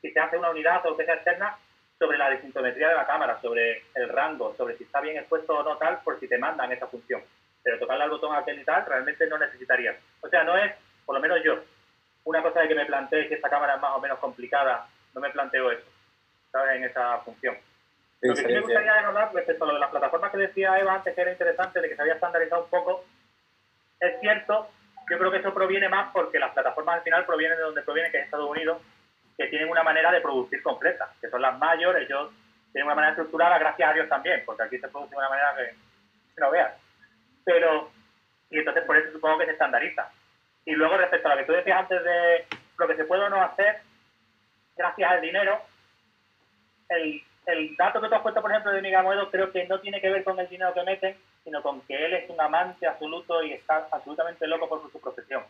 si 0.00 0.10
se 0.10 0.20
hace 0.20 0.38
una 0.38 0.50
unidad 0.50 0.84
o 0.86 0.90
lo 0.90 0.96
que 0.96 1.04
sea 1.04 1.14
externa 1.14 1.56
sobre 1.98 2.18
la 2.18 2.30
desintometría 2.30 2.88
de 2.88 2.94
la 2.94 3.06
cámara, 3.06 3.40
sobre 3.40 3.82
el 3.94 4.08
rango, 4.08 4.54
sobre 4.56 4.76
si 4.76 4.84
está 4.84 5.00
bien 5.00 5.16
expuesto 5.16 5.54
o 5.54 5.62
no 5.62 5.76
tal, 5.78 6.00
por 6.02 6.20
si 6.20 6.28
te 6.28 6.38
mandan 6.38 6.72
esa 6.72 6.86
función. 6.86 7.22
Pero 7.62 7.78
tocarle 7.78 8.04
al 8.04 8.10
botón 8.10 8.34
aquel 8.34 8.60
y 8.60 8.64
tal, 8.64 8.84
realmente 8.86 9.26
no 9.26 9.38
necesitarías. 9.38 9.96
O 10.20 10.28
sea, 10.28 10.44
no 10.44 10.56
es, 10.56 10.72
por 11.04 11.14
lo 11.14 11.20
menos 11.20 11.42
yo, 11.42 11.58
una 12.24 12.42
cosa 12.42 12.60
de 12.60 12.68
que 12.68 12.74
me 12.74 12.86
plantee 12.86 13.28
que 13.28 13.34
esta 13.34 13.48
cámara 13.48 13.76
es 13.76 13.80
más 13.80 13.92
o 13.92 14.00
menos 14.00 14.18
complicada, 14.18 14.88
no 15.14 15.20
me 15.20 15.30
planteo 15.30 15.70
eso, 15.70 15.86
¿sabes? 16.52 16.76
En 16.76 16.84
esa 16.84 17.18
función. 17.18 17.56
Lo 18.22 18.34
que 18.34 18.42
sí 18.42 18.52
me 18.52 18.60
gustaría 18.60 19.06
hablar 19.06 19.34
respecto 19.34 19.64
a 19.64 19.66
lo 19.68 19.74
de 19.74 19.80
las 19.80 19.90
plataformas 19.90 20.30
que 20.30 20.38
decía 20.38 20.78
Eva 20.78 20.94
antes, 20.94 21.14
que 21.14 21.20
era 21.20 21.32
interesante, 21.32 21.80
de 21.80 21.88
que 21.88 21.96
se 21.96 22.02
había 22.02 22.14
estandarizado 22.14 22.64
un 22.64 22.70
poco, 22.70 23.04
es 24.00 24.20
cierto, 24.20 24.68
yo 25.10 25.18
creo 25.18 25.30
que 25.30 25.38
eso 25.38 25.54
proviene 25.54 25.88
más 25.88 26.10
porque 26.12 26.38
las 26.38 26.52
plataformas 26.52 26.96
al 26.96 27.02
final 27.02 27.24
provienen 27.24 27.56
de 27.56 27.64
donde 27.64 27.82
provienen, 27.82 28.10
que 28.10 28.18
es 28.18 28.24
Estados 28.24 28.50
Unidos, 28.50 28.80
que 29.36 29.46
tienen 29.48 29.68
una 29.68 29.82
manera 29.82 30.10
de 30.10 30.20
producir 30.20 30.62
completa, 30.62 31.12
que 31.20 31.28
son 31.28 31.42
las 31.42 31.58
mayores, 31.58 32.08
ellos 32.08 32.30
tienen 32.72 32.86
una 32.86 32.94
manera 32.94 33.12
estructurada, 33.12 33.58
gracias 33.58 33.90
a 33.90 33.94
Dios 33.94 34.08
también, 34.08 34.42
porque 34.44 34.62
aquí 34.62 34.78
se 34.78 34.88
produce 34.88 35.10
de 35.10 35.16
una 35.16 35.28
manera 35.28 35.54
que, 35.56 36.40
no 36.40 36.50
veas. 36.50 36.72
Pero, 37.44 37.90
y 38.50 38.58
entonces 38.58 38.84
por 38.84 38.96
eso 38.96 39.12
supongo 39.12 39.38
que 39.38 39.46
se 39.46 39.52
estandariza. 39.52 40.10
Y 40.64 40.72
luego 40.72 40.96
respecto 40.98 41.28
a 41.28 41.34
lo 41.34 41.40
que 41.40 41.46
tú 41.46 41.52
decías 41.52 41.80
antes 41.80 42.02
de 42.02 42.46
lo 42.78 42.88
que 42.88 42.96
se 42.96 43.04
puede 43.04 43.22
o 43.22 43.30
no 43.30 43.40
hacer, 43.40 43.80
gracias 44.76 45.10
al 45.10 45.20
dinero, 45.22 45.62
el, 46.90 47.22
el 47.46 47.76
dato 47.76 48.00
que 48.00 48.08
tú 48.08 48.14
has 48.14 48.22
puesto, 48.22 48.42
por 48.42 48.50
ejemplo, 48.50 48.72
de 48.72 48.82
Miguel 48.82 49.04
Moedo, 49.04 49.30
creo 49.30 49.52
que 49.52 49.66
no 49.66 49.80
tiene 49.80 50.00
que 50.00 50.10
ver 50.10 50.24
con 50.24 50.38
el 50.38 50.48
dinero 50.48 50.74
que 50.74 50.82
meten, 50.82 51.16
sino 51.44 51.62
con 51.62 51.80
que 51.82 52.04
él 52.04 52.14
es 52.14 52.28
un 52.28 52.40
amante 52.40 52.86
absoluto 52.86 53.42
y 53.42 53.52
está 53.52 53.86
absolutamente 53.90 54.46
loco 54.48 54.68
por 54.68 54.90
su 54.90 55.00
profesión. 55.00 55.44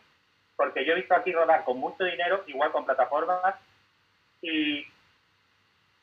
Porque 0.55 0.85
yo 0.85 0.93
he 0.93 0.97
visto 0.97 1.15
aquí 1.15 1.31
rodar 1.31 1.63
con 1.63 1.79
mucho 1.79 2.03
dinero, 2.03 2.43
igual 2.45 2.71
con 2.71 2.85
plataformas, 2.85 3.55
y 4.41 4.85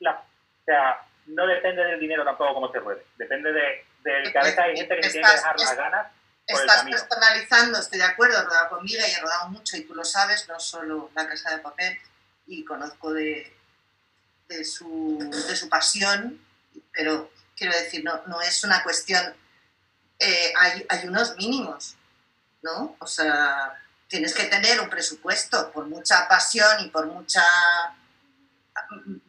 la, 0.00 0.12
o 0.12 0.64
sea, 0.64 1.00
no 1.26 1.46
depende 1.46 1.84
del 1.84 2.00
dinero 2.00 2.24
tampoco 2.24 2.54
como 2.54 2.72
se 2.72 2.80
ruede, 2.80 3.04
depende 3.16 3.52
de, 3.52 3.84
del 4.02 4.32
cabeza 4.32 4.64
hay 4.64 4.76
gente 4.76 4.96
que 4.96 5.08
tiene 5.08 5.26
que 5.26 5.32
dejar 5.32 5.58
las 5.58 5.76
ganas. 5.76 6.12
Por 6.46 6.60
estás 6.60 6.84
personalizando, 6.84 7.78
estoy 7.78 8.00
de 8.00 8.04
acuerdo, 8.04 8.38
he 8.38 8.44
rodado 8.44 8.68
conmigo 8.70 9.00
y 9.00 9.10
he 9.10 9.20
rodado 9.22 9.48
mucho 9.48 9.76
y 9.76 9.84
tú 9.84 9.94
lo 9.94 10.04
sabes, 10.04 10.46
no 10.48 10.60
solo 10.60 11.10
La 11.14 11.26
Casa 11.26 11.56
de 11.56 11.62
Papel, 11.62 11.96
y 12.46 12.64
conozco 12.64 13.12
de, 13.14 13.50
de, 14.48 14.64
su, 14.64 15.18
de 15.48 15.56
su 15.56 15.68
pasión, 15.68 16.40
pero 16.92 17.30
quiero 17.56 17.74
decir, 17.74 18.04
no, 18.04 18.22
no 18.26 18.40
es 18.40 18.64
una 18.64 18.82
cuestión, 18.82 19.34
eh, 20.18 20.52
hay, 20.58 20.86
hay 20.88 21.08
unos 21.08 21.36
mínimos, 21.36 21.96
¿no? 22.62 22.96
O 22.98 23.06
sea, 23.06 23.80
tienes 24.08 24.34
que 24.34 24.44
tener 24.44 24.80
un 24.80 24.90
presupuesto 24.90 25.70
por 25.72 25.86
mucha 25.86 26.28
pasión 26.28 26.80
y 26.80 26.88
por 26.88 27.06
mucha 27.06 27.42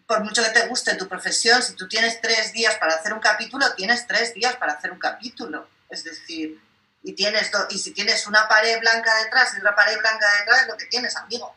por 0.08 0.24
mucho 0.24 0.44
que 0.44 0.50
te 0.50 0.68
guste 0.68 0.96
tu 0.96 1.08
profesión, 1.08 1.62
si 1.64 1.74
tú 1.74 1.88
tienes 1.88 2.22
tres 2.22 2.54
días 2.54 2.76
para 2.78 2.96
hacer 2.96 3.14
un 3.14 3.20
capítulo, 3.20 3.74
tienes 3.76 4.06
tres 4.08 4.34
días 4.34 4.56
para 4.56 4.74
hacer 4.74 4.92
un 4.92 5.00
capítulo. 5.00 5.68
Es 5.90 6.04
decir, 6.04 6.60
y, 7.04 7.14
tienes 7.14 7.52
y 7.70 7.78
si 7.78 7.92
tienes 7.92 8.28
una 8.28 8.48
pared 8.48 8.80
blanca 8.80 9.16
detrás 9.24 9.54
y 9.56 9.60
otra 9.60 9.76
pared 9.76 9.98
blanca 10.00 10.28
detrás, 10.40 10.68
lo 10.68 10.78
que 10.78 10.86
tienes, 10.86 11.16
amigo. 11.16 11.56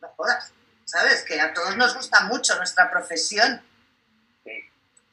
No 0.00 0.08
jodas. 0.16 0.52
¿Sabes? 0.84 1.22
Que 1.22 1.40
a 1.40 1.52
todos 1.52 1.76
nos 1.76 1.94
gusta 1.94 2.22
mucho 2.24 2.56
nuestra 2.56 2.90
profesión. 2.90 3.62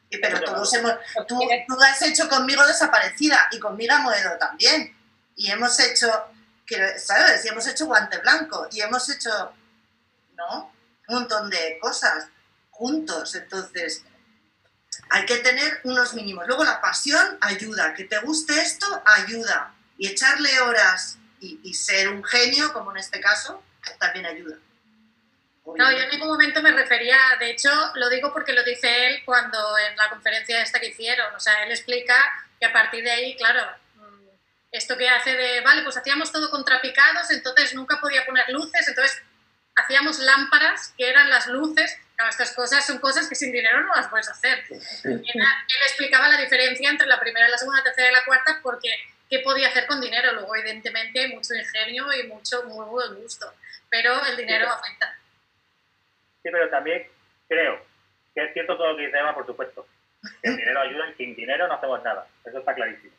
Y, 0.10 0.18
pero 0.18 0.42
todos 0.42 0.74
hemos. 0.74 0.94
Tú, 1.28 1.40
tú, 1.68 1.82
has 1.82 2.02
hecho 2.02 2.28
conmigo 2.28 2.66
desaparecida 2.68 3.48
y 3.52 3.60
con 3.60 3.78
Mira 3.78 4.00
Moedo 4.00 4.38
también. 4.38 4.96
Y 5.36 5.50
hemos 5.50 5.80
hecho. 5.80 6.08
¿Sabes? 6.98 7.46
Y 7.46 7.48
hemos 7.50 7.66
hecho 7.68 7.86
guante 7.86 8.18
blanco. 8.20 8.68
Y 8.72 8.82
hemos 8.82 9.10
hecho. 9.10 9.54
¿No? 10.36 10.72
un 11.12 11.20
montón 11.20 11.50
de 11.50 11.78
cosas 11.80 12.28
juntos. 12.70 13.36
Entonces, 13.36 14.04
hay 15.10 15.26
que 15.26 15.38
tener 15.38 15.82
unos 15.84 16.14
mínimos. 16.14 16.48
Luego 16.48 16.64
la 16.64 16.82
pasión 16.82 17.38
ayuda, 17.42 17.94
que 17.94 18.06
te 18.06 18.20
guste 18.20 18.60
esto 18.60 18.86
ayuda. 19.06 19.74
Y 19.98 20.08
echarle 20.08 20.60
horas 20.62 21.18
y, 21.40 21.74
ser 21.74 22.10
un 22.10 22.24
genio, 22.24 22.72
como 22.74 22.92
en 22.92 22.98
este 22.98 23.20
caso, 23.20 23.64
también 24.00 24.26
ayuda. 24.26 24.58
No, 25.76 25.92
yo 25.92 25.98
en 26.00 26.10
ningún 26.10 26.28
momento 26.28 26.62
me 26.62 26.72
refería, 26.72 27.18
de 27.40 27.52
hecho, 27.52 27.70
lo 27.96 28.10
digo 28.10 28.34
porque 28.34 28.54
lo 28.54 28.64
dice 28.64 29.08
él 29.08 29.22
cuando 29.26 29.78
en 29.78 29.96
la 29.96 30.10
conferencia 30.10 30.62
esta 30.62 30.80
que 30.80 30.88
hicieron, 30.88 31.34
o 31.36 31.40
sea, 31.40 31.64
él 31.64 31.72
explica 31.72 32.16
que 32.60 32.66
a 32.66 32.74
partir 32.74 33.04
de 33.04 33.12
ahí, 33.12 33.36
claro, 33.38 33.66
mm, 33.96 34.28
esto 34.72 34.98
que 34.98 35.10
hace 35.10 35.34
de, 35.34 35.62
vale, 35.62 35.84
pues 35.84 35.98
hacíamos 35.98 36.32
todo 36.32 36.50
contrapicados, 36.50 37.32
entonces 37.32 37.74
nunca 37.74 38.00
podía 38.00 38.26
poner 38.26 38.50
luces, 38.50 38.88
entonces 38.88 39.22
hacíamos 39.76 40.20
lámparas 40.20 40.94
que 40.98 41.10
eran 41.10 41.30
las 41.30 41.48
luces. 41.48 41.98
estas 42.30 42.52
cosas 42.52 42.86
son 42.86 43.00
cosas 43.00 43.28
que 43.28 43.34
sin 43.34 43.52
dinero 43.52 43.82
no 43.82 43.96
las 43.96 44.08
puedes 44.08 44.30
hacer. 44.30 44.64
él 44.70 45.26
explicaba 45.88 46.30
la 46.30 46.40
diferencia 46.40 46.90
entre 46.90 47.08
la 47.08 47.20
primera, 47.20 47.50
la 47.50 47.58
segunda, 47.58 47.80
la 47.80 47.86
tercera 47.86 48.10
y 48.10 48.14
la 48.14 48.26
cuarta 48.26 48.60
porque 48.62 48.90
qué 49.28 49.40
podía 49.40 49.70
hacer 49.70 49.88
con 49.88 50.00
dinero. 50.00 50.34
Luego, 50.34 50.56
evidentemente, 50.56 51.20
hay 51.20 51.34
mucho 51.34 51.56
ingenio 51.56 52.14
y 52.14 52.28
mucho 52.28 52.64
muy 52.66 52.86
buen 52.86 53.16
gusto, 53.16 53.52
pero 53.90 54.24
el 54.26 54.38
dinero 54.38 54.70
afecta. 54.70 55.18
Sí, 56.44 56.50
pero 56.52 56.70
también 56.70 57.08
creo 57.48 57.80
que 58.34 58.44
es 58.44 58.54
cierto 58.54 58.78
todo 58.78 58.92
lo 58.92 58.98
que 58.98 59.06
dice 59.06 59.18
Eva, 59.18 59.34
por 59.34 59.46
supuesto. 59.46 59.86
El 60.44 60.58
dinero 60.58 60.82
ayuda 60.82 61.10
y 61.10 61.14
sin 61.16 61.36
dinero 61.36 61.68
no 61.68 61.74
hacemos 61.74 62.04
nada. 62.04 62.28
Eso 62.46 62.60
está 62.60 62.74
clarísimo. 62.74 63.14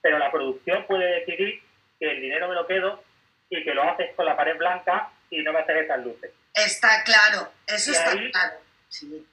Pero 0.00 0.18
la 0.18 0.30
producción 0.30 0.86
puede 0.86 1.20
decidir 1.20 1.62
que 1.98 2.10
el 2.10 2.20
dinero 2.20 2.48
me 2.48 2.54
lo 2.54 2.66
quedo 2.66 3.02
y 3.50 3.62
que 3.62 3.74
lo 3.74 3.82
haces 3.82 4.14
con 4.14 4.24
la 4.24 4.36
pared 4.36 4.56
blanca 4.56 5.10
y 5.28 5.42
no 5.42 5.52
meter 5.52 5.76
esas 5.76 6.02
luces. 6.04 6.32
Está 6.54 7.04
claro, 7.04 7.50
eso 7.66 7.92
está 7.92 8.12
claro. 8.12 8.60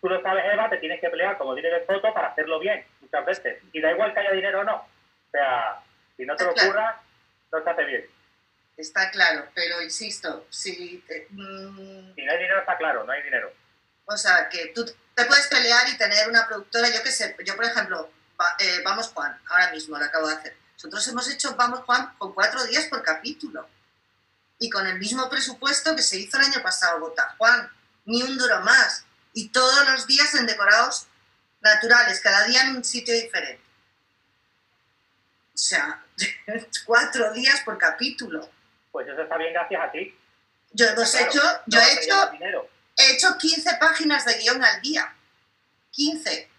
Tú 0.01 0.09
lo 0.09 0.21
sabes, 0.21 0.45
Eva, 0.53 0.69
te 0.69 0.77
tienes 0.77 1.01
que 1.01 1.09
pelear 1.09 1.37
como 1.37 1.55
de 1.55 1.79
foto 1.81 2.13
para 2.13 2.27
hacerlo 2.27 2.59
bien, 2.59 2.85
muchas 3.01 3.25
veces. 3.25 3.63
Y 3.73 3.81
da 3.81 3.91
igual 3.91 4.13
que 4.13 4.19
haya 4.19 4.31
dinero 4.31 4.61
o 4.61 4.63
no. 4.63 4.75
O 4.75 5.31
sea, 5.31 5.79
si 6.15 6.25
no 6.25 6.35
te 6.35 6.43
lo 6.43 6.51
ocurra, 6.51 7.01
no 7.51 7.63
se 7.63 7.69
hace 7.69 7.85
bien. 7.85 8.05
Está 8.77 9.09
claro, 9.09 9.49
pero 9.55 9.81
insisto, 9.81 10.45
si... 10.51 11.03
Mm, 11.31 12.13
si 12.13 12.23
no 12.23 12.31
hay 12.31 12.37
dinero, 12.37 12.59
está 12.59 12.77
claro, 12.77 13.03
no 13.03 13.11
hay 13.11 13.23
dinero. 13.23 13.51
O 14.05 14.15
sea, 14.15 14.47
que 14.49 14.67
tú 14.67 14.85
te 15.15 15.25
puedes 15.25 15.47
pelear 15.47 15.89
y 15.89 15.97
tener 15.97 16.29
una 16.29 16.47
productora, 16.47 16.87
yo 16.89 17.01
qué 17.01 17.11
sé, 17.11 17.35
yo 17.43 17.55
por 17.55 17.65
ejemplo, 17.65 18.11
eh, 18.59 18.81
Vamos 18.85 19.07
Juan, 19.09 19.35
ahora 19.49 19.71
mismo 19.71 19.97
lo 19.97 20.05
acabo 20.05 20.27
de 20.27 20.35
hacer. 20.35 20.57
Nosotros 20.73 21.07
hemos 21.07 21.27
hecho 21.29 21.55
Vamos 21.55 21.79
Juan 21.81 22.13
con 22.19 22.33
cuatro 22.33 22.63
días 22.65 22.85
por 22.85 23.01
capítulo 23.01 23.67
y 24.59 24.69
con 24.69 24.85
el 24.85 24.99
mismo 24.99 25.27
presupuesto 25.27 25.95
que 25.95 26.03
se 26.03 26.17
hizo 26.17 26.37
el 26.37 26.45
año 26.45 26.61
pasado, 26.61 26.99
Bota 26.99 27.35
Juan, 27.37 27.69
ni 28.05 28.21
un 28.21 28.37
duro 28.37 28.61
más. 28.61 29.05
Y 29.33 29.49
todos 29.49 29.87
los 29.89 30.05
días 30.05 30.33
en 30.35 30.45
decorados 30.45 31.07
naturales, 31.61 32.21
cada 32.21 32.45
día 32.45 32.61
en 32.61 32.75
un 32.75 32.83
sitio 32.83 33.13
diferente. 33.13 33.63
O 35.53 35.57
sea, 35.57 36.03
cuatro 36.85 37.33
días 37.33 37.61
por 37.61 37.77
capítulo. 37.77 38.49
Pues 38.97 39.09
eso 39.09 39.21
está 39.21 39.37
bien 39.37 39.53
gracias 39.53 39.79
a 39.79 39.91
ti. 39.91 40.17
Yo 40.71 40.87
hemos 40.87 41.13
hecho, 41.13 41.39
yo 41.67 41.79
he 41.79 41.93
hecho, 41.93 42.31
he 42.97 43.11
hecho 43.11 43.37
15 43.37 43.75
páginas 43.79 44.25
de 44.25 44.39
guion 44.39 44.63
al 44.63 44.81
día. 44.81 45.13
15. 45.91 46.31
Eh, 46.33 46.49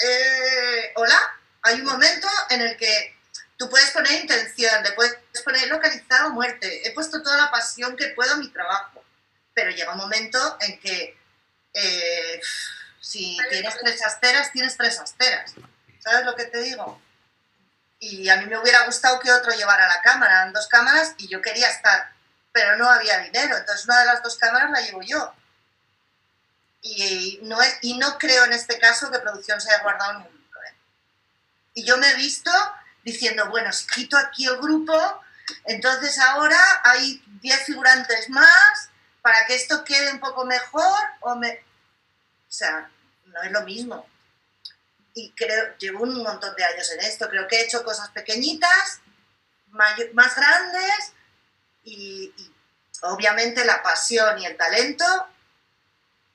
eh, 0.00 0.92
Hola, 0.96 1.16
hay 1.62 1.80
un 1.80 1.86
momento 1.86 2.26
en 2.50 2.60
el 2.60 2.76
que 2.76 3.14
Tú 3.56 3.70
puedes 3.70 3.92
poner 3.92 4.20
intención, 4.20 4.82
le 4.82 4.92
puedes 4.92 5.16
poner 5.44 5.68
localizado 5.68 6.30
muerte. 6.30 6.88
He 6.88 6.92
puesto 6.92 7.22
toda 7.22 7.36
la 7.36 7.52
pasión 7.52 7.96
que 7.96 8.08
puedo 8.08 8.34
a 8.34 8.38
mi 8.38 8.48
trabajo. 8.48 9.04
Pero 9.54 9.70
llega 9.70 9.92
un 9.92 9.98
momento 9.98 10.58
en 10.60 10.80
que 10.80 11.16
eh, 11.72 12.40
si 13.00 13.38
tienes 13.48 13.78
tres 13.78 14.04
asteras, 14.04 14.50
tienes 14.50 14.76
tres 14.76 14.98
asteras. 14.98 15.54
¿Sabes 16.00 16.26
lo 16.26 16.34
que 16.34 16.46
te 16.46 16.62
digo? 16.62 17.00
Y 17.98 18.28
a 18.28 18.36
mí 18.36 18.46
me 18.46 18.58
hubiera 18.58 18.84
gustado 18.84 19.18
que 19.20 19.32
otro 19.32 19.52
llevara 19.52 19.88
la 19.88 20.02
cámara. 20.02 20.32
Eran 20.32 20.52
dos 20.52 20.68
cámaras 20.68 21.14
y 21.18 21.28
yo 21.28 21.40
quería 21.40 21.68
estar, 21.68 22.12
pero 22.52 22.76
no 22.76 22.90
había 22.90 23.18
dinero. 23.18 23.56
Entonces 23.56 23.84
una 23.86 24.00
de 24.00 24.06
las 24.06 24.22
dos 24.22 24.36
cámaras 24.36 24.70
la 24.70 24.80
llevo 24.80 25.02
yo. 25.02 25.34
Y 26.82 27.40
no, 27.42 27.60
es, 27.62 27.78
y 27.82 27.98
no 27.98 28.18
creo 28.18 28.44
en 28.44 28.52
este 28.52 28.78
caso 28.78 29.10
que 29.10 29.18
producción 29.18 29.60
se 29.60 29.72
haya 29.72 29.82
guardado 29.82 30.20
ni 30.20 30.26
un 30.26 30.36
¿eh? 30.36 30.74
Y 31.74 31.84
yo 31.84 31.96
me 31.96 32.10
he 32.10 32.14
visto 32.14 32.50
diciendo, 33.02 33.48
bueno, 33.50 33.72
si 33.72 33.86
quito 33.86 34.16
aquí 34.16 34.46
el 34.46 34.58
grupo, 34.58 35.22
entonces 35.64 36.18
ahora 36.18 36.58
hay 36.84 37.22
10 37.40 37.64
figurantes 37.64 38.28
más 38.30 38.90
para 39.22 39.46
que 39.46 39.54
esto 39.54 39.84
quede 39.84 40.12
un 40.12 40.20
poco 40.20 40.44
mejor 40.44 40.98
o 41.20 41.34
me... 41.34 41.64
O 42.48 42.52
sea, 42.52 42.88
no 43.26 43.42
es 43.42 43.50
lo 43.50 43.62
mismo. 43.62 44.06
Y 45.18 45.32
creo, 45.32 45.76
llevo 45.78 46.04
un 46.04 46.22
montón 46.22 46.54
de 46.54 46.64
años 46.64 46.92
en 46.92 47.00
esto, 47.00 47.28
creo 47.28 47.48
que 47.48 47.56
he 47.56 47.64
hecho 47.64 47.82
cosas 47.82 48.10
pequeñitas, 48.10 49.00
más 49.68 50.36
grandes 50.36 51.14
y, 51.82 52.32
obviamente 53.02 53.64
la 53.64 53.82
pasión 53.82 54.38
y 54.38 54.46
el 54.46 54.56
talento, 54.56 55.04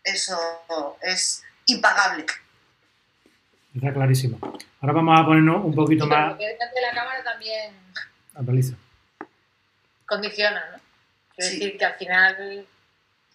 eso 0.03 0.97
es 1.01 1.43
impagable. 1.67 2.25
Está 3.75 3.93
clarísimo. 3.93 4.39
Ahora 4.81 4.93
vamos 4.93 5.19
a 5.19 5.25
ponernos 5.25 5.63
un 5.63 5.75
poquito 5.75 6.07
más. 6.07 6.37
De 6.37 6.57
la 6.81 6.93
cámara 6.93 7.23
también 7.23 7.75
condiciona, 10.11 10.71
¿no? 10.71 10.81
Quiero 11.35 11.51
decir 11.51 11.77
que 11.77 11.85
al 11.85 11.93
final 11.95 12.67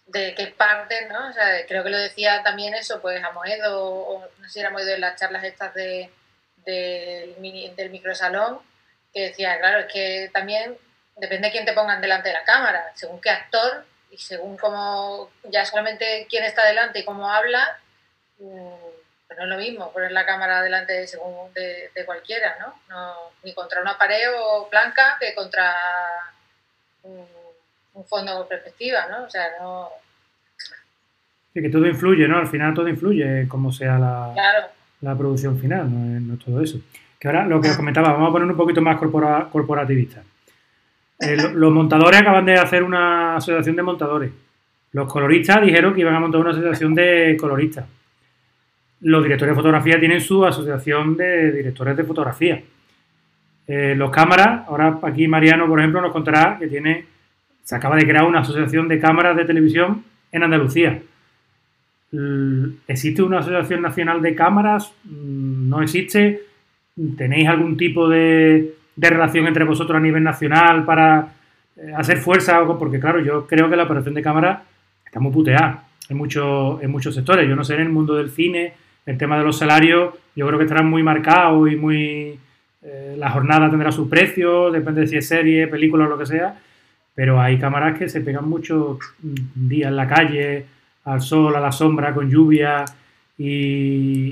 de 0.06 0.34
qué 0.34 0.46
parte, 0.48 1.06
¿no? 1.08 1.28
O 1.28 1.32
sea, 1.32 1.66
creo 1.66 1.82
que 1.82 1.90
lo 1.90 1.98
decía 1.98 2.42
también 2.42 2.74
eso, 2.74 3.00
pues 3.00 3.22
a 3.22 3.32
Moedo, 3.32 3.84
o 3.84 4.20
no 4.20 4.44
sé 4.44 4.50
si 4.50 4.60
era 4.60 4.70
Moedo 4.70 4.90
en 4.90 5.00
las 5.00 5.18
charlas 5.18 5.44
estas 5.44 5.74
de, 5.74 6.10
del, 6.64 7.36
mini, 7.38 7.70
del 7.70 7.90
microsalón, 7.90 8.60
que 9.12 9.28
decía, 9.28 9.58
claro, 9.58 9.80
es 9.80 9.92
que 9.92 10.30
también 10.32 10.78
depende 11.16 11.48
de 11.48 11.52
quién 11.52 11.64
te 11.64 11.72
pongan 11.72 12.00
delante 12.00 12.28
de 12.28 12.34
la 12.34 12.44
cámara, 12.44 12.92
según 12.94 13.20
qué 13.20 13.30
actor 13.30 13.84
y 14.10 14.18
según 14.18 14.56
cómo, 14.56 15.30
ya 15.44 15.64
solamente 15.64 16.26
quién 16.30 16.44
está 16.44 16.64
delante 16.66 17.00
y 17.00 17.04
cómo 17.04 17.30
habla, 17.30 17.78
mm, 18.38 18.74
pues 19.26 19.38
no 19.38 19.44
es 19.44 19.50
lo 19.50 19.56
mismo 19.56 19.92
poner 19.92 20.12
la 20.12 20.24
cámara 20.24 20.62
delante 20.62 20.92
de, 20.92 21.06
según 21.08 21.52
de, 21.52 21.90
de 21.92 22.04
cualquiera, 22.04 22.56
¿no? 22.60 22.80
¿no? 22.88 23.32
Ni 23.42 23.52
contra 23.54 23.80
una 23.80 23.98
pared 23.98 24.28
o 24.38 24.68
blanca 24.70 25.16
que 25.18 25.34
contra 25.34 25.74
un, 27.96 28.04
fondo 28.04 28.36
con 28.38 28.48
perspectiva, 28.48 29.06
¿no? 29.10 29.24
O 29.24 29.30
sea, 29.30 29.42
no... 29.60 29.88
Sí, 31.52 31.62
que 31.62 31.68
todo 31.70 31.86
influye, 31.86 32.28
¿no? 32.28 32.38
Al 32.38 32.46
final 32.48 32.74
todo 32.74 32.88
influye, 32.88 33.48
como 33.48 33.72
sea 33.72 33.98
la, 33.98 34.30
Claro, 34.34 34.66
la 35.00 35.16
producción 35.16 35.58
final, 35.58 35.90
no 35.92 36.16
es, 36.16 36.22
no 36.22 36.34
es 36.34 36.40
todo 36.40 36.60
eso. 36.62 36.78
Que 37.18 37.28
ahora 37.28 37.46
lo 37.46 37.60
que 37.60 37.70
os 37.70 37.76
comentaba, 37.76 38.12
vamos 38.12 38.28
a 38.28 38.32
poner 38.32 38.48
un 38.50 38.56
poquito 38.56 38.82
más 38.82 38.98
corpora- 38.98 39.48
corporativista. 39.50 40.22
Eh, 41.18 41.36
lo- 41.36 41.52
los 41.54 41.72
montadores 41.72 42.20
acaban 42.20 42.44
de 42.44 42.54
hacer 42.56 42.82
una 42.82 43.36
asociación 43.36 43.74
de 43.76 43.82
montadores. 43.82 44.30
Los 44.92 45.10
coloristas 45.10 45.62
dijeron 45.62 45.94
que 45.94 46.02
iban 46.02 46.14
a 46.14 46.20
montar 46.20 46.40
una 46.42 46.50
asociación 46.50 46.94
de 46.94 47.36
coloristas. 47.40 47.86
Los 49.00 49.22
directores 49.22 49.52
de 49.52 49.56
fotografía 49.56 49.98
tienen 49.98 50.20
su 50.20 50.44
asociación 50.44 51.16
de 51.16 51.52
directores 51.52 51.96
de 51.96 52.04
fotografía. 52.04 52.62
Eh, 53.66 53.94
los 53.96 54.10
cámaras, 54.10 54.66
ahora 54.68 54.98
aquí 55.02 55.26
Mariano, 55.26 55.66
por 55.66 55.78
ejemplo, 55.80 56.00
nos 56.02 56.12
contará 56.12 56.56
que 56.58 56.66
tiene, 56.68 57.06
se 57.66 57.74
acaba 57.74 57.96
de 57.96 58.04
crear 58.04 58.22
una 58.24 58.40
asociación 58.42 58.86
de 58.86 59.00
cámaras 59.00 59.36
de 59.36 59.44
televisión 59.44 60.04
en 60.30 60.44
Andalucía. 60.44 61.02
¿Existe 62.86 63.22
una 63.22 63.40
asociación 63.40 63.82
nacional 63.82 64.22
de 64.22 64.36
cámaras? 64.36 64.92
Mm, 65.02 65.68
¿No 65.68 65.82
existe? 65.82 66.42
¿Tenéis 67.18 67.48
algún 67.48 67.76
tipo 67.76 68.08
de, 68.08 68.76
de 68.94 69.10
relación 69.10 69.48
entre 69.48 69.64
vosotros 69.64 69.96
a 69.96 70.00
nivel 70.00 70.22
nacional 70.22 70.84
para 70.84 71.34
eh, 71.76 71.92
hacer 71.96 72.18
fuerza? 72.18 72.64
Porque 72.78 73.00
claro, 73.00 73.18
yo 73.18 73.48
creo 73.48 73.68
que 73.68 73.74
la 73.74 73.82
operación 73.82 74.14
de 74.14 74.22
cámara 74.22 74.62
está 75.04 75.18
muy 75.18 75.32
puteada 75.32 75.88
en, 76.08 76.16
muchos 76.16 76.80
en 76.84 76.90
muchos 76.92 77.16
sectores. 77.16 77.48
Yo 77.48 77.56
no 77.56 77.64
sé, 77.64 77.74
en 77.74 77.80
el 77.80 77.88
mundo 77.88 78.14
del 78.14 78.30
cine, 78.30 78.74
el 79.06 79.18
tema 79.18 79.36
de 79.38 79.44
los 79.44 79.58
salarios, 79.58 80.14
yo 80.36 80.46
creo 80.46 80.58
que 80.58 80.66
estarán 80.66 80.88
muy 80.88 81.02
marcados 81.02 81.68
y 81.68 81.74
muy... 81.74 82.38
eh, 82.82 83.16
la 83.18 83.30
jornada 83.30 83.68
tendrá 83.68 83.90
su 83.90 84.08
precio, 84.08 84.70
depende 84.70 85.00
de 85.00 85.08
si 85.08 85.16
es 85.16 85.26
serie, 85.26 85.66
película 85.66 86.06
o 86.06 86.08
lo 86.08 86.16
que 86.16 86.26
sea, 86.26 86.60
pero 87.16 87.40
hay 87.40 87.58
cámaras 87.58 87.98
que 87.98 88.08
se 88.08 88.20
pegan 88.20 88.48
muchos 88.48 88.98
mm, 89.22 89.34
días 89.68 89.88
en 89.88 89.96
la 89.96 90.06
calle, 90.06 90.66
al 91.04 91.20
sol, 91.20 91.56
a 91.56 91.60
la 91.60 91.72
sombra, 91.72 92.14
con 92.14 92.30
lluvia 92.30 92.84
y, 93.38 94.28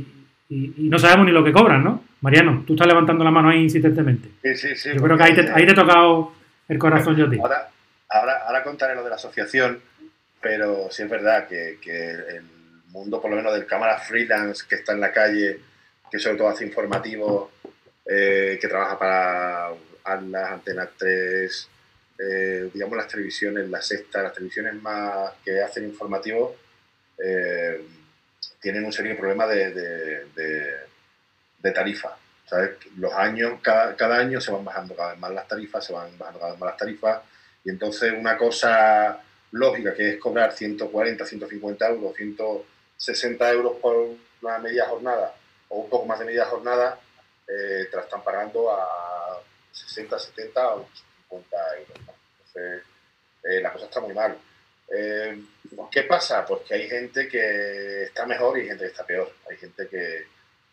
y- 0.49 0.75
y 0.77 0.89
no 0.89 0.99
sabemos 0.99 1.27
ni 1.27 1.33
lo 1.33 1.43
que 1.45 1.53
cobran, 1.53 1.83
¿no? 1.83 2.05
Mariano, 2.21 2.63
tú 2.67 2.75
estás 2.75 2.87
levantando 2.87 3.25
la 3.25 3.31
mano 3.31 3.49
ahí 3.51 3.63
insistentemente. 3.63 4.29
Sí, 4.43 4.55
sí, 4.57 4.77
sí. 4.77 4.91
Yo 4.95 5.03
creo 5.03 5.17
que 5.17 5.23
ahí 5.25 5.35
te, 5.35 5.51
ahí 5.51 5.67
te 5.67 5.73
he 5.73 5.75
tocado 5.75 6.33
el 6.69 6.79
corazón 6.79 7.17
yo. 7.17 7.27
Ahora, 7.43 7.69
ahora, 8.09 8.33
ahora 8.47 8.63
contaré 8.63 8.95
lo 8.95 9.03
de 9.05 9.11
la 9.11 9.17
asociación, 9.17 9.79
pero 10.41 10.89
sí 10.91 11.03
es 11.03 11.11
verdad 11.11 11.47
que, 11.49 11.79
que 11.83 12.11
el 12.13 12.43
mundo, 12.91 13.21
por 13.21 13.31
lo 13.31 13.37
menos 13.37 13.53
del 13.53 13.67
cámara 13.67 13.99
freelance 13.99 14.65
que 14.69 14.77
está 14.77 14.93
en 14.93 15.01
la 15.01 15.13
calle, 15.13 15.59
que 16.11 16.19
sobre 16.19 16.37
todo 16.37 16.49
hace 16.49 16.65
informativos, 16.67 17.51
eh, 18.07 18.59
que 18.61 18.69
trabaja 18.69 18.99
para 18.99 19.69
Atlas, 20.05 20.53
Antena 20.53 20.89
3, 20.99 21.69
eh, 22.19 22.71
digamos 22.73 22.97
las 22.97 23.09
televisiones, 23.09 23.69
la 23.69 23.83
sexta, 23.83 24.23
las 24.23 24.33
televisiones 24.33 24.75
más 24.83 25.33
que 25.45 25.61
hacen 25.61 25.85
informativos, 25.85 26.53
eh, 27.19 27.85
tienen 28.61 28.85
un 28.85 28.93
serio 28.93 29.17
problema 29.17 29.47
de, 29.47 29.73
de- 29.73 31.73
tarifa. 31.73 32.17
¿sabes? 32.47 32.73
Los 32.99 33.13
años, 33.15 33.59
cada, 33.63 33.97
cada 33.97 34.19
año 34.19 34.41
se 34.41 34.53
van 34.53 34.65
bajando 34.65 34.95
cada 34.95 35.11
vez 35.13 35.19
más 35.19 35.31
las 35.33 35.49
tarifas, 35.49 35.85
se 35.85 35.93
van 35.93 36.17
bajando 36.19 36.41
cada 36.41 36.53
vez 36.53 36.61
más 36.61 36.71
las 36.71 36.79
tarifas, 36.79 37.23
y 37.65 37.71
entonces 37.71 38.13
una 38.13 38.37
cosa 38.37 39.19
lógica 39.53 39.95
que 39.95 40.11
es 40.11 40.17
cobrar 40.19 40.53
140, 40.53 41.25
150 41.25 41.89
euros, 41.89 42.15
160 42.17 43.53
euros 43.53 43.77
por 43.81 43.97
una 44.43 44.59
media 44.59 44.87
jornada 44.87 45.35
o 45.69 45.81
un 45.81 45.89
poco 45.89 46.05
más 46.07 46.19
de 46.19 46.27
media 46.27 46.45
jornada, 46.45 46.99
eh, 47.49 47.87
te 47.91 47.97
la 47.97 48.03
están 48.03 48.23
pagando 48.23 48.71
a 48.71 49.41
60, 49.73 50.19
70 50.19 50.75
o 50.75 50.89
50 51.35 51.57
euros. 51.79 52.07
¿no? 52.07 52.15
Entonces, 52.39 52.83
eh, 53.45 53.61
la 53.61 53.73
cosa 53.73 53.87
está 53.87 54.01
muy 54.01 54.15
mal. 54.15 54.37
Eh, 54.93 55.41
¿Qué 55.91 56.03
pasa? 56.03 56.45
Pues 56.45 56.63
que 56.63 56.75
hay 56.75 56.89
gente 56.89 57.29
que 57.29 58.05
está 58.05 58.27
mejor 58.27 58.59
y 58.59 58.67
gente 58.67 58.85
que 58.85 58.91
está 58.91 59.05
peor. 59.05 59.33
Hay 59.51 59.57
gente 59.57 59.89
que 59.89 60.27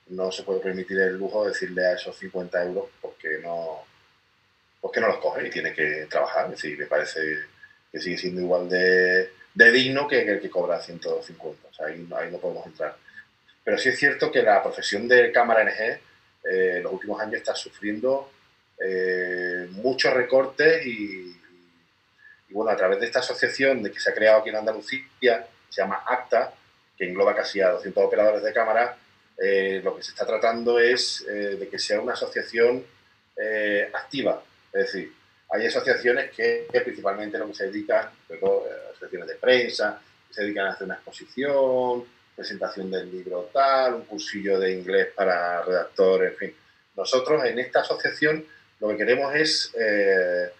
no 0.09 0.31
se 0.31 0.43
puede 0.43 0.59
permitir 0.59 0.99
el 0.99 1.17
lujo 1.17 1.43
de 1.43 1.51
decirle 1.51 1.85
a 1.85 1.93
esos 1.93 2.17
50 2.17 2.63
euros 2.63 2.89
porque 3.01 3.39
no, 3.41 3.85
porque 4.79 4.99
no 4.99 5.07
los 5.07 5.17
coge 5.17 5.47
y 5.47 5.49
tiene 5.49 5.73
que 5.73 6.07
trabajar. 6.09 6.45
Es 6.45 6.51
decir, 6.51 6.77
me 6.77 6.85
parece 6.85 7.19
que 7.91 7.99
sigue 7.99 8.17
siendo 8.17 8.41
igual 8.41 8.69
de, 8.69 9.31
de 9.53 9.71
digno 9.71 10.07
que 10.07 10.21
el 10.21 10.41
que 10.41 10.49
cobra 10.49 10.81
150. 10.81 11.67
O 11.67 11.73
sea, 11.73 11.87
ahí, 11.87 12.07
ahí 12.15 12.31
no 12.31 12.37
podemos 12.37 12.65
entrar. 12.65 12.95
Pero 13.63 13.77
sí 13.77 13.89
es 13.89 13.97
cierto 13.97 14.31
que 14.31 14.41
la 14.41 14.61
profesión 14.61 15.07
de 15.07 15.31
cámara 15.31 15.63
NG 15.63 15.99
eh, 16.43 16.77
en 16.77 16.83
los 16.83 16.93
últimos 16.93 17.21
años 17.21 17.35
está 17.35 17.55
sufriendo 17.55 18.31
eh, 18.83 19.67
muchos 19.71 20.13
recortes 20.13 20.85
y, 20.85 21.37
y, 22.49 22.53
bueno, 22.53 22.71
a 22.71 22.75
través 22.75 22.99
de 22.99 23.05
esta 23.05 23.19
asociación 23.19 23.83
de 23.83 23.91
que 23.91 23.99
se 23.99 24.09
ha 24.09 24.13
creado 24.13 24.39
aquí 24.39 24.49
en 24.49 24.57
Andalucía, 24.57 25.47
se 25.69 25.81
llama 25.81 26.03
ACTA, 26.05 26.53
que 26.97 27.05
engloba 27.07 27.35
casi 27.35 27.61
a 27.61 27.69
200 27.71 28.03
operadores 28.03 28.43
de 28.43 28.53
cámara, 28.53 28.97
eh, 29.37 29.81
lo 29.83 29.95
que 29.95 30.03
se 30.03 30.11
está 30.11 30.25
tratando 30.25 30.79
es 30.79 31.25
eh, 31.27 31.57
de 31.59 31.67
que 31.67 31.79
sea 31.79 32.01
una 32.01 32.13
asociación 32.13 32.85
activa. 33.93 34.43
Es 34.71 34.85
decir, 34.85 35.11
hay 35.51 35.65
asociaciones 35.65 36.31
que, 36.31 36.67
que 36.71 36.81
principalmente 36.81 37.37
lo 37.37 37.47
que 37.47 37.53
se 37.53 37.65
dedican, 37.65 38.09
eh, 38.29 38.39
asociaciones 38.89 39.27
de 39.27 39.35
prensa, 39.35 40.01
se 40.29 40.43
dedican 40.43 40.67
a 40.67 40.71
hacer 40.71 40.85
una 40.85 40.95
exposición, 40.95 42.05
presentación 42.33 42.89
del 42.89 43.11
libro 43.11 43.49
tal, 43.51 43.95
un 43.95 44.05
cursillo 44.05 44.57
de 44.57 44.71
inglés 44.71 45.09
para 45.13 45.61
redactores, 45.61 46.31
en 46.31 46.37
fin. 46.37 46.55
Nosotros 46.95 47.43
en 47.43 47.59
esta 47.59 47.81
asociación 47.81 48.45
lo 48.81 48.89
que 48.89 48.97
queremos 48.97 49.33
es 49.35 49.71
eh, 49.79 50.51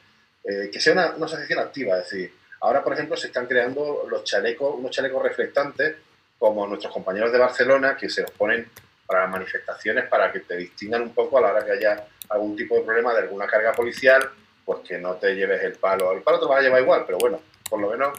eh, 0.44 0.70
que 0.72 0.80
sea 0.80 0.94
una, 0.94 1.16
una 1.16 1.26
asociación 1.26 1.60
activa, 1.60 1.98
es 1.98 2.10
decir, 2.10 2.34
ahora 2.62 2.84
por 2.84 2.94
ejemplo 2.94 3.18
se 3.18 3.28
están 3.28 3.48
creando 3.48 4.06
los 4.10 4.24
chalecos, 4.24 4.76
unos 4.78 4.92
chalecos 4.92 5.24
reflectantes 5.24 5.96
como 6.38 6.68
nuestros 6.68 6.94
compañeros 6.94 7.32
de 7.32 7.40
Barcelona 7.40 7.98
que 7.98 8.10
se 8.10 8.22
los 8.22 8.32
ponen 8.32 8.70
para 9.08 9.24
las 9.24 9.32
manifestaciones 9.32 10.08
para 10.08 10.32
que 10.32 10.42
te 10.42 10.56
distingan 10.56 11.02
un 11.02 11.14
poco 11.14 11.40
a 11.40 11.42
la 11.42 11.52
hora 11.52 11.66
que 11.66 11.72
haya 11.72 12.06
algún 12.30 12.56
tipo 12.56 12.76
de 12.76 12.84
problema 12.84 13.14
de 13.14 13.22
alguna 13.22 13.48
carga 13.48 13.74
policial, 13.74 14.30
pues 14.64 14.80
que 14.88 15.00
no 15.00 15.16
te 15.16 15.36
lleves 15.36 15.62
el 15.64 15.74
palo. 15.74 16.14
El 16.14 16.22
palo 16.22 16.40
te 16.40 16.46
lo 16.46 16.52
vas 16.52 16.60
a 16.60 16.64
llevar 16.64 16.82
igual, 16.82 17.04
pero 17.06 17.18
bueno, 17.18 17.42
por 17.70 17.82
lo 17.82 17.90
menos, 17.90 18.18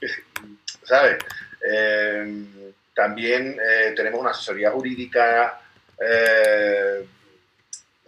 ¿sabes? 0.84 1.16
Eh, 1.66 2.72
también 2.94 3.56
tenemos 3.96 4.20
una 4.20 4.30
asesoría 4.30 4.70
jurídica, 4.70 5.60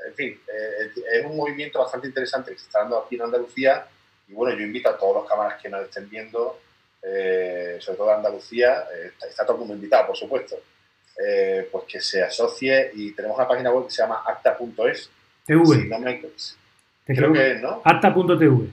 en 0.06 0.14
fin, 0.14 0.40
eh, 0.52 0.90
es 1.12 1.24
un 1.26 1.36
movimiento 1.36 1.78
bastante 1.80 2.06
interesante 2.08 2.52
que 2.52 2.58
se 2.58 2.66
está 2.66 2.80
dando 2.80 2.98
aquí 2.98 3.16
en 3.16 3.22
Andalucía 3.22 3.86
y 4.28 4.32
bueno, 4.32 4.56
yo 4.56 4.64
invito 4.64 4.88
a 4.88 4.96
todos 4.98 5.16
los 5.22 5.28
cámaras 5.28 5.60
que 5.60 5.68
nos 5.68 5.82
estén 5.82 6.08
viendo, 6.08 6.60
eh, 7.02 7.76
sobre 7.80 7.98
todo 7.98 8.12
Andalucía, 8.12 8.84
eh, 8.94 9.06
está, 9.12 9.26
está 9.28 9.44
todo 9.44 9.54
el 9.56 9.60
mundo 9.60 9.74
invitado, 9.74 10.06
por 10.08 10.16
supuesto, 10.16 10.56
pues 11.70 11.84
que 11.88 12.00
se 12.00 12.22
asocie 12.22 12.90
y 12.94 13.12
tenemos 13.12 13.36
una 13.38 13.48
página 13.48 13.70
web 13.70 13.86
que 13.86 13.92
se 13.92 14.02
llama 14.02 14.22
acta.es. 14.26 15.10
TV. 15.46 15.64
Si 15.64 15.88
no 15.88 15.98
me- 16.00 16.20
creo 17.06 17.32
que 17.32 17.52
es, 17.52 17.62
¿no? 17.62 17.80
Acta.tv. 17.84 18.68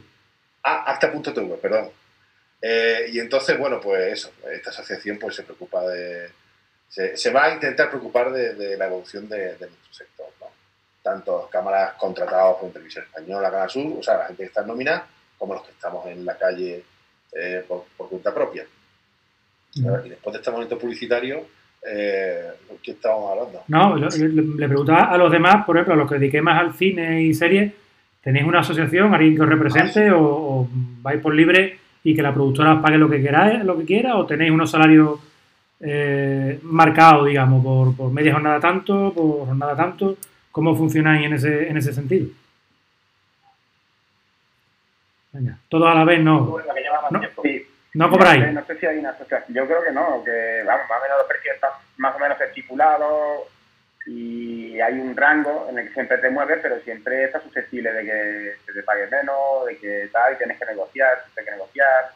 Ah, 0.64 0.84
acta.tv, 0.92 1.56
perdón. 1.58 1.90
Y 3.12 3.20
entonces, 3.20 3.58
bueno, 3.58 3.80
pues 3.80 4.14
eso, 4.14 4.32
esta 4.52 4.72
asociación 4.72 5.20
pues 5.20 5.36
se 5.36 5.44
preocupa 5.44 5.86
de... 5.88 6.30
Se, 6.90 7.16
se 7.18 7.32
va 7.32 7.46
a 7.46 7.54
intentar 7.54 7.90
preocupar 7.90 8.32
de, 8.32 8.54
de 8.56 8.78
la 8.78 8.86
evolución 8.88 9.28
de, 9.30 9.56
de 9.56 9.68
nuestro 9.68 9.94
sector. 9.94 10.28
Tanto 11.04 11.50
cámaras 11.52 11.94
contratados 11.94 12.58
por 12.58 12.72
Televisión 12.72 13.06
Española, 13.06 13.52
Canal 13.52 13.70
Sur, 13.70 14.00
o 14.00 14.04
sea, 14.04 14.18
la 14.18 14.26
gente 14.26 14.44
que 14.44 14.48
está 14.48 14.62
en 14.62 14.68
nómina, 14.68 15.06
como 15.38 15.54
los 15.54 15.64
que 15.64 15.72
estamos 15.72 16.08
en 16.08 16.26
la 16.26 16.38
calle 16.38 16.84
eh, 17.34 17.64
por, 17.68 17.84
por 17.96 18.10
cuenta 18.10 18.34
propia. 18.34 18.66
Y 19.76 19.82
después 20.10 20.34
de 20.34 20.40
este 20.40 20.52
momento 20.52 20.78
publicitario, 20.78 21.46
eh, 21.86 22.52
¿qué 22.82 22.92
estábamos 22.92 23.32
hablando? 23.32 23.64
No, 23.68 23.98
le, 23.98 24.30
le 24.30 24.68
preguntaba 24.68 25.12
a 25.12 25.18
los 25.18 25.32
demás, 25.32 25.66
por 25.66 25.76
ejemplo, 25.76 25.96
a 25.96 25.98
los 25.98 26.10
que 26.10 26.20
dediquéis 26.20 26.44
más 26.44 26.60
al 26.60 26.74
cine 26.74 27.24
y 27.24 27.34
series, 27.34 27.74
¿tenéis 28.22 28.46
una 28.46 28.60
asociación, 28.60 29.14
alguien 29.14 29.36
que 29.36 29.42
os 29.42 29.50
represente 29.50 30.12
o, 30.12 30.22
o 30.22 30.68
vais 31.02 31.20
por 31.22 31.34
libre 31.34 31.80
y 32.04 32.16
que 32.16 32.22
la 32.22 32.34
productora 32.34 32.76
os 32.76 32.82
pague 32.82 32.98
lo 32.98 33.10
que 33.10 33.22
queráis, 33.22 33.64
lo 33.64 33.78
que 33.78 33.86
quiera, 33.86 34.16
o 34.18 34.26
tenéis 34.26 34.52
unos 34.52 34.72
salarios 34.72 35.20
eh, 35.80 36.60
marcados, 36.64 37.26
digamos, 37.26 37.64
por, 37.64 37.96
por, 37.96 38.12
media 38.12 38.34
jornada 38.34 38.60
tanto, 38.60 39.14
por 39.14 39.48
jornada 39.48 39.76
tanto. 39.76 40.16
¿Cómo 40.54 40.76
funcionáis 40.76 41.26
en 41.26 41.34
ese, 41.34 41.68
en 41.68 41.78
ese 41.78 41.92
sentido? 41.92 42.28
Venga, 45.32 45.58
todos 45.68 45.88
a 45.88 45.96
la 45.96 46.06
vez 46.06 46.22
no. 46.22 46.60
No, 47.10 47.22
no 47.96 48.10
cobráis. 48.12 48.54
No 48.54 48.64
sé 48.64 48.78
si 48.78 48.86
hay 48.86 49.00
una 49.00 49.10
asociación. 49.10 49.58
Yo 49.58 49.66
creo 49.66 49.84
que 49.84 49.92
no, 49.92 50.24
que 50.24 50.62
vamos, 50.64 50.88
más 50.88 51.00
o 51.00 51.02
menos 51.02 51.18
los 51.18 51.28
precios 51.28 51.56
están 51.56 51.72
más 51.98 52.16
o 52.16 52.20
menos 52.20 52.40
estipulados 52.40 53.42
y 54.06 54.80
hay 54.80 54.94
un 55.00 55.18
rango 55.18 55.66
en 55.72 55.80
el 55.80 55.88
que 55.88 55.94
siempre 55.96 56.20
te 56.20 56.30
mueves, 56.30 56.60
pero 56.62 56.80
siempre 56.82 57.24
estás 57.24 57.42
susceptible 57.42 57.92
de 57.92 58.04
que 58.04 58.56
se 58.64 58.74
te 58.74 58.84
pague 58.84 59.08
menos, 59.08 59.66
de 59.66 59.78
que 59.78 60.10
tal, 60.12 60.34
y 60.34 60.38
tienes 60.38 60.60
que 60.60 60.66
negociar, 60.68 61.24
tienes 61.34 61.50
que 61.50 61.58
negociar. 61.58 62.12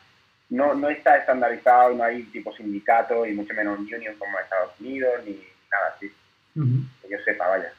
No, 0.51 0.75
no 0.75 0.89
está 0.89 1.17
estandarizado, 1.17 1.95
no 1.95 2.03
hay 2.03 2.21
tipo 2.25 2.53
sindicato 2.53 3.25
y 3.25 3.33
mucho 3.33 3.55
menos 3.55 3.79
union 3.79 4.15
como 4.19 4.37
en 4.37 4.43
Estados 4.43 4.79
Unidos, 4.79 5.23
ni 5.25 5.43
nada 5.71 5.95
así. 5.95 6.13
Que 7.01 7.09
yo 7.09 7.17
sepa, 7.25 7.47
vaya. 7.47 7.71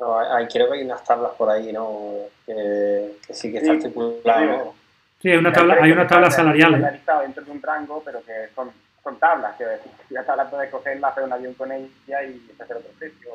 No, 0.00 0.18
hay, 0.18 0.46
creo 0.48 0.68
que 0.68 0.78
hay 0.78 0.84
unas 0.84 1.04
tablas 1.04 1.32
por 1.32 1.50
ahí, 1.50 1.72
¿no? 1.72 2.14
Que, 2.46 3.16
sí 3.30 3.52
que 3.52 3.58
está 3.58 3.74
estipulado. 3.74 4.74
Sí, 5.20 5.30
hay 5.30 5.36
una 5.36 5.52
tabla, 5.52 5.76
hay 5.80 5.92
una 5.92 6.06
tabla 6.06 6.30
salarial. 6.30 7.00
dentro 7.22 7.44
de 7.44 7.50
un 7.50 7.60
rango, 7.62 8.02
pero 8.04 8.22
que 8.24 8.48
son 8.54 8.72
son 9.02 9.18
tablas, 9.18 9.56
que 9.56 9.64
decir, 9.64 9.92
ya 10.10 10.24
tablas 10.24 10.48
puedes 10.50 10.70
cogerla, 10.70 11.08
hacer 11.08 11.24
un 11.24 11.32
avión 11.32 11.54
con 11.54 11.72
ella 11.72 12.22
y 12.22 12.50
hacer 12.60 12.76
otro 12.76 12.90
precio. 12.98 13.30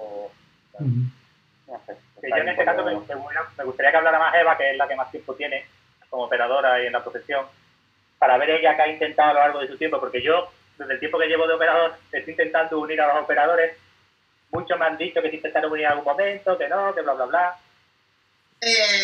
No 0.79 1.81
sé. 1.85 1.97
yo 2.21 2.35
en 2.35 2.49
este 2.49 2.65
caso 2.65 2.83
me, 2.83 2.93
me, 2.93 3.63
gustaría 3.63 3.91
que 3.91 3.97
hablara 3.97 4.19
más 4.19 4.35
Eva, 4.35 4.57
que 4.57 4.71
es 4.71 4.77
la 4.77 4.87
que 4.87 4.95
más 4.95 5.09
tiempo 5.09 5.33
tiene 5.33 5.65
como 6.09 6.25
operadora 6.25 6.81
y 6.83 6.87
en 6.87 6.93
la 6.93 7.01
profesión, 7.03 7.45
para 8.19 8.37
ver 8.37 8.51
ella 8.51 8.75
qué 8.75 8.81
ha 8.83 8.87
intentado 8.87 9.31
a 9.31 9.33
lo 9.33 9.39
largo 9.39 9.59
de 9.59 9.67
su 9.67 9.77
tiempo, 9.77 9.99
porque 9.99 10.21
yo, 10.21 10.49
desde 10.77 10.93
el 10.93 10.99
tiempo 10.99 11.17
que 11.17 11.27
llevo 11.27 11.47
de 11.47 11.55
operador, 11.55 11.93
estoy 12.11 12.31
intentando 12.31 12.79
unir 12.79 13.01
a 13.01 13.13
los 13.13 13.23
operadores. 13.23 13.77
Muchos 14.51 14.80
me 14.80 14.85
han 14.85 14.97
dicho 14.97 15.22
que 15.22 15.30
se 15.30 15.35
intentaron 15.38 15.72
unir 15.72 15.85
en 15.85 15.91
algún 15.91 16.05
momento, 16.05 16.57
que 16.57 16.67
no, 16.67 16.93
que 16.93 17.01
bla, 17.01 17.13
bla, 17.13 17.26
bla. 17.26 17.57
Eh... 18.61 19.03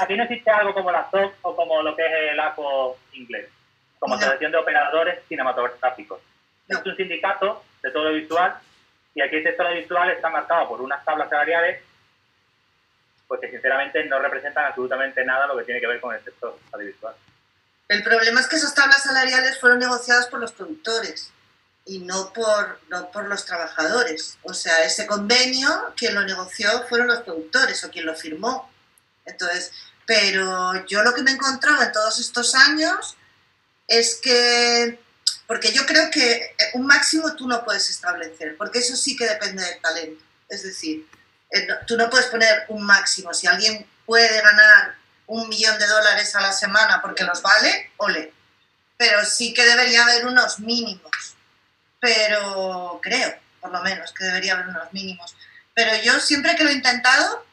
aquí 0.00 0.16
no 0.16 0.24
existe 0.24 0.50
algo 0.50 0.74
como 0.74 0.90
la 0.90 1.08
SOC 1.10 1.34
o 1.42 1.56
como 1.56 1.82
lo 1.82 1.94
que 1.94 2.04
es 2.04 2.32
el 2.32 2.40
ACO 2.40 2.98
inglés 3.12 3.48
como 4.00 4.14
Asociación 4.14 4.50
de 4.50 4.58
Operadores 4.58 5.20
Cinematográficos. 5.28 6.20
Es 6.66 6.78
un 6.84 6.96
sindicato 6.96 7.62
de 7.82 7.90
todo 7.90 8.04
lo 8.04 8.14
visual 8.14 8.56
y 9.14 9.20
aquí 9.20 9.36
el 9.36 9.44
sector 9.44 9.72
visual 9.74 10.10
está 10.10 10.30
marcado 10.30 10.68
por 10.68 10.80
unas 10.80 11.04
tablas 11.04 11.28
salariales 11.28 11.82
pues 13.28 13.40
que 13.42 13.50
sinceramente 13.50 14.04
no 14.06 14.18
representan 14.18 14.64
absolutamente 14.64 15.24
nada 15.24 15.46
lo 15.46 15.56
que 15.56 15.64
tiene 15.64 15.80
que 15.80 15.86
ver 15.86 16.00
con 16.00 16.12
el 16.14 16.24
sector 16.24 16.58
audiovisual. 16.72 17.14
El 17.88 18.02
problema 18.02 18.40
es 18.40 18.48
que 18.48 18.56
esas 18.56 18.74
tablas 18.74 19.02
salariales 19.04 19.60
fueron 19.60 19.78
negociadas 19.78 20.26
por 20.26 20.40
los 20.40 20.52
productores 20.52 21.32
y 21.84 22.00
no 22.00 22.32
por, 22.32 22.80
no 22.88 23.10
por 23.10 23.26
los 23.26 23.44
trabajadores. 23.44 24.38
O 24.42 24.54
sea, 24.54 24.84
ese 24.84 25.06
convenio, 25.06 25.92
quien 25.96 26.14
lo 26.14 26.22
negoció 26.22 26.86
fueron 26.88 27.08
los 27.08 27.22
productores 27.22 27.82
o 27.84 27.90
quien 27.90 28.06
lo 28.06 28.14
firmó. 28.14 28.70
Entonces, 29.24 29.72
pero 30.06 30.86
yo 30.86 31.02
lo 31.02 31.14
que 31.14 31.22
me 31.22 31.30
he 31.30 31.34
encontrado 31.34 31.82
en 31.82 31.92
todos 31.92 32.18
estos 32.18 32.54
años 32.54 33.16
es 33.86 34.16
que, 34.16 35.00
porque 35.46 35.72
yo 35.72 35.86
creo 35.86 36.10
que 36.10 36.54
un 36.74 36.86
máximo 36.86 37.34
tú 37.34 37.46
no 37.46 37.64
puedes 37.64 37.90
establecer, 37.90 38.56
porque 38.56 38.78
eso 38.78 38.96
sí 38.96 39.16
que 39.16 39.28
depende 39.28 39.64
del 39.64 39.80
talento. 39.80 40.24
Es 40.48 40.62
decir, 40.62 41.06
eh, 41.50 41.68
tú 41.86 41.96
no 41.96 42.08
puedes 42.10 42.26
poner 42.26 42.64
un 42.68 42.82
máximo. 42.82 43.34
Si 43.34 43.46
alguien 43.46 43.86
puede 44.06 44.40
ganar 44.40 44.96
un 45.26 45.48
millón 45.48 45.78
de 45.78 45.86
dólares 45.86 46.34
a 46.34 46.40
la 46.40 46.52
semana 46.52 47.00
porque 47.00 47.24
los 47.24 47.40
vale, 47.42 47.92
ole. 47.98 48.32
Pero 48.96 49.24
sí 49.24 49.54
que 49.54 49.64
debería 49.64 50.02
haber 50.02 50.26
unos 50.26 50.58
mínimos. 50.58 51.29
Pero 52.00 52.98
creo, 53.02 53.34
por 53.60 53.70
lo 53.70 53.82
menos, 53.82 54.12
que 54.12 54.24
debería 54.24 54.54
haber 54.54 54.68
unos 54.68 54.92
mínimos. 54.92 55.36
Pero 55.74 56.02
yo 56.02 56.18
siempre 56.20 56.56
que 56.56 56.64
lo 56.64 56.70
he 56.70 56.74
intentado, 56.74 57.44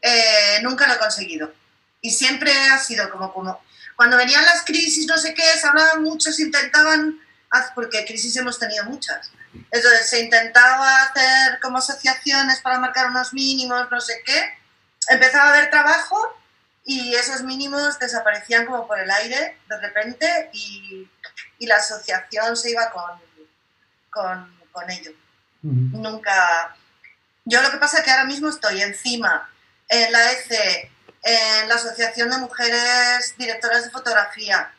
eh, 0.00 0.60
nunca 0.62 0.86
lo 0.86 0.94
he 0.94 0.98
conseguido. 0.98 1.52
Y 2.00 2.10
siempre 2.10 2.52
ha 2.52 2.78
sido 2.78 3.10
como, 3.10 3.32
como 3.32 3.62
cuando 3.96 4.16
venían 4.16 4.44
las 4.44 4.64
crisis, 4.64 5.06
no 5.06 5.16
sé 5.18 5.34
qué, 5.34 5.42
se 5.42 5.66
hablaban 5.66 6.02
mucho, 6.02 6.32
se 6.32 6.42
intentaban, 6.42 7.20
porque 7.74 8.04
crisis 8.04 8.36
hemos 8.36 8.58
tenido 8.58 8.84
muchas. 8.84 9.30
Entonces 9.70 10.08
se 10.08 10.20
intentaba 10.20 11.02
hacer 11.02 11.60
como 11.60 11.78
asociaciones 11.78 12.60
para 12.60 12.80
marcar 12.80 13.08
unos 13.08 13.32
mínimos, 13.32 13.88
no 13.90 14.00
sé 14.00 14.22
qué. 14.24 14.58
Empezaba 15.08 15.50
a 15.50 15.54
haber 15.54 15.70
trabajo 15.70 16.36
y 16.84 17.14
esos 17.14 17.42
mínimos 17.42 17.98
desaparecían 17.98 18.66
como 18.66 18.86
por 18.86 18.98
el 18.98 19.10
aire 19.10 19.58
de 19.68 19.80
repente 19.80 20.50
y, 20.52 21.08
y 21.58 21.66
la 21.66 21.76
asociación 21.76 22.56
se 22.56 22.72
iba 22.72 22.90
con, 22.90 23.20
con, 24.14 24.58
con 24.72 24.90
ello. 24.90 25.10
Nunca... 25.62 26.76
Yo 27.44 27.60
lo 27.60 27.70
que 27.70 27.78
pasa 27.78 27.98
es 27.98 28.04
que 28.04 28.10
ahora 28.10 28.24
mismo 28.24 28.48
estoy 28.48 28.80
encima 28.80 29.50
en 29.88 30.12
la 30.12 30.32
ECE 30.32 30.90
en 31.24 31.68
la 31.68 31.74
Asociación 31.76 32.30
de 32.30 32.38
Mujeres 32.38 33.34
Directoras 33.38 33.84
de 33.84 33.90
Fotografía 33.90 34.70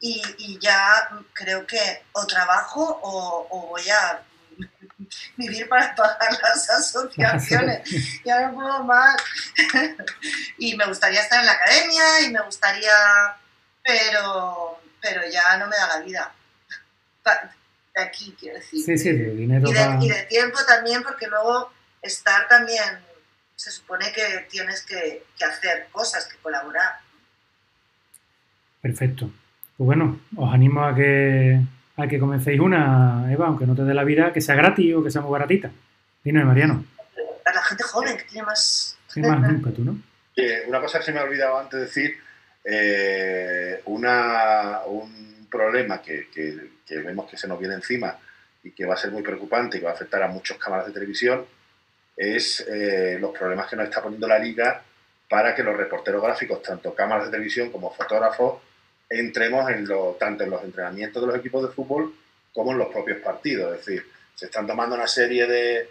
y, 0.00 0.58
ya 0.60 1.08
creo 1.32 1.66
que 1.66 2.04
o 2.12 2.26
trabajo 2.26 3.00
o, 3.02 3.68
voy 3.70 3.88
a 3.88 4.22
vivir 5.36 5.66
para 5.66 5.94
pagar 5.94 6.38
las 6.42 6.68
asociaciones. 6.68 7.88
ya 8.24 8.48
no 8.48 8.54
puedo 8.54 8.84
más. 8.84 9.16
y 10.58 10.76
me 10.76 10.86
gustaría 10.86 11.22
estar 11.22 11.40
en 11.40 11.46
la 11.46 11.52
academia 11.52 12.20
y 12.20 12.30
me 12.30 12.42
gustaría, 12.42 12.92
pero, 13.82 14.78
pero 15.00 15.22
ya 15.30 15.56
no 15.56 15.68
me 15.68 15.76
da 15.76 15.86
la 15.88 15.98
vida. 16.00 16.34
De 17.94 18.02
aquí, 18.02 18.34
quiero 18.38 18.56
decir. 18.56 18.82
Sí, 18.84 18.98
sí, 18.98 19.12
de 19.12 19.34
dinero. 19.34 19.68
y 20.00 20.08
de 20.08 20.22
tiempo 20.24 20.58
también, 20.66 21.02
porque 21.02 21.26
luego 21.28 21.70
estar 22.02 22.48
también 22.48 22.82
se 23.56 23.70
supone 23.70 24.06
que 24.12 24.46
tienes 24.50 24.82
que, 24.82 25.22
hacer 25.44 25.88
cosas, 25.92 26.26
que 26.26 26.36
colaborar. 26.38 26.94
Perfecto. 28.80 29.30
Pues 29.76 29.86
bueno, 29.86 30.20
os 30.36 30.52
animo 30.52 30.84
a 30.84 30.94
que, 30.94 31.60
a 31.96 32.06
que 32.06 32.18
comencéis 32.18 32.60
una, 32.60 33.32
Eva, 33.32 33.46
aunque 33.46 33.66
no 33.66 33.74
te 33.74 33.84
dé 33.84 33.94
la 33.94 34.04
vida, 34.04 34.32
que 34.32 34.40
sea 34.40 34.54
gratis 34.54 34.94
o 34.94 35.02
que 35.02 35.10
sea 35.10 35.22
muy 35.22 35.30
baratita. 35.30 35.70
Dime, 36.22 36.44
Mariano. 36.44 36.84
A 37.44 37.52
la 37.52 37.62
gente 37.62 37.84
joven, 37.84 38.16
que 38.16 38.24
tiene 38.24 38.46
más... 38.46 38.98
Tiene 39.12 39.28
más 39.28 39.50
ímpetu, 39.50 39.84
¿no? 39.84 39.98
una 40.66 40.80
cosa 40.80 40.98
que 40.98 41.04
se 41.04 41.12
me 41.12 41.20
ha 41.20 41.22
olvidado 41.22 41.58
antes 41.58 41.78
de 41.78 41.86
decir, 41.86 42.16
eh, 42.64 43.80
una, 43.84 44.80
un 44.86 45.33
problema 45.54 46.02
que, 46.02 46.26
vemos 46.88 47.30
que 47.30 47.36
se 47.36 47.46
nos 47.46 47.58
viene 47.58 47.74
encima 47.74 48.18
y 48.62 48.72
que 48.72 48.84
va 48.84 48.94
a 48.94 48.98
ser 48.98 49.12
muy 49.12 49.22
preocupante 49.22 49.76
y 49.76 49.80
que 49.80 49.86
va 49.86 49.92
a 49.92 49.94
afectar 49.94 50.22
a 50.22 50.28
muchos 50.28 50.58
cámaras 50.58 50.86
de 50.86 50.92
televisión 50.92 51.46
es 52.16 52.60
eh, 52.68 53.18
los 53.20 53.36
problemas 53.36 53.68
que 53.68 53.76
nos 53.76 53.86
está 53.86 54.02
poniendo 54.02 54.26
la 54.26 54.38
liga 54.38 54.82
para 55.28 55.54
que 55.54 55.62
los 55.62 55.76
reporteros 55.76 56.22
gráficos, 56.22 56.62
tanto 56.62 56.94
cámaras 56.94 57.26
de 57.26 57.30
televisión 57.32 57.70
como 57.70 57.92
fotógrafos, 57.92 58.62
entremos 59.08 59.66
tanto 60.18 60.44
en 60.44 60.50
los 60.50 60.62
entrenamientos 60.62 61.22
de 61.22 61.26
los 61.26 61.36
equipos 61.36 61.62
de 61.62 61.74
fútbol 61.74 62.14
como 62.52 62.72
en 62.72 62.78
los 62.78 62.88
propios 62.88 63.18
partidos. 63.18 63.72
Es 63.74 63.86
decir, 63.86 64.06
se 64.34 64.46
están 64.46 64.66
tomando 64.66 64.94
una 64.94 65.06
serie 65.06 65.46
de, 65.46 65.88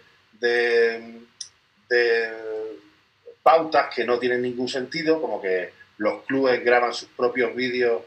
pautas 3.42 3.94
que 3.94 4.04
no 4.04 4.18
tienen 4.18 4.42
ningún 4.42 4.68
sentido, 4.68 5.20
como 5.20 5.40
que 5.40 5.72
los 5.98 6.22
clubes 6.24 6.64
graban 6.64 6.94
sus 6.94 7.08
propios 7.10 7.54
vídeos, 7.54 8.02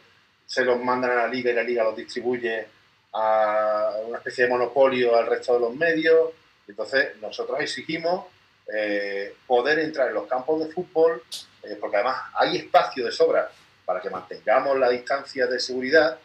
se 0.47 0.65
los 0.65 0.81
mandan 0.81 1.11
a 1.11 1.15
la 1.15 1.27
liga 1.27 1.51
y 1.51 1.53
la 1.53 1.63
liga 1.63 1.83
los 1.83 1.95
distribuye 1.95 2.65
a 3.13 3.91
una 4.07 4.17
especie 4.17 4.45
de 4.45 4.49
monopolio 4.49 5.15
al 5.15 5.27
resto 5.27 5.53
de 5.53 5.59
los 5.59 5.75
medios 5.75 6.31
entonces, 6.67 7.19
nosotros 7.21 7.59
exigimos 7.61 8.25
eh, 8.73 9.35
poder 9.45 9.79
entrar 9.79 10.09
en 10.09 10.15
los 10.15 10.27
campos 10.27 10.65
de 10.65 10.73
fútbol, 10.73 11.23
eh, 11.63 11.77
porque 11.79 11.97
además 11.97 12.23
hay 12.33 12.57
espacio 12.57 13.05
de 13.05 13.11
sobra 13.11 13.49
para 13.85 14.01
que 14.01 14.09
mantengamos 14.09 14.77
la 14.77 14.89
distancia 14.89 15.47
de 15.47 15.59
seguridad, 15.59 16.17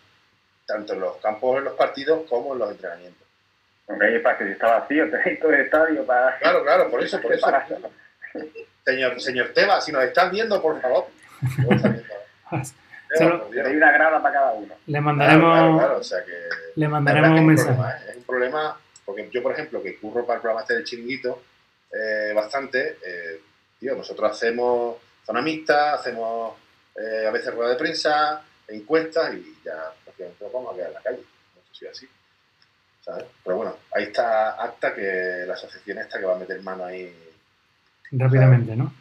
tanto 0.66 0.94
en 0.94 1.00
los 1.00 1.16
campos 1.18 1.58
en 1.58 1.64
los 1.64 1.74
partidos 1.74 2.28
como 2.28 2.54
en 2.54 2.58
los 2.58 2.70
entrenamientos. 2.72 3.26
Hombre, 3.86 4.08
hay 4.08 4.16
espacio, 4.16 4.46
si 4.46 4.52
está 4.52 4.78
vacío, 4.78 5.10
tenéis 5.10 5.40
todo 5.40 5.52
el 5.52 5.60
estadio 5.60 6.04
para... 6.04 6.38
Claro, 6.38 6.64
claro, 6.64 6.90
por 6.90 7.02
eso, 7.02 7.20
por 7.20 7.32
eso. 7.34 7.46
Señor, 8.84 9.20
señor 9.20 9.52
Teba, 9.54 9.80
si 9.80 9.92
nos 9.92 10.02
están 10.02 10.32
viendo, 10.32 10.60
por 10.60 10.80
favor. 10.80 11.06
hay 13.20 13.76
una 13.76 13.92
grada 13.92 14.22
para 14.22 14.34
cada 14.34 14.52
uno. 14.52 14.74
Le 14.86 15.00
mandaremos, 15.00 16.14
le 16.74 16.88
mandaremos 16.88 17.40
un 17.40 17.46
mensaje. 17.46 17.80
¿eh? 17.80 18.10
Es 18.10 18.16
un 18.16 18.24
problema 18.24 18.76
porque 19.04 19.28
yo, 19.30 19.42
por 19.42 19.52
ejemplo, 19.52 19.82
que 19.82 19.96
curro 19.96 20.24
para 20.24 20.36
el 20.36 20.42
programa 20.42 20.62
este 20.62 20.74
del 20.74 20.84
chiringuito 20.84 21.42
eh, 21.92 22.32
bastante, 22.34 22.98
eh, 23.04 23.40
tío, 23.78 23.94
nosotros 23.96 24.30
hacemos 24.30 24.96
zona 25.24 25.42
mixta, 25.42 25.94
hacemos 25.94 26.54
eh, 26.96 27.26
a 27.26 27.30
veces 27.30 27.54
rueda 27.54 27.70
de 27.70 27.76
prensa, 27.76 28.42
encuestas 28.68 29.34
y 29.34 29.58
ya 29.64 29.92
prácticamente 30.04 30.44
nos 30.44 30.52
vamos 30.52 30.72
a 30.72 30.76
quedar 30.76 30.88
en 30.88 30.94
la 30.94 31.00
calle. 31.00 31.18
No 31.18 31.62
sé 31.72 31.78
si 31.78 31.84
es 31.84 31.90
así. 31.90 32.08
¿sabes? 33.00 33.24
Pero 33.44 33.56
bueno, 33.56 33.76
ahí 33.94 34.04
está 34.04 34.62
acta 34.62 34.94
que 34.94 35.44
la 35.46 35.54
asociación 35.54 35.98
esta 35.98 36.18
que 36.18 36.24
va 36.24 36.36
a 36.36 36.38
meter 36.38 36.62
mano 36.62 36.84
ahí. 36.84 37.14
Rápidamente, 38.12 38.76
¿no? 38.76 38.92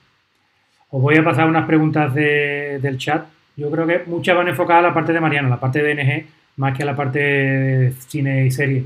Os 0.89 1.01
voy 1.01 1.17
a 1.17 1.23
pasar 1.23 1.47
unas 1.47 1.65
preguntas 1.65 2.13
del 2.13 2.97
chat 2.97 3.25
yo 3.55 3.69
creo 3.71 3.87
que 3.87 4.03
muchas 4.07 4.35
van 4.35 4.47
enfocadas 4.47 4.83
a 4.83 4.87
la 4.89 4.93
parte 4.93 5.13
de 5.13 5.21
Mariano, 5.21 5.49
la 5.49 5.59
parte 5.59 5.81
de 5.81 5.95
NG, 5.95 6.25
más 6.57 6.75
que 6.75 6.83
a 6.83 6.85
la 6.85 6.95
parte 6.95 7.19
de 7.19 7.93
cine 8.07 8.45
y 8.45 8.51
serie. 8.51 8.85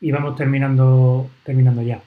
Y 0.00 0.10
vamos 0.10 0.36
terminando, 0.36 1.30
terminando 1.44 1.82
ya. 1.82 2.00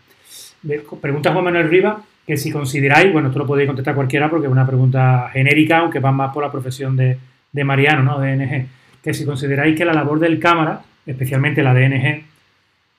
Pregunta 1.02 1.32
Juan 1.32 1.46
Manuel 1.46 1.70
Riva, 1.70 2.02
que 2.26 2.38
si 2.38 2.52
consideráis, 2.52 3.14
bueno, 3.14 3.28
esto 3.30 3.40
lo 3.40 3.48
podéis 3.48 3.68
contestar 3.68 3.96
cualquiera 3.96 4.30
porque 4.30 4.48
es 4.48 4.52
una 4.52 4.66
pregunta 4.66 5.30
genérica, 5.32 5.80
aunque 5.80 6.00
va 6.00 6.12
más 6.12 6.34
por 6.34 6.44
la 6.44 6.52
profesión 6.52 6.96
de, 6.96 7.18
de 7.52 7.64
Mariano, 7.64 8.04
¿no? 8.04 8.20
De 8.20 8.36
NG, 8.36 8.68
que 9.04 9.14
si 9.14 9.26
consideráis 9.26 9.78
que 9.78 9.86
la 9.86 9.94
labor 9.94 10.20
del 10.20 10.40
cámara, 10.40 10.82
especialmente 11.06 11.64
la 11.64 11.74
de 11.74 11.90
NG, 11.90 12.26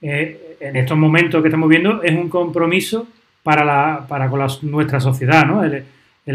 eh, 0.02 0.56
en 0.60 0.76
estos 0.76 0.96
momentos 0.96 1.42
que 1.42 1.48
estamos 1.48 1.68
viendo, 1.68 2.02
es 2.02 2.12
un 2.12 2.28
compromiso 2.28 3.08
para, 3.42 3.64
la, 3.64 4.06
para 4.08 4.28
con 4.28 4.40
nuestra 4.62 5.00
sociedad, 5.00 5.46
¿no? 5.46 5.64
El, 5.64 5.84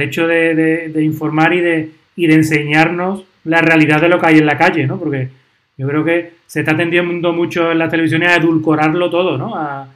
hecho 0.01 0.27
de, 0.27 0.91
informar 1.01 1.53
y 1.53 1.59
de, 1.59 1.91
y 2.15 2.27
de 2.27 2.35
enseñarnos 2.35 3.23
la 3.43 3.61
realidad 3.61 4.01
de 4.01 4.09
lo 4.09 4.19
que 4.19 4.27
hay 4.27 4.38
en 4.38 4.45
la 4.45 4.57
calle, 4.57 4.85
¿no? 4.85 4.99
Porque 4.99 5.29
yo 5.77 5.88
creo 5.88 6.03
que 6.03 6.33
se 6.45 6.59
está 6.59 6.75
tendiendo 6.75 7.33
mucho 7.33 7.71
en 7.71 7.79
la 7.79 7.89
televisión 7.89 8.23
a 8.23 8.35
edulcorarlo 8.35 9.09
todo, 9.09 9.38
¿no? 9.38 9.55
A, 9.55 9.88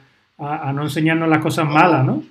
no 0.72 0.82
enseñarnos 0.82 1.28
las 1.28 1.38
cosas 1.38 1.66
malas, 1.66 2.04
¿no? 2.04 2.22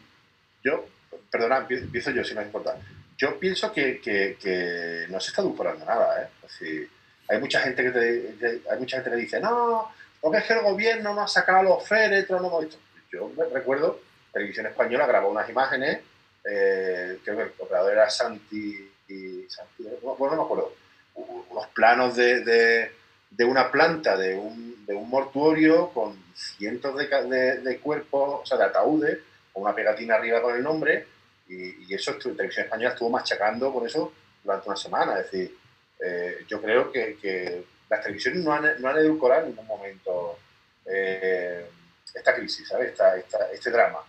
Yo, 0.63 0.85
perdona, 1.31 1.65
empiezo 1.69 2.11
yo 2.11 2.23
si 2.23 2.35
no 2.35 2.41
importa. 2.41 2.75
Yo 3.17 3.39
pienso 3.39 3.71
que, 3.71 3.99
que, 4.01 5.05
no 5.09 5.19
se 5.19 5.29
está 5.29 5.41
edulcorando 5.41 5.85
nada, 5.85 6.21
¿eh? 6.21 6.87
hay 7.27 7.39
mucha 7.39 7.59
gente 7.61 7.83
que 7.83 7.91
te, 7.91 8.61
hay 8.69 8.79
mucha 8.79 8.97
gente 8.97 9.09
que 9.09 9.15
dice, 9.15 9.39
no, 9.39 9.89
porque 10.21 10.39
es 10.39 10.43
que 10.43 10.53
el 10.53 10.61
gobierno 10.61 11.13
no 11.13 11.21
ha 11.21 11.27
sacado 11.27 11.63
los 11.63 11.87
féretros, 11.87 12.41
no 12.41 12.47
hemos 12.47 12.77
Yo 13.11 13.31
me 13.37 13.45
recuerdo, 13.45 14.01
Televisión 14.31 14.67
Española 14.67 15.07
grabó 15.07 15.29
unas 15.29 15.49
imágenes, 15.49 15.99
eh, 16.43 17.19
creo 17.23 17.37
que 17.37 17.43
el 17.43 17.51
operador 17.57 17.93
era 17.93 18.09
Santi, 18.09 18.91
y 19.07 19.48
Santi 19.49 19.84
bueno, 20.02 20.36
no 20.36 20.41
me 20.41 20.44
acuerdo, 20.44 20.73
unos 21.15 21.68
planos 21.68 22.15
de, 22.15 22.91
de, 23.30 23.45
una 23.45 23.72
planta, 23.72 24.18
de 24.18 24.36
un, 24.36 24.86
de 24.86 24.94
un, 24.94 25.10
mortuorio 25.10 25.90
con 25.90 26.18
cientos 26.36 26.95
de, 26.98 27.61
de, 27.61 27.80
cuerpos, 27.80 28.41
o 28.44 28.45
sea, 28.45 28.57
de 28.57 28.65
ataúdes, 28.65 29.19
con 29.53 29.64
una 29.64 29.76
pegatina 29.76 30.15
arriba 30.15 30.41
con 30.41 30.56
el 30.56 30.64
nombre, 30.64 31.07
y, 31.48 31.86
y 31.86 31.94
eso 31.94 32.15
Televisión 32.15 32.65
Española 32.65 32.90
estuvo 32.90 33.10
machacando 33.10 33.72
con 33.72 33.86
eso 33.86 34.11
durante 34.44 34.68
una 34.68 34.77
semana. 34.77 35.19
Es 35.19 35.32
decir, 35.32 35.57
eh, 35.99 36.45
yo 36.48 36.61
creo 36.61 36.91
que, 36.91 37.18
que 37.22 37.64
las 37.90 38.02
televisiones 38.02 38.44
no 38.44 38.53
han, 38.53 38.82
no 38.82 38.90
han 38.90 38.98
edulcorado 38.98 39.44
en 39.44 39.49
ningún 39.49 39.68
momento 39.68 40.40
eh, 40.86 41.65
esta 42.14 42.36
crisis, 42.36 42.68
¿sabes? 42.68 42.91
Esta, 42.91 43.18
este 43.52 43.72
drama. 43.72 43.99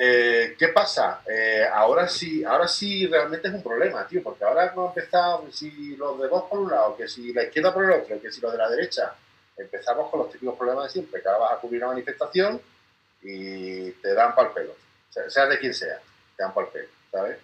Eh, 0.00 0.54
¿Qué 0.58 0.68
pasa? 0.68 1.22
Eh, 1.26 1.66
ahora 1.72 2.08
sí, 2.08 2.44
ahora 2.44 2.68
sí 2.68 3.06
realmente 3.06 3.48
es 3.48 3.54
un 3.54 3.62
problema, 3.62 4.06
tío, 4.06 4.22
porque 4.22 4.44
ahora 4.44 4.66
hemos 4.66 4.96
empezado, 4.96 5.50
si 5.50 5.96
los 5.96 6.20
de 6.20 6.28
dos 6.28 6.44
por 6.44 6.60
un 6.60 6.70
lado, 6.70 6.96
que 6.96 7.08
si 7.08 7.32
la 7.32 7.44
izquierda 7.44 7.74
por 7.74 7.84
el 7.84 7.90
otro, 7.90 8.20
que 8.20 8.30
si 8.30 8.40
los 8.40 8.52
de 8.52 8.58
la 8.58 8.70
derecha, 8.70 9.14
empezamos 9.56 10.10
con 10.10 10.20
los 10.20 10.30
típicos 10.30 10.56
problemas 10.56 10.84
de 10.84 10.90
siempre, 10.90 11.20
que 11.20 11.28
ahora 11.28 11.40
vas 11.40 11.52
a 11.54 11.60
cubrir 11.60 11.82
una 11.82 11.92
manifestación 11.92 12.60
y 13.22 13.90
te 13.92 14.14
dan 14.14 14.34
pal 14.34 14.52
pelo, 14.52 14.74
sea, 15.10 15.46
de 15.46 15.58
quien 15.58 15.74
sea, 15.74 15.98
te 16.36 16.42
dan 16.44 16.54
pal 16.54 16.68
pelo, 16.68 16.88
¿sabes? 17.10 17.38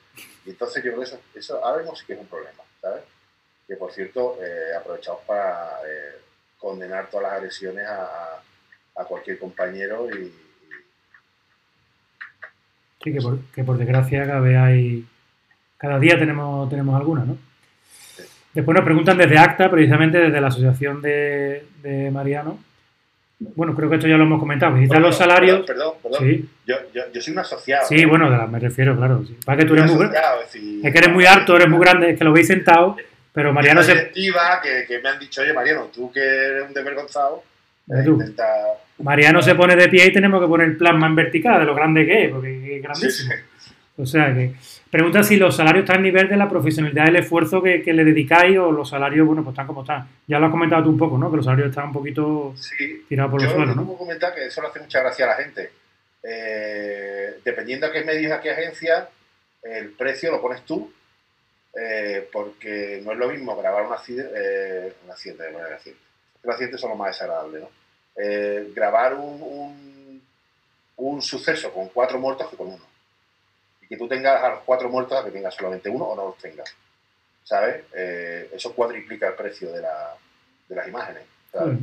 Y 0.45 0.51
entonces 0.51 0.85
yo 0.85 0.93
creo 0.93 1.03
que 1.03 1.09
eso, 1.09 1.21
eso 1.35 1.65
ahora 1.65 1.79
mismo 1.79 1.97
sí 1.97 2.07
que 2.07 2.13
es 2.13 2.21
un 2.21 2.29
problema, 2.29 2.63
¿sabes? 2.81 3.03
que 3.67 3.77
por 3.77 3.93
cierto 3.93 4.39
eh, 4.43 4.75
aprovechamos 4.77 5.23
para 5.23 5.81
eh, 5.87 6.21
condenar 6.59 7.09
todas 7.11 7.25
las 7.25 7.33
agresiones 7.35 7.87
a, 7.87 8.41
cualquier 9.09 9.39
compañero 9.39 10.09
y, 10.09 10.33
sí 13.05 13.13
que 13.13 13.21
por, 13.21 13.39
que 13.55 13.63
por, 13.63 13.79
desgracia 13.79 14.27
cada 14.27 14.41
vez 14.41 14.57
hay 14.57 15.05
cada 15.77 15.99
día 15.99 16.19
tenemos 16.19 16.69
tenemos 16.71 16.97
alguna 16.97 17.25
no 17.25 17.37
después 18.55 18.75
nos 18.75 18.85
preguntan 18.85 19.19
desde 19.19 19.39
ACTA 19.39 19.71
precisamente 19.71 20.19
desde 20.19 20.41
la 20.41 20.49
asociación 20.49 21.03
de, 21.03 22.11
Mariano 22.13 22.59
bueno, 23.57 23.75
creo 23.75 23.91
que 23.91 23.97
esto 23.97 24.07
ya 24.07 24.17
lo 24.17 24.23
hemos 24.23 24.39
comentado. 24.39 24.75
Visitar 24.75 25.03
los 25.03 25.17
salarios. 25.17 25.67
Perdón, 25.67 25.95
perdón. 26.03 26.49
Yo, 26.65 26.77
yo, 26.95 27.21
soy 27.21 27.33
un 27.33 27.41
asociado. 27.41 27.87
Sí, 27.87 28.05
bueno, 28.07 28.31
me 28.47 28.59
refiero, 28.59 28.97
claro. 28.97 29.23
Para 29.45 29.59
que 29.59 29.65
tú 29.67 29.75
eres 29.75 29.93
muy, 29.93 30.07
es, 30.07 30.93
que 30.93 30.99
eres 30.99 31.13
muy 31.13 31.27
alto, 31.27 31.57
eres 31.57 31.69
muy 31.69 31.81
grande, 31.81 32.11
es 32.11 32.19
que 32.19 32.25
lo 32.25 32.33
veis 32.33 32.47
sentado 32.47 32.97
pero 33.35 33.53
Mariano 33.53 33.83
se. 33.83 34.13
Que, 34.13 34.85
que, 34.87 35.01
me 35.01 35.09
han 35.09 35.19
dicho, 35.19 35.43
oye, 35.43 35.53
Mariano, 35.53 35.91
tú 35.93 36.11
que 36.13 36.21
eres 36.21 36.69
un 36.69 36.73
desvergonzado, 36.73 37.43
intenta... 37.87 38.45
Mariano 38.99 39.43
se 39.43 39.55
pone 39.55 39.75
de 39.77 39.89
pie 39.89 40.07
y 40.07 40.13
tenemos 40.13 40.41
que 40.41 40.47
poner 40.47 40.69
el 40.69 40.77
plasma 40.77 41.07
en 41.07 41.17
vertical 41.17 41.61
de 41.61 41.67
lo 41.67 41.75
grande 41.75 42.07
que 42.07 42.25
es, 42.25 42.31
porque 42.31 42.77
es 42.77 42.83
grandísimo. 42.83 43.35
O 43.97 44.07
sea 44.07 44.35
que. 44.35 44.55
Pregunta 44.91 45.25
si 45.25 45.37
los 45.37 45.57
salarios 45.57 45.83
están 45.83 45.99
a 45.99 46.03
nivel 46.03 46.29
de 46.29 46.37
la 46.37 46.49
profesionalidad 46.49 47.07
del 47.07 47.17
esfuerzo 47.17 47.61
que, 47.61 47.83
que, 47.83 47.93
le 47.93 48.05
dedicáis 48.05 48.57
o 48.59 48.71
los 48.71 48.89
salarios, 48.89 49.27
bueno, 49.27 49.43
pues 49.43 49.55
están 49.55 49.67
como 49.67 49.83
están. 49.83 50.09
Ya 50.29 50.39
lo 50.39 50.47
has 50.47 50.53
comentado 50.53 50.85
tú 50.85 50.91
un 50.91 50.99
poco, 50.99 51.19
¿no? 51.19 51.31
Que 51.31 51.37
los 51.37 51.45
salarios 51.45 51.71
están 51.71 51.87
un 51.87 51.93
poquito 51.93 52.55
tirados 53.09 53.33
por 53.33 53.43
los 53.43 53.53
suelos, 53.53 53.75
¿no? 53.75 53.83
Yo 53.85 53.97
comentar 53.97 54.35
que 54.35 54.47
eso 54.47 54.63
le 54.63 54.69
hace 54.69 54.81
mucha 54.81 55.01
gracia 55.01 55.25
a 55.25 55.29
la 55.29 55.35
gente. 55.35 55.71
Eh, 56.23 57.39
dependiendo 57.45 57.87
a 57.87 57.93
qué 57.93 58.05
medios, 58.05 58.33
a 58.33 58.41
qué 58.41 58.51
agencia, 58.51 59.09
el 59.63 59.91
precio 59.91 60.31
lo 60.31 60.41
pones 60.41 60.63
tú 60.63 60.93
eh, 61.75 62.29
porque 62.33 63.01
no 63.05 63.13
es 63.13 63.19
lo 63.19 63.29
mismo 63.29 63.57
grabar 63.57 63.87
un 63.87 63.93
accidente, 63.93 64.33
eh, 64.37 64.93
un 65.05 65.11
accidente, 65.11 65.51
bueno, 65.51 65.69
accidente. 65.75 66.01
Los 66.45 66.53
accidentes 66.55 66.81
son 66.81 66.91
los 66.91 66.99
más 66.99 67.09
desagradables, 67.09 67.63
¿no? 67.63 67.69
Eh, 68.17 68.71
grabar 68.75 69.15
un, 69.15 70.23
un, 70.97 71.23
suceso 71.23 71.73
con 71.73 71.89
cuatro 71.89 72.19
muertos 72.19 72.49
que 72.49 72.57
con 72.57 72.69
uno. 72.69 72.85
Y 73.83 73.87
que 73.87 73.97
tú 73.97 74.07
tengas 74.07 74.43
a 74.43 74.51
los 74.51 74.61
cuatro 74.61 74.89
muertos 74.89 75.19
a 75.19 75.25
que 75.25 75.31
tengas 75.31 75.55
solamente 75.55 75.89
uno 75.89 76.05
o 76.05 76.17
no 76.17 76.27
los 76.27 76.39
tengas. 76.39 76.75
¿Sabes? 77.43 77.85
eso 77.93 78.73
cuadriplica 78.75 79.29
el 79.29 79.35
precio 79.35 79.71
de, 79.71 79.83
la, 79.83 80.17
de 80.69 80.75
las 80.77 80.89
imágenes. 80.89 81.25
¿sabes? 81.53 81.79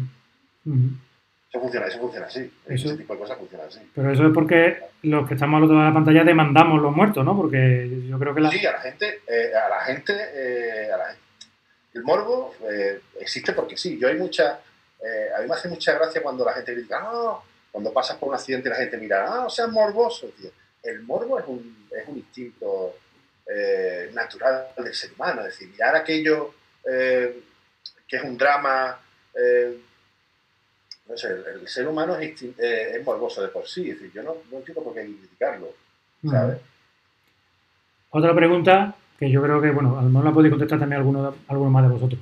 Eso 1.52 1.60
funciona, 1.60 1.88
eso 1.88 2.00
funciona 2.00 2.28
así. 2.28 2.50
Ese 2.66 2.96
tipo 2.96 3.14
de 3.14 3.20
cosas 3.20 3.38
funciona 3.38 3.66
así. 3.66 3.82
Pero 3.94 4.10
eso 4.10 4.26
es 4.26 4.34
porque 4.34 4.80
los 5.04 5.28
que 5.28 5.34
estamos 5.34 5.58
al 5.58 5.64
otro 5.66 5.76
lado 5.76 5.88
de 5.88 5.92
la 5.92 5.96
pantalla 5.96 6.24
demandamos 6.24 6.82
los 6.82 6.96
muertos, 6.96 7.26
¿no? 7.26 7.36
Porque 7.36 7.90
yo 8.08 8.18
creo 8.18 8.34
que 8.34 8.40
la... 8.40 8.52
Sí, 8.52 8.66
a 8.66 8.72
la 8.72 8.80
gente, 8.80 9.20
eh, 9.28 9.52
a 9.54 9.68
la 9.68 9.82
gente, 9.82 10.14
eh, 10.14 10.92
a 10.94 10.98
la 10.98 11.06
gente. 11.08 11.22
El 11.94 12.04
morbo 12.04 12.56
eh, 12.70 13.02
existe 13.20 13.54
porque 13.54 13.78
sí. 13.78 13.98
Yo 14.00 14.08
hay 14.08 14.16
mucha... 14.16 14.60
a 15.36 15.42
mí 15.42 15.48
me 15.48 15.54
hace 15.54 15.68
mucha 15.68 15.94
gracia 15.94 16.22
cuando 16.22 16.46
la 16.46 16.54
gente 16.54 16.74
critica, 16.74 17.00
ah, 17.02 17.42
cuando 17.72 17.92
pasas 17.92 18.18
por 18.18 18.30
un 18.30 18.36
accidente 18.36 18.70
y 18.70 18.72
la 18.72 18.78
gente 18.78 18.98
mira, 18.98 19.26
ah, 19.28 19.46
o 19.46 19.50
sea, 19.50 19.68
morboso. 19.68 20.32
El 20.84 21.02
morbo 21.02 21.40
es 21.40 21.46
un, 21.48 21.88
es 21.92 22.08
un 22.08 22.18
instinto 22.18 22.96
natural 24.14 24.68
del 24.78 24.94
ser 24.94 25.12
humano. 25.14 25.42
Es 25.42 25.48
decir, 25.48 25.70
mirar 25.70 25.96
aquello 25.96 26.54
que 26.84 28.18
es 28.18 28.24
un 28.24 28.38
drama 28.38 29.00
el, 31.14 31.68
ser 31.68 31.88
humano 31.88 32.16
es, 32.18 32.42
eh, 32.42 32.96
es, 32.96 33.06
morboso 33.06 33.42
de 33.42 33.50
por 33.50 33.68
sí, 33.68 33.90
es 33.90 34.00
decir, 34.00 34.12
yo 34.14 34.24
no, 34.24 34.36
no 34.50 34.58
entiendo 34.58 34.84
por 34.84 34.94
qué 34.94 35.04
criticarlo, 35.04 35.74
¿sabes? 36.30 36.60
Otra 38.10 38.36
pregunta 38.36 38.96
que 39.22 39.30
yo 39.30 39.40
creo 39.42 39.62
que, 39.62 39.70
bueno, 39.70 40.00
a 40.00 40.02
lo 40.02 40.10
mejor 40.10 40.26
la 40.26 40.34
podéis 40.34 40.52
contestar 40.52 40.80
también 40.80 41.00
alguno, 41.00 41.34
alguno 41.48 41.70
más 41.70 41.84
de 41.84 41.90
vosotros. 41.90 42.20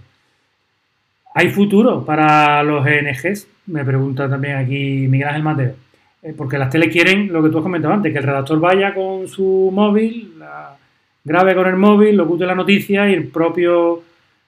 ¿Hay 1.33 1.49
futuro 1.49 2.03
para 2.03 2.61
los 2.63 2.85
ENGs? 2.85 3.47
Me 3.67 3.85
pregunta 3.85 4.29
también 4.29 4.57
aquí 4.57 5.07
Miguel 5.07 5.29
Ángel 5.29 5.43
Mateo. 5.43 5.75
Eh, 6.21 6.33
porque 6.37 6.57
las 6.57 6.69
tele 6.69 6.89
quieren 6.89 7.31
lo 7.31 7.41
que 7.41 7.49
tú 7.49 7.59
has 7.59 7.63
comentado 7.63 7.93
antes, 7.93 8.11
que 8.11 8.19
el 8.19 8.25
redactor 8.25 8.59
vaya 8.59 8.93
con 8.93 9.25
su 9.29 9.71
móvil, 9.73 10.37
la, 10.37 10.75
grabe 11.23 11.55
con 11.55 11.67
el 11.67 11.77
móvil, 11.77 12.17
lo 12.17 12.25
locute 12.25 12.45
la 12.45 12.55
noticia 12.55 13.09
y 13.09 13.13
el 13.13 13.29
propio, 13.29 14.03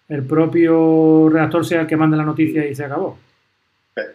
el 0.10 0.23
propio 0.23 1.30
redactor 1.30 1.65
sea 1.65 1.82
el 1.82 1.88
que 1.88 1.95
mande 1.95 2.18
la 2.18 2.26
noticia 2.26 2.68
y 2.68 2.76
se 2.76 2.84
acabó 2.84 3.18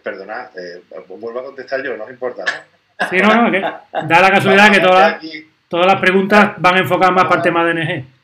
perdona, 0.03 0.49
eh, 0.55 0.81
vuelvo 1.07 1.39
a 1.39 1.43
contestar 1.43 1.83
yo, 1.83 1.95
no 1.97 2.05
os 2.05 2.09
importa, 2.09 2.43
¿no? 2.43 3.07
Sí, 3.09 3.17
no, 3.17 3.43
no, 3.43 3.51
que 3.51 3.59
da 3.59 4.21
la 4.21 4.31
casualidad 4.31 4.71
que 4.71 4.79
todas, 4.79 5.21
todas 5.67 5.85
las 5.85 6.01
preguntas 6.01 6.53
van 6.57 6.77
enfocadas 6.77 7.13
más 7.13 7.25
para 7.25 7.35
el 7.35 7.41
tema 7.43 7.63
de 7.63 7.73
NG. 7.73 8.16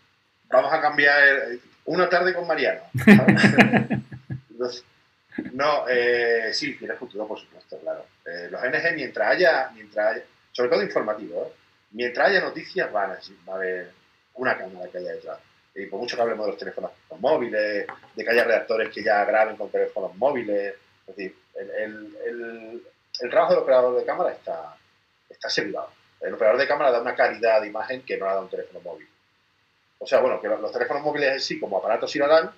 Vamos 0.54 0.72
a 0.72 0.80
cambiar 0.80 1.50
una 1.86 2.08
tarde 2.08 2.32
con 2.32 2.46
Mariano. 2.46 2.82
no, 5.54 5.90
eh, 5.90 6.54
sí, 6.54 6.76
tiene 6.76 6.94
futuro, 6.94 7.28
por 7.28 7.40
supuesto, 7.40 7.80
claro. 7.80 8.06
Eh, 8.24 8.50
los 8.52 8.62
NG, 8.62 8.94
mientras 8.94 9.32
haya, 9.32 9.72
mientras 9.74 10.14
haya, 10.14 10.24
sobre 10.52 10.70
todo 10.70 10.84
informativo, 10.84 11.44
¿eh? 11.44 11.54
mientras 11.94 12.30
haya 12.30 12.42
noticias, 12.42 12.92
van 12.92 13.14
a, 13.14 13.20
va 13.50 13.54
a 13.54 13.56
haber 13.56 13.94
una 14.36 14.56
cámara 14.56 14.88
que 14.92 15.00
haya 15.00 15.14
detrás. 15.14 15.40
Y 15.74 15.88
por 15.88 16.00
mucho 16.00 16.16
que 16.16 16.22
hablemos 16.22 16.46
de 16.46 16.52
los 16.52 16.60
teléfonos 16.60 16.92
móviles, 17.18 17.88
de 18.16 18.24
que 18.24 18.30
haya 18.30 18.44
reactores 18.44 18.94
que 18.94 19.04
ya 19.04 19.26
graben 19.26 19.56
con 19.58 19.72
teléfonos 19.72 20.16
móviles, 20.18 20.76
es 21.08 21.16
decir, 21.16 21.36
el, 21.56 21.72
el, 22.28 22.84
el, 23.22 23.30
trabajo 23.32 23.54
del 23.54 23.64
operador 23.64 24.00
de 24.00 24.06
cámara 24.06 24.32
está, 24.32 24.78
está 25.28 25.48
asegurado. 25.48 25.90
El 26.22 26.36
operador 26.36 26.60
de 26.60 26.68
cámara 26.68 26.92
da 26.92 27.02
una 27.02 27.16
calidad 27.16 27.60
de 27.60 27.70
imagen 27.70 28.04
que 28.04 28.18
no 28.18 28.28
la 28.28 28.36
da 28.36 28.42
un 28.42 28.50
teléfono 28.50 28.80
móvil. 28.82 29.08
O 30.00 30.08
sea, 30.08 30.20
bueno, 30.20 30.42
que 30.42 30.48
los, 30.48 30.72
teléfonos 30.72 31.04
móviles 31.04 31.34
en 31.34 31.40
sí, 31.40 31.60
como 31.60 31.78
aparatos, 31.78 32.12
sí 32.12 32.20
la 32.20 32.28
dan, 32.28 32.52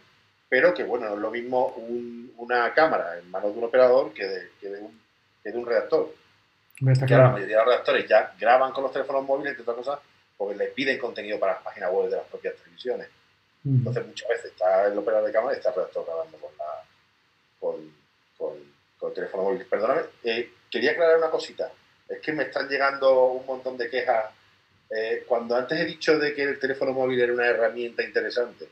pero 0.49 0.73
que, 0.73 0.83
bueno, 0.83 1.07
no 1.07 1.15
es 1.15 1.19
lo 1.19 1.31
mismo 1.31 1.75
una 2.37 2.73
cámara 2.73 3.17
en 3.17 3.29
manos 3.29 3.53
de 3.53 3.59
un 3.59 3.65
operador 3.65 4.13
que 4.13 4.25
de, 4.25 4.49
que 4.59 4.69
de, 4.69 4.79
un, 4.81 5.01
que 5.43 5.51
de 5.51 5.57
un 5.57 5.65
redactor. 5.65 6.13
la 6.81 7.29
mayoría 7.29 7.57
de 7.57 7.63
los 7.63 7.65
redactores 7.65 8.07
ya 8.07 8.33
graban 8.39 8.71
con 8.71 8.83
los 8.83 8.91
teléfonos 8.91 9.23
móviles, 9.23 9.51
entre 9.51 9.63
otras 9.63 9.77
cosas, 9.77 9.99
porque 10.37 10.55
les 10.55 10.73
piden 10.73 10.97
contenido 10.97 11.39
para 11.39 11.53
las 11.53 11.63
páginas 11.63 11.91
web 11.91 12.09
de 12.09 12.17
las 12.17 12.25
propias 12.25 12.55
televisiones. 12.55 13.07
Entonces 13.65 14.05
muchas 14.05 14.29
veces 14.29 14.45
está 14.51 14.85
el 14.85 14.97
operador 14.97 15.25
de 15.25 15.33
cámara 15.33 15.55
y 15.55 15.57
está 15.57 15.69
el 15.69 15.75
redactor 15.75 16.05
grabando 16.05 16.37
con, 16.37 16.51
la, 16.57 16.83
con, 17.59 17.95
con, 18.37 19.09
el 19.09 19.15
teléfono 19.15 19.43
móvil. 19.43 19.65
Perdóname, 19.65 20.01
eh, 20.23 20.51
quería 20.69 20.91
aclarar 20.91 21.17
una 21.17 21.31
cosita. 21.31 21.71
Es 22.07 22.19
que 22.19 22.31
me 22.31 22.43
están 22.43 22.69
llegando 22.69 23.31
un 23.31 23.45
montón 23.45 23.75
de 23.77 23.89
quejas. 23.89 24.25
Eh, 24.89 25.23
cuando 25.27 25.55
antes 25.55 25.79
he 25.79 25.85
dicho 25.85 26.17
de 26.19 26.33
que 26.33 26.43
el 26.43 26.59
teléfono 26.59 26.93
móvil 26.93 27.19
era 27.19 27.33
una 27.33 27.47
herramienta 27.47 28.03
interesante 28.03 28.67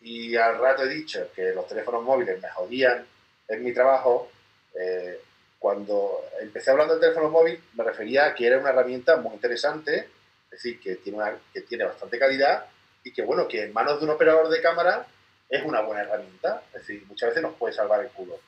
y 0.00 0.36
al 0.36 0.58
rato 0.58 0.84
he 0.84 0.88
dicho 0.88 1.28
que 1.34 1.52
los 1.52 1.66
teléfonos 1.66 2.04
móviles 2.04 2.40
me 2.40 2.48
jodían 2.50 3.06
en 3.48 3.64
mi 3.64 3.72
trabajo, 3.72 4.30
eh, 4.78 5.20
cuando 5.58 6.20
empecé 6.40 6.70
hablando 6.70 6.94
del 6.94 7.00
teléfono 7.00 7.30
móvil 7.30 7.60
me 7.74 7.84
refería 7.84 8.26
a 8.26 8.34
que 8.34 8.46
era 8.46 8.58
una 8.58 8.70
herramienta 8.70 9.16
muy 9.16 9.34
interesante, 9.34 10.08
es 10.44 10.50
decir, 10.50 10.80
que 10.80 10.96
tiene, 10.96 11.18
una, 11.18 11.36
que 11.52 11.62
tiene 11.62 11.84
bastante 11.84 12.18
calidad 12.18 12.66
y 13.02 13.12
que, 13.12 13.22
bueno, 13.22 13.48
que 13.48 13.64
en 13.64 13.72
manos 13.72 13.98
de 13.98 14.04
un 14.04 14.12
operador 14.12 14.48
de 14.48 14.60
cámara 14.60 15.06
es 15.48 15.64
una 15.64 15.80
buena 15.80 16.02
herramienta, 16.02 16.62
es 16.68 16.80
decir, 16.80 17.04
muchas 17.08 17.30
veces 17.30 17.42
nos 17.42 17.54
puede 17.54 17.74
salvar 17.74 18.00
el 18.00 18.10
culo. 18.10 18.38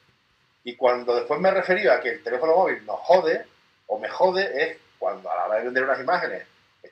Y 0.65 0.77
cuando 0.77 1.17
después 1.17 1.41
me 1.41 1.51
refería 1.51 1.95
a 1.95 2.01
que 2.01 2.11
el 2.11 2.23
teléfono 2.23 2.55
móvil 2.55 2.85
nos 2.85 3.01
jode, 3.01 3.47
o 3.87 3.99
me 3.99 4.09
jode, 4.09 4.63
es 4.63 4.79
cuando 4.99 5.31
a 5.31 5.37
la 5.37 5.47
hora 5.47 5.59
de 5.59 5.65
vender 5.65 5.85
unas 5.85 6.01
imágenes, 6.01 6.47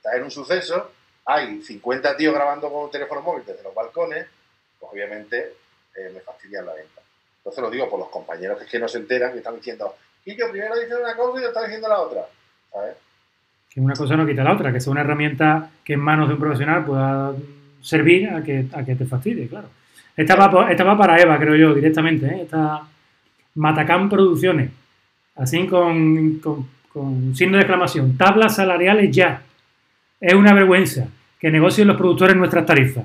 estás 0.06 0.18
en 0.18 0.24
un 0.24 0.30
suceso, 0.30 0.92
hay 1.24 1.60
50 1.60 2.16
tíos 2.16 2.34
grabando 2.34 2.70
con 2.70 2.84
un 2.84 2.90
teléfono 2.90 3.20
móvil 3.22 3.44
desde 3.44 3.62
los 3.62 3.74
balcones, 3.74 4.26
pues 4.78 4.92
obviamente 4.92 5.54
eh, 5.96 6.10
me 6.14 6.20
fastidian 6.20 6.64
la 6.64 6.74
venta. 6.74 7.00
Entonces 7.38 7.62
lo 7.62 7.70
digo 7.70 7.90
por 7.90 7.98
los 7.98 8.08
compañeros 8.08 8.58
que, 8.58 8.64
es 8.64 8.70
que 8.70 8.78
no 8.78 8.88
se 8.88 8.98
enteran, 8.98 9.32
que 9.32 9.38
están 9.38 9.56
diciendo, 9.56 9.94
y 10.24 10.36
yo 10.36 10.50
primero 10.50 10.74
dice 10.76 10.94
una 10.94 11.16
cosa 11.16 11.38
y 11.38 11.42
yo 11.42 11.48
estaba 11.48 11.66
diciendo 11.66 11.88
la 11.88 12.00
otra. 12.00 12.26
Que 13.70 13.80
una 13.80 13.94
cosa 13.94 14.16
no 14.16 14.26
quita 14.26 14.44
la 14.44 14.52
otra, 14.52 14.72
que 14.72 14.80
sea 14.80 14.90
una 14.90 15.02
herramienta 15.02 15.70
que 15.84 15.94
en 15.94 16.00
manos 16.00 16.28
de 16.28 16.34
un 16.34 16.40
profesional 16.40 16.84
pueda 16.84 17.34
servir 17.82 18.28
a 18.30 18.42
que, 18.42 18.66
a 18.72 18.84
que 18.84 18.94
te 18.94 19.06
fastidie, 19.06 19.48
claro. 19.48 19.68
Esta 20.16 20.34
va, 20.34 20.70
esta 20.70 20.84
va 20.84 20.96
para 20.96 21.20
Eva, 21.20 21.38
creo 21.38 21.54
yo, 21.56 21.74
directamente. 21.74 22.26
¿eh? 22.26 22.42
Esta 22.42 22.82
Matacán 23.54 24.08
Producciones. 24.08 24.70
Así 25.34 25.66
con, 25.66 26.38
con, 26.38 26.68
con 26.90 27.36
signo 27.36 27.58
de 27.58 27.62
exclamación. 27.62 28.16
Tablas 28.16 28.56
salariales 28.56 29.14
ya. 29.14 29.42
Es 30.20 30.34
una 30.34 30.54
vergüenza 30.54 31.06
que 31.38 31.50
negocien 31.50 31.88
los 31.88 31.96
productores 31.96 32.36
nuestras 32.36 32.66
tarifas. 32.66 33.04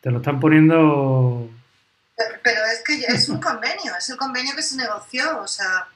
Te 0.00 0.10
lo 0.10 0.18
están 0.18 0.40
poniendo 0.40 1.48
pero 2.42 2.64
es 2.66 2.82
que 2.82 2.94
es 2.94 3.28
un 3.28 3.40
convenio, 3.40 3.96
es 3.98 4.08
el 4.10 4.16
convenio 4.16 4.54
que 4.54 4.62
se 4.62 4.76
negoció, 4.76 5.40
o 5.40 5.48
sea, 5.48 5.88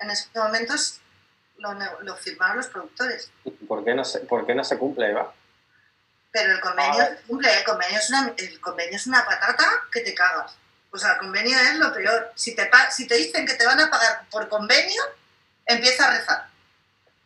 en 0.00 0.10
esos 0.10 0.34
momentos 0.34 1.00
lo, 1.58 1.74
lo 2.02 2.16
firmaron 2.16 2.56
los 2.56 2.66
productores. 2.68 3.30
¿Por 3.68 3.84
qué, 3.84 3.94
no 3.94 4.04
se, 4.04 4.20
¿Por 4.20 4.46
qué 4.46 4.54
no 4.54 4.64
se 4.64 4.78
cumple, 4.78 5.10
Eva? 5.10 5.32
Pero 6.32 6.54
el 6.54 6.60
convenio 6.60 7.04
se 7.04 7.22
cumple, 7.26 7.58
el 7.58 7.64
convenio, 7.64 7.98
es 7.98 8.08
una, 8.08 8.34
el 8.36 8.60
convenio 8.60 8.96
es 8.96 9.06
una 9.06 9.24
patata 9.24 9.64
que 9.92 10.00
te 10.00 10.14
cagas. 10.14 10.56
O 10.90 10.98
sea, 10.98 11.12
el 11.12 11.18
convenio 11.18 11.56
es 11.58 11.76
lo 11.76 11.92
peor. 11.92 12.32
Si 12.34 12.54
te, 12.56 12.68
si 12.90 13.06
te 13.06 13.16
dicen 13.16 13.46
que 13.46 13.54
te 13.54 13.66
van 13.66 13.80
a 13.80 13.90
pagar 13.90 14.24
por 14.30 14.48
convenio, 14.48 15.02
empieza 15.66 16.08
a 16.08 16.18
rezar. 16.18 16.48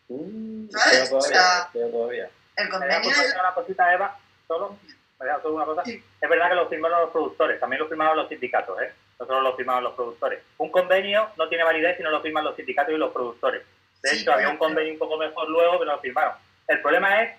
Mm, 0.08 0.70
¿Sabes? 0.70 1.08
Todavía, 1.10 1.16
o 1.16 1.20
sea, 1.22 1.70
todavía. 1.72 2.30
El 2.58 2.68
convenio 2.68 2.98
es... 2.98 3.36
Una 3.38 3.54
cosita, 3.54 3.94
Eva, 3.94 4.16
solo 4.46 4.76
una 5.20 5.64
cosa. 5.64 5.82
Es 5.84 6.28
verdad 6.28 6.48
que 6.50 6.54
lo 6.54 6.68
firmaron 6.68 7.00
los 7.00 7.10
productores, 7.10 7.58
también 7.58 7.82
lo 7.82 7.88
firmaron 7.88 8.16
los 8.16 8.28
sindicatos, 8.28 8.80
¿eh? 8.82 8.92
No 9.18 9.26
solo 9.26 9.40
lo 9.40 9.56
firmaron 9.56 9.84
los 9.84 9.94
productores. 9.94 10.40
Un 10.58 10.70
convenio 10.70 11.30
no 11.36 11.48
tiene 11.48 11.64
validez 11.64 11.96
si 11.96 12.02
no 12.02 12.10
lo 12.10 12.20
firman 12.20 12.44
los 12.44 12.54
sindicatos 12.54 12.94
y 12.94 12.98
los 12.98 13.12
productores. 13.12 13.62
De 14.02 14.12
hecho, 14.12 14.32
había 14.32 14.48
un 14.48 14.58
convenio 14.58 14.92
un 14.92 14.98
poco 14.98 15.16
mejor 15.16 15.48
luego, 15.48 15.78
pero 15.80 15.92
lo 15.92 15.98
firmaron. 15.98 16.34
El 16.68 16.80
problema 16.80 17.22
es 17.22 17.36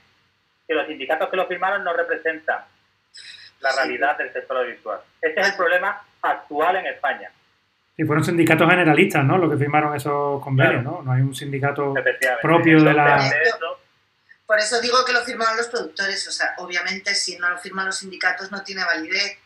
que 0.68 0.74
los 0.74 0.88
sindicatos 0.88 1.30
que 1.30 1.38
lo 1.38 1.48
firmaron 1.48 1.84
no 1.84 1.94
representan 1.94 2.66
la 3.62 3.72
realidad 3.76 4.18
del 4.18 4.34
sector 4.34 4.58
audiovisual. 4.58 5.00
Ese 5.22 5.40
es 5.40 5.48
el 5.48 5.56
problema 5.56 6.02
actual 6.22 6.76
en 6.78 6.88
España. 6.88 7.32
Sí, 7.96 8.04
fueron 8.04 8.24
sindicatos 8.26 8.70
generalistas, 8.70 9.24
¿no? 9.24 9.38
Los 9.38 9.52
que 9.52 9.58
firmaron 9.58 9.96
esos 9.96 10.44
convenios, 10.44 10.84
¿no? 10.84 11.02
No 11.02 11.12
hay 11.14 11.22
un 11.22 11.34
sindicato 11.34 11.94
propio 12.41 12.84
de 12.84 12.94
la... 12.94 13.20
Por 14.50 14.58
eso 14.58 14.82
digo 14.82 15.06
que 15.06 15.14
lo 15.14 15.24
firmaron 15.24 15.58
los 15.58 15.68
productores, 15.68 16.28
o 16.28 16.32
sea, 16.32 16.56
obviamente 16.58 17.14
si 17.14 17.38
no 17.38 17.52
lo 17.52 17.60
firman 17.60 17.86
los 17.86 18.00
sindicatos 18.00 18.50
no 18.50 18.64
tiene 18.64 18.84
validez, 18.84 19.38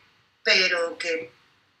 pero 0.42 0.96
que 0.96 1.30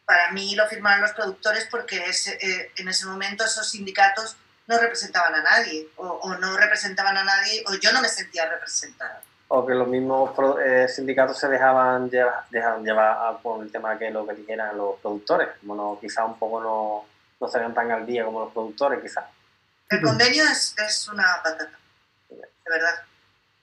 para 0.04 0.30
mí 0.32 0.54
lo 0.54 0.66
firmaron 0.66 1.00
los 1.00 1.12
productores 1.12 1.66
porque 1.70 2.04
eh, 2.04 2.70
en 2.76 2.86
ese 2.86 3.06
momento 3.06 3.42
esos 3.42 3.70
sindicatos 3.70 4.36
no 4.66 4.76
representaban 4.76 5.34
a 5.36 5.42
nadie, 5.42 5.88
o, 5.96 6.36
no 6.38 6.54
representaban 6.58 7.16
a 7.16 7.24
nadie, 7.24 7.64
o 7.66 7.74
yo 7.76 7.92
no 7.92 8.02
me 8.02 8.10
sentía 8.10 8.44
representada. 8.44 9.22
O 9.48 9.64
que 9.64 9.72
los 9.72 9.88
mismos 9.88 10.32
eh, 10.62 10.86
sindicatos 10.86 11.38
se 11.38 11.48
dejaban 11.48 12.10
llevar, 12.10 12.44
dejaban 12.50 12.84
llevar 12.84 13.38
por 13.40 13.64
el 13.64 13.72
tema 13.72 13.98
que 13.98 14.10
lo 14.10 14.26
que 14.26 14.34
dijeran 14.34 14.76
los 14.76 15.00
productores, 15.00 15.48
como 15.60 15.74
no, 15.74 15.98
quizá 15.98 16.26
un 16.26 16.38
poco 16.38 16.60
no, 16.60 17.06
no 17.40 17.48
se 17.48 17.58
tan 17.58 17.90
al 17.90 18.04
día 18.04 18.26
como 18.26 18.40
los 18.40 18.52
productores, 18.52 19.00
quizás. 19.00 19.24
El 19.88 20.02
convenio 20.02 20.44
es, 20.44 20.74
es 20.76 21.08
una 21.08 21.40
patata, 21.42 21.78
de 22.28 22.70
verdad 22.70 23.02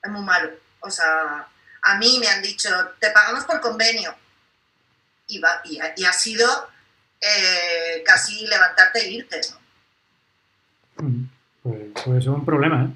es 0.02 0.10
muy 0.10 0.22
malo. 0.22 0.50
O 0.80 0.90
sea, 0.90 1.46
a 1.82 1.94
mí 1.96 2.18
me 2.20 2.28
han 2.28 2.42
dicho, 2.42 2.68
te 2.98 3.10
pagamos 3.10 3.44
por 3.44 3.60
convenio. 3.60 4.14
Y, 5.28 5.38
va, 5.38 5.62
y, 5.64 6.04
ha 6.04 6.12
sido 6.12 6.68
eh, 7.20 8.02
casi 8.04 8.46
levantarte 8.46 8.98
e 9.00 9.10
irte, 9.10 9.40
¿no? 9.50 11.04
Mm, 11.04 11.30
pues, 11.62 11.82
pues 12.04 12.18
es 12.18 12.26
un 12.26 12.44
problema, 12.44 12.84
¿eh? 12.84 12.88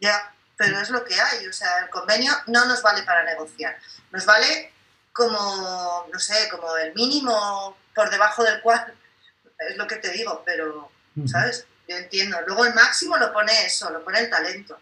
Ya, 0.00 0.34
pero 0.56 0.80
es 0.80 0.90
lo 0.90 1.04
que 1.04 1.20
hay. 1.20 1.46
O 1.46 1.52
sea, 1.52 1.80
el 1.80 1.90
convenio 1.90 2.32
no 2.46 2.64
nos 2.64 2.80
vale 2.82 3.02
para 3.02 3.24
negociar. 3.24 3.76
Nos 4.12 4.24
vale 4.24 4.72
como, 5.12 6.08
no 6.10 6.18
sé, 6.18 6.48
como 6.48 6.76
el 6.76 6.94
mínimo 6.94 7.76
por 7.94 8.08
debajo 8.08 8.42
del 8.44 8.62
cual, 8.62 8.94
es 9.58 9.76
lo 9.76 9.86
que 9.86 9.96
te 9.96 10.10
digo, 10.10 10.42
pero, 10.46 10.90
¿sabes? 11.26 11.66
Yo 11.86 11.96
entiendo. 11.96 12.38
Luego 12.46 12.64
el 12.64 12.74
máximo 12.74 13.16
lo 13.18 13.32
pone 13.32 13.66
eso, 13.66 13.90
lo 13.90 14.02
pone 14.02 14.20
el 14.20 14.30
talento 14.30 14.78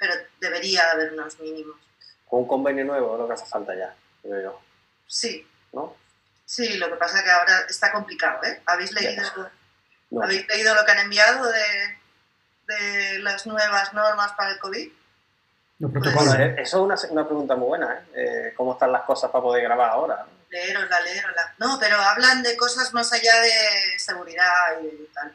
pero 0.00 0.14
debería 0.40 0.90
haber 0.90 1.12
unos 1.12 1.38
mínimos. 1.38 1.76
Con 2.26 2.40
un 2.40 2.48
convenio 2.48 2.86
nuevo 2.86 3.18
lo 3.18 3.28
que 3.28 3.34
hace 3.34 3.44
falta 3.44 3.74
ya, 3.74 3.94
creo 4.22 4.42
yo. 4.42 4.60
Sí. 5.06 5.46
¿No? 5.72 5.94
Sí, 6.46 6.78
lo 6.78 6.88
que 6.88 6.96
pasa 6.96 7.18
es 7.18 7.24
que 7.24 7.30
ahora 7.30 7.60
está 7.68 7.92
complicado, 7.92 8.42
¿eh? 8.44 8.62
¿Habéis 8.66 8.92
leído, 8.92 9.22
¿habéis 10.20 10.48
leído 10.48 10.74
lo 10.74 10.84
que 10.84 10.90
han 10.90 10.98
enviado 11.00 11.46
de, 11.46 11.98
de 12.66 13.18
las 13.18 13.46
nuevas 13.46 13.92
normas 13.92 14.32
para 14.32 14.52
el 14.52 14.58
COVID? 14.58 14.90
Los 15.80 15.92
pues 15.92 16.02
protocolos. 16.02 16.34
eso 16.34 16.60
es 16.60 16.74
una, 16.74 16.94
una, 17.10 17.26
pregunta 17.26 17.56
muy 17.56 17.68
buena, 17.68 17.94
¿eh? 17.94 18.04
¿eh? 18.14 18.54
¿Cómo 18.56 18.72
están 18.72 18.92
las 18.92 19.02
cosas 19.02 19.30
para 19.30 19.42
poder 19.42 19.62
grabar 19.62 19.90
ahora? 19.90 20.26
Leerosla, 20.48 21.00
leerosla. 21.02 21.54
No, 21.58 21.78
pero 21.78 21.96
hablan 21.96 22.42
de 22.42 22.56
cosas 22.56 22.92
más 22.94 23.12
allá 23.12 23.40
de 23.40 23.98
seguridad 23.98 24.80
y 24.82 25.06
tal. 25.12 25.34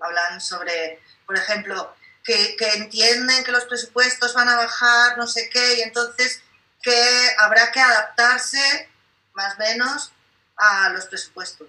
Hablan 0.00 0.40
sobre, 0.40 1.00
por 1.26 1.36
ejemplo, 1.36 1.94
que, 2.24 2.56
entienden 2.76 3.44
que 3.44 3.52
los 3.52 3.64
presupuestos 3.64 4.34
van 4.34 4.48
a 4.48 4.56
bajar, 4.56 5.18
no 5.18 5.26
sé 5.26 5.48
qué, 5.52 5.78
y 5.78 5.80
entonces 5.82 6.42
que 6.82 7.28
habrá 7.38 7.70
que 7.72 7.80
adaptarse 7.80 8.88
más 9.34 9.54
o 9.54 9.58
menos 9.58 10.12
a 10.56 10.90
los 10.90 11.06
presupuestos. 11.06 11.68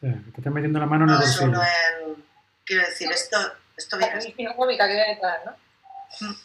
Sí, 0.00 0.08
te 0.32 0.38
están 0.38 0.52
metiendo 0.52 0.78
la 0.78 0.86
mano 0.86 1.04
en 1.04 1.10
el 1.10 1.16
bolsillo. 1.16 1.46
No 1.48 1.62
en, 1.62 2.24
quiero 2.64 2.86
decir, 2.86 3.10
esto, 3.10 3.54
esto 3.76 3.98
viene... 3.98 4.14
La 4.14 4.22
que 4.22 4.94
viene 4.94 5.20
¿no? 5.44 6.36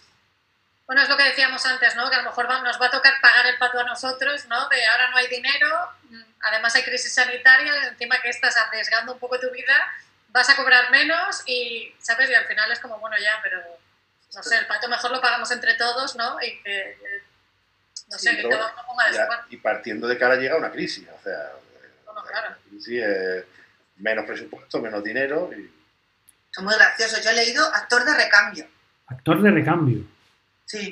Bueno, 0.86 1.02
es 1.02 1.10
lo 1.10 1.18
que 1.18 1.24
decíamos 1.24 1.66
antes, 1.66 1.96
¿no? 1.98 2.10
Que 2.10 2.16
a 2.16 2.20
lo 2.20 2.30
mejor 2.30 2.48
nos 2.64 2.82
va 2.82 2.86
a 2.86 2.92
tocar 2.92 3.14
pagar 3.22 3.46
el 3.48 3.58
pato 3.58 3.80
a 3.80 3.84
nosotros, 3.84 4.46
¿no? 4.48 4.70
De 4.70 4.86
ahora 4.88 5.12
no 5.12 5.18
hay 5.18 5.28
dinero, 5.28 5.68
mm, 6.10 6.22
además 6.44 6.76
hay 6.76 6.84
crisis 6.84 7.14
sanitaria, 7.14 7.88
encima 7.90 8.22
que 8.22 8.30
estás 8.30 8.56
arriesgando 8.56 9.14
un 9.14 9.20
poco 9.20 9.38
tu 9.38 9.52
vida 9.52 9.76
vas 10.30 10.50
a 10.50 10.56
cobrar 10.56 10.92
menos 10.92 11.44
y, 11.46 11.94
¿sabes? 12.00 12.30
Y 12.30 12.34
al 12.34 12.46
final 12.46 12.72
es 12.72 12.80
como, 12.80 13.00
bueno, 13.00 13.18
ya, 13.18 13.40
pero, 13.42 13.62
no 14.36 14.44
sé, 14.44 14.58
el 14.58 14.68
pato 14.68 14.88
mejor 14.88 15.12
lo 15.12 15.22
pagamos 15.22 15.50
entre 15.52 15.76
todos, 15.76 16.16
¿no? 16.16 16.42
Y 16.42 16.62
que, 16.62 16.98
no 18.10 18.18
sé, 18.18 18.36
que 18.36 18.48
cada 18.48 18.74
uno 18.74 18.84
ponga 18.88 19.08
de 19.08 19.14
su 19.14 19.28
parte. 19.28 19.56
Y 19.56 19.58
partiendo 19.58 20.08
de 20.08 20.18
cara 20.18 20.36
llega 20.36 20.58
una 20.58 20.72
crisis, 20.72 21.08
o 21.08 21.24
sea, 21.24 21.54
bueno, 22.06 22.24
claro. 22.24 22.56
crisis 22.70 23.04
es 23.04 23.46
menos 23.98 24.26
presupuesto, 24.26 24.80
menos 24.80 25.04
dinero. 25.04 25.50
Y... 25.56 25.72
Son 26.52 26.66
muy 26.66 26.76
graciosos. 26.76 27.24
Yo 27.24 27.32
he 27.32 27.34
leído 27.34 27.66
actor 27.74 28.06
de 28.06 28.14
recambio. 28.14 28.68
Actor 29.08 29.42
de 29.42 29.52
recambio. 29.52 30.04
Sí. 30.66 30.92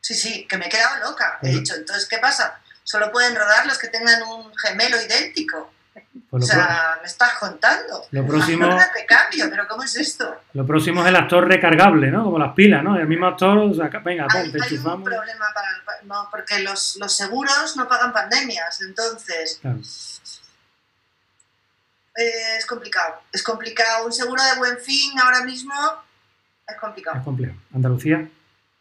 Sí, 0.00 0.14
sí, 0.14 0.46
que 0.48 0.58
me 0.58 0.66
he 0.66 0.68
quedado 0.68 1.10
loca. 1.10 1.38
He 1.42 1.48
dicho, 1.48 1.76
entonces, 1.76 2.08
¿qué 2.08 2.18
pasa? 2.18 2.60
Solo 2.82 3.12
pueden 3.12 3.36
rodar 3.36 3.66
los 3.66 3.78
que 3.78 3.86
tengan 3.86 4.20
un 4.24 4.52
gemelo 4.56 5.00
idéntico. 5.00 5.72
Pues 6.30 6.44
o 6.44 6.46
sea, 6.46 6.98
me 7.02 7.06
estás 7.06 7.34
contando. 7.38 8.06
Lo 8.10 8.26
próximo. 8.26 8.66
cambio, 9.06 9.50
pero 9.50 9.68
¿cómo 9.68 9.82
es 9.82 9.94
esto? 9.96 10.40
Lo 10.54 10.66
próximo 10.66 11.02
es 11.02 11.08
el 11.08 11.16
actor 11.16 11.46
recargable, 11.46 12.10
¿no? 12.10 12.24
Como 12.24 12.38
las 12.38 12.54
pilas, 12.54 12.82
¿no? 12.82 12.96
El 12.96 13.06
mismo 13.06 13.26
actor, 13.26 13.58
o 13.58 13.74
sea, 13.74 13.88
venga, 14.02 14.26
hay, 14.30 14.50
ponte, 14.50 14.58
hay 14.64 14.76
un 14.78 15.04
problema 15.04 15.46
para 15.54 15.68
no, 16.04 16.28
porque 16.30 16.60
los, 16.60 16.96
los, 16.96 17.14
seguros 17.14 17.76
no 17.76 17.86
pagan 17.86 18.12
pandemias, 18.12 18.80
entonces. 18.80 19.60
Eh, 22.16 22.56
es 22.58 22.66
complicado. 22.66 23.20
Es 23.30 23.42
complicado. 23.42 24.06
Un 24.06 24.12
seguro 24.12 24.42
de 24.42 24.56
buen 24.56 24.78
fin 24.78 25.18
ahora 25.20 25.44
mismo 25.44 25.74
es 26.66 26.76
complicado. 26.76 27.18
Es 27.18 27.24
complicado. 27.24 27.58
¿Andalucía? 27.74 28.28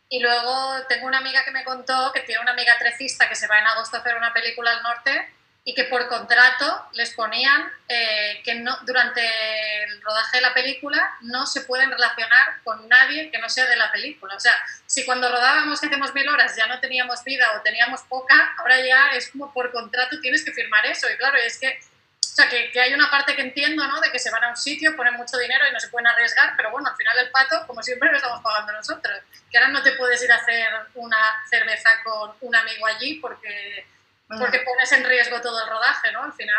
Y 0.10 0.20
luego 0.22 0.74
tengo 0.90 1.08
una 1.08 1.20
amiga 1.20 1.44
que 1.46 1.52
me 1.52 1.64
contó 1.64 2.12
que 2.14 2.22
tiene 2.22 2.42
una 2.42 2.52
amiga 2.52 2.74
trecista 2.80 3.30
que 3.30 3.36
se 3.36 3.48
va 3.48 3.60
en 3.60 3.68
agosto 3.68 3.98
a 3.98 4.00
hacer 4.02 4.18
una 4.18 4.34
película 4.34 4.72
al 4.72 4.84
norte 4.84 5.30
y 5.64 5.76
que 5.76 5.84
por 5.84 6.08
contrato 6.08 6.88
les 6.94 7.14
ponían 7.14 7.72
eh, 7.88 8.42
que 8.44 8.56
no, 8.56 8.76
durante 8.84 9.22
el 9.84 10.02
rodaje 10.02 10.38
de 10.38 10.42
la 10.42 10.54
película 10.56 11.18
no 11.22 11.46
se 11.46 11.62
pueden 11.62 11.92
relacionar 11.92 12.62
con 12.64 12.90
nadie 12.90 13.30
que 13.30 13.38
no 13.38 13.48
sea 13.48 13.68
de 13.68 13.76
la 13.76 13.92
película. 13.92 14.36
O 14.36 14.40
sea, 14.40 14.56
si 14.88 15.06
cuando 15.06 15.30
rodábamos 15.30 15.80
que 15.80 15.86
hacemos 15.86 16.16
mil 16.16 16.28
horas 16.30 16.56
ya 16.56 16.66
no 16.66 16.80
teníamos 16.80 17.24
vida 17.24 17.46
o 17.56 17.62
teníamos 17.62 18.02
poca, 18.04 18.56
ahora 18.58 18.84
ya 18.84 19.10
es 19.10 19.30
como 19.30 19.54
por 19.54 19.72
contrato 19.72 20.20
tienes 20.20 20.44
que 20.44 20.52
firmar 20.52 20.84
eso. 20.88 21.08
Y 21.12 21.18
claro, 21.18 21.38
es 21.38 21.60
que, 21.60 21.68
o 21.68 22.36
sea, 22.36 22.50
que, 22.50 22.72
que 22.72 22.82
hay 22.82 22.96
una 22.96 23.12
parte 23.12 23.36
que 23.36 23.44
entiendo, 23.44 23.86
¿no? 23.88 24.02
De 24.02 24.12
que 24.12 24.18
se 24.18 24.32
van 24.32 24.44
a 24.46 24.50
un 24.50 24.58
sitio, 24.58 24.96
ponen 24.96 25.14
mucho 25.14 25.38
dinero 25.38 25.64
y 25.70 25.74
no 25.74 25.80
se 25.80 25.90
pueden 25.90 26.08
arriesgar, 26.08 26.56
pero 26.58 26.72
bueno, 26.72 26.90
al 26.90 26.96
final 26.96 27.20
el 27.20 27.30
pato, 27.30 27.68
como 27.68 27.84
siempre, 27.84 28.10
lo 28.10 28.18
estamos 28.18 28.42
pagando 28.42 28.74
nosotros. 28.74 29.20
Que 29.52 29.60
ahora 29.60 29.70
no 29.70 29.84
te 29.84 29.92
puedes 29.92 30.24
ir 30.24 30.32
a 30.32 30.38
hacer 30.38 30.70
una 30.96 31.44
cerveza 31.48 31.92
con 32.04 32.34
un 32.42 32.56
amigo 32.56 32.88
allí 32.88 33.16
porque 33.16 33.86
porque 34.40 34.60
pones 34.66 34.92
en 34.92 35.04
riesgo 35.04 35.42
todo 35.42 35.58
el 35.64 35.70
rodaje, 35.70 36.12
¿no? 36.14 36.24
Al 36.24 36.34
final. 36.34 36.56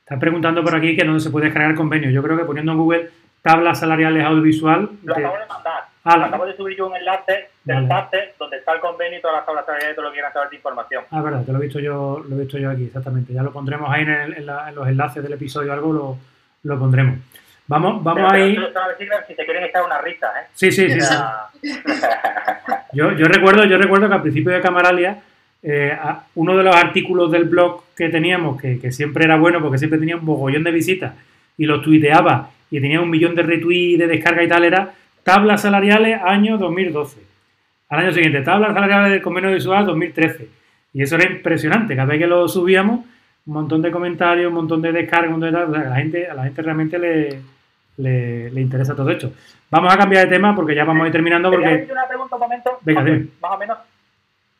Están 0.00 0.20
preguntando 0.20 0.62
por 0.62 0.74
aquí 0.74 0.96
que 0.96 1.04
no 1.04 1.18
se 1.20 1.30
puede 1.30 1.46
descargar 1.46 1.74
convenio. 1.74 2.10
Yo 2.10 2.22
creo 2.22 2.36
que 2.36 2.44
poniendo 2.44 2.72
en 2.72 2.78
Google 2.78 3.10
tablas 3.42 3.80
salariales 3.80 4.24
audiovisual. 4.24 4.90
Lo 5.04 5.14
acabo 5.14 5.38
de 5.38 5.46
mandar. 5.46 5.84
Ah, 6.04 6.24
acabo 6.24 6.46
de 6.46 6.56
subir 6.56 6.76
yo 6.76 6.86
un 6.86 6.96
enlace 6.96 7.50
del 7.64 7.86
vale. 7.86 8.34
donde 8.38 8.56
está 8.56 8.72
el 8.72 8.80
convenio 8.80 9.18
y 9.18 9.20
todas 9.20 9.36
las 9.36 9.46
tablas 9.46 9.66
salariales 9.66 9.92
y 9.92 9.96
todo 9.96 10.04
lo 10.06 10.10
que 10.10 10.14
quieran 10.14 10.32
saber 10.32 10.48
de 10.48 10.56
información. 10.56 11.04
Ah, 11.10 11.20
verdad, 11.20 11.44
te 11.44 11.52
lo 11.52 11.58
he 11.58 11.62
visto 11.62 11.78
yo, 11.78 12.24
lo 12.26 12.36
he 12.36 12.40
visto 12.40 12.56
yo 12.56 12.70
aquí, 12.70 12.84
exactamente. 12.84 13.34
Ya 13.34 13.42
lo 13.42 13.52
pondremos 13.52 13.90
ahí 13.90 14.02
en, 14.02 14.46
los 14.46 14.88
enlaces 14.88 15.22
del 15.22 15.34
episodio, 15.34 15.72
algo 15.72 15.92
lo, 15.92 16.18
lo 16.62 16.78
pondremos. 16.78 17.18
Vamos, 17.66 18.02
vamos 18.02 18.32
ahí. 18.32 18.56
Si 19.26 19.34
te 19.34 19.44
quieren 19.44 19.64
echar 19.64 19.84
una 19.84 20.00
risa, 20.00 20.28
¿eh? 20.40 20.46
Sí, 20.54 20.72
sí, 20.72 20.88
sí. 20.90 21.14
yo, 22.94 23.12
yo, 23.12 23.26
recuerdo, 23.26 23.64
yo 23.64 23.76
recuerdo 23.76 24.08
que 24.08 24.14
al 24.14 24.22
principio 24.22 24.52
de 24.52 24.62
Camaralia 24.62 25.18
eh, 25.62 25.96
uno 26.36 26.56
de 26.56 26.62
los 26.62 26.74
artículos 26.74 27.30
del 27.30 27.44
blog 27.44 27.82
que 27.96 28.08
teníamos, 28.08 28.60
que, 28.60 28.92
siempre 28.92 29.24
era 29.24 29.36
bueno 29.36 29.60
porque 29.60 29.78
siempre 29.78 29.98
tenía 29.98 30.16
un 30.16 30.24
mogollón 30.24 30.62
de 30.62 30.70
visitas 30.70 31.14
y 31.56 31.66
lo 31.66 31.80
tuiteaba 31.80 32.50
y 32.70 32.80
tenía 32.80 33.00
un 33.00 33.10
millón 33.10 33.34
de 33.34 33.42
retweets, 33.42 33.98
de 33.98 34.06
descarga 34.06 34.42
y 34.42 34.48
tal, 34.48 34.64
era 34.64 34.92
tablas 35.22 35.62
salariales 35.62 36.20
año 36.22 36.58
2012. 36.58 37.20
Al 37.88 38.00
año 38.00 38.12
siguiente, 38.12 38.42
tablas 38.42 38.74
salariales 38.74 39.10
del 39.12 39.22
convenio 39.22 39.52
visual 39.52 39.86
2013. 39.86 40.48
Y 40.92 41.02
eso 41.02 41.16
era 41.16 41.30
impresionante. 41.30 41.96
Cada 41.96 42.08
vez 42.08 42.18
que 42.18 42.26
lo 42.26 42.46
subíamos, 42.46 43.00
un 43.46 43.54
montón 43.54 43.80
de 43.82 43.90
comentarios, 43.90 44.48
un 44.48 44.54
montón 44.54 44.82
de 44.82 44.92
descargas, 44.92 45.32
un 45.32 45.40
montón 45.40 45.52
de 45.52 45.78
a, 45.78 45.88
la 45.88 45.96
gente, 45.96 46.28
a 46.28 46.34
la 46.34 46.44
gente 46.44 46.62
realmente 46.62 46.98
le, 46.98 47.40
le, 47.96 48.60
interesa 48.60 48.94
todo 48.94 49.10
esto. 49.10 49.32
Vamos 49.70 49.92
a 49.92 49.96
cambiar 49.96 50.24
de 50.24 50.34
tema 50.34 50.54
porque 50.54 50.74
ya 50.74 50.84
vamos 50.84 51.04
a 51.04 51.06
ir 51.06 51.12
terminando. 51.12 51.50
Porque... 51.50 51.88
una 51.90 52.06
pregunta 52.06 52.36
un 52.36 52.40
momento. 52.40 52.78
Venga, 52.82 53.02
Más 53.02 53.52
o 53.52 53.58
menos 53.58 53.78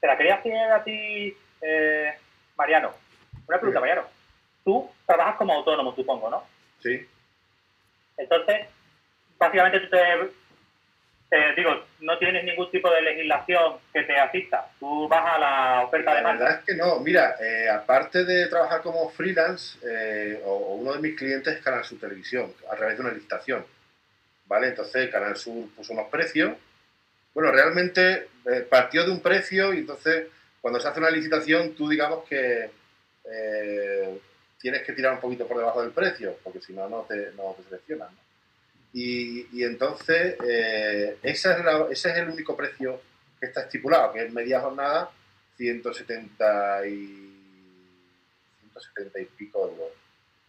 te 0.01 0.07
la 0.07 0.17
quería 0.17 0.37
hacer 0.37 0.73
a 0.73 0.85
ti, 0.85 1.37
eh, 1.61 2.15
Mariano. 2.57 2.93
Una 3.47 3.59
pregunta, 3.59 3.81
Mariano. 3.81 4.03
Tú 4.65 4.91
trabajas 5.07 5.37
como 5.37 5.55
autónomo, 5.55 5.95
supongo, 5.95 6.31
¿no? 6.31 6.45
Sí. 6.83 7.07
Entonces, 8.17 8.67
básicamente 9.39 9.81
tú 9.81 9.97
te, 11.31 11.55
digo, 11.57 11.85
no 12.01 12.19
tienes 12.19 12.45
ningún 12.45 12.71
tipo 12.71 12.91
de 12.91 13.03
legislación 13.03 13.77
que 13.93 14.03
te 14.03 14.19
asista. 14.19 14.71
Tú 14.79 15.09
vas 15.09 15.25
a 15.25 15.39
la 15.39 15.83
oferta 15.85 16.15
de 16.15 16.23
La 16.23 16.33
verdad 16.33 16.59
es 16.59 16.65
que 16.65 16.75
no. 16.75 17.01
Mira, 17.01 17.37
eh, 17.41 17.69
aparte 17.69 18.25
de 18.25 18.49
trabajar 18.49 18.83
como 18.83 19.09
freelance, 19.11 19.79
eh, 19.87 20.41
o, 20.45 20.75
uno 20.75 20.93
de 20.93 21.01
mis 21.01 21.17
clientes 21.17 21.57
es 21.57 21.63
Canal 21.63 21.85
Sur 21.85 21.99
Televisión, 21.99 22.53
a 22.71 22.77
través 22.77 22.97
de 22.97 23.03
una 23.03 23.13
licitación. 23.13 23.65
¿Vale? 24.47 24.69
Entonces, 24.69 25.11
Canal 25.11 25.37
Sur 25.37 25.69
puso 25.77 25.93
unos 25.93 26.09
precios 26.09 26.53
bueno, 27.39 27.53
realmente 27.53 28.31
eh, 28.47 28.67
partió 28.69 29.05
de 29.05 29.13
un 29.13 29.21
precio 29.21 29.73
y 29.73 29.79
entonces 29.79 30.27
cuando 30.61 30.81
se 30.81 30.89
hace 30.89 30.99
una 30.99 31.09
licitación 31.09 31.73
tú 31.73 31.89
digamos 31.89 32.25
que 32.29 32.69
eh, 33.31 34.21
tienes 34.61 34.83
que 34.83 34.93
tirar 34.93 35.13
un 35.13 35.21
poquito 35.21 35.47
por 35.47 35.59
debajo 35.59 35.81
del 35.81 35.93
precio, 35.93 36.37
porque 36.43 36.61
si 36.61 36.73
no, 36.73 36.89
no 36.89 37.07
te, 37.09 37.31
no 37.37 37.55
seleccionan. 37.63 38.09
Y, 38.93 39.63
entonces 39.63 40.35
eh, 40.45 41.19
ese 41.23 41.55
es 41.93 42.17
el 42.17 42.29
único 42.29 42.57
precio 42.57 43.01
que 43.39 43.47
está 43.47 43.61
estipulado, 43.61 44.15
que 44.15 44.25
es 44.25 44.33
media 44.33 44.61
jornada 44.61 45.09
170 45.59 46.87
y, 46.89 47.37
170 48.63 49.21
y 49.21 49.25
pico 49.27 49.61
euros, 49.61 49.93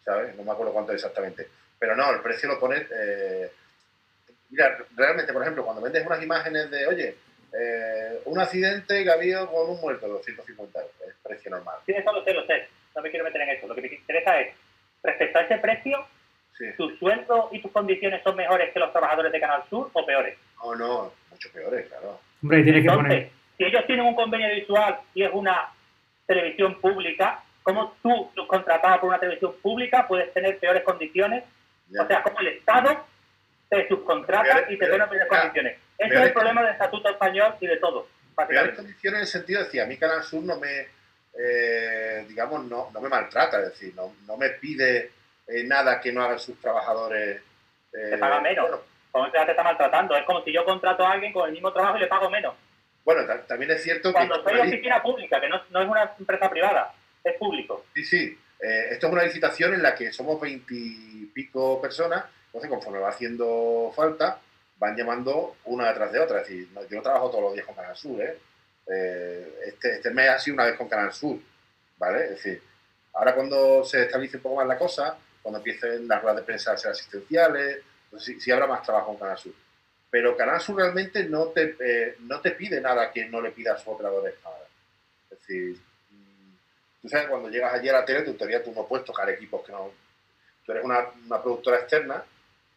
¿sabes? 0.04 0.36
No 0.36 0.44
me 0.44 0.52
acuerdo 0.54 0.74
cuánto 0.74 0.94
exactamente. 0.94 1.50
Pero 1.78 1.96
no, 1.96 2.12
el 2.12 2.22
precio 2.22 2.50
lo 2.50 2.60
pone 2.60 2.88
Mira, 4.50 4.78
realmente, 4.96 5.32
por 5.32 5.42
ejemplo, 5.42 5.64
cuando 5.64 5.82
vendes 5.82 6.06
unas 6.06 6.24
imágenes 6.24 6.72
de, 6.72 6.88
oye, 6.88 7.16
eh, 7.54 8.20
un 8.26 8.40
accidente 8.40 9.04
que 9.04 9.10
ha 9.10 9.14
habido 9.14 9.48
con 9.52 9.70
un 9.70 9.82
muerto, 9.82 10.08
250 10.08 10.80
euros, 10.80 10.94
es 11.08 11.16
precio 11.24 11.52
normal. 11.52 11.76
Sí, 11.86 11.94
eso 11.94 12.12
lo 12.12 12.24
sé, 12.24 12.34
lo 12.34 12.46
sé. 12.46 12.68
No 12.96 13.02
me 13.02 13.10
quiero 13.10 13.26
meter 13.26 13.42
en 13.42 13.50
eso. 13.50 13.68
Lo 13.68 13.76
que 13.76 13.82
me 13.82 13.88
interesa 13.88 14.40
es, 14.42 14.56
respecto 15.04 15.40
a 15.40 15.42
ese 15.44 15.58
precio, 15.60 16.06
¿tu 16.78 16.90
sueldo 16.98 17.50
y 17.52 17.62
tus 17.62 17.72
condiciones 17.72 18.22
son 18.24 18.36
mejores 18.36 18.74
que 18.74 18.80
los 18.80 18.92
trabajadores 18.92 19.32
de 19.32 19.40
Canal 19.40 19.64
Sur 19.70 19.90
o 19.94 20.06
peores? 20.06 20.38
No, 20.64 20.76
no, 20.76 21.14
mucho 21.30 21.52
peores, 21.52 21.88
claro. 21.88 22.20
Hombre, 22.42 22.64
tiene 22.64 22.82
que 22.82 22.90
poner... 22.90 23.30
Si 23.58 23.66
ellos 23.66 23.86
tienen 23.88 24.06
un 24.06 24.16
convenio 24.16 24.50
visual 24.56 25.00
y 25.14 25.24
es 25.24 25.30
una 25.34 25.74
televisión 26.26 26.80
pública, 26.80 27.44
¿cómo 27.62 27.96
tú, 28.02 28.32
contratado 28.48 29.02
por 29.02 29.10
una 29.10 29.20
televisión 29.20 29.54
pública, 29.62 30.08
puedes 30.08 30.34
tener 30.34 30.58
peores 30.60 30.84
condiciones? 30.84 31.44
O 32.00 32.08
sea, 32.08 32.24
como 32.24 32.40
el 32.40 32.48
Estado 32.48 33.06
te 33.70 33.88
subcontrata 33.88 34.66
y 34.70 34.78
te 34.78 34.90
dan 34.90 35.10
peores 35.10 35.28
condiciones. 35.28 35.78
Ese 35.98 36.16
es 36.16 36.22
el 36.22 36.34
problema 36.34 36.64
del 36.64 36.72
estatuto 36.72 37.10
español 37.10 37.56
y 37.60 37.68
de 37.68 37.78
todo. 37.78 38.08
Peores 38.48 38.76
condiciones 38.76 39.18
en 39.18 39.22
el 39.22 39.28
sentido 39.28 39.60
de 39.60 39.66
decir, 39.66 39.82
a 39.82 39.86
mí 39.86 39.98
Canal 39.98 40.24
Sur 40.24 40.44
no 40.44 40.58
me, 40.58 40.88
eh, 41.38 42.26
digamos, 42.28 42.64
no, 42.66 42.90
no, 42.92 43.02
me 43.02 43.10
maltrata, 43.10 43.60
es 43.60 43.70
decir, 43.70 43.94
no, 43.96 44.16
no 44.26 44.38
me 44.38 44.50
pide 44.52 45.12
eh, 45.48 45.64
nada 45.66 46.00
que 46.00 46.12
no 46.12 46.24
hagan 46.24 46.40
sus 46.40 46.60
trabajadores. 46.60 47.42
Eh, 47.94 48.10
te 48.12 48.18
paga 48.18 48.42
menos. 48.42 48.82
¿Cómo 49.12 49.30
te 49.30 49.38
está 49.40 49.64
maltratando? 49.64 50.16
Es 50.16 50.26
como 50.26 50.44
si 50.44 50.54
yo 50.54 50.64
contrato 50.64 51.06
a 51.06 51.12
alguien 51.12 51.34
con 51.34 51.48
el 51.48 51.54
mismo 51.54 51.74
trabajo 51.74 51.98
y 51.98 52.02
le 52.02 52.08
pago 52.08 52.30
menos. 52.30 52.56
Bueno, 53.04 53.22
también 53.48 53.72
es 53.72 53.84
cierto 53.84 54.12
Cuando 54.12 54.36
que... 54.36 54.42
Cuando 54.44 54.62
soy 54.62 54.70
oficina 54.70 55.02
pública, 55.02 55.42
que 55.42 55.50
no, 55.50 55.62
no, 55.72 55.82
es 55.82 55.88
una 55.88 56.14
empresa 56.18 56.50
privada, 56.50 56.94
es 57.24 57.36
público. 57.38 57.86
Sí, 57.96 58.06
sí. 58.06 58.40
esto 58.60 59.08
es 59.08 59.14
una 59.14 59.24
licitación 59.24 59.74
en 59.74 59.82
la 59.82 59.96
que 59.96 60.12
somos 60.12 60.40
veintipico 60.40 61.82
personas 61.82 62.26
entonces, 62.50 62.70
conforme 62.70 63.00
va 63.00 63.10
haciendo 63.10 63.94
falta, 63.96 64.42
van 64.80 64.96
llamando 64.96 65.58
una 65.66 65.90
detrás 65.90 66.12
de 66.12 66.20
otra. 66.20 66.42
Es 66.42 66.48
decir, 66.48 66.70
yo 66.90 67.02
trabajo 67.02 67.30
todos 67.30 67.44
los 67.44 67.54
días 67.54 67.66
con 67.66 67.76
Canal 67.76 67.96
Sur, 67.96 68.20
¿eh? 68.22 68.38
eh 68.88 69.60
este, 69.68 69.96
este, 69.96 70.10
mes 70.10 70.30
ha 70.30 70.40
sido 70.40 70.56
una 70.56 70.66
vez 70.66 70.76
con 70.76 70.90
Canal 70.90 71.14
Sur, 71.14 71.38
¿vale? 71.98 72.24
Es 72.24 72.30
decir, 72.32 72.64
ahora 73.14 73.36
cuando 73.36 73.84
se 73.84 74.04
estabilice 74.04 74.38
un 74.38 74.44
poco 74.44 74.56
más 74.56 74.68
la 74.68 74.80
cosa, 74.80 75.16
cuando 75.44 75.60
empiecen 75.60 76.08
las 76.08 76.22
ruedas 76.22 76.38
de 76.38 76.44
prensa 76.44 76.72
a 76.72 76.78
ser 76.78 76.92
asistenciales, 76.92 77.84
entonces 78.06 78.42
sí, 78.42 78.52
habrá 78.52 78.66
más 78.66 78.82
trabajo 78.82 79.08
con 79.08 79.18
Canal 79.18 79.38
Sur. 79.38 79.54
Pero 80.10 80.36
Canal 80.36 80.60
Sur 80.60 80.78
realmente 80.78 81.26
no 81.26 81.48
te, 81.50 81.76
eh, 81.80 82.16
no 82.22 82.42
te 82.42 82.52
pide 82.52 82.82
nada 82.82 83.12
que 83.12 83.26
no 83.26 83.42
le 83.42 83.52
pida 83.52 83.74
a 83.74 83.78
sus 83.78 83.90
operadores 83.90 84.34
nada. 84.44 84.66
Es 85.30 85.40
decir, 85.40 85.78
mm, 86.10 86.54
tú 87.04 87.10
sabes, 87.10 87.28
cuando 87.28 87.50
llegas 87.50 87.76
allí 87.76 87.90
a 87.90 87.94
la 87.94 88.06
tele, 88.06 88.28
en 88.28 88.38
teoría 88.38 88.64
tú 88.64 88.72
no 88.72 88.88
puedes 88.88 89.06
tocar 89.06 89.30
equipos 89.30 89.64
que 89.64 89.72
no... 89.72 89.92
Tú 90.66 90.72
eres 90.72 90.84
una, 90.84 91.10
una 91.28 91.42
productora 91.42 91.78
externa 91.78 92.24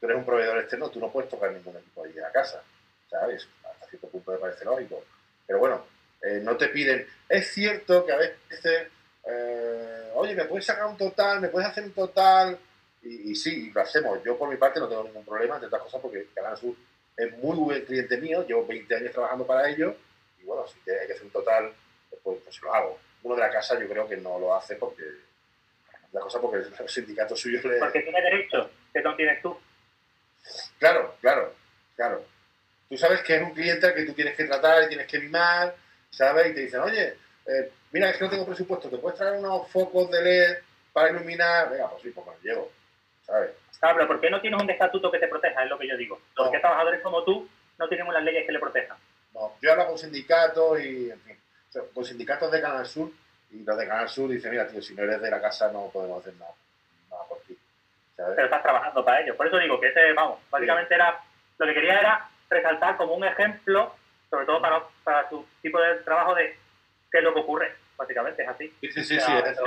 tú 0.03 0.07
eres 0.07 0.19
un 0.19 0.27
proveedor 0.27 0.59
externo, 0.59 0.91
tú 0.91 0.99
no 0.99 1.13
puedes 1.13 1.31
tocar 1.31 1.53
ningún 1.53 1.77
equipo 1.77 2.03
allí 2.03 2.19
a 2.19 2.33
casa, 2.33 2.61
¿sabes? 3.09 3.47
Hasta 3.63 3.87
cierto 3.87 4.09
punto 4.09 4.33
me 4.33 4.39
parece 4.39 4.65
lógico. 4.65 5.05
Pero 5.47 5.61
bueno, 5.61 5.87
eh, 6.21 6.41
no 6.43 6.57
te 6.57 6.71
piden. 6.71 7.07
Es 7.29 7.53
cierto 7.53 8.05
que 8.05 8.11
a 8.11 8.17
veces, 8.17 8.89
eh, 9.25 10.11
oye, 10.15 10.35
¿me 10.35 10.47
puedes 10.47 10.67
sacar 10.67 10.87
un 10.87 10.97
total? 10.97 11.41
¿Me 11.41 11.51
puedes 11.51 11.69
hacer 11.69 11.85
un 11.85 11.93
total? 11.93 12.59
Y, 13.01 13.33
sí, 13.37 13.71
lo 13.73 13.81
hacemos. 13.81 14.19
Yo 14.25 14.37
por 14.37 14.49
mi 14.49 14.57
parte 14.57 14.81
no 14.81 14.89
tengo 14.89 15.05
ningún 15.05 15.25
problema, 15.25 15.55
entre 15.55 15.69
otras 15.69 15.83
cosas, 15.83 16.01
porque 16.01 16.27
Canal 16.35 16.57
Sur 16.57 16.75
es 17.17 17.39
muy 17.39 17.57
buen 17.57 17.85
cliente 17.85 18.17
mío, 18.17 18.45
llevo 18.45 18.67
20 18.67 18.97
años 18.97 19.13
trabajando 19.13 19.47
para 19.47 19.69
ellos, 19.69 19.95
y 20.41 20.45
bueno, 20.45 20.67
si 20.67 20.91
hay 20.91 21.07
que 21.07 21.13
hacer 21.13 21.27
un 21.27 21.31
total, 21.31 21.73
pues, 22.25 22.41
pues 22.43 22.61
lo 22.61 22.75
hago. 22.75 22.99
Uno 23.23 23.37
de 23.37 23.41
la 23.41 23.51
casa 23.51 23.79
yo 23.79 23.89
creo 23.89 24.09
que 24.09 24.17
no 24.17 24.37
lo 24.41 24.53
hace 24.53 24.75
porque 24.75 25.05
la 26.11 26.21
cosa 26.21 26.41
porque 26.41 26.67
el 26.67 26.89
sindicato 26.89 27.37
suyo 27.37 27.61
le... 27.69 27.79
Porque 27.79 28.01
tiene 28.01 28.21
derecho, 28.21 28.69
que 28.93 29.01
no 29.01 29.15
tienes 29.15 29.41
tú. 29.41 29.57
Claro, 30.79 31.17
claro, 31.21 31.55
claro. 31.97 32.25
Tú 32.89 32.97
sabes 32.97 33.23
que 33.23 33.37
es 33.37 33.43
un 33.43 33.53
cliente 33.53 33.87
al 33.87 33.95
que 33.95 34.05
tú 34.05 34.13
tienes 34.13 34.37
que 34.37 34.45
tratar 34.45 34.85
y 34.85 34.89
tienes 34.89 35.07
que 35.07 35.19
mimar, 35.19 35.75
¿sabes? 36.11 36.51
Y 36.51 36.55
te 36.55 36.61
dicen, 36.61 36.81
oye, 36.81 37.17
eh, 37.47 37.73
mira, 37.93 38.11
es 38.11 38.17
que 38.17 38.25
no 38.25 38.31
tengo 38.31 38.47
presupuesto, 38.47 38.89
¿te 38.89 38.99
puedes 38.99 39.19
traer 39.19 39.39
unos 39.39 39.69
focos 39.71 40.11
de 40.11 40.23
LED 40.23 40.59
para 40.93 41.11
iluminar? 41.11 41.71
Venga, 41.71 41.89
pues 41.91 42.03
sí, 42.03 42.11
pues 42.11 42.27
me 42.27 42.49
llevo, 42.49 42.71
¿sabes? 43.25 43.51
Claro, 43.81 43.97
pero 43.97 44.09
¿por 44.09 44.21
qué 44.21 44.31
no 44.31 44.41
tienes 44.41 44.63
un 44.63 44.71
estatuto 44.71 45.11
que 45.11 45.19
te 45.19 45.27
proteja? 45.27 45.65
Es 45.65 45.71
lo 45.71 45.79
que 45.79 45.89
yo 45.89 45.97
digo. 45.97 46.21
¿Por 46.37 46.51
qué 46.51 46.61
trabajadores 46.61 47.01
como 47.03 47.25
tú 47.25 47.49
no 47.79 47.89
tenemos 47.89 48.15
las 48.15 48.23
leyes 48.23 48.47
que 48.47 48.53
le 48.53 48.61
protejan? 48.61 48.97
No, 49.35 49.57
yo 49.61 49.73
hablo 49.73 49.87
con 49.87 49.99
sindicatos 49.99 50.81
y, 50.81 51.11
en 51.11 51.21
fin, 51.21 51.37
con 51.93 52.05
sindicatos 52.05 52.53
de 52.53 52.61
Canal 52.61 52.87
Sur 52.87 53.11
y 53.51 53.65
los 53.65 53.77
de 53.77 53.87
Canal 53.87 54.09
Sur 54.09 54.31
dicen, 54.31 54.51
mira, 54.51 54.69
tío, 54.69 54.81
si 54.81 54.95
no 54.95 55.03
eres 55.03 55.21
de 55.21 55.31
la 55.31 55.41
casa 55.41 55.73
no 55.73 55.91
podemos 55.93 56.21
hacer 56.21 56.35
nada, 56.35 56.53
Pero 58.17 58.45
estás 58.45 58.63
trabajando 58.63 59.05
para 59.05 59.21
ello. 59.21 59.37
Por 59.37 59.47
eso 59.47 59.59
digo 59.59 59.81
que 59.81 59.89
ese, 59.89 60.13
vamos, 60.13 60.39
básicamente 60.51 60.95
era, 60.95 61.19
lo 61.59 61.67
que 61.67 61.75
quería 61.75 62.01
era 62.01 62.29
resaltar 62.49 62.97
como 62.97 63.15
un 63.15 63.25
ejemplo 63.25 63.95
sobre 64.33 64.47
todo 64.47 64.63
para, 64.63 64.83
para 65.05 65.29
su 65.29 65.45
tipo 65.61 65.79
de 65.79 65.97
trabajo 65.97 66.35
de 66.35 66.57
qué 67.11 67.19
es 67.19 67.25
lo 67.25 67.35
que 67.35 67.41
ocurre, 67.41 67.77
básicamente, 67.99 68.43
es 68.43 68.49
así. 68.49 68.73
Sí, 68.81 68.91
sí, 68.91 69.05
sí, 69.05 69.21
sí 69.21 69.33
es 69.33 69.59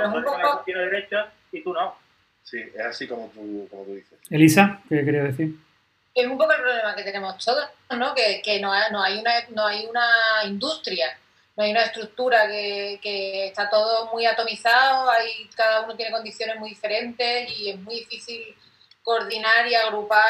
tiene 0.64 0.80
derechos 0.80 1.24
y 1.52 1.62
tú 1.62 1.72
no. 1.72 1.96
Sí, 2.42 2.60
es 2.74 2.84
así 2.84 3.06
como 3.06 3.28
tú, 3.28 3.68
como 3.70 3.84
tú 3.84 3.94
dices. 3.94 4.18
Elisa, 4.28 4.80
¿qué 4.88 5.04
quería 5.04 5.22
decir? 5.22 5.54
Es 6.12 6.26
un 6.26 6.36
poco 6.36 6.52
el 6.52 6.62
problema 6.62 6.96
que 6.96 7.04
tenemos 7.04 7.44
todos, 7.44 7.68
¿no? 7.96 8.12
Que, 8.12 8.42
que 8.42 8.58
no, 8.58 8.72
hay, 8.72 8.90
no, 8.90 9.00
hay 9.00 9.20
una, 9.20 9.32
no 9.50 9.66
hay 9.66 9.86
una 9.86 10.08
industria, 10.44 11.16
no 11.56 11.64
hay 11.64 11.70
una 11.70 11.84
estructura, 11.84 12.46
que, 12.48 13.46
está 13.46 13.70
todo 13.70 14.10
muy 14.12 14.26
atomizado, 14.26 15.10
hay, 15.10 15.48
cada 15.56 15.82
uno 15.82 15.96
tiene 15.96 16.12
condiciones 16.12 16.58
muy 16.58 16.70
diferentes 16.70 17.50
y 17.50 17.70
es 17.70 17.78
muy 17.78 17.96
difícil 18.00 18.54
coordinar 19.02 19.66
y 19.66 19.74
agrupar 19.74 20.22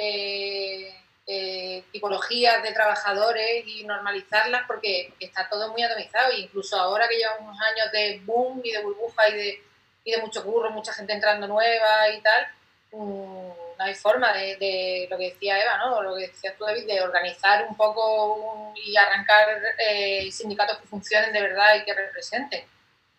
eh, 0.00 0.94
eh, 1.26 1.84
tipologías 1.90 2.62
de 2.62 2.72
trabajadores 2.72 3.64
y 3.66 3.84
normalizarlas 3.84 4.62
porque, 4.68 5.12
está 5.18 5.48
todo 5.48 5.72
muy 5.72 5.82
atomizado. 5.82 6.32
E 6.32 6.40
incluso 6.40 6.76
ahora 6.76 7.08
que 7.08 7.16
llevamos 7.16 7.42
unos 7.42 7.60
años 7.60 7.92
de 7.92 8.20
boom 8.24 8.60
y 8.62 8.70
de 8.70 8.82
burbuja 8.82 9.28
y 9.28 9.34
de, 9.34 9.62
y 10.04 10.10
de 10.12 10.18
mucho 10.18 10.44
curro, 10.44 10.70
mucha 10.70 10.92
gente 10.92 11.12
entrando 11.12 11.48
nueva 11.48 12.08
y 12.10 12.20
tal, 12.20 12.46
no 12.92 13.54
hay 13.78 13.94
forma 13.94 14.32
de, 14.32 15.06
lo 15.10 15.16
que 15.16 15.30
decía 15.30 15.62
Eva, 15.62 15.78
¿no? 15.78 16.02
lo 16.02 16.16
que 16.16 16.26
decías 16.26 16.56
tú, 16.56 16.64
David, 16.64 16.86
de 16.86 17.00
organizar 17.00 17.66
un 17.68 17.76
poco 17.76 18.72
y 18.76 18.96
arrancar 18.96 19.48
eh, 19.78 20.30
sindicatos 20.30 20.78
que 20.78 20.88
funcionen 20.88 21.32
de 21.32 21.40
verdad 21.40 21.76
y 21.76 21.84
que 21.84 21.94
representen. 21.94 22.64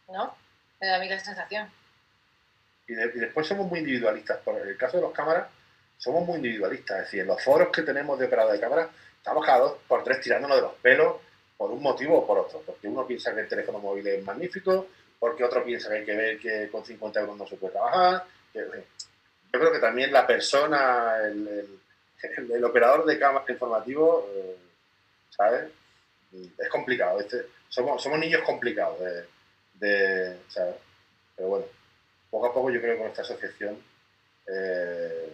¿no? 0.10 0.35
Me 0.80 0.88
da 0.88 0.98
a 0.98 0.99
mí 0.99 1.07
la 1.07 1.19
sensación. 1.19 1.69
Y, 2.88 2.93
después 2.93 3.48
somos 3.48 3.68
muy 3.68 3.80
individualistas. 3.80 4.39
Por 4.39 4.60
el 4.68 4.77
caso 4.77 4.98
de 4.98 5.03
los 5.03 5.14
cámaras, 5.14 5.48
somos 5.98 6.26
muy 6.26 6.38
individualistas. 6.38 6.98
Es 6.98 7.06
decir, 7.06 7.22
en 7.22 7.27
los 7.27 7.41
foros 7.41 7.69
que 7.69 7.84
tenemos 7.84 8.19
de 8.19 8.26
operador 8.26 8.53
de 8.53 8.60
cámara, 8.60 8.89
estamos 9.18 9.45
cada 9.45 9.60
dos 9.60 9.77
por 9.88 10.03
tres 10.03 10.19
tirándonos 10.22 10.57
de 10.57 10.64
los 10.64 10.73
pelos 10.76 11.15
por 11.57 11.72
un 11.72 11.81
motivo 11.81 12.19
o 12.19 12.27
por 12.27 12.39
otro. 12.39 12.61
Porque 12.65 12.88
uno 12.88 13.07
piensa 13.07 13.34
que 13.34 13.41
el 13.41 13.48
teléfono 13.48 13.80
móvil 13.80 14.06
es 14.07 14.23
magnífico, 14.23 14.88
porque 15.19 15.43
otro 15.43 15.64
piensa 15.64 15.89
que 15.89 15.95
hay 15.95 16.06
que 16.06 16.15
ver 16.15 16.39
que 16.39 16.69
con 16.69 16.84
50 16.84 17.19
euros 17.22 17.38
no 17.38 17.48
se 17.48 17.56
puede 17.56 17.73
trabajar. 17.73 18.26
Yo 19.53 19.60
creo 19.60 19.72
que 19.72 19.80
también 19.80 20.11
la 20.11 20.26
persona, 20.26 21.15
el, 21.26 22.64
operador 22.64 23.06
de 23.06 23.19
cámara 23.19 23.45
informativo, 23.49 24.30
eh, 24.34 24.56
¿sabes? 25.30 25.69
Es 26.32 26.69
complicado. 26.69 27.19
Este, 27.19 27.48
somos, 27.68 28.02
somos 28.02 28.19
niños 28.19 28.41
complicados 28.45 28.99
de. 29.73 30.38
Pero 31.36 31.48
bueno, 31.48 31.65
poco 32.30 32.45
a 32.45 32.53
poco 32.53 32.69
yo 32.69 32.80
creo 32.80 32.94
que 32.94 32.99
con 32.99 33.10
esta 33.10 33.23
asociación 33.23 33.78
eh, 34.48 35.34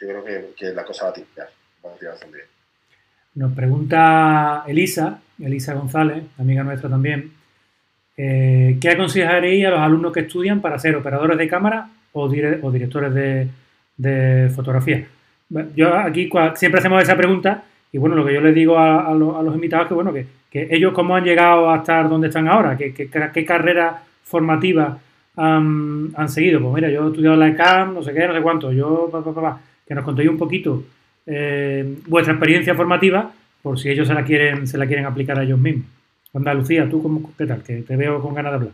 yo 0.00 0.08
creo 0.08 0.24
que, 0.24 0.54
que, 0.56 0.72
la 0.72 0.84
cosa 0.84 1.04
va 1.04 1.10
a 1.10 1.14
tirar, 1.14 1.50
va 1.84 1.92
a 1.92 1.96
tirar 1.96 2.18
bien. 2.30 2.46
Nos 3.34 3.52
pregunta 3.54 4.64
Elisa, 4.66 5.20
Elisa 5.38 5.74
González, 5.74 6.24
amiga 6.38 6.62
nuestra 6.62 6.90
también, 6.90 7.32
eh, 8.16 8.78
¿qué 8.80 8.90
aconsejaréis 8.90 9.66
a 9.66 9.70
los 9.70 9.80
alumnos 9.80 10.12
que 10.12 10.20
estudian 10.20 10.60
para 10.60 10.78
ser 10.78 10.96
operadores 10.96 11.38
de 11.38 11.48
cámara 11.48 11.90
o, 12.14 12.24
o 12.24 12.70
directores 12.70 13.14
de, 13.14 13.48
de, 13.96 14.50
fotografía? 14.50 15.06
Yo 15.76 15.94
aquí 15.94 16.30
siempre 16.54 16.78
hacemos 16.78 17.02
esa 17.02 17.16
pregunta 17.16 17.64
y 17.92 17.98
bueno, 17.98 18.16
lo 18.16 18.24
que 18.24 18.32
yo 18.32 18.40
les 18.40 18.54
digo 18.54 18.78
a, 18.78 19.06
a, 19.06 19.14
los, 19.14 19.54
invitados 19.54 19.84
es 19.84 19.88
que 19.88 19.94
bueno, 19.94 20.12
que, 20.12 20.26
que, 20.50 20.68
ellos 20.70 20.92
cómo 20.94 21.14
han 21.14 21.24
llegado 21.24 21.70
a 21.70 21.76
estar 21.76 22.08
donde 22.08 22.28
están 22.28 22.48
ahora, 22.48 22.76
qué, 22.76 22.94
qué 22.94 23.44
carrera 23.44 24.02
formativa 24.24 24.98
han, 25.36 26.12
han, 26.16 26.28
seguido. 26.28 26.60
Pues 26.60 26.74
mira, 26.74 26.88
yo 26.88 27.04
he 27.04 27.08
estudiado 27.08 27.36
la 27.36 27.48
ECAM, 27.48 27.94
no 27.94 28.02
sé 28.02 28.12
qué, 28.12 28.26
no 28.26 28.34
sé 28.34 28.40
cuánto, 28.40 28.72
yo 28.72 29.08
pa, 29.12 29.22
pa, 29.22 29.34
pa, 29.34 29.60
que 29.86 29.94
nos 29.94 30.04
contéis 30.04 30.28
un 30.28 30.38
poquito 30.38 30.82
eh, 31.26 31.98
vuestra 32.06 32.34
experiencia 32.34 32.74
formativa 32.74 33.30
por 33.62 33.78
si 33.78 33.88
ellos 33.88 34.08
se 34.08 34.14
la 34.14 34.24
quieren, 34.24 34.66
se 34.66 34.76
la 34.76 34.86
quieren 34.86 35.06
aplicar 35.06 35.38
a 35.38 35.42
ellos 35.42 35.58
mismos. 35.58 35.86
Andalucía, 36.34 36.88
¿tú 36.88 37.02
cómo, 37.02 37.32
qué 37.38 37.46
tal? 37.46 37.62
Que 37.62 37.82
te 37.82 37.96
veo 37.96 38.20
con 38.20 38.34
ganas 38.34 38.52
de 38.52 38.56
hablar. 38.56 38.72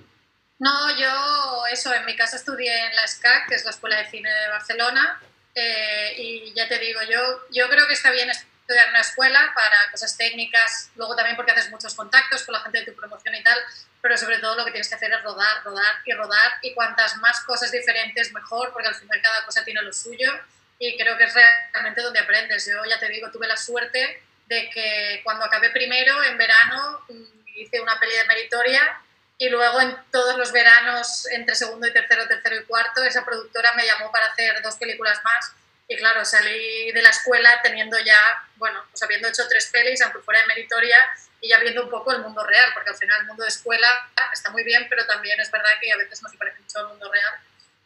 No, 0.59 0.71
yo 0.99 1.30
eso, 1.73 1.95
en 1.95 2.05
mi 2.05 2.17
casa 2.17 2.37
estudié 2.37 2.87
en 2.87 2.95
la 2.95 3.07
SCAC, 3.07 3.49
que 3.49 3.55
es 3.55 3.65
la 3.65 3.71
Escuela 3.71 3.97
de 3.97 4.11
Cine 4.11 4.31
de 4.33 4.49
Barcelona, 4.49 5.21
eh, 5.55 6.15
y 6.17 6.53
ya 6.55 6.69
te 6.69 6.79
digo, 6.79 7.01
yo, 7.03 7.47
yo 7.51 7.69
creo 7.69 7.87
que 7.87 7.95
está 7.95 8.11
bien 8.11 8.31
estudiar 8.31 8.87
en 8.87 8.91
una 8.91 9.01
escuela 9.01 9.53
para 9.55 9.91
cosas 9.91 10.17
técnicas, 10.17 10.91
luego 10.95 11.17
también 11.17 11.37
porque 11.37 11.53
haces 11.53 11.71
muchos 11.71 11.95
contactos 11.95 12.45
con 12.45 12.53
la 12.53 12.61
gente 12.61 12.81
de 12.81 12.87
tu 12.87 12.95
promoción 12.95 13.35
y 13.35 13.43
tal, 13.43 13.59
pero 14.01 14.17
sobre 14.17 14.39
todo 14.39 14.57
lo 14.57 14.65
que 14.65 14.71
tienes 14.71 14.89
que 14.89 14.95
hacer 14.95 15.13
es 15.13 15.23
rodar, 15.23 15.65
rodar 15.65 15.97
y 16.05 16.13
rodar, 16.13 16.53
y 16.63 16.73
cuantas 16.75 17.17
más 17.17 17.41
cosas 17.41 17.73
diferentes 17.73 18.33
mejor, 18.33 18.73
porque 18.73 18.89
al 18.89 18.95
final 18.95 19.21
cada 19.21 19.45
cosa 19.45 19.65
tiene 19.65 19.83
lo 19.83 19.93
suyo, 19.93 20.33
y 20.79 20.97
creo 20.97 21.19
que 21.19 21.25
es 21.25 21.35
realmente 21.35 22.01
donde 22.01 22.21
aprendes. 22.21 22.67
Yo 22.67 22.83
ya 22.89 22.99
te 22.99 23.09
digo, 23.09 23.31
tuve 23.31 23.47
la 23.47 23.57
suerte 23.57 24.23
de 24.47 24.71
que 24.71 25.21
cuando 25.23 25.45
acabé 25.45 25.71
primero, 25.71 26.23
en 26.25 26.39
verano, 26.39 27.05
mm, 27.09 27.41
hice 27.57 27.81
una 27.81 27.99
peli 28.01 28.13
de 28.17 28.25
meritoria 28.25 29.01
y 29.41 29.49
luego 29.49 29.81
en 29.81 29.97
todos 30.13 30.37
los 30.39 30.53
veranos, 30.53 31.27
entre 31.33 31.57
segundo 31.57 31.89
y 31.89 31.93
tercero, 31.93 32.29
tercero 32.29 32.61
y 32.61 32.65
cuarto, 32.65 33.03
esa 33.03 33.25
productora 33.25 33.73
me 33.75 33.85
llamó 33.85 34.13
para 34.13 34.27
hacer 34.27 34.63
dos 34.63 34.77
películas 34.77 35.21
más. 35.25 35.53
Y 35.89 35.97
claro, 35.97 36.25
salí 36.25 36.93
de 36.93 37.03
la 37.03 37.11
escuela 37.11 37.61
teniendo 37.61 37.99
ya, 37.99 38.21
bueno, 38.57 38.85
pues 38.91 39.03
habiendo 39.03 39.27
hecho 39.27 39.49
tres 39.49 39.69
pelis, 39.73 40.01
aunque 40.03 40.21
fuera 40.21 40.43
de 40.43 40.47
meritoria, 40.47 40.99
y 41.41 41.49
ya 41.49 41.59
viendo 41.59 41.83
un 41.83 41.91
poco 41.91 42.13
el 42.13 42.21
mundo 42.21 42.47
real, 42.47 42.71
porque 42.75 42.91
al 42.91 42.97
final 42.97 43.23
el 43.23 43.27
mundo 43.27 43.43
de 43.43 43.49
escuela 43.49 43.89
está 44.33 44.51
muy 44.51 44.63
bien, 44.63 44.87
pero 44.89 45.05
también 45.07 45.41
es 45.41 45.51
verdad 45.51 45.71
que 45.81 45.91
a 45.91 45.97
veces 45.97 46.23
no 46.23 46.29
se 46.29 46.37
parece 46.37 46.61
mucho 46.61 46.79
al 46.79 46.89
mundo 46.89 47.11
real 47.11 47.41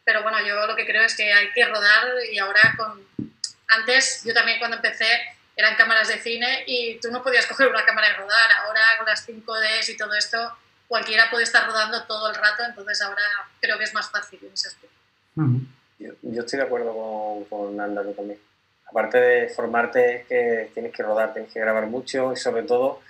pero 0.05 0.21
bueno, 0.21 0.39
yo 0.45 0.67
lo 0.67 0.75
que 0.75 0.85
creo 0.85 1.03
es 1.03 1.15
que 1.15 1.33
hay 1.33 1.51
que 1.51 1.65
rodar 1.65 2.13
y 2.31 2.37
ahora 2.37 2.75
con... 2.77 3.05
Antes, 3.67 4.21
yo 4.23 4.33
también 4.33 4.59
cuando 4.59 4.77
empecé, 4.77 5.07
eran 5.55 5.75
cámaras 5.75 6.07
de 6.07 6.19
cine 6.19 6.63
y 6.67 6.99
tú 6.99 7.09
no 7.09 7.23
podías 7.23 7.45
coger 7.47 7.67
una 7.67 7.83
cámara 7.83 8.09
y 8.09 8.13
rodar. 8.13 8.51
Ahora 8.63 8.81
con 8.97 9.07
las 9.07 9.27
5Ds 9.27 9.89
y 9.89 9.97
todo 9.97 10.13
esto, 10.13 10.55
cualquiera 10.87 11.29
puede 11.29 11.43
estar 11.43 11.65
rodando 11.65 12.03
todo 12.05 12.29
el 12.29 12.35
rato, 12.35 12.63
entonces 12.67 13.01
ahora 13.01 13.21
creo 13.59 13.77
que 13.77 13.83
es 13.83 13.93
más 13.93 14.09
fácil 14.09 14.39
en 14.43 14.53
ese 14.53 14.67
aspecto. 14.67 14.95
yo, 15.99 16.11
yo, 16.21 16.41
estoy 16.41 16.59
de 16.59 16.65
acuerdo 16.65 16.93
con, 16.93 17.45
con 17.45 17.77
Nanda 17.77 18.03
también. 18.13 18.39
Aparte 18.87 19.17
de 19.19 19.49
formarte, 19.49 20.15
es 20.15 20.27
que 20.27 20.71
tienes 20.73 20.93
que 20.93 21.03
rodar, 21.03 21.33
tienes 21.33 21.51
que 21.51 21.59
grabar 21.59 21.87
mucho 21.87 22.33
y 22.33 22.35
sobre 22.35 22.63
todo 22.63 23.01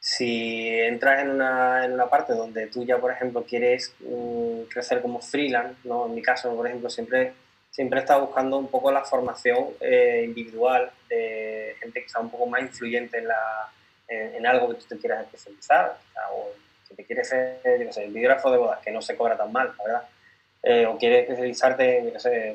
si 0.00 0.78
entras 0.80 1.20
en 1.20 1.30
una, 1.30 1.84
en 1.84 1.92
una 1.92 2.08
parte 2.08 2.32
donde 2.32 2.66
tú 2.68 2.84
ya, 2.84 2.98
por 2.98 3.12
ejemplo, 3.12 3.44
quieres 3.44 3.94
um, 4.00 4.64
crecer 4.64 5.02
como 5.02 5.20
freelance, 5.20 5.78
¿no? 5.84 6.06
en 6.06 6.14
mi 6.14 6.22
caso, 6.22 6.54
por 6.56 6.66
ejemplo, 6.66 6.88
siempre, 6.88 7.34
siempre 7.70 8.00
he 8.00 8.02
estado 8.02 8.26
buscando 8.26 8.56
un 8.56 8.68
poco 8.68 8.90
la 8.90 9.04
formación 9.04 9.68
eh, 9.80 10.22
individual 10.24 10.90
de 11.08 11.76
gente 11.78 12.02
que 12.02 12.08
sea 12.08 12.22
un 12.22 12.30
poco 12.30 12.46
más 12.46 12.62
influyente 12.62 13.18
en, 13.18 13.28
la, 13.28 13.70
en, 14.08 14.46
algo 14.46 14.70
que 14.70 14.76
tú 14.76 14.86
te 14.88 14.98
quieras 14.98 15.26
especializar. 15.26 15.98
O, 16.32 16.48
si 16.90 16.96
te 16.96 17.04
quieres 17.04 17.28
ser, 17.28 17.60
yo 17.64 17.86
no 17.86 17.92
sé, 17.92 18.06
videógrafo 18.08 18.50
de 18.50 18.58
bodas, 18.58 18.80
que 18.80 18.90
no 18.90 19.00
se 19.00 19.16
cobra 19.16 19.38
tan 19.38 19.50
mal, 19.50 19.72
verdad. 19.82 20.02
Eh, 20.62 20.84
o 20.84 20.98
quieres 20.98 21.22
especializarte 21.22 21.98
en, 21.98 22.12
no 22.12 22.20
sé, 22.20 22.54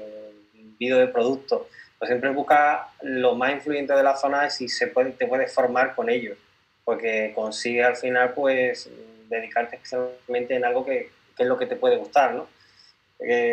vídeo 0.78 1.00
de 1.00 1.08
producto, 1.08 1.68
pues 1.98 2.10
siempre 2.10 2.30
busca 2.30 2.90
lo 3.02 3.34
más 3.34 3.54
influyente 3.54 3.94
de 3.94 4.04
la 4.04 4.16
zona 4.16 4.46
y 4.46 4.52
si 4.52 4.70
se 4.70 4.88
puede, 4.88 5.12
te 5.12 5.26
puedes 5.26 5.52
formar 5.52 5.96
con 5.96 6.10
ellos 6.10 6.38
porque 6.86 7.32
consigue 7.34 7.84
al 7.84 7.96
final 7.96 8.34
pues 8.34 8.90
dedicarte 9.28 9.78
especialmente 9.78 10.56
en 10.56 10.66
algo 10.66 10.86
que, 10.86 11.10
que 11.36 11.44
es 11.44 11.50
lo 11.50 11.58
que 11.58 11.66
te 11.66 11.76
puede 11.76 11.98
gustar, 11.98 12.36
¿no? 12.36 12.48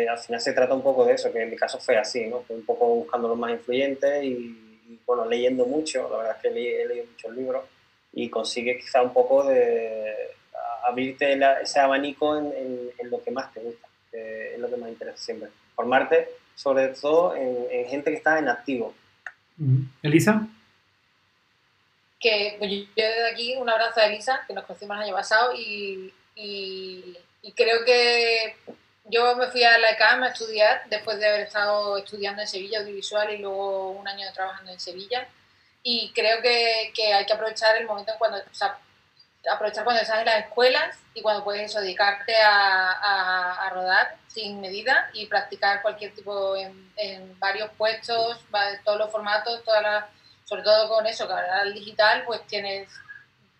al 0.09 0.19
final 0.19 0.41
se 0.41 0.53
trata 0.53 0.73
un 0.73 0.83
poco 0.83 1.05
de 1.05 1.13
eso, 1.13 1.31
que 1.31 1.41
en 1.41 1.49
mi 1.49 1.55
caso 1.55 1.79
fue 1.79 1.97
así, 1.97 2.27
¿no? 2.27 2.41
Fue 2.41 2.55
un 2.55 2.65
poco 2.65 2.85
buscando 2.85 3.29
los 3.29 3.37
más 3.37 3.51
influyentes 3.51 4.23
y, 4.23 4.99
bueno, 5.05 5.25
leyendo 5.25 5.65
mucho, 5.65 6.09
la 6.11 6.17
verdad 6.17 6.35
es 6.35 6.41
que 6.41 6.47
he 6.49 6.85
leído 6.85 7.05
muchos 7.05 7.35
libros 7.35 7.65
y 8.11 8.29
consigue 8.29 8.77
quizá 8.77 9.01
un 9.01 9.13
poco 9.13 9.45
de 9.45 10.13
abrirte 10.85 11.39
ese 11.61 11.79
abanico 11.79 12.37
en, 12.37 12.53
en, 12.97 13.09
lo 13.09 13.23
que 13.23 13.31
más 13.31 13.53
te 13.53 13.59
gusta, 13.61 13.87
que 14.11 14.53
es 14.53 14.59
lo 14.59 14.69
que 14.69 14.77
más 14.77 14.89
interesa 14.89 15.17
siempre. 15.17 15.49
Formarte 15.75 16.29
sobre 16.55 16.89
todo 16.89 17.35
en, 17.35 17.67
en 17.71 17.87
gente 17.87 18.11
que 18.11 18.17
está 18.17 18.39
en 18.39 18.49
activo. 18.49 18.93
Elisa 20.01 20.47
que 22.23 22.55
pues, 22.57 22.71
yo 22.71 22.85
desde 22.95 23.29
aquí 23.29 23.55
un 23.57 23.69
abrazo 23.69 23.99
a 23.99 24.05
Elisa, 24.05 24.41
que 24.47 24.53
nos 24.53 24.63
conocimos 24.63 24.95
el 24.97 25.03
año 25.03 25.13
pasado, 25.13 25.53
y, 25.53 26.11
y, 26.35 27.17
creo 27.55 27.83
que 27.85 28.55
yo 29.05 29.35
me 29.35 29.47
fui 29.47 29.63
a 29.63 29.77
la 29.77 29.91
ECAM 29.91 30.23
a 30.23 30.29
estudiar 30.29 30.83
después 30.89 31.19
de 31.19 31.27
haber 31.27 31.41
estado 31.41 31.97
estudiando 31.97 32.41
en 32.41 32.47
Sevilla 32.47 32.79
audiovisual 32.79 33.31
y 33.33 33.37
luego 33.39 33.91
un 33.91 34.07
año 34.07 34.25
trabajando 34.33 34.71
en 34.71 34.79
Sevilla. 34.79 35.27
Y 35.83 36.11
creo 36.15 36.41
que, 36.41 36.93
que 36.95 37.13
hay 37.13 37.25
que 37.25 37.33
aprovechar 37.33 37.75
el 37.75 37.85
momento 37.85 38.13
en 38.13 38.17
cuando, 38.17 38.37
o 38.37 38.55
sea, 38.55 38.77
aprovechar 39.51 39.83
cuando 39.83 40.01
estás 40.01 40.19
en 40.19 40.25
las 40.25 40.45
escuelas 40.45 40.97
y 41.13 41.21
cuando 41.21 41.43
puedes 41.43 41.69
eso, 41.69 41.81
dedicarte 41.81 42.33
a, 42.41 43.69
rodar 43.73 44.17
sin 44.27 44.61
medida 44.61 45.09
y 45.13 45.25
practicar 45.25 45.81
cualquier 45.81 46.13
tipo 46.13 46.55
en, 46.55 47.39
varios 47.39 47.69
puestos, 47.71 48.39
todos 48.85 48.97
los 48.99 49.11
formatos, 49.11 49.63
todas 49.63 50.05
sobre 50.45 50.61
todo 50.61 50.87
con 50.89 51.05
eso, 51.07 51.25
que 51.25 51.33
ahora 51.33 51.63
el 51.63 51.73
digital, 51.73 52.23
pues 52.25 52.45
tienes, 52.45 52.89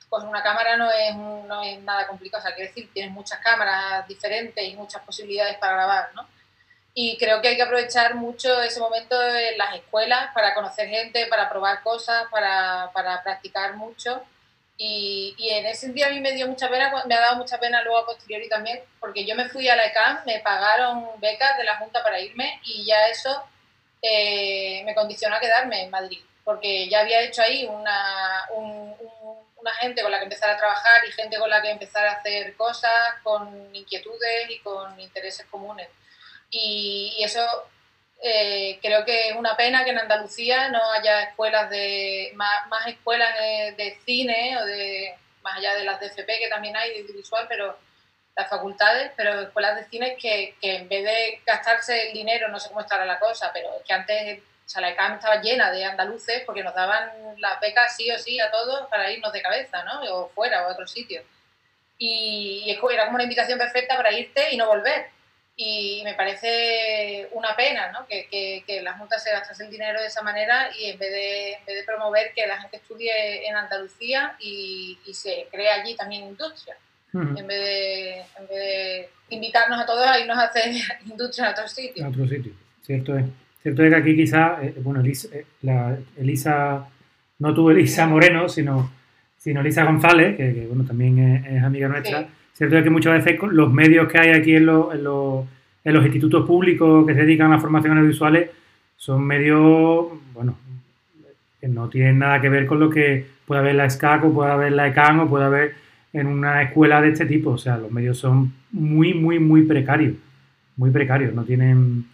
pues 0.10 0.23
una 0.23 0.43
cámara 0.43 0.77
no 0.77 0.91
es, 0.91 1.15
no 1.15 1.64
es 1.64 1.80
nada 1.80 2.07
complicado, 2.07 2.41
o 2.41 2.45
sea, 2.45 2.55
quiero 2.55 2.69
decir, 2.69 2.91
tienes 2.93 3.11
muchas 3.11 3.39
cámaras 3.39 4.07
diferentes 4.07 4.64
y 4.64 4.76
muchas 4.76 5.01
posibilidades 5.01 5.57
para 5.57 5.73
grabar, 5.73 6.11
¿no? 6.14 6.27
Y 6.93 7.18
creo 7.18 7.41
que 7.41 7.47
hay 7.47 7.55
que 7.55 7.64
aprovechar 7.64 8.14
mucho 8.14 8.61
ese 8.61 8.80
momento 8.80 9.19
en 9.19 9.57
las 9.57 9.76
escuelas 9.76 10.31
para 10.35 10.53
conocer 10.53 10.88
gente, 10.88 11.26
para 11.26 11.49
probar 11.49 11.81
cosas, 11.81 12.26
para, 12.30 12.91
para 12.93 13.23
practicar 13.23 13.76
mucho 13.76 14.22
Y, 14.78 15.36
y, 15.38 15.50
en 15.50 15.68
ese 15.68 15.82
sentido 15.82 16.08
a 16.08 16.10
mí 16.10 16.20
me 16.20 16.32
dio 16.32 16.48
mucha 16.48 16.68
pena, 16.68 16.91
me 17.06 17.16
ha 17.16 17.20
dado 17.20 17.38
mucha 17.38 17.60
pena 17.60 17.84
luego 17.84 18.00
a 18.00 18.06
posteriori 18.06 18.50
también, 18.50 18.82
porque 19.00 19.26
yo 19.26 19.36
me 19.36 19.48
fui 19.48 19.70
a 19.70 19.76
la 19.76 19.86
ECAM, 19.86 20.26
me 20.26 20.40
pagaron 20.40 21.10
becas 21.20 21.58
de 21.58 21.64
la 21.64 21.78
Junta 21.78 22.04
para 22.04 22.20
irme 22.20 22.60
y 22.64 22.84
ya 22.86 23.08
eso 23.08 23.44
eh, 24.02 24.82
me 24.86 24.95
condicionó 24.95 25.36
a 25.36 25.40
quedarme 25.40 25.84
en 25.84 25.91
Madrid, 25.91 26.20
porque 26.44 26.90
ya 26.90 27.02
había 27.02 27.22
hecho 27.22 27.44
ahí 27.44 27.66
una, 27.66 28.45
un, 28.56 28.95
una 29.64 29.74
gente 29.76 30.02
con 30.02 30.12
la 30.12 30.18
que 30.18 30.26
empezar 30.26 30.50
a 30.50 30.58
trabajar 30.58 31.06
y 31.08 31.12
gente 31.12 31.38
con 31.38 31.50
la 31.50 31.62
que 31.62 31.72
empezar 31.72 32.06
a 32.06 32.14
hacer 32.14 32.56
cosas, 32.56 32.91
con 33.24 33.74
inquietudes 33.74 34.50
y 34.50 34.60
con 34.60 35.00
intereses 35.00 35.45
comunes. 35.45 35.88
Y 36.50 37.16
eso 37.24 37.41
eh, 38.26 38.80
creo 38.82 39.04
que 39.04 39.30
es 39.30 39.36
una 39.36 39.58
pena 39.58 39.84
que 39.84 39.90
en 39.90 40.00
Andalucía 40.00 40.70
no 40.70 40.80
haya 40.91 41.24
escuelas 41.24 41.70
de 41.70 42.32
más, 42.36 42.68
más 42.70 42.88
escuelas 42.88 43.36
de, 43.76 43.98
cine 44.06 44.58
o 44.58 44.66
de 44.66 45.14
más 45.41 45.58
allá 45.58 45.76
de 45.76 45.84
las 45.84 46.00
de 46.00 46.08
FP 46.08 46.40
que 46.40 46.48
también 46.48 46.78
hay 46.78 46.94
de 46.94 47.02
audiovisual, 47.02 47.45
pero 47.50 47.78
las 48.34 48.50
facultades, 48.50 49.12
pero 49.18 49.41
escuelas 49.41 49.76
de 49.76 49.84
cine 49.90 50.16
que, 50.16 50.56
que, 50.62 50.78
en 50.78 50.88
vez 50.88 51.04
de 51.04 51.41
gastarse 51.45 52.08
el 52.08 52.14
dinero, 52.14 52.48
no 52.48 52.62
sé 52.62 52.70
cómo 52.70 52.80
estará 52.80 53.06
la 53.06 53.20
cosa, 53.20 53.52
pero 53.54 53.68
es 53.78 53.84
que 53.86 53.94
antes 53.94 54.40
o 54.66 54.70
sea, 54.70 54.82
la 54.82 54.91
ECAM 54.91 55.16
estaba 55.16 55.41
llena 55.41 55.70
de 55.72 55.84
andaluces 55.84 56.44
porque 56.45 56.64
nos 56.64 56.74
daban 56.74 57.12
las 57.40 57.60
becas 57.60 57.94
sí 57.94 58.10
o 58.10 58.18
sí 58.18 58.40
a 58.40 58.50
todos 58.50 58.88
para 58.88 59.12
irnos 59.12 59.34
de 59.34 59.41
cabeza, 59.41 59.84
¿no? 59.84 60.02
O 60.16 60.30
fuera 60.30 60.64
o 60.64 60.70
a 60.70 60.72
otro 60.72 60.88
sitio. 60.88 61.22
Y, 61.98 62.64
y 62.66 62.94
era 62.94 63.06
como 63.06 63.16
una 63.16 63.24
invitación 63.24 63.60
perfecta 63.60 63.98
para 63.98 64.14
irte 64.14 64.52
y 64.52 64.58
no 64.58 64.68
volver 64.68 65.08
y 65.56 66.02
me 66.04 66.16
parece 66.16 67.28
una 67.34 67.56
pena 67.56 67.92
¿no? 67.92 68.08
que, 68.08 68.28
que, 68.30 68.64
que 68.66 68.82
las 68.82 68.98
multas 68.98 69.24
se 69.24 69.32
gastasen 69.32 69.68
el 69.68 69.72
dinero 69.72 70.02
de 70.02 70.08
esa 70.08 70.24
manera 70.24 70.70
y 70.80 70.86
en 70.86 70.98
vez 70.98 71.12
de, 71.12 71.54
en 71.54 71.66
vez 71.66 71.76
de 71.78 71.84
promover 71.84 72.32
que 72.36 72.48
la 72.48 72.60
gente 72.60 72.78
estudie 72.78 73.48
en 73.48 73.56
Andalucía 73.56 74.36
y, 74.40 74.98
y 75.06 75.14
se 75.14 75.48
cree 75.52 75.70
allí 75.70 75.96
también 75.96 76.24
industria, 76.24 76.76
en, 77.14 77.36
vez 77.36 77.48
de, 77.48 78.18
en, 78.18 78.48
vez 78.50 78.50
de, 78.50 79.10
invitarnos 79.30 79.80
a 79.80 79.86
todos 79.86 80.08
a 80.08 80.20
irnos 80.20 80.38
a 80.38 80.46
hacer 80.46 80.74
industria 81.06 81.46
en 81.46 81.52
otro 81.52 81.68
sitio. 81.68 82.04
En 82.04 82.10
otro 82.10 82.28
sitio, 82.28 82.54
cierto 82.82 83.18
es. 83.18 83.26
Cierto 83.62 83.84
es 83.84 83.92
que 83.92 83.96
aquí 83.96 84.16
quizá, 84.16 84.58
eh, 84.62 84.74
bueno, 84.78 85.00
Elisa, 85.00 85.30
eh, 85.32 85.46
la, 85.62 85.98
Elisa, 86.18 86.90
no 87.40 87.54
tuvo 87.54 87.72
Elisa 87.72 88.06
Moreno, 88.08 88.50
sino, 88.50 88.92
sino 89.38 89.62
Elisa 89.62 89.86
González, 89.86 90.36
que, 90.36 90.54
que 90.54 90.66
bueno, 90.66 90.84
también 90.84 91.20
es, 91.20 91.58
es 91.58 91.64
amiga 91.64 91.88
nuestra. 91.88 92.24
Sí 92.24 92.28
Cierto 92.54 92.78
es 92.78 92.84
que 92.84 92.90
muchas 92.90 93.24
veces 93.24 93.40
los 93.52 93.74
medios 93.74 94.08
que 94.08 94.20
hay 94.20 94.30
aquí 94.30 94.56
en, 94.56 94.68
los, 94.68 94.94
en, 94.94 95.04
los, 95.04 96.06
institutos 96.06 96.46
públicos 96.46 97.06
que 97.06 97.16
se 97.16 97.22
dedican 97.22 97.48
a 97.52 97.56
la 97.56 97.62
formación 97.62 97.98
audiovisuales 97.98 98.52
son 98.96 99.26
medios, 99.26 100.08
bueno, 100.34 100.56
que 101.60 101.68
no 101.68 101.90
tienen 101.90 102.20
nada 102.20 102.40
que 102.40 102.50
ver 102.50 102.68
con 102.68 102.80
lo 102.80 102.90
que 102.90 103.26
puede 103.46 103.62
haber 103.62 103.76
la 103.76 103.90
SCAC 103.90 104.26
o 104.26 104.34
puede 104.34 104.52
haber 104.52 104.72
la 104.74 104.88
ECAN 104.88 105.20
o 105.22 105.30
puede 105.30 105.46
haber 105.46 105.76
en 106.14 106.28
una 106.28 106.62
escuela 106.62 107.02
de 107.02 107.10
este 107.10 107.26
tipo. 107.26 107.52
O 107.52 107.58
sea, 107.58 107.78
los 107.78 107.92
medios 107.92 108.20
son 108.20 108.54
muy, 108.72 109.14
muy, 109.14 109.40
muy 109.40 109.64
precarios. 109.64 110.14
Muy 110.78 110.92
precarios. 110.92 111.34
No 111.34 111.44
tienen, 111.44 112.06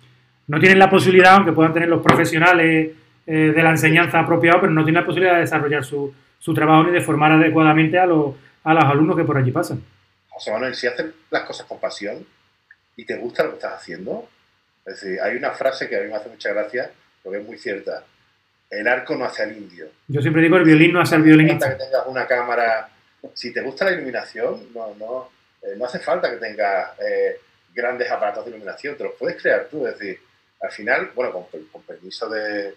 no 0.47 0.59
tienen 0.59 0.79
la 0.79 0.89
posibilidad, 0.89 1.35
aunque 1.35 1.51
puedan 1.51 1.73
tener 1.73 1.89
los 1.89 2.01
profesionales 2.01 2.91
eh, 3.27 3.53
de 3.53 3.63
la 3.63 3.71
enseñanza 3.71 4.19
apropiados, 4.19 4.61
pero 4.61 4.73
no 4.73 4.83
tienen 4.83 5.01
la 5.01 5.05
posibilidad 5.05 5.35
de 5.35 5.41
desarrollar 5.41 5.83
su, 5.83 6.13
su 6.39 6.53
trabajo 6.53 6.85
ni 6.85 6.91
de 6.91 7.01
formar 7.01 7.33
adecuadamente 7.33 7.99
a 7.99 8.05
los, 8.05 8.35
a 8.63 8.73
los 8.73 8.83
alumnos 8.85 9.17
que 9.17 9.25
por 9.25 9.37
allí 9.37 9.51
pasan. 9.51 9.81
José 10.39 10.51
Manuel, 10.51 10.73
si 10.73 10.87
haces 10.87 11.07
las 11.31 11.43
cosas 11.43 11.65
con 11.65 11.81
pasión 11.81 12.25
y 12.95 13.03
te 13.03 13.17
gusta 13.17 13.43
lo 13.43 13.49
que 13.49 13.55
estás 13.55 13.73
haciendo, 13.73 14.29
es 14.85 15.01
decir, 15.01 15.19
hay 15.19 15.35
una 15.35 15.51
frase 15.51 15.89
que 15.89 15.97
a 15.97 15.99
mí 15.99 16.07
me 16.07 16.15
hace 16.15 16.29
mucha 16.29 16.53
gracia, 16.53 16.89
porque 17.21 17.39
es 17.39 17.45
muy 17.45 17.57
cierta. 17.57 18.05
El 18.69 18.87
arco 18.87 19.17
no 19.17 19.25
hace 19.25 19.43
al 19.43 19.51
indio. 19.51 19.89
Yo 20.07 20.21
siempre 20.21 20.41
digo 20.41 20.55
el 20.55 20.63
violín 20.63 20.93
no 20.93 21.01
hace 21.01 21.15
al 21.15 21.23
violinista. 21.23 21.67
No 21.67 21.73
hace 21.73 21.77
falta 21.77 21.77
que 21.77 21.91
tengas 21.91 22.07
una 22.07 22.25
cámara. 22.25 22.89
Si 23.33 23.51
te 23.51 23.61
gusta 23.61 23.83
la 23.83 23.91
iluminación, 23.91 24.71
no, 24.73 24.95
no, 24.95 25.29
eh, 25.61 25.75
no 25.75 25.83
hace 25.83 25.99
falta 25.99 26.31
que 26.31 26.37
tengas 26.37 26.97
eh, 26.99 27.41
grandes 27.73 28.09
aparatos 28.09 28.45
de 28.45 28.51
iluminación, 28.51 28.95
te 28.95 29.03
los 29.03 29.15
puedes 29.15 29.41
crear 29.41 29.67
tú. 29.69 29.85
Es 29.85 29.99
decir, 29.99 30.21
al 30.61 30.71
final, 30.71 31.11
bueno, 31.13 31.33
con, 31.33 31.65
con 31.65 31.81
permiso 31.81 32.29
de, 32.29 32.75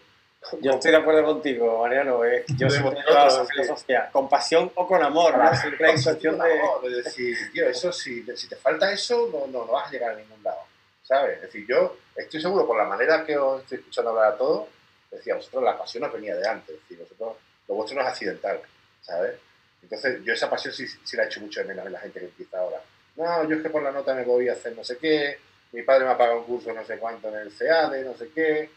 yo 0.60 0.72
estoy 0.72 0.90
de 0.90 0.96
acuerdo 0.96 1.24
contigo, 1.24 1.80
Mariano. 1.80 2.24
Eh. 2.24 2.44
Yo 2.56 2.68
soy 2.68 2.82
de 2.82 3.46
filosofía, 3.46 4.10
con 4.12 4.28
pasión 4.28 4.70
o 4.74 4.86
con 4.86 5.02
amor, 5.02 5.36
¿no? 5.38 5.54
Siempre 5.54 5.90
hay 5.90 6.02
cuestión 6.02 6.38
de... 6.38 6.60
Amor, 6.60 6.82
de 6.82 7.02
decir, 7.02 7.36
tío, 7.52 7.68
eso, 7.68 7.92
si, 7.92 8.24
si 8.36 8.48
te 8.48 8.56
falta 8.56 8.92
eso, 8.92 9.28
no, 9.32 9.46
no, 9.46 9.64
no 9.64 9.72
vas 9.72 9.88
a 9.88 9.92
llegar 9.92 10.12
a 10.12 10.16
ningún 10.16 10.42
lado, 10.42 10.60
¿sabes? 11.02 11.36
Es 11.36 11.42
decir, 11.42 11.66
yo 11.66 11.96
estoy 12.16 12.40
seguro, 12.40 12.66
por 12.66 12.76
la 12.76 12.84
manera 12.84 13.24
que 13.24 13.36
os 13.36 13.62
estoy 13.62 13.78
escuchando 13.78 14.10
hablar 14.10 14.32
a 14.32 14.36
todos, 14.36 14.68
decía, 15.10 15.34
vosotros 15.34 15.62
la 15.62 15.78
pasión 15.78 16.04
os 16.04 16.12
venía 16.12 16.34
de 16.34 16.48
antes, 16.48 16.74
es 16.74 16.82
decir, 16.82 16.98
vosotros, 16.98 17.36
lo 17.68 17.74
vuestro 17.74 17.96
no 17.96 18.02
es 18.02 18.08
accidental, 18.08 18.60
¿sabes? 19.00 19.34
Entonces, 19.82 20.22
yo 20.24 20.32
esa 20.32 20.48
pasión 20.48 20.72
sí, 20.72 20.86
sí 20.86 21.16
la 21.16 21.24
he 21.24 21.26
hecho 21.26 21.40
mucho 21.40 21.60
de 21.60 21.66
menos 21.66 21.86
en 21.86 21.92
la 21.92 22.00
gente 22.00 22.20
que 22.20 22.26
empieza 22.26 22.58
ahora. 22.58 22.80
No, 23.16 23.48
yo 23.48 23.56
es 23.56 23.62
que 23.62 23.70
por 23.70 23.82
la 23.82 23.90
nota 23.90 24.14
me 24.14 24.24
voy 24.24 24.48
a 24.48 24.52
hacer 24.52 24.74
no 24.74 24.82
sé 24.82 24.96
qué, 24.98 25.38
mi 25.72 25.82
padre 25.82 26.04
me 26.04 26.12
ha 26.12 26.18
pagado 26.18 26.38
un 26.38 26.44
curso 26.44 26.72
no 26.72 26.84
sé 26.84 26.98
cuánto 26.98 27.28
en 27.28 27.36
el 27.36 27.56
CADE, 27.56 28.04
no 28.04 28.14
sé 28.14 28.30
qué, 28.34 28.70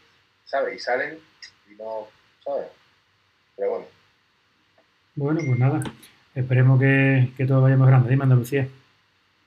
¿sabes? 0.44 0.76
Y 0.76 0.78
salen 0.78 1.18
y 1.70 1.74
no, 1.74 2.08
¿sabes? 2.44 2.68
Pero 3.56 3.70
bueno. 3.70 3.86
Bueno, 5.14 5.40
pues 5.46 5.58
nada, 5.58 5.82
esperemos 6.34 6.78
que, 6.78 7.32
que 7.36 7.46
todo 7.46 7.62
vaya 7.62 7.76
más 7.76 7.88
grande. 7.88 8.10
Dime, 8.10 8.24
Andalucía. 8.24 8.68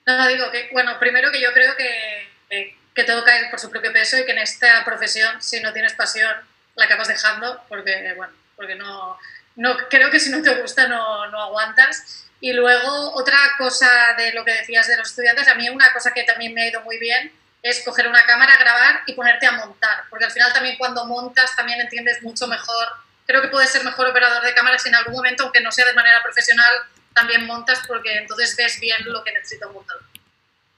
No, 0.06 0.26
digo 0.26 0.50
que, 0.50 0.68
bueno, 0.72 0.98
primero 0.98 1.30
que 1.30 1.40
yo 1.40 1.52
creo 1.52 1.76
que, 1.76 2.76
que 2.94 3.04
todo 3.04 3.24
cae 3.24 3.48
por 3.50 3.60
su 3.60 3.70
propio 3.70 3.92
peso 3.92 4.18
y 4.18 4.24
que 4.24 4.32
en 4.32 4.38
esta 4.38 4.84
profesión, 4.84 5.40
si 5.40 5.60
no 5.60 5.72
tienes 5.72 5.94
pasión, 5.94 6.32
la 6.74 6.86
acabas 6.86 7.08
dejando, 7.08 7.62
porque, 7.68 8.14
bueno, 8.16 8.32
porque 8.56 8.74
no, 8.74 9.16
no 9.56 9.76
creo 9.88 10.10
que 10.10 10.18
si 10.18 10.30
no 10.30 10.42
te 10.42 10.60
gusta 10.60 10.88
no, 10.88 11.26
no 11.30 11.40
aguantas. 11.40 12.26
Y 12.40 12.52
luego, 12.52 13.14
otra 13.14 13.36
cosa 13.58 13.88
de 14.16 14.32
lo 14.32 14.44
que 14.44 14.54
decías 14.54 14.88
de 14.88 14.96
los 14.96 15.10
estudiantes, 15.10 15.46
a 15.46 15.54
mí 15.54 15.68
una 15.68 15.92
cosa 15.92 16.12
que 16.12 16.24
también 16.24 16.54
me 16.54 16.62
ha 16.62 16.68
ido 16.68 16.80
muy 16.82 16.98
bien 16.98 17.30
es 17.62 17.84
coger 17.84 18.08
una 18.08 18.24
cámara, 18.24 18.56
grabar 18.58 19.02
y 19.06 19.12
ponerte 19.12 19.46
a 19.46 19.52
montar, 19.52 20.04
porque 20.08 20.24
al 20.24 20.30
final 20.30 20.52
también 20.52 20.76
cuando 20.78 21.04
montas 21.06 21.54
también 21.54 21.80
entiendes 21.80 22.22
mucho 22.22 22.46
mejor, 22.46 22.88
creo 23.26 23.42
que 23.42 23.48
puedes 23.48 23.70
ser 23.70 23.84
mejor 23.84 24.08
operador 24.08 24.42
de 24.42 24.54
cámaras 24.54 24.84
en 24.86 24.94
algún 24.94 25.14
momento, 25.14 25.44
aunque 25.44 25.60
no 25.60 25.70
sea 25.70 25.86
de 25.86 25.94
manera 25.94 26.22
profesional, 26.22 26.72
también 27.14 27.46
montas 27.46 27.82
porque 27.86 28.16
entonces 28.16 28.56
ves 28.56 28.80
bien 28.80 28.98
lo 29.04 29.22
que 29.22 29.32
necesita 29.32 29.66
un 29.66 29.74
montador. 29.74 30.02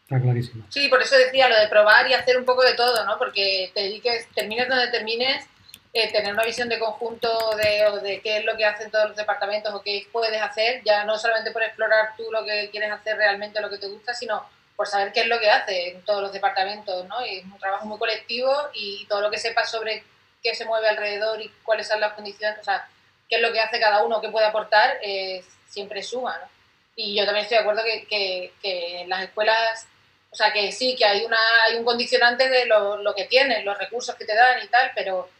Está 0.03 0.21
clarísimo. 0.21 0.67
Sí, 0.69 0.89
por 0.89 1.01
eso 1.01 1.17
decía 1.17 1.49
lo 1.49 1.59
de 1.59 1.69
probar 1.69 2.09
y 2.09 2.15
hacer 2.15 2.37
un 2.37 2.45
poco 2.45 2.63
de 2.63 2.75
todo, 2.75 3.05
¿no? 3.07 3.17
Porque 3.19 3.71
te 3.75 3.83
dediques, 3.83 4.29
termines 4.35 4.69
donde 4.69 4.89
termines, 4.89 5.47
eh, 5.95 6.11
tener 6.11 6.33
una 6.33 6.45
visión 6.45 6.69
de 6.69 6.79
conjunto 6.79 7.57
de, 7.57 8.01
de 8.03 8.21
qué 8.21 8.39
es 8.39 8.45
lo 8.45 8.57
que 8.57 8.65
hacen 8.65 8.91
todos 8.91 9.09
los 9.09 9.17
departamentos 9.17 9.73
o 9.73 9.83
qué 9.83 10.07
puedes 10.11 10.41
hacer, 10.41 10.83
ya 10.85 11.05
no 11.05 11.19
solamente 11.19 11.51
por 11.53 11.63
explorar 11.63 12.17
tú 12.17 12.25
lo 12.31 12.45
que 12.45 12.69
quieres 12.71 12.91
hacer 12.91 13.17
realmente, 13.17 13.61
lo 13.61 13.71
que 13.71 13.79
te 13.79 13.89
gusta, 13.89 14.13
sino 14.15 14.47
por 14.77 14.89
saber 14.89 15.13
qué 15.13 15.21
es 15.21 15.27
lo 15.27 15.39
que 15.39 15.51
hace 15.51 15.91
en 15.91 16.05
todos 16.05 16.23
los 16.23 16.33
departamentos, 16.33 17.07
¿no? 17.07 17.25
Y 17.25 17.39
es 17.39 17.45
un 17.45 17.59
trabajo 17.59 17.87
muy 17.87 17.99
colectivo 17.99 18.53
y 18.75 19.07
todo 19.07 19.21
lo 19.21 19.31
que 19.31 19.39
sepas 19.39 19.71
sobre 19.71 20.03
qué 20.43 20.55
se 20.55 20.65
mueve 20.65 20.89
alrededor 20.89 21.41
y 21.41 21.49
cuáles 21.63 21.87
son 21.87 22.01
las 22.01 22.15
condiciones, 22.15 22.59
o 22.61 22.65
sea, 22.65 22.89
qué 23.29 23.37
es 23.37 23.43
lo 23.43 23.53
que 23.53 23.61
hace 23.61 23.81
cada 23.81 24.03
uno, 24.03 24.21
qué 24.21 24.29
puede 24.29 24.47
aportar, 24.47 24.99
eh, 25.03 25.45
siempre 25.69 26.03
suma, 26.03 26.39
¿no? 26.39 26.49
Y 26.95 27.17
yo 27.17 27.25
también 27.25 27.45
estoy 27.45 27.57
de 27.57 27.63
acuerdo 27.63 27.83
que, 27.85 28.07
que, 28.07 28.53
que, 28.61 29.01
en 29.01 29.09
las 29.09 29.23
escuelas, 29.23 29.87
o 30.31 30.37
sea, 30.37 30.53
que 30.53 30.73
sí, 30.73 30.95
que 30.97 31.07
hay, 31.07 31.25
una, 31.25 31.39
hay 31.67 31.77
un 31.77 31.85
condicionante 31.85 32.49
de 32.49 32.67
lo, 32.67 32.99
lo 32.99 33.15
que 33.15 33.25
tienes, 33.25 33.65
los 33.65 33.79
recursos 33.79 34.15
que 34.17 34.27
te 34.27 34.35
dan 34.35 34.63
y 34.63 34.69
tal, 34.69 34.91
pero, 34.95 35.31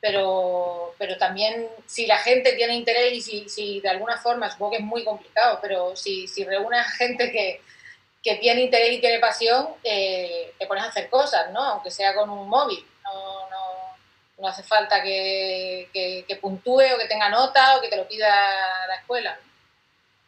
pero, 0.00 0.94
pero 0.96 1.18
también 1.18 1.68
si 1.86 2.06
la 2.06 2.18
gente 2.18 2.54
tiene 2.54 2.74
interés 2.74 3.12
y 3.12 3.20
si, 3.20 3.48
si 3.48 3.80
de 3.80 3.90
alguna 3.90 4.16
forma, 4.16 4.50
supongo 4.50 4.72
que 4.72 4.78
es 4.78 4.84
muy 4.84 5.04
complicado, 5.04 5.58
pero 5.60 5.94
si, 5.96 6.26
si 6.26 6.44
reúne 6.44 6.78
a 6.78 6.84
gente 6.84 7.30
que, 7.30 7.60
que 8.22 8.36
tiene 8.36 8.62
interés 8.62 8.92
y 8.92 9.00
tiene 9.00 9.18
pasión, 9.18 9.66
eh, 9.82 10.52
te 10.58 10.66
pones 10.66 10.84
a 10.84 10.88
hacer 10.88 11.08
cosas, 11.08 11.52
¿no? 11.52 11.60
Aunque 11.60 11.90
sea 11.90 12.14
con 12.14 12.30
un 12.30 12.48
móvil. 12.48 12.84
No, 13.04 13.50
no, 13.50 14.42
no 14.42 14.48
hace 14.48 14.62
falta 14.62 15.02
que, 15.02 15.88
que, 15.92 16.24
que, 16.26 16.36
puntúe 16.36 16.82
o 16.94 16.98
que 17.00 17.08
tenga 17.08 17.28
nota 17.28 17.76
o 17.76 17.80
que 17.80 17.88
te 17.88 17.96
lo 17.96 18.06
pida 18.06 18.28
la 18.86 18.94
escuela. 18.94 19.36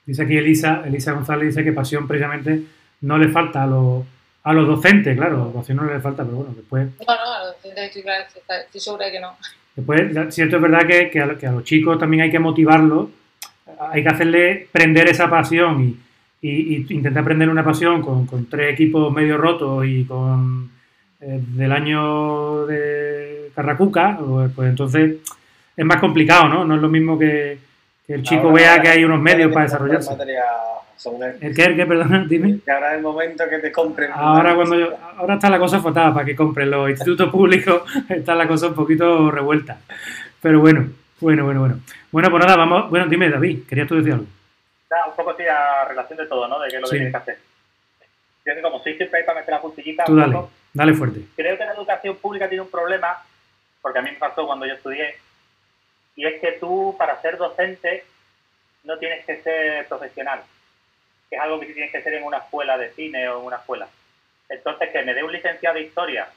Dice 0.04 0.22
aquí 0.22 0.36
Elisa, 0.36 0.82
Elisa 0.84 1.12
González 1.12 1.48
dice 1.48 1.64
que 1.64 1.72
pasión 1.72 2.08
precisamente 2.08 2.62
no 3.02 3.16
le 3.16 3.28
falta 3.28 3.62
a 3.62 3.66
los, 3.66 4.04
a 4.42 4.52
los 4.52 4.66
docentes, 4.66 5.16
claro, 5.16 5.52
pasión 5.52 5.78
no 5.78 5.84
le 5.84 6.00
falta, 6.00 6.24
pero 6.24 6.38
bueno, 6.38 6.54
después... 6.54 6.88
No, 7.06 7.14
no, 7.14 7.32
a 7.32 7.44
los 7.44 7.54
docentes 7.54 7.84
estoy, 7.84 8.02
claro, 8.02 8.24
estoy 8.26 8.80
segura 8.80 9.06
de 9.06 9.12
que 9.12 9.20
no. 9.20 9.36
Después, 9.76 10.34
cierto 10.34 10.56
es 10.56 10.62
verdad 10.62 10.86
que, 10.86 11.10
que, 11.10 11.20
a, 11.20 11.38
que 11.38 11.46
a 11.46 11.52
los 11.52 11.64
chicos 11.64 11.98
también 11.98 12.24
hay 12.24 12.30
que 12.30 12.38
motivarlos, 12.38 13.08
hay 13.78 14.02
que 14.02 14.08
hacerle 14.08 14.68
prender 14.70 15.08
esa 15.08 15.30
pasión 15.30 15.82
y 15.82 16.03
y, 16.44 16.76
y 16.76 16.86
intenté 16.90 17.18
aprender 17.18 17.48
una 17.48 17.64
pasión 17.64 18.02
con, 18.02 18.26
con, 18.26 18.44
tres 18.50 18.74
equipos 18.74 19.10
medio 19.10 19.38
rotos 19.38 19.86
y 19.86 20.04
con 20.04 20.70
eh, 21.18 21.40
del 21.42 21.72
año 21.72 22.66
de 22.66 23.50
Carracuca, 23.54 24.18
pues, 24.18 24.52
pues, 24.54 24.68
entonces 24.68 25.16
es 25.74 25.84
más 25.86 25.96
complicado, 25.96 26.48
¿no? 26.48 26.66
No 26.66 26.74
es 26.74 26.82
lo 26.82 26.90
mismo 26.90 27.18
que, 27.18 27.56
que 28.06 28.12
el 28.12 28.22
chico 28.22 28.48
ahora, 28.48 28.54
vea 28.56 28.82
que 28.82 28.88
hay 28.88 29.04
unos 29.04 29.22
medios 29.22 29.50
para 29.54 29.64
desarrollarse. 29.64 30.12
¿El 31.40 31.54
qué? 31.54 31.64
¿El 31.64 31.76
qué? 31.76 31.86
Perdona, 31.86 32.24
dime. 32.28 32.58
Que 32.62 32.70
ahora 32.70 32.90
es 32.90 32.98
el 32.98 33.02
momento 33.02 33.44
que 33.48 33.58
te 33.60 33.72
compren. 33.72 34.10
Ahora, 34.12 34.54
cuando 34.54 34.78
yo, 34.78 34.90
ahora 35.16 35.34
está 35.34 35.48
la 35.48 35.58
cosa 35.58 35.80
fotada 35.80 36.12
para 36.12 36.26
que 36.26 36.36
compren 36.36 36.70
los 36.70 36.90
institutos 36.90 37.30
públicos, 37.30 37.82
está 38.10 38.34
la 38.34 38.46
cosa 38.46 38.68
un 38.68 38.74
poquito 38.74 39.30
revuelta. 39.30 39.78
Pero 40.42 40.60
bueno, 40.60 40.88
bueno, 41.20 41.44
bueno, 41.44 41.60
bueno. 41.60 41.78
Bueno, 42.12 42.30
pues 42.30 42.44
nada, 42.44 42.56
vamos. 42.56 42.90
Bueno, 42.90 43.06
dime, 43.06 43.30
David, 43.30 43.60
¿querías 43.66 43.88
tú 43.88 43.94
decir 43.94 44.12
algo? 44.12 44.26
Un 45.06 45.16
poco 45.16 45.30
así 45.30 45.44
a 45.44 45.84
relación 45.84 46.18
de 46.18 46.26
todo, 46.26 46.48
¿no? 46.48 46.60
De 46.60 46.68
qué 46.68 46.76
es 46.76 46.82
lo 46.82 46.88
que 46.88 46.96
tienes 46.96 47.12
que 47.12 47.18
hacer. 47.18 47.38
Yo 48.46 48.54
que 48.54 48.62
como 48.62 48.82
soy 48.82 48.96
siempre 48.96 49.20
ahí 49.20 49.26
para 49.26 49.40
meter 49.40 49.54
la 49.54 49.60
puntillita, 49.60 50.04
Tú 50.04 50.16
dale, 50.16 50.38
dale 50.72 50.94
fuerte. 50.94 51.20
Creo 51.34 51.56
que 51.56 51.64
la 51.64 51.72
educación 51.72 52.16
pública 52.16 52.48
tiene 52.48 52.62
un 52.62 52.70
problema, 52.70 53.22
porque 53.80 53.98
a 53.98 54.02
mí 54.02 54.10
me 54.10 54.18
pasó 54.18 54.46
cuando 54.46 54.66
yo 54.66 54.74
estudié, 54.74 55.16
y 56.16 56.26
es 56.26 56.40
que 56.40 56.52
tú, 56.52 56.94
para 56.98 57.20
ser 57.22 57.38
docente, 57.38 58.04
no 58.84 58.98
tienes 58.98 59.24
que 59.24 59.42
ser 59.42 59.86
profesional, 59.88 60.42
que 61.28 61.36
es 61.36 61.42
algo 61.42 61.58
que 61.58 61.66
tienes 61.66 61.90
que 61.90 62.02
ser 62.02 62.14
en 62.14 62.24
una 62.24 62.38
escuela 62.38 62.76
de 62.76 62.92
cine 62.92 63.28
o 63.28 63.40
en 63.40 63.46
una 63.46 63.56
escuela. 63.56 63.88
Entonces, 64.48 64.90
que 64.90 65.02
me 65.02 65.14
dé 65.14 65.24
un 65.24 65.32
licenciado 65.32 65.76
de 65.76 65.82
historia, 65.82 66.28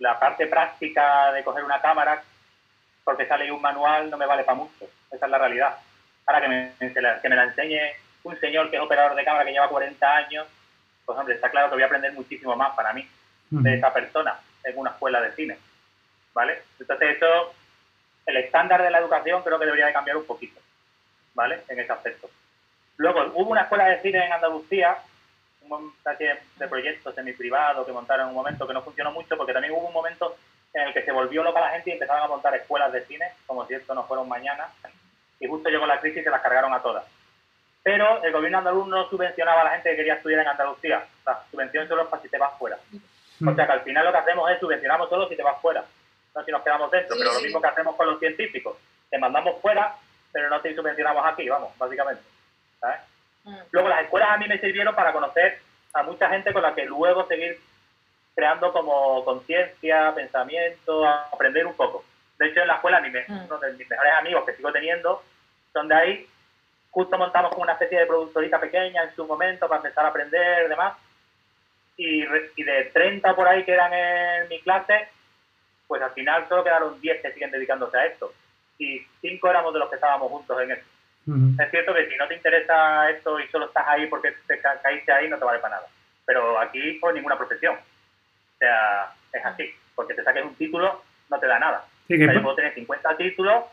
la 0.00 0.18
parte 0.18 0.48
práctica 0.48 1.32
de 1.32 1.44
coger 1.44 1.64
una 1.64 1.80
cámara, 1.80 2.22
porque 3.04 3.26
sale 3.26 3.50
un 3.52 3.62
manual, 3.62 4.10
no 4.10 4.16
me 4.16 4.26
vale 4.26 4.42
para 4.42 4.56
mucho. 4.56 4.86
Esa 5.10 5.26
es 5.26 5.30
la 5.30 5.38
realidad. 5.38 5.76
Ahora 6.26 6.40
que 6.40 6.48
me, 6.48 6.72
que 6.78 7.28
me 7.28 7.36
la 7.36 7.44
enseñe 7.44 7.80
un 8.24 8.38
señor 8.40 8.70
que 8.70 8.76
es 8.76 8.82
operador 8.82 9.14
de 9.14 9.24
cámara 9.24 9.44
que 9.44 9.52
lleva 9.52 9.68
40 9.68 10.16
años, 10.16 10.46
pues 11.04 11.18
hombre, 11.18 11.34
está 11.34 11.50
claro 11.50 11.68
que 11.68 11.74
voy 11.74 11.82
a 11.82 11.86
aprender 11.86 12.12
muchísimo 12.12 12.56
más 12.56 12.74
para 12.74 12.92
mí 12.92 13.06
de 13.50 13.74
esa 13.74 13.92
persona 13.92 14.38
en 14.64 14.78
una 14.78 14.90
escuela 14.90 15.20
de 15.20 15.32
cine. 15.32 15.58
¿Vale? 16.32 16.62
Entonces, 16.80 17.16
eso, 17.16 17.54
el 18.26 18.38
estándar 18.38 18.82
de 18.82 18.90
la 18.90 18.98
educación 18.98 19.42
creo 19.42 19.58
que 19.58 19.66
debería 19.66 19.86
de 19.86 19.92
cambiar 19.92 20.16
un 20.16 20.26
poquito. 20.26 20.60
¿Vale? 21.34 21.62
En 21.68 21.78
ese 21.78 21.92
aspecto. 21.92 22.28
Luego, 22.96 23.32
hubo 23.34 23.50
una 23.50 23.62
escuela 23.62 23.86
de 23.86 24.00
cine 24.00 24.24
en 24.24 24.32
Andalucía, 24.32 24.96
un 25.68 25.92
de, 26.18 26.38
de 26.56 26.68
proyectos 26.68 27.14
semi-privado 27.14 27.84
que 27.84 27.92
montaron 27.92 28.24
en 28.24 28.30
un 28.30 28.36
momento 28.36 28.66
que 28.66 28.74
no 28.74 28.82
funcionó 28.82 29.12
mucho, 29.12 29.36
porque 29.36 29.52
también 29.52 29.74
hubo 29.74 29.86
un 29.86 29.92
momento 29.92 30.36
en 30.72 30.88
el 30.88 30.94
que 30.94 31.04
se 31.04 31.12
volvió 31.12 31.42
loca 31.42 31.60
la 31.60 31.70
gente 31.70 31.90
y 31.90 31.92
empezaron 31.92 32.24
a 32.24 32.28
montar 32.28 32.54
escuelas 32.54 32.92
de 32.92 33.04
cine, 33.04 33.32
como 33.46 33.66
si 33.66 33.74
esto 33.74 33.94
no 33.94 34.04
fuera 34.04 34.22
un 34.22 34.28
mañana, 34.28 34.68
y 35.44 35.48
justo 35.48 35.68
llegó 35.68 35.86
la 35.86 36.00
crisis 36.00 36.22
y 36.22 36.24
se 36.24 36.30
las 36.30 36.40
cargaron 36.40 36.72
a 36.72 36.80
todas. 36.80 37.04
Pero 37.82 38.22
el 38.24 38.32
gobierno 38.32 38.58
andaluz 38.58 38.88
no 38.88 39.08
subvencionaba 39.10 39.60
a 39.60 39.64
la 39.64 39.70
gente 39.72 39.90
que 39.90 39.96
quería 39.96 40.14
estudiar 40.14 40.40
en 40.40 40.48
Andalucía. 40.48 41.04
La 41.26 41.42
subvención 41.50 41.86
solo 41.86 42.04
es 42.04 42.08
para 42.08 42.22
si 42.22 42.30
te 42.30 42.38
vas 42.38 42.58
fuera. 42.58 42.78
O 43.46 43.54
sea 43.54 43.66
que 43.66 43.72
al 43.72 43.82
final 43.82 44.06
lo 44.06 44.12
que 44.12 44.18
hacemos 44.18 44.50
es 44.50 44.58
subvencionamos 44.58 45.10
solo 45.10 45.28
si 45.28 45.36
te 45.36 45.42
vas 45.42 45.60
fuera, 45.60 45.84
no 46.34 46.44
si 46.44 46.50
nos 46.50 46.62
quedamos 46.62 46.90
dentro. 46.90 47.14
pero 47.18 47.34
lo 47.34 47.40
mismo 47.40 47.60
que 47.60 47.66
hacemos 47.66 47.94
con 47.94 48.06
los 48.06 48.18
científicos. 48.18 48.78
Te 49.10 49.18
mandamos 49.18 49.60
fuera, 49.60 49.94
pero 50.32 50.48
no 50.48 50.60
te 50.62 50.74
subvencionamos 50.74 51.26
aquí, 51.26 51.46
vamos, 51.46 51.76
básicamente. 51.76 52.22
¿sabes? 52.80 53.00
Mm. 53.44 53.58
Luego 53.70 53.88
las 53.90 54.04
escuelas 54.04 54.30
a 54.30 54.38
mí 54.38 54.48
me 54.48 54.58
sirvieron 54.58 54.94
para 54.94 55.12
conocer 55.12 55.58
a 55.92 56.02
mucha 56.04 56.30
gente 56.30 56.54
con 56.54 56.62
la 56.62 56.74
que 56.74 56.86
luego 56.86 57.26
seguir 57.26 57.60
creando 58.34 58.72
como 58.72 59.22
conciencia, 59.26 60.14
pensamiento, 60.14 61.06
aprender 61.06 61.66
un 61.66 61.74
poco. 61.74 62.02
De 62.38 62.46
hecho, 62.46 62.62
en 62.62 62.68
la 62.68 62.76
escuela, 62.76 63.00
mm. 63.02 63.44
uno 63.44 63.58
de 63.58 63.72
mis 63.74 63.90
mejores 63.90 64.12
amigos 64.18 64.44
que 64.46 64.54
sigo 64.54 64.72
teniendo 64.72 65.22
son 65.74 65.88
de 65.88 65.94
ahí. 65.94 66.26
Justo 66.90 67.18
montamos 67.18 67.50
como 67.50 67.64
una 67.64 67.72
especie 67.72 67.98
de 67.98 68.06
productorita 68.06 68.58
pequeña 68.60 69.02
en 69.02 69.14
su 69.14 69.26
momento 69.26 69.68
para 69.68 69.80
empezar 69.80 70.06
a 70.06 70.08
aprender 70.08 70.64
y 70.64 70.68
demás. 70.68 70.94
Y, 71.96 72.24
y 72.56 72.62
de 72.62 72.84
30 72.92 73.36
por 73.36 73.46
ahí 73.46 73.64
que 73.64 73.72
eran 73.72 73.92
en 73.92 74.48
mi 74.48 74.60
clase, 74.60 75.08
pues 75.86 76.00
al 76.00 76.12
final 76.12 76.48
solo 76.48 76.64
quedaron 76.64 77.00
10 77.00 77.20
que 77.20 77.32
siguen 77.32 77.50
dedicándose 77.50 77.98
a 77.98 78.06
esto. 78.06 78.32
Y 78.78 79.00
5 79.20 79.50
éramos 79.50 79.74
de 79.74 79.80
los 79.80 79.88
que 79.90 79.96
estábamos 79.96 80.30
juntos 80.30 80.62
en 80.62 80.70
esto. 80.70 80.86
Es 81.58 81.70
cierto 81.70 81.94
que 81.94 82.08
si 82.08 82.16
no 82.16 82.28
te 82.28 82.34
interesa 82.34 83.10
esto 83.10 83.40
y 83.40 83.48
solo 83.48 83.66
estás 83.66 83.84
ahí 83.88 84.06
porque 84.06 84.32
te 84.46 84.60
caíste 84.60 85.10
ahí, 85.10 85.28
no 85.28 85.38
te 85.38 85.44
vale 85.44 85.58
para 85.58 85.76
nada. 85.76 85.88
Pero 86.26 86.58
aquí, 86.60 86.98
pues 87.00 87.14
ninguna 87.14 87.36
profesión. 87.38 87.76
O 87.76 88.58
sea, 88.58 89.12
es 89.32 89.44
así. 89.44 89.74
Porque 89.94 90.14
te 90.14 90.22
saques 90.22 90.44
un 90.44 90.54
título, 90.54 91.02
no 91.30 91.38
te 91.38 91.46
da 91.46 91.58
nada. 91.58 91.84
Sí, 92.06 92.18
yo 92.18 92.42
puedo 92.42 92.56
tener 92.56 92.74
50 92.74 93.16
títulos 93.16 93.64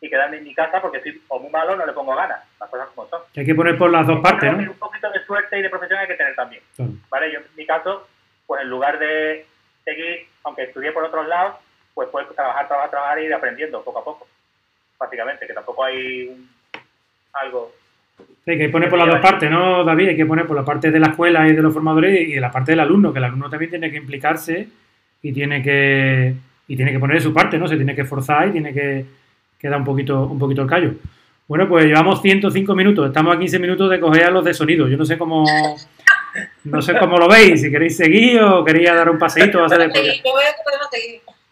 y 0.00 0.08
quedarme 0.08 0.38
en 0.38 0.44
mi 0.44 0.54
casa 0.54 0.80
porque 0.80 1.00
soy 1.00 1.20
o 1.28 1.40
muy 1.40 1.50
malo 1.50 1.76
no 1.76 1.84
le 1.84 1.92
pongo 1.92 2.14
ganas. 2.14 2.40
Las 2.60 2.70
cosas 2.70 2.88
como 2.94 3.08
son. 3.08 3.20
hay 3.34 3.44
que 3.44 3.54
poner 3.54 3.76
por 3.76 3.90
las 3.90 4.06
dos 4.06 4.20
partes, 4.20 4.52
¿no? 4.52 4.58
Un 4.58 4.78
poquito 4.78 5.10
de 5.10 5.24
suerte 5.24 5.58
y 5.58 5.62
de 5.62 5.70
profesión 5.70 5.98
hay 5.98 6.06
que 6.06 6.14
tener 6.14 6.34
también. 6.34 6.62
¿Vale? 7.10 7.32
Yo 7.32 7.40
en 7.40 7.46
mi 7.56 7.66
caso, 7.66 8.08
pues 8.46 8.62
en 8.62 8.70
lugar 8.70 8.98
de 8.98 9.46
seguir, 9.84 10.26
aunque 10.44 10.64
estudié 10.64 10.92
por 10.92 11.04
otros 11.04 11.26
lados, 11.26 11.56
pues 11.94 12.08
puedes 12.10 12.28
trabajar, 12.34 12.68
trabajar, 12.68 12.90
trabajar 12.90 13.20
y 13.20 13.24
ir 13.26 13.34
aprendiendo 13.34 13.82
poco 13.82 13.98
a 13.98 14.04
poco. 14.04 14.28
Básicamente, 14.98 15.46
que 15.46 15.52
tampoco 15.52 15.84
hay 15.84 16.28
un 16.28 16.48
algo. 17.32 17.72
Sí, 18.44 18.52
hay 18.52 18.58
que 18.58 18.68
poner 18.68 18.88
por 18.88 18.98
las 18.98 19.08
dos 19.08 19.20
partes, 19.20 19.50
¿no, 19.50 19.84
David? 19.84 20.08
Hay 20.10 20.16
que 20.16 20.26
poner 20.26 20.46
por 20.46 20.56
la 20.56 20.64
parte 20.64 20.90
de 20.90 20.98
la 20.98 21.08
escuela 21.08 21.46
y 21.48 21.54
de 21.54 21.62
los 21.62 21.72
formadores 21.72 22.28
y 22.28 22.32
de 22.32 22.40
la 22.40 22.50
parte 22.50 22.72
del 22.72 22.80
alumno, 22.80 23.12
que 23.12 23.18
el 23.18 23.24
alumno 23.24 23.50
también 23.50 23.70
tiene 23.70 23.90
que 23.90 23.96
implicarse 23.96 24.68
y 25.22 25.32
tiene 25.32 25.62
que, 25.62 26.34
y 26.66 26.76
tiene 26.76 26.92
que 26.92 26.98
poner 26.98 27.20
su 27.20 27.32
parte, 27.32 27.58
¿no? 27.58 27.68
Se 27.68 27.76
tiene 27.76 27.94
que 27.94 28.04
forzar 28.04 28.48
y 28.48 28.52
tiene 28.52 28.72
que, 28.72 29.04
que 29.58 29.68
dar 29.68 29.78
un 29.78 29.84
poquito, 29.84 30.26
un 30.26 30.38
poquito 30.38 30.62
el 30.62 30.68
callo. 30.68 30.92
Bueno, 31.46 31.68
pues 31.68 31.86
llevamos 31.86 32.20
105 32.20 32.74
minutos, 32.74 33.06
estamos 33.06 33.34
a 33.34 33.38
15 33.38 33.58
minutos 33.58 33.90
de 33.90 34.00
coger 34.00 34.24
a 34.24 34.30
los 34.30 34.44
de 34.44 34.54
sonido. 34.54 34.86
Yo 34.86 34.96
no 34.96 35.04
sé 35.04 35.16
cómo, 35.16 35.44
no 36.64 36.82
sé 36.82 36.98
cómo 36.98 37.18
lo 37.18 37.28
veis, 37.28 37.62
si 37.62 37.70
queréis 37.70 37.96
seguir 37.96 38.40
o 38.42 38.64
queréis 38.64 38.88
dar 38.90 39.08
un 39.10 39.18
paseíto. 39.18 39.64
a 39.64 39.68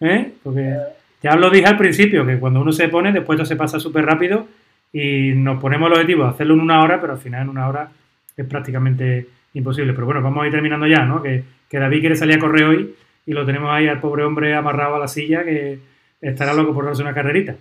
¿Eh? 0.00 0.32
Porque 0.42 0.76
ya 1.22 1.34
os 1.34 1.40
lo 1.40 1.50
dije 1.50 1.66
al 1.66 1.78
principio, 1.78 2.26
que 2.26 2.38
cuando 2.38 2.60
uno 2.60 2.72
se 2.72 2.88
pone, 2.88 3.12
después 3.12 3.36
todo 3.36 3.46
se 3.46 3.56
pasa 3.56 3.80
súper 3.80 4.04
rápido 4.04 4.46
y 4.92 5.32
nos 5.32 5.60
ponemos 5.60 5.88
el 5.88 5.94
objetivo 5.94 6.24
de 6.24 6.30
hacerlo 6.30 6.54
en 6.54 6.60
una 6.60 6.82
hora, 6.82 7.00
pero 7.00 7.14
al 7.14 7.18
final 7.18 7.42
en 7.42 7.48
una 7.48 7.68
hora 7.68 7.88
es 8.36 8.46
prácticamente 8.46 9.26
imposible. 9.54 9.92
Pero 9.92 10.06
bueno, 10.06 10.22
vamos 10.22 10.44
a 10.44 10.46
ir 10.46 10.52
terminando 10.52 10.86
ya, 10.86 11.04
¿no? 11.04 11.22
Que, 11.22 11.42
David 11.70 12.00
quiere 12.00 12.16
salir 12.16 12.36
a 12.36 12.38
correr 12.38 12.64
hoy 12.64 12.94
y 13.26 13.32
lo 13.32 13.44
tenemos 13.44 13.70
ahí 13.70 13.86
al 13.86 14.00
pobre 14.00 14.24
hombre 14.24 14.54
amarrado 14.54 14.96
a 14.96 14.98
la 14.98 15.08
silla 15.08 15.44
que 15.44 15.78
estará 16.22 16.54
loco 16.54 16.72
por 16.72 16.86
darse 16.86 17.02
una 17.02 17.12
carrerita. 17.12 17.56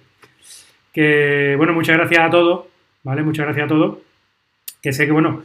Que 0.96 1.56
bueno, 1.58 1.74
muchas 1.74 1.98
gracias 1.98 2.22
a 2.22 2.30
todos, 2.30 2.68
¿vale? 3.04 3.22
Muchas 3.22 3.46
gracias 3.46 3.66
a 3.66 3.68
todos. 3.68 3.98
Que 4.82 4.94
sé 4.94 5.06
que, 5.06 5.12
bueno, 5.12 5.44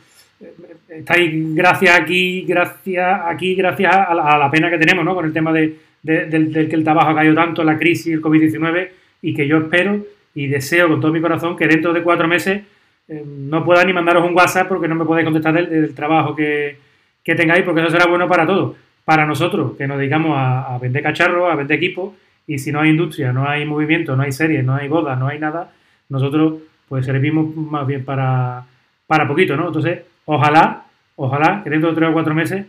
estáis 0.88 1.54
gracias 1.56 1.98
aquí, 1.98 2.42
gracias 2.42 3.20
aquí, 3.24 3.56
gracias 3.56 3.92
a 3.92 4.14
la, 4.14 4.48
pena 4.48 4.70
que 4.70 4.78
tenemos, 4.78 5.04
¿no? 5.04 5.12
Con 5.12 5.24
el 5.24 5.32
tema 5.32 5.52
de, 5.52 5.76
del, 6.04 6.52
que 6.52 6.76
el 6.76 6.84
trabajo 6.84 7.10
ha 7.10 7.16
caído 7.16 7.34
tanto, 7.34 7.64
la 7.64 7.76
crisis, 7.76 8.14
el 8.14 8.22
COVID-19, 8.22 8.90
y 9.22 9.34
que 9.34 9.48
yo 9.48 9.58
espero 9.58 10.06
y 10.36 10.46
deseo 10.46 10.86
con 10.86 11.00
todo 11.00 11.12
mi 11.12 11.20
corazón 11.20 11.56
que 11.56 11.66
dentro 11.66 11.92
de 11.92 12.04
cuatro 12.04 12.28
meses 12.28 12.62
eh, 13.08 13.24
no 13.26 13.64
pueda 13.64 13.82
ni 13.84 13.92
mandaros 13.92 14.24
un 14.24 14.36
WhatsApp 14.36 14.68
porque 14.68 14.86
no 14.86 14.94
me 14.94 15.04
podéis 15.04 15.24
contestar 15.24 15.52
del, 15.52 15.92
trabajo 15.96 16.36
que, 16.36 16.78
que, 17.24 17.34
tengáis, 17.34 17.64
porque 17.64 17.80
eso 17.80 17.90
será 17.90 18.06
bueno 18.06 18.28
para 18.28 18.46
todos. 18.46 18.76
Para 19.04 19.26
nosotros, 19.26 19.72
que 19.76 19.88
nos 19.88 19.98
dedicamos 19.98 20.36
a, 20.36 20.78
vender 20.80 21.02
cacharros, 21.02 21.52
a 21.52 21.56
vender 21.56 21.76
equipos, 21.76 22.14
y 22.50 22.58
si 22.58 22.72
no 22.72 22.80
hay 22.80 22.90
industria, 22.90 23.32
no 23.32 23.48
hay 23.48 23.64
movimiento, 23.64 24.16
no 24.16 24.24
hay 24.24 24.32
series, 24.32 24.64
no 24.64 24.74
hay 24.74 24.88
bodas, 24.88 25.16
no 25.16 25.28
hay 25.28 25.38
nada, 25.38 25.70
nosotros 26.08 26.54
pues 26.88 27.06
servimos 27.06 27.54
más 27.54 27.86
bien 27.86 28.04
para, 28.04 28.64
para 29.06 29.28
poquito, 29.28 29.56
¿no? 29.56 29.68
Entonces, 29.68 30.00
ojalá, 30.24 30.86
ojalá 31.14 31.62
que 31.62 31.70
dentro 31.70 31.90
de 31.90 31.94
tres 31.94 32.10
o 32.10 32.12
cuatro 32.12 32.34
meses 32.34 32.66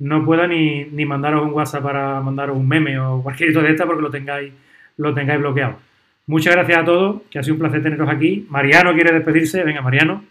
no 0.00 0.24
pueda 0.24 0.48
ni, 0.48 0.82
ni 0.86 1.04
mandaros 1.06 1.44
un 1.44 1.52
WhatsApp 1.52 1.84
para 1.84 2.20
mandaros 2.20 2.56
un 2.56 2.66
meme 2.66 2.98
o 2.98 3.22
cualquier 3.22 3.52
cosa 3.52 3.66
de 3.66 3.70
esta 3.70 3.86
porque 3.86 4.02
lo 4.02 4.10
tengáis, 4.10 4.52
lo 4.96 5.14
tengáis 5.14 5.38
bloqueado. 5.38 5.78
Muchas 6.26 6.52
gracias 6.52 6.78
a 6.78 6.84
todos, 6.84 7.22
que 7.30 7.38
ha 7.38 7.44
sido 7.44 7.54
un 7.54 7.60
placer 7.60 7.84
teneros 7.84 8.08
aquí. 8.08 8.48
Mariano 8.50 8.92
quiere 8.94 9.12
despedirse. 9.12 9.62
Venga, 9.62 9.80
Mariano. 9.80 10.24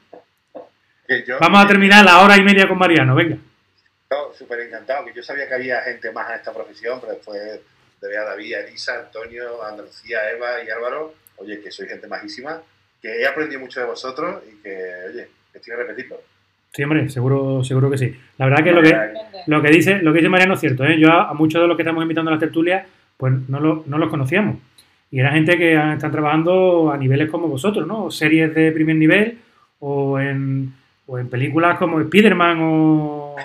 Vamos 1.40 1.64
a 1.64 1.68
terminar 1.68 2.04
la 2.04 2.20
hora 2.20 2.36
y 2.36 2.44
media 2.44 2.68
con 2.68 2.78
Mariano, 2.78 3.16
venga. 3.16 3.38
Súper 4.34 4.60
encantado, 4.60 5.06
que 5.06 5.14
yo 5.14 5.24
sabía 5.24 5.48
que 5.48 5.54
había 5.54 5.82
gente 5.84 6.12
más 6.12 6.30
en 6.32 6.36
esta 6.36 6.54
profesión, 6.54 7.00
pero 7.00 7.14
después 7.14 7.62
de 8.02 8.08
ver 8.08 8.18
a 8.20 8.26
David, 8.26 8.56
Elisa, 8.68 9.00
Antonio, 9.00 9.64
Andalucía, 9.64 10.18
Eva 10.32 10.64
y 10.66 10.70
Álvaro, 10.70 11.14
oye, 11.38 11.62
que 11.62 11.72
soy 11.72 11.88
gente 11.88 12.08
majísima, 12.08 12.62
que 13.02 13.22
he 13.22 13.28
aprendido 13.28 13.60
mucho 13.60 13.80
de 13.80 13.86
vosotros 13.86 14.44
y 14.52 14.62
que, 14.62 14.76
oye, 15.10 15.28
estoy 15.54 15.74
a 15.74 15.78
repetirlo. 15.78 16.18
Sí, 16.72 16.84
hombre, 16.84 17.10
seguro, 17.10 17.64
seguro 17.64 17.90
que 17.90 17.98
sí. 17.98 18.16
La 18.38 18.46
verdad 18.46 18.64
que 18.64 18.72
lo 18.72 18.82
que, 18.82 18.96
lo 19.48 19.62
que 19.62 19.70
dice, 19.70 20.00
lo 20.02 20.14
que 20.14 20.20
dice 20.20 20.30
Mariano 20.30 20.54
es 20.54 20.60
cierto, 20.60 20.86
¿eh? 20.86 21.00
Yo 21.00 21.12
a, 21.12 21.34
muchos 21.34 21.62
de 21.62 21.68
los 21.68 21.76
que 21.76 21.82
estamos 21.82 22.04
invitando 22.04 22.30
a 22.30 22.36
la 22.36 22.40
tertulia, 22.40 22.86
pues 23.18 23.34
no, 23.50 23.60
lo, 23.60 23.84
no 23.88 23.98
los 23.98 24.10
conocíamos. 24.10 24.58
Y 25.12 25.20
era 25.20 25.32
gente 25.32 25.58
que 25.58 25.74
están 25.74 26.12
trabajando 26.12 26.92
a 26.92 26.98
niveles 26.98 27.32
como 27.32 27.48
vosotros, 27.48 27.88
¿no? 27.88 28.12
Series 28.12 28.54
de 28.54 28.72
primer 28.72 28.96
nivel 28.96 29.40
o 29.80 30.20
en, 30.20 30.74
o 31.08 31.18
en 31.18 31.30
películas 31.30 31.78
como 31.80 32.00
Spider-Man 32.02 32.60
o, 32.62 33.36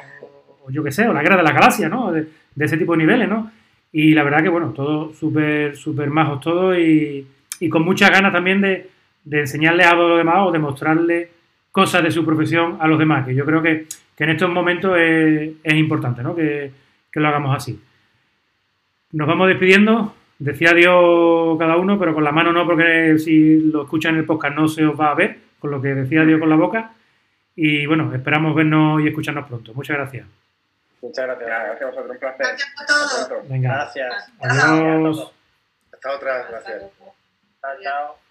yo 0.69 0.85
qué 0.85 0.93
sé, 0.93 1.09
o 1.09 1.13
La 1.15 1.23
Guerra 1.23 1.39
de 1.39 1.43
la 1.43 1.53
Galaxia, 1.53 1.89
¿no? 1.89 2.13
De, 2.13 2.27
ese 2.59 2.77
tipo 2.77 2.93
de 2.93 2.99
niveles, 2.99 3.29
¿no? 3.29 3.51
Y 3.97 4.13
la 4.13 4.25
verdad 4.25 4.43
que, 4.43 4.49
bueno, 4.49 4.73
todos 4.75 5.17
súper, 5.17 5.77
súper 5.77 6.11
majos 6.11 6.41
todos 6.41 6.77
y, 6.77 7.25
y, 7.61 7.69
con 7.69 7.85
muchas 7.85 8.11
ganas 8.11 8.33
también 8.33 8.61
de, 8.61 8.91
de 9.23 9.39
enseñarles 9.39 9.87
a 9.87 9.95
los 9.95 10.19
demás 10.19 10.39
o 10.41 10.51
de 10.51 10.59
mostrarles 10.59 11.29
cosas 11.71 12.03
de 12.03 12.11
su 12.11 12.25
profesión 12.25 12.77
a 12.81 12.89
los 12.89 12.99
demás, 12.99 13.25
que 13.25 13.37
yo 13.37 13.45
creo 13.45 13.63
que, 13.63 13.87
que 14.17 14.25
en 14.25 14.31
estos 14.31 14.51
momentos 14.51 14.99
es, 14.99 15.75
importante, 15.75 16.25
¿no? 16.25 16.35
Que, 16.35 16.73
que 17.13 17.21
lo 17.21 17.29
hagamos 17.29 17.57
así. 17.57 17.81
Nos 19.13 19.29
vamos 19.29 19.47
despidiendo. 19.47 20.13
Decía 20.41 20.75
Dios 20.75 21.57
cada 21.57 21.77
uno, 21.77 21.97
pero 21.97 22.15
con 22.15 22.25
la 22.25 22.33
mano 22.33 22.53
no, 22.53 22.67
porque 22.67 23.17
si 23.21 23.61
lo 23.61 23.85
escuchan 23.85 24.15
en 24.15 24.23
el 24.23 24.27
podcast 24.27 24.57
no 24.57 24.67
se 24.67 24.85
os 24.85 25.01
va 25.01 25.13
a 25.13 25.15
ver, 25.15 25.39
con 25.61 25.71
lo 25.71 25.81
que 25.81 25.95
decía 25.95 26.25
Dios 26.25 26.41
con 26.41 26.51
la 26.51 26.57
boca. 26.57 26.95
Y 27.55 27.87
bueno, 27.87 28.13
esperamos 28.13 28.57
vernos 28.57 29.01
y 29.03 29.07
escucharnos 29.07 29.47
pronto. 29.47 29.73
Muchas 29.73 29.97
gracias. 29.97 30.27
Muchas 31.05 31.27
gracias. 31.27 31.49
Gracias 31.49 31.83
a 31.83 31.87
vosotros. 31.87 32.11
Un 32.11 32.19
placer. 32.19 32.47
Gracias 32.47 33.23
a 33.23 33.29
todos. 33.29 33.49
Venga. 33.49 33.75
Gracias. 33.75 34.33
Adiós. 34.41 35.33
Hasta 35.93 36.13
otra. 36.13 36.47
Gracias. 36.49 36.83
Chao, 37.61 37.73
chao. 37.83 38.24